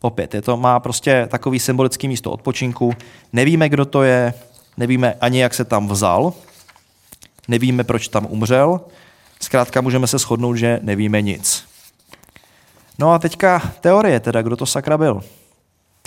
Opět, 0.00 0.34
je 0.34 0.42
to, 0.42 0.56
má 0.56 0.80
prostě 0.80 1.28
takový 1.30 1.58
symbolický 1.60 2.08
místo 2.08 2.30
odpočinku. 2.30 2.92
Nevíme, 3.32 3.68
kdo 3.68 3.84
to 3.84 4.02
je, 4.02 4.34
nevíme 4.76 5.14
ani, 5.20 5.40
jak 5.40 5.54
se 5.54 5.64
tam 5.64 5.88
vzal, 5.88 6.32
nevíme, 7.48 7.84
proč 7.84 8.08
tam 8.08 8.26
umřel. 8.30 8.80
Zkrátka 9.40 9.80
můžeme 9.80 10.06
se 10.06 10.18
shodnout, 10.18 10.56
že 10.56 10.80
nevíme 10.82 11.22
nic. 11.22 11.64
No 12.98 13.12
a 13.12 13.18
teďka 13.18 13.72
teorie, 13.80 14.20
teda, 14.20 14.42
kdo 14.42 14.56
to 14.56 14.66
sakra 14.66 14.98
byl. 14.98 15.22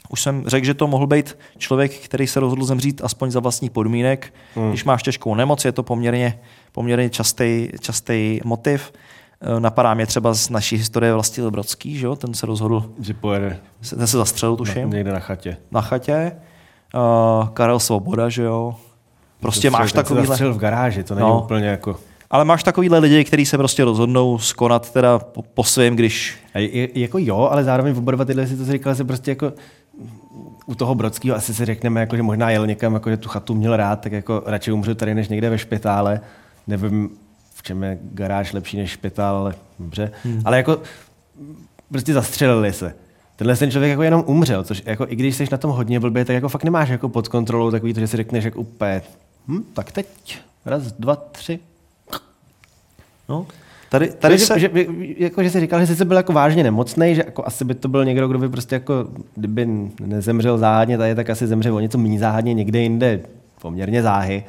Už 0.10 0.22
jsem 0.22 0.44
řekl, 0.48 0.66
že 0.66 0.74
to 0.74 0.88
mohl 0.88 1.08
být 1.08 1.38
člověk, 1.58 1.92
který 2.00 2.28
se 2.28 2.40
rozhodl 2.40 2.66
zemřít 2.66 3.02
aspoň 3.04 3.32
za 3.32 3.40
vlastních 3.40 3.72
podmínek. 3.72 4.34
Hmm. 4.56 4.70
Když 4.70 4.84
máš 4.84 5.04
těžkou 5.04 5.36
nemoc, 5.36 5.66
je 5.66 5.72
to 5.72 5.84
poměrně, 5.84 6.40
poměrně 6.72 7.10
častý, 7.10 7.70
častý 7.80 8.40
motiv. 8.46 8.94
E, 9.42 9.60
Napadá 9.60 9.94
mě 9.94 10.06
třeba 10.06 10.34
z 10.34 10.50
naší 10.50 10.78
historie 10.78 11.14
Vlastil 11.14 11.52
Brodský, 11.52 11.98
že 11.98 12.06
jo? 12.06 12.16
ten 12.16 12.34
se 12.34 12.46
rozhodl, 12.46 12.90
Že 13.00 13.14
pojede 13.14 13.60
ten 13.90 14.08
se 14.08 14.18
zastřelil, 14.18 14.56
tuším, 14.56 14.90
někde 14.90 15.12
na 15.12 15.20
chatě. 15.20 15.58
na 15.72 15.82
chatě. 15.82 16.32
Uh, 17.42 17.48
Karel 17.48 17.80
Svoboda, 17.80 18.30
že 18.30 18.44
jo? 18.44 18.76
Prostě 19.40 19.70
máš 19.70 19.82
Ten 19.82 19.88
se 19.90 19.96
takovýhle... 19.96 20.28
zastřelil 20.28 20.54
v 20.54 20.58
garáži, 20.58 21.04
to 21.04 21.16
není 21.16 21.28
No. 21.28 21.42
úplně 21.42 21.68
jako... 21.68 22.00
Ale 22.30 22.46
máš 22.46 22.64
takovýhle 22.64 23.00
lidi, 23.00 23.24
kteří 23.24 23.46
se 23.46 23.58
prostě 23.58 23.84
rozhodnou 23.84 24.38
skonat 24.38 24.92
teda 24.92 25.20
po, 25.20 25.42
po 25.42 25.64
svém, 25.64 25.96
když... 25.96 26.38
A 26.54 26.60
je, 26.60 26.78
je, 26.78 27.00
jako 27.02 27.18
jo, 27.18 27.48
ale 27.52 27.64
zároveň 27.64 27.98
oba 27.98 28.12
dva 28.12 28.26
tyhle 28.26 28.48
si 28.48 28.58
to 28.58 28.66
říkal, 28.66 28.96
se 28.96 29.04
prostě 29.04 29.32
jako 29.32 29.54
u 30.66 30.76
toho 30.76 30.96
Brodského 30.96 31.38
asi 31.38 31.54
si 31.54 31.66
řekneme, 31.66 32.00
jako, 32.00 32.16
že 32.16 32.24
možná 32.24 32.50
jel 32.50 32.68
někam, 32.68 32.94
jako, 32.94 33.10
že 33.10 33.18
tu 33.18 33.30
chatu 33.30 33.54
měl 33.54 33.78
rád, 33.78 34.02
tak 34.02 34.12
jako 34.12 34.44
radši 34.46 34.72
umřu 34.72 34.96
tady, 34.96 35.16
než 35.16 35.30
někde 35.30 35.50
ve 35.50 35.58
špitále. 35.58 36.22
Nevím, 36.68 37.10
v 37.54 37.64
čem 37.64 37.84
je 37.84 37.98
garáž 38.02 38.54
lepší 38.54 38.78
než 38.78 38.92
špitál, 38.92 39.36
ale 39.36 39.56
dobře. 39.80 40.12
Hmm. 40.24 40.42
Ale 40.46 40.58
jako 40.58 40.82
prostě 41.92 42.14
zastřelili 42.14 42.74
se. 42.74 42.96
Tenhle 43.36 43.56
ten 43.56 43.72
člověk 43.72 43.90
jako 43.90 44.04
jenom 44.04 44.24
umřel, 44.26 44.64
což 44.64 44.84
jako 44.86 45.06
i 45.10 45.16
když 45.16 45.36
jsi 45.36 45.48
na 45.52 45.58
tom 45.58 45.72
hodně 45.72 46.00
blbě, 46.00 46.26
tak 46.26 46.34
jako 46.34 46.50
fakt 46.50 46.64
nemáš 46.64 46.90
jako 46.90 47.10
pod 47.10 47.28
kontrolou 47.28 47.72
takový 47.72 47.94
to, 47.94 48.00
že 48.00 48.08
si 48.08 48.18
řekneš 48.18 48.44
jako 48.44 48.60
úplně, 48.60 49.02
hm, 49.48 49.64
tak 49.74 49.92
teď, 49.92 50.08
raz, 50.66 50.84
dva, 50.84 51.16
tři. 51.16 51.60
No, 53.30 53.46
tady, 53.90 54.10
tady 54.10 54.38
že, 54.38 54.46
se... 54.46 54.60
že, 54.60 54.70
jako, 55.18 55.44
že 55.44 55.50
jsi 55.50 55.60
říkal, 55.60 55.86
že 55.86 55.96
jsi 55.96 56.06
byl 56.06 56.18
jako 56.18 56.34
vážně 56.34 56.64
nemocný, 56.64 57.16
že 57.16 57.24
jako 57.26 57.48
asi 57.48 57.66
by 57.66 57.76
to 57.76 57.88
byl 57.88 58.06
někdo, 58.06 58.28
kdo 58.28 58.40
by 58.40 58.50
prostě 58.50 58.76
jako, 58.76 59.08
kdyby 59.36 59.68
nezemřel 60.00 60.58
záhadně 60.58 60.98
tady, 60.98 61.16
tak 61.16 61.30
asi 61.30 61.48
zemře 61.48 61.72
o 61.72 61.80
něco 61.80 61.98
méně 61.98 62.20
záhadně 62.20 62.54
někde 62.54 62.80
jinde, 62.80 63.20
poměrně 63.62 64.02
záhy. 64.02 64.44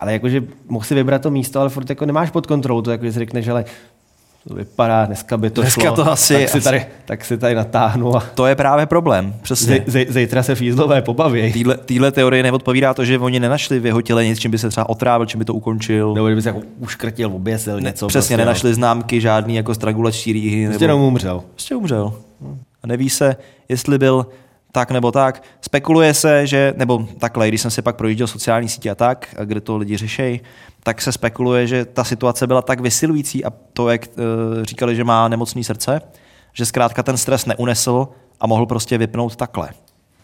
Ale 0.00 0.12
jakože 0.12 0.44
mohl 0.68 0.84
si 0.84 0.94
vybrat 0.94 1.22
to 1.22 1.30
místo, 1.30 1.60
ale 1.60 1.68
furt 1.68 1.90
jako 1.90 2.06
nemáš 2.06 2.30
pod 2.30 2.46
kontrolou 2.46 2.82
to, 2.82 2.90
jako, 2.90 3.04
že 3.04 3.12
si 3.12 3.18
řekneš, 3.18 3.48
ale 3.48 3.64
to 4.48 4.54
vypadá, 4.54 5.06
dneska 5.06 5.36
by 5.36 5.50
to 5.50 5.60
Dneska 5.60 5.80
šlo, 5.80 5.96
to 5.96 6.10
asi- 6.12 6.34
tak, 6.34 6.48
si 6.48 6.58
asi- 6.58 6.64
tady, 6.64 6.86
tak 7.04 7.24
si 7.24 7.38
tady 7.38 7.54
natáhnu 7.54 8.16
a 8.16 8.20
To 8.34 8.46
je 8.46 8.54
právě 8.56 8.86
problém, 8.86 9.34
přesně. 9.42 9.84
zítra 10.08 10.42
se 10.42 10.54
fízlové 10.54 11.02
pobaví. 11.02 11.52
Týhle, 11.52 11.76
týhle 11.76 12.12
teorie 12.12 12.42
neodpovídá 12.42 12.94
to, 12.94 13.04
že 13.04 13.18
oni 13.18 13.40
nenašli 13.40 13.80
v 13.80 13.86
jeho 13.86 14.02
těle 14.02 14.24
nic, 14.26 14.38
čím 14.38 14.50
by 14.50 14.58
se 14.58 14.68
třeba 14.68 14.88
otrávil, 14.88 15.26
čím 15.26 15.38
by 15.38 15.44
to 15.44 15.54
ukončil. 15.54 16.14
Nebo 16.14 16.26
kdyby 16.26 16.42
se 16.42 16.48
jako 16.48 16.60
uškrtil, 16.78 17.30
oběsil 17.34 17.80
něco. 17.80 18.06
Přesně, 18.06 18.20
prostě, 18.20 18.36
nenašli 18.36 18.74
známky 18.74 19.20
žádný 19.20 19.54
jako 19.54 19.74
strangulační 19.74 20.32
rýhy. 20.32 20.66
Prostě 20.66 20.84
jenom 20.84 21.00
umřel. 21.00 21.42
Prostě 21.54 21.74
umřel. 21.74 22.12
A 22.82 22.86
neví 22.86 23.10
se, 23.10 23.36
jestli 23.68 23.98
byl 23.98 24.26
tak 24.78 24.90
nebo 24.90 25.12
tak. 25.12 25.42
Spekuluje 25.60 26.14
se, 26.14 26.46
že, 26.46 26.74
nebo 26.76 27.08
takhle, 27.18 27.48
když 27.48 27.60
jsem 27.60 27.70
si 27.70 27.82
pak 27.82 27.96
projížděl 27.96 28.26
sociální 28.26 28.68
sítě 28.68 28.90
a 28.90 28.94
tak, 28.94 29.34
kde 29.44 29.60
to 29.60 29.76
lidi 29.76 29.96
řešejí, 29.96 30.40
tak 30.82 31.02
se 31.02 31.12
spekuluje, 31.12 31.66
že 31.66 31.84
ta 31.84 32.04
situace 32.04 32.46
byla 32.46 32.62
tak 32.62 32.80
vysilující 32.80 33.44
a 33.44 33.50
to, 33.72 33.88
jak 33.88 34.06
e, 34.06 34.10
říkali, 34.62 34.96
že 34.96 35.04
má 35.04 35.28
nemocný 35.28 35.64
srdce, 35.64 36.00
že 36.52 36.66
zkrátka 36.66 37.02
ten 37.02 37.16
stres 37.16 37.46
neunesl 37.46 38.08
a 38.40 38.46
mohl 38.46 38.66
prostě 38.66 38.98
vypnout 38.98 39.36
takhle. 39.36 39.68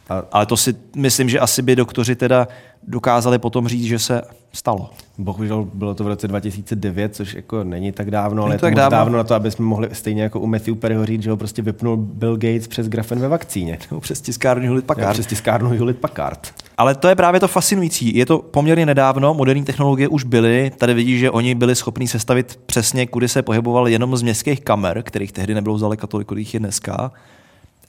A- 0.09 0.23
Ale 0.33 0.47
to 0.47 0.57
si 0.57 0.75
myslím, 0.97 1.29
že 1.29 1.41
asi 1.41 1.63
by 1.63 1.77
doktoři 1.77 2.17
teda 2.17 2.49
dokázali 2.89 3.39
potom 3.39 3.69
říct, 3.69 3.85
že 3.85 3.99
se 3.99 4.23
stalo. 4.53 4.91
Bohužel 5.19 5.69
bylo 5.75 5.95
to 5.95 6.05
v 6.05 6.07
roce 6.07 6.29
2009, 6.29 7.15
což 7.15 7.35
jako 7.35 7.65
není 7.65 7.93
tak 7.93 8.11
dávno, 8.11 8.43
ale 8.43 8.49
Není 8.51 8.55
je 8.55 8.59
to 8.59 8.67
tak 8.67 8.75
dávno. 8.75 8.97
dávno 8.99 9.19
na 9.19 9.25
to, 9.25 9.35
aby 9.35 9.51
jsme 9.51 9.65
mohli 9.65 9.89
stejně 9.93 10.23
jako 10.23 10.41
u 10.41 10.47
Matthew 10.47 10.75
Perryho 10.75 11.07
říct, 11.07 11.23
že 11.23 11.31
ho 11.31 11.37
prostě 11.37 11.63
vypnul 11.63 11.97
Bill 11.97 12.37
Gates 12.37 12.67
přes 12.69 12.89
grafen 12.89 13.21
ve 13.21 13.29
vakcíně. 13.29 13.79
Nebo 13.91 14.01
přes 14.01 14.21
tiskárnu 14.21 14.63
Hewlett 14.67 14.87
Packard. 14.87 15.13
přes 15.13 15.27
tiskárnu 15.27 15.71
Hewlett 15.71 15.99
Packard. 15.99 16.53
Ale 16.79 16.95
to 16.95 17.09
je 17.09 17.15
právě 17.17 17.41
to 17.41 17.49
fascinující. 17.49 18.17
Je 18.17 18.27
to 18.27 18.39
poměrně 18.39 18.87
nedávno, 18.87 19.35
moderní 19.35 19.65
technologie 19.65 20.09
už 20.09 20.25
byly. 20.25 20.73
Tady 20.79 20.95
vidíš, 20.95 21.21
že 21.21 21.31
oni 21.31 21.55
byli 21.55 21.75
schopni 21.75 22.09
sestavit 22.09 22.61
přesně, 22.67 23.07
kudy 23.07 23.29
se 23.29 23.43
pohyboval 23.43 23.89
jenom 23.89 24.17
z 24.17 24.23
městských 24.23 24.61
kamer, 24.61 25.03
kterých 25.03 25.33
tehdy 25.33 25.55
nebylo 25.55 25.79
zdaleka 25.79 26.07
tolik, 26.07 26.27
kolik 26.29 26.47
jich 26.47 26.55
je 26.55 26.61
dneska. 26.61 27.13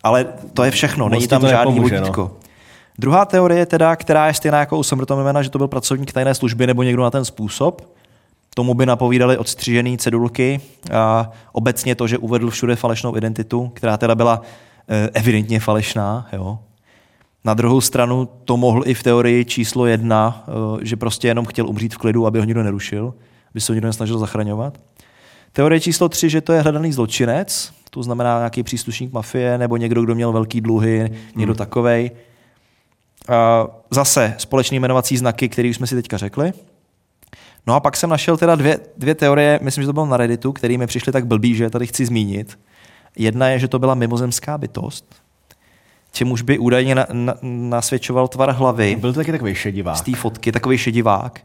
Ale 0.05 0.25
to 0.53 0.63
je 0.63 0.71
všechno, 0.71 1.09
není 1.09 1.27
tam 1.27 1.41
žádný 1.41 1.73
nepomůže, 1.73 1.99
vodítko. 1.99 2.21
No. 2.21 2.31
Druhá 2.99 3.25
teorie 3.25 3.65
teda, 3.65 3.95
která 3.95 4.27
je 4.27 4.33
stejná 4.33 4.59
jako 4.59 4.77
u 4.77 4.83
Somertomemena, 4.83 5.41
že 5.41 5.49
to 5.49 5.57
byl 5.57 5.67
pracovník 5.67 6.11
tajné 6.11 6.35
služby 6.35 6.67
nebo 6.67 6.83
někdo 6.83 7.03
na 7.03 7.11
ten 7.11 7.25
způsob. 7.25 7.95
Tomu 8.55 8.73
by 8.73 8.85
napovídali 8.85 9.37
odstřížené 9.37 9.97
cedulky 9.97 10.61
a 10.93 11.31
obecně 11.51 11.95
to, 11.95 12.07
že 12.07 12.17
uvedl 12.17 12.49
všude 12.49 12.75
falešnou 12.75 13.17
identitu, 13.17 13.71
která 13.73 13.97
teda 13.97 14.15
byla 14.15 14.41
eh, 14.89 15.09
evidentně 15.13 15.59
falešná. 15.59 16.27
Jo. 16.33 16.59
Na 17.45 17.53
druhou 17.53 17.81
stranu 17.81 18.29
to 18.45 18.57
mohl 18.57 18.83
i 18.85 18.93
v 18.93 19.03
teorii 19.03 19.45
číslo 19.45 19.85
jedna, 19.85 20.43
eh, 20.47 20.85
že 20.85 20.95
prostě 20.95 21.27
jenom 21.27 21.45
chtěl 21.45 21.69
umřít 21.69 21.93
v 21.93 21.97
klidu, 21.97 22.27
aby 22.27 22.39
ho 22.39 22.45
nikdo 22.45 22.63
nerušil, 22.63 23.13
aby 23.51 23.61
se 23.61 23.71
ho 23.71 23.73
nikdo 23.73 23.87
nesnažil 23.87 24.17
zachraňovat. 24.17 24.77
Teorie 25.51 25.79
číslo 25.79 26.09
tři, 26.09 26.29
že 26.29 26.41
to 26.41 26.53
je 26.53 26.61
hledaný 26.61 26.93
zločinec, 26.93 27.73
to 27.89 28.03
znamená 28.03 28.37
nějaký 28.37 28.63
příslušník 28.63 29.13
mafie 29.13 29.57
nebo 29.57 29.77
někdo, 29.77 30.01
kdo 30.01 30.15
měl 30.15 30.31
velký 30.31 30.61
dluhy, 30.61 31.09
někdo 31.35 31.53
hmm. 31.53 31.57
takovej. 31.57 32.11
A 33.29 33.67
zase 33.91 34.35
společný 34.37 34.79
jmenovací 34.79 35.17
znaky, 35.17 35.49
který 35.49 35.69
už 35.69 35.75
jsme 35.75 35.87
si 35.87 35.95
teďka 35.95 36.17
řekli. 36.17 36.53
No 37.67 37.75
a 37.75 37.79
pak 37.79 37.97
jsem 37.97 38.09
našel 38.09 38.37
teda 38.37 38.55
dvě, 38.55 38.79
dvě 38.97 39.15
teorie, 39.15 39.59
myslím, 39.61 39.81
že 39.81 39.87
to 39.87 39.93
bylo 39.93 40.05
na 40.05 40.17
Redditu, 40.17 40.53
které 40.53 40.77
mi 40.77 40.87
přišly 40.87 41.11
tak 41.11 41.27
blbý, 41.27 41.55
že 41.55 41.63
je 41.63 41.69
tady 41.69 41.87
chci 41.87 42.05
zmínit. 42.05 42.59
Jedna 43.17 43.49
je, 43.49 43.59
že 43.59 43.67
to 43.67 43.79
byla 43.79 43.95
mimozemská 43.95 44.57
bytost, 44.57 45.15
čemuž 46.11 46.41
by 46.41 46.59
údajně 46.59 46.95
na, 46.95 47.07
na, 47.13 47.33
nasvědčoval 47.41 48.27
tvar 48.27 48.51
hlavy 48.51 48.95
Byl 48.95 49.13
to 49.13 49.19
taky 49.19 49.31
takový 49.31 49.55
šedivák. 49.55 49.97
z 49.97 50.01
té 50.01 50.15
fotky, 50.15 50.51
takový 50.51 50.77
šedivák. 50.77 51.41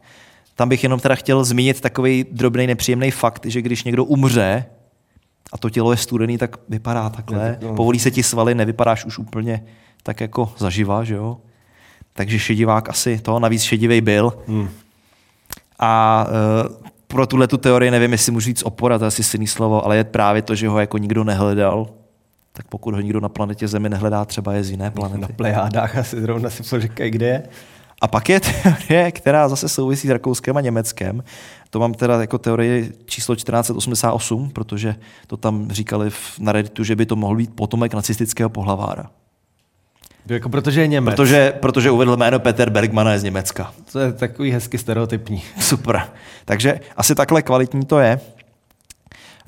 Tam 0.54 0.68
bych 0.68 0.82
jenom 0.82 1.00
teda 1.00 1.14
chtěl 1.14 1.44
zmínit 1.44 1.80
takový 1.80 2.26
drobný 2.32 2.66
nepříjemný 2.66 3.10
fakt, 3.10 3.46
že 3.46 3.62
když 3.62 3.84
někdo 3.84 4.04
umře 4.04 4.64
a 5.52 5.58
to 5.58 5.70
tělo 5.70 5.90
je 5.90 5.96
studený, 5.96 6.38
tak 6.38 6.56
vypadá 6.68 7.10
takhle. 7.10 7.58
No. 7.62 7.74
Povolí 7.74 7.98
se 7.98 8.10
ti 8.10 8.22
svaly, 8.22 8.54
nevypadáš 8.54 9.04
už 9.04 9.18
úplně 9.18 9.64
tak 10.02 10.20
jako 10.20 10.52
zaživa, 10.58 11.04
že 11.04 11.14
jo? 11.14 11.36
Takže 12.12 12.38
šedivák 12.38 12.88
asi 12.88 13.18
to, 13.18 13.38
navíc 13.38 13.62
šedivej 13.62 14.00
byl. 14.00 14.32
Hmm. 14.48 14.68
A 15.78 16.26
uh, 16.68 16.76
pro 17.06 17.26
tuhle 17.26 17.46
tu 17.46 17.56
teorii 17.56 17.90
nevím, 17.90 18.12
jestli 18.12 18.32
můžu 18.32 18.44
říct 18.44 18.62
opora, 18.62 18.98
to 18.98 19.04
je 19.04 19.08
asi 19.08 19.24
silný 19.24 19.46
slovo, 19.46 19.84
ale 19.84 19.96
je 19.96 20.04
právě 20.04 20.42
to, 20.42 20.54
že 20.54 20.68
ho 20.68 20.78
jako 20.80 20.98
nikdo 20.98 21.24
nehledal. 21.24 21.86
Tak 22.52 22.66
pokud 22.68 22.94
ho 22.94 23.00
nikdo 23.00 23.20
na 23.20 23.28
planetě 23.28 23.68
Zemi 23.68 23.88
nehledá, 23.88 24.24
třeba 24.24 24.52
je 24.52 24.64
z 24.64 24.70
jiné 24.70 24.84
Na 24.84 24.90
planety. 24.90 25.32
plejádách 25.32 25.96
asi 25.96 26.20
zrovna 26.20 26.50
si 26.50 26.62
poříkají, 26.62 27.10
kde 27.10 27.26
je. 27.26 27.42
A 28.00 28.08
pak 28.08 28.28
je 28.28 28.40
teorie, 28.40 29.12
která 29.12 29.48
zase 29.48 29.68
souvisí 29.68 30.08
s 30.08 30.10
Rakouskem 30.10 30.56
a 30.56 30.60
Německem. 30.60 31.24
To 31.70 31.78
mám 31.78 31.94
teda 31.94 32.20
jako 32.20 32.38
teorie 32.38 32.88
číslo 33.04 33.34
1488, 33.34 34.50
protože 34.50 34.94
to 35.26 35.36
tam 35.36 35.70
říkali 35.70 36.10
v, 36.10 36.38
na 36.38 36.52
Redditu, 36.52 36.84
že 36.84 36.96
by 36.96 37.06
to 37.06 37.16
mohl 37.16 37.36
být 37.36 37.54
potomek 37.54 37.94
nacistického 37.94 38.50
pohlavára. 38.50 39.10
Jako 40.26 40.48
protože 40.48 40.80
je 40.80 40.86
Němec. 40.86 41.14
Protože, 41.14 41.52
protože 41.60 41.90
uvedl 41.90 42.16
jméno 42.16 42.40
Peter 42.40 42.70
Bergman 42.70 43.08
a 43.08 43.12
je 43.12 43.18
z 43.18 43.22
Německa. 43.22 43.72
To 43.92 43.98
je 43.98 44.12
takový 44.12 44.50
hezky 44.50 44.78
stereotypní. 44.78 45.42
Super. 45.60 46.02
Takže 46.44 46.80
asi 46.96 47.14
takhle 47.14 47.42
kvalitní 47.42 47.86
to 47.86 47.98
je. 47.98 48.20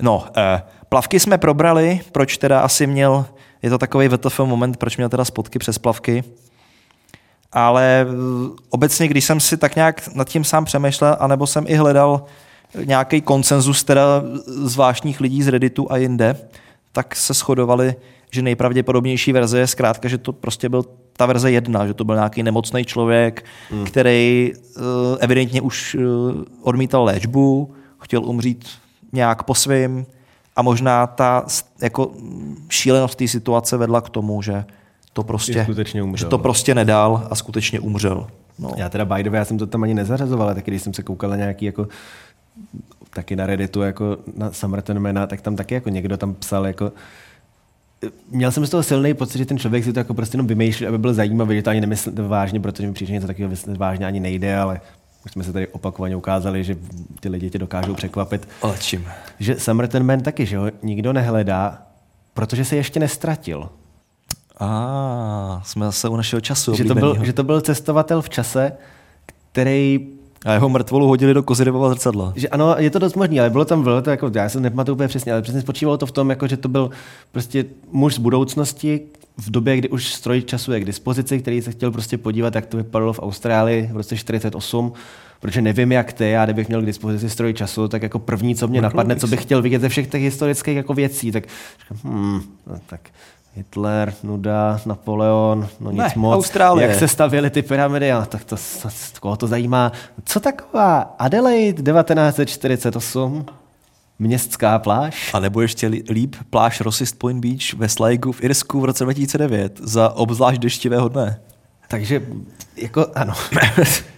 No, 0.01 0.25
eh, 0.37 0.61
plavky 0.89 1.19
jsme 1.19 1.37
probrali, 1.37 2.01
proč 2.11 2.37
teda 2.37 2.59
asi 2.59 2.87
měl, 2.87 3.25
je 3.61 3.69
to 3.69 3.77
takový 3.77 4.07
VTF 4.07 4.39
moment, 4.39 4.77
proč 4.77 4.97
měl 4.97 5.09
teda 5.09 5.25
spotky 5.25 5.59
přes 5.59 5.77
plavky. 5.77 6.23
Ale 7.53 8.05
eh, 8.09 8.13
obecně, 8.69 9.07
když 9.07 9.25
jsem 9.25 9.39
si 9.39 9.57
tak 9.57 9.75
nějak 9.75 10.15
nad 10.15 10.29
tím 10.29 10.43
sám 10.43 10.65
přemýšlel, 10.65 11.17
anebo 11.19 11.47
jsem 11.47 11.65
i 11.67 11.75
hledal 11.75 12.25
nějaký 12.85 13.21
konsenzus 13.21 13.83
teda 13.83 14.23
zvláštních 14.45 15.21
lidí 15.21 15.43
z 15.43 15.47
Redditu 15.47 15.91
a 15.91 15.97
jinde, 15.97 16.35
tak 16.91 17.15
se 17.15 17.33
shodovali, 17.33 17.95
že 18.31 18.41
nejpravděpodobnější 18.41 19.33
verze 19.33 19.59
je 19.59 19.67
zkrátka, 19.67 20.07
že 20.09 20.17
to 20.17 20.33
prostě 20.33 20.69
byl 20.69 20.85
ta 21.17 21.25
verze 21.25 21.51
jedna, 21.51 21.87
že 21.87 21.93
to 21.93 22.03
byl 22.03 22.15
nějaký 22.15 22.43
nemocný 22.43 22.85
člověk, 22.85 23.45
hmm. 23.69 23.85
který 23.85 24.51
uh, 24.77 24.83
evidentně 25.19 25.61
už 25.61 25.95
uh, 25.95 26.03
odmítal 26.61 27.03
léčbu, 27.03 27.73
chtěl 27.99 28.25
umřít 28.25 28.67
nějak 29.11 29.43
po 29.43 29.55
svým 29.55 30.05
a 30.55 30.61
možná 30.61 31.07
ta 31.07 31.45
jako 31.81 32.11
šílenost 32.69 33.15
té 33.15 33.27
situace 33.27 33.77
vedla 33.77 34.01
k 34.01 34.09
tomu, 34.09 34.41
že 34.41 34.65
to 35.13 35.23
prostě, 35.23 35.63
skutečně 35.63 36.03
umřel, 36.03 36.25
že 36.25 36.29
to 36.29 36.37
prostě 36.37 36.75
nedal 36.75 37.27
a 37.29 37.35
skutečně 37.35 37.79
umřel. 37.79 38.27
No. 38.59 38.71
Já 38.77 38.89
teda 38.89 39.05
by 39.05 39.23
the 39.23 39.29
way, 39.29 39.39
já 39.39 39.45
jsem 39.45 39.57
to 39.57 39.67
tam 39.67 39.83
ani 39.83 39.93
nezařazoval, 39.93 40.55
tak 40.55 40.65
když 40.65 40.81
jsem 40.81 40.93
se 40.93 41.03
koukal 41.03 41.29
na 41.29 41.35
nějaký 41.35 41.65
jako 41.65 41.87
taky 43.09 43.35
na 43.35 43.45
Redditu 43.45 43.81
jako 43.81 44.17
na 44.37 44.51
Summerton 44.51 45.27
tak 45.27 45.41
tam 45.41 45.55
taky 45.55 45.73
jako 45.73 45.89
někdo 45.89 46.17
tam 46.17 46.33
psal 46.33 46.67
jako 46.67 46.91
měl 48.31 48.51
jsem 48.51 48.65
z 48.65 48.69
toho 48.69 48.83
silný 48.83 49.13
pocit, 49.13 49.37
že 49.37 49.45
ten 49.45 49.57
člověk 49.57 49.83
si 49.83 49.93
to 49.93 49.99
jako 49.99 50.13
prostě 50.13 50.35
jenom 50.35 50.47
vymýšlí, 50.47 50.87
aby 50.87 50.97
byl 50.97 51.13
zajímavý, 51.13 51.55
že 51.55 51.61
to 51.61 51.69
ani 51.69 51.81
nemyslel 51.81 52.27
vážně, 52.27 52.59
protože 52.59 52.87
mi 52.87 52.93
přijde, 52.93 53.07
že 53.07 53.13
něco 53.13 53.27
takového 53.27 53.55
vážně 53.77 54.05
ani 54.05 54.19
nejde, 54.19 54.57
ale 54.57 54.81
už 55.25 55.31
jsme 55.31 55.43
se 55.43 55.53
tady 55.53 55.67
opakovaně 55.67 56.15
ukázali, 56.15 56.63
že 56.63 56.77
ty 57.19 57.29
lidi 57.29 57.49
tě 57.49 57.59
dokážou 57.59 57.93
překvapit. 57.93 58.47
Ale 58.61 58.77
čím? 58.79 59.05
Že 59.39 59.59
Summerton 59.59 60.03
Man 60.03 60.21
taky, 60.21 60.45
že 60.45 60.57
ho 60.57 60.71
nikdo 60.83 61.13
nehledá, 61.13 61.81
protože 62.33 62.65
se 62.65 62.75
ještě 62.75 62.99
nestratil. 62.99 63.69
A 64.57 64.67
ah, 64.67 65.63
jsme 65.65 65.85
zase 65.85 66.09
u 66.09 66.15
našeho 66.15 66.41
času. 66.41 66.75
Že 66.75 66.83
to, 66.83 66.95
byl, 66.95 67.17
že 67.21 67.33
to 67.33 67.43
byl 67.43 67.61
cestovatel 67.61 68.21
v 68.21 68.29
čase, 68.29 68.71
který 69.51 70.07
a 70.45 70.53
jeho 70.53 70.69
mrtvolu 70.69 71.07
hodili 71.07 71.33
do 71.33 71.43
Kozyrevova 71.43 71.89
zrcadla. 71.89 72.33
Že 72.35 72.49
ano, 72.49 72.75
je 72.77 72.89
to 72.89 72.99
dost 72.99 73.15
možné, 73.15 73.39
ale 73.39 73.49
bylo 73.49 73.65
tam, 73.65 73.83
bylo 73.83 74.01
to 74.01 74.09
jako, 74.09 74.31
já 74.35 74.49
se 74.49 74.59
nepamatuju 74.59 74.95
úplně 74.95 75.07
přesně, 75.07 75.31
ale 75.31 75.41
přesně 75.41 75.61
spočívalo 75.61 75.97
to 75.97 76.05
v 76.05 76.11
tom, 76.11 76.29
jako, 76.29 76.47
že 76.47 76.57
to 76.57 76.67
byl 76.67 76.89
prostě 77.31 77.65
muž 77.91 78.15
z 78.15 78.17
budoucnosti, 78.17 79.01
v 79.37 79.51
době, 79.51 79.77
kdy 79.77 79.89
už 79.89 80.13
stroj 80.13 80.41
času 80.41 80.71
je 80.71 80.79
k 80.79 80.85
dispozici, 80.85 81.39
který 81.39 81.61
se 81.61 81.71
chtěl 81.71 81.91
prostě 81.91 82.17
podívat, 82.17 82.55
jak 82.55 82.65
to 82.65 82.77
vypadalo 82.77 83.13
v 83.13 83.19
Austrálii 83.19 83.89
v 83.93 83.97
roce 83.97 84.17
48, 84.17 84.93
protože 85.39 85.61
nevím, 85.61 85.91
jak 85.91 86.13
ty, 86.13 86.29
já 86.29 86.45
kdybych 86.45 86.67
měl 86.67 86.81
k 86.81 86.85
dispozici 86.85 87.29
stroj 87.29 87.53
času, 87.53 87.87
tak 87.87 88.03
jako 88.03 88.19
první, 88.19 88.55
co 88.55 88.67
mě 88.67 88.81
napadne, 88.81 89.15
co 89.15 89.27
bych 89.27 89.41
chtěl 89.41 89.61
vidět 89.61 89.81
ze 89.81 89.89
všech 89.89 90.07
těch 90.07 90.21
historických 90.21 90.75
jako 90.75 90.93
věcí, 90.93 91.31
tak 91.31 91.43
hmm, 92.03 92.41
no, 92.67 92.75
tak 92.85 93.01
Hitler, 93.55 94.13
nuda, 94.23 94.79
Napoleon, 94.85 95.67
no 95.79 95.91
nic 95.91 95.99
ne, 95.99 96.13
moc. 96.15 96.35
Austrálie. 96.35 96.87
Jak 96.87 96.99
se 96.99 97.07
stavěly 97.07 97.49
ty 97.49 97.61
pyramidy, 97.61 98.11
a 98.11 98.25
tak 98.25 98.43
to, 98.43 98.55
to, 98.81 98.89
koho 99.19 99.35
to 99.35 99.47
zajímá. 99.47 99.91
Co 100.25 100.39
taková 100.39 100.99
Adelaide 101.19 101.93
1948? 101.93 103.45
Městská 104.19 104.79
pláž? 104.79 105.33
A 105.33 105.39
nebo 105.39 105.61
ještě 105.61 105.87
líp 105.87 106.35
pláž 106.49 106.81
Rossist 106.81 107.19
Point 107.19 107.45
Beach 107.45 107.73
ve 107.73 107.89
Sligo 107.89 108.31
v 108.31 108.43
Irsku 108.43 108.79
v 108.79 108.85
roce 108.85 109.03
2009 109.03 109.79
za 109.83 110.09
obzvlášť 110.09 110.61
deštivého 110.61 111.09
dne. 111.09 111.39
Takže, 111.87 112.21
jako 112.77 113.05
ano. 113.15 113.33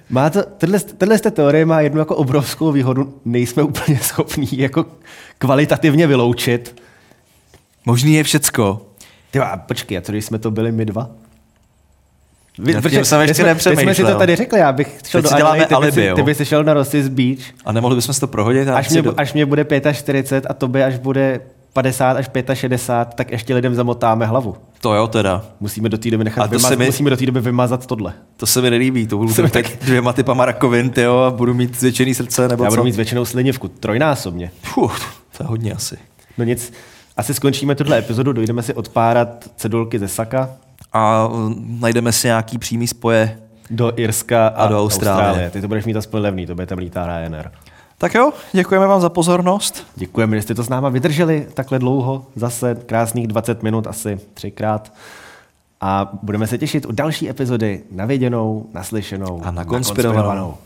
má 0.10 0.30
to, 0.30 0.44
tyhle, 0.44 0.80
tyhle 0.80 1.20
teorie 1.20 1.66
má 1.66 1.82
jednu 1.82 2.00
jako 2.00 2.16
obrovskou 2.16 2.72
výhodu, 2.72 3.20
nejsme 3.26 3.64
úplně 3.64 4.00
schopní 4.02 4.48
jako 4.52 4.86
kvalitativně 5.38 6.08
vyloučit. 6.08 6.82
Možný 7.86 8.14
je 8.14 8.24
všecko. 8.24 8.85
Ty 9.36 9.40
a 9.40 9.58
počkej, 9.58 9.98
a 9.98 10.02
co 10.02 10.12
když 10.12 10.26
jsme 10.26 10.40
to 10.40 10.52
byli 10.52 10.72
my 10.72 10.86
dva? 10.86 11.10
Vy, 12.60 12.74
Já 12.74 12.82
protože, 12.82 13.06
jsem 13.06 13.22
ještě 13.22 13.56
jsme, 13.56 13.76
jsme 13.76 13.96
si 13.96 14.04
to 14.04 14.16
tady 14.18 14.36
řekli, 14.36 14.60
já 14.60 14.72
bych 14.72 15.00
šel 15.08 15.22
Teď 15.22 15.32
do 15.32 15.36
Adelaide, 15.36 15.66
ty, 15.66 15.76
alibi, 15.76 16.10
ty, 16.10 16.14
ty 16.16 16.24
bys 16.24 16.42
šel 16.44 16.64
na 16.64 16.74
Rossis 16.74 17.08
Beach. 17.08 17.40
A 17.66 17.72
nemohli 17.72 17.96
bychom 17.96 18.14
si 18.14 18.20
to 18.20 18.28
prohodit? 18.28 18.68
Až 18.68 18.90
mě, 18.90 19.02
do... 19.02 19.14
až 19.18 19.34
mě 19.34 19.46
bude 19.46 19.66
45 19.94 20.46
a 20.50 20.54
tobě 20.54 20.86
až 20.86 20.98
bude 20.98 21.42
50 21.74 22.18
až 22.18 22.30
65, 22.54 23.16
tak 23.16 23.32
ještě 23.32 23.56
lidem 23.56 23.76
zamotáme 23.76 24.26
hlavu. 24.26 24.56
To 24.82 24.94
jo 24.94 25.08
teda. 25.08 25.46
Musíme 25.60 25.90
do 25.90 25.98
té 25.98 26.12
doby 26.12 26.24
nechat 26.24 26.50
vymazat, 26.50 26.80
mi, 26.80 26.86
musíme 26.86 27.10
do 27.10 27.18
té 27.18 27.26
doby 27.26 27.42
vymazat 27.42 27.86
tohle. 27.86 28.14
To 28.38 28.46
se 28.46 28.62
mi 28.62 28.70
nelíbí, 28.70 29.08
to 29.08 29.18
budu 29.18 29.34
tak, 29.34 29.52
tak 29.52 29.66
dvěma 29.82 30.14
typama 30.14 30.46
rakovin, 30.46 30.90
tyjo, 30.90 31.18
a 31.18 31.32
budu 31.32 31.54
mít 31.54 31.80
zvětšený 31.80 32.14
srdce, 32.14 32.48
nebo 32.48 32.64
Já 32.64 32.70
co? 32.70 32.76
budu 32.76 32.84
mít 32.84 32.92
zvětšenou 32.92 33.26
slinivku, 33.26 33.68
trojnásobně. 33.68 34.52
Fuh, 34.64 35.00
to 35.38 35.44
je 35.44 35.48
hodně 35.48 35.74
asi. 35.74 35.98
No 36.38 36.44
nic, 36.44 36.74
asi 37.18 37.34
skončíme 37.34 37.76
tuhle 37.76 37.98
epizodu, 37.98 38.34
dojdeme 38.34 38.64
si 38.64 38.74
odpárat 38.74 39.50
cedulky 39.56 40.00
ze 40.00 40.08
Saka. 40.08 40.50
A 40.94 41.28
mm, 41.28 41.78
najdeme 41.80 42.12
si 42.12 42.28
nějaký 42.28 42.58
přímý 42.58 42.88
spoje 42.88 43.40
do 43.70 44.00
Irska 44.00 44.48
a, 44.48 44.64
a 44.64 44.68
do 44.68 44.80
Austrálie. 44.80 45.28
Austrálie. 45.28 45.50
Ty 45.50 45.62
to 45.62 45.68
budeš 45.68 45.86
mít 45.86 45.98
aspoň 45.98 46.22
levný, 46.22 46.46
to 46.46 46.56
bude 46.56 46.68
tam 46.68 46.78
lítá 46.78 47.06
Ryanair. 47.06 47.52
Tak 47.98 48.16
jo, 48.16 48.32
děkujeme 48.52 48.88
vám 48.88 49.02
za 49.02 49.10
pozornost. 49.10 49.88
Děkujeme, 49.96 50.38
že 50.38 50.42
jste 50.42 50.56
to 50.56 50.64
s 50.64 50.70
náma 50.70 50.90
vydrželi 50.90 51.48
takhle 51.54 51.80
dlouho, 51.80 52.26
zase 52.36 52.76
krásných 52.86 53.28
20 53.28 53.64
minut 53.64 53.88
asi 53.88 54.20
třikrát. 54.34 54.94
A 55.82 56.10
budeme 56.24 56.48
se 56.48 56.58
těšit 56.58 56.86
u 56.86 56.92
další 56.92 57.30
epizody 57.30 57.84
na 57.92 58.06
viděnou, 58.06 58.66
naslyšenou 58.74 59.42
a 59.44 59.52
na 59.52 59.66
konspirovanou. 59.66 60.58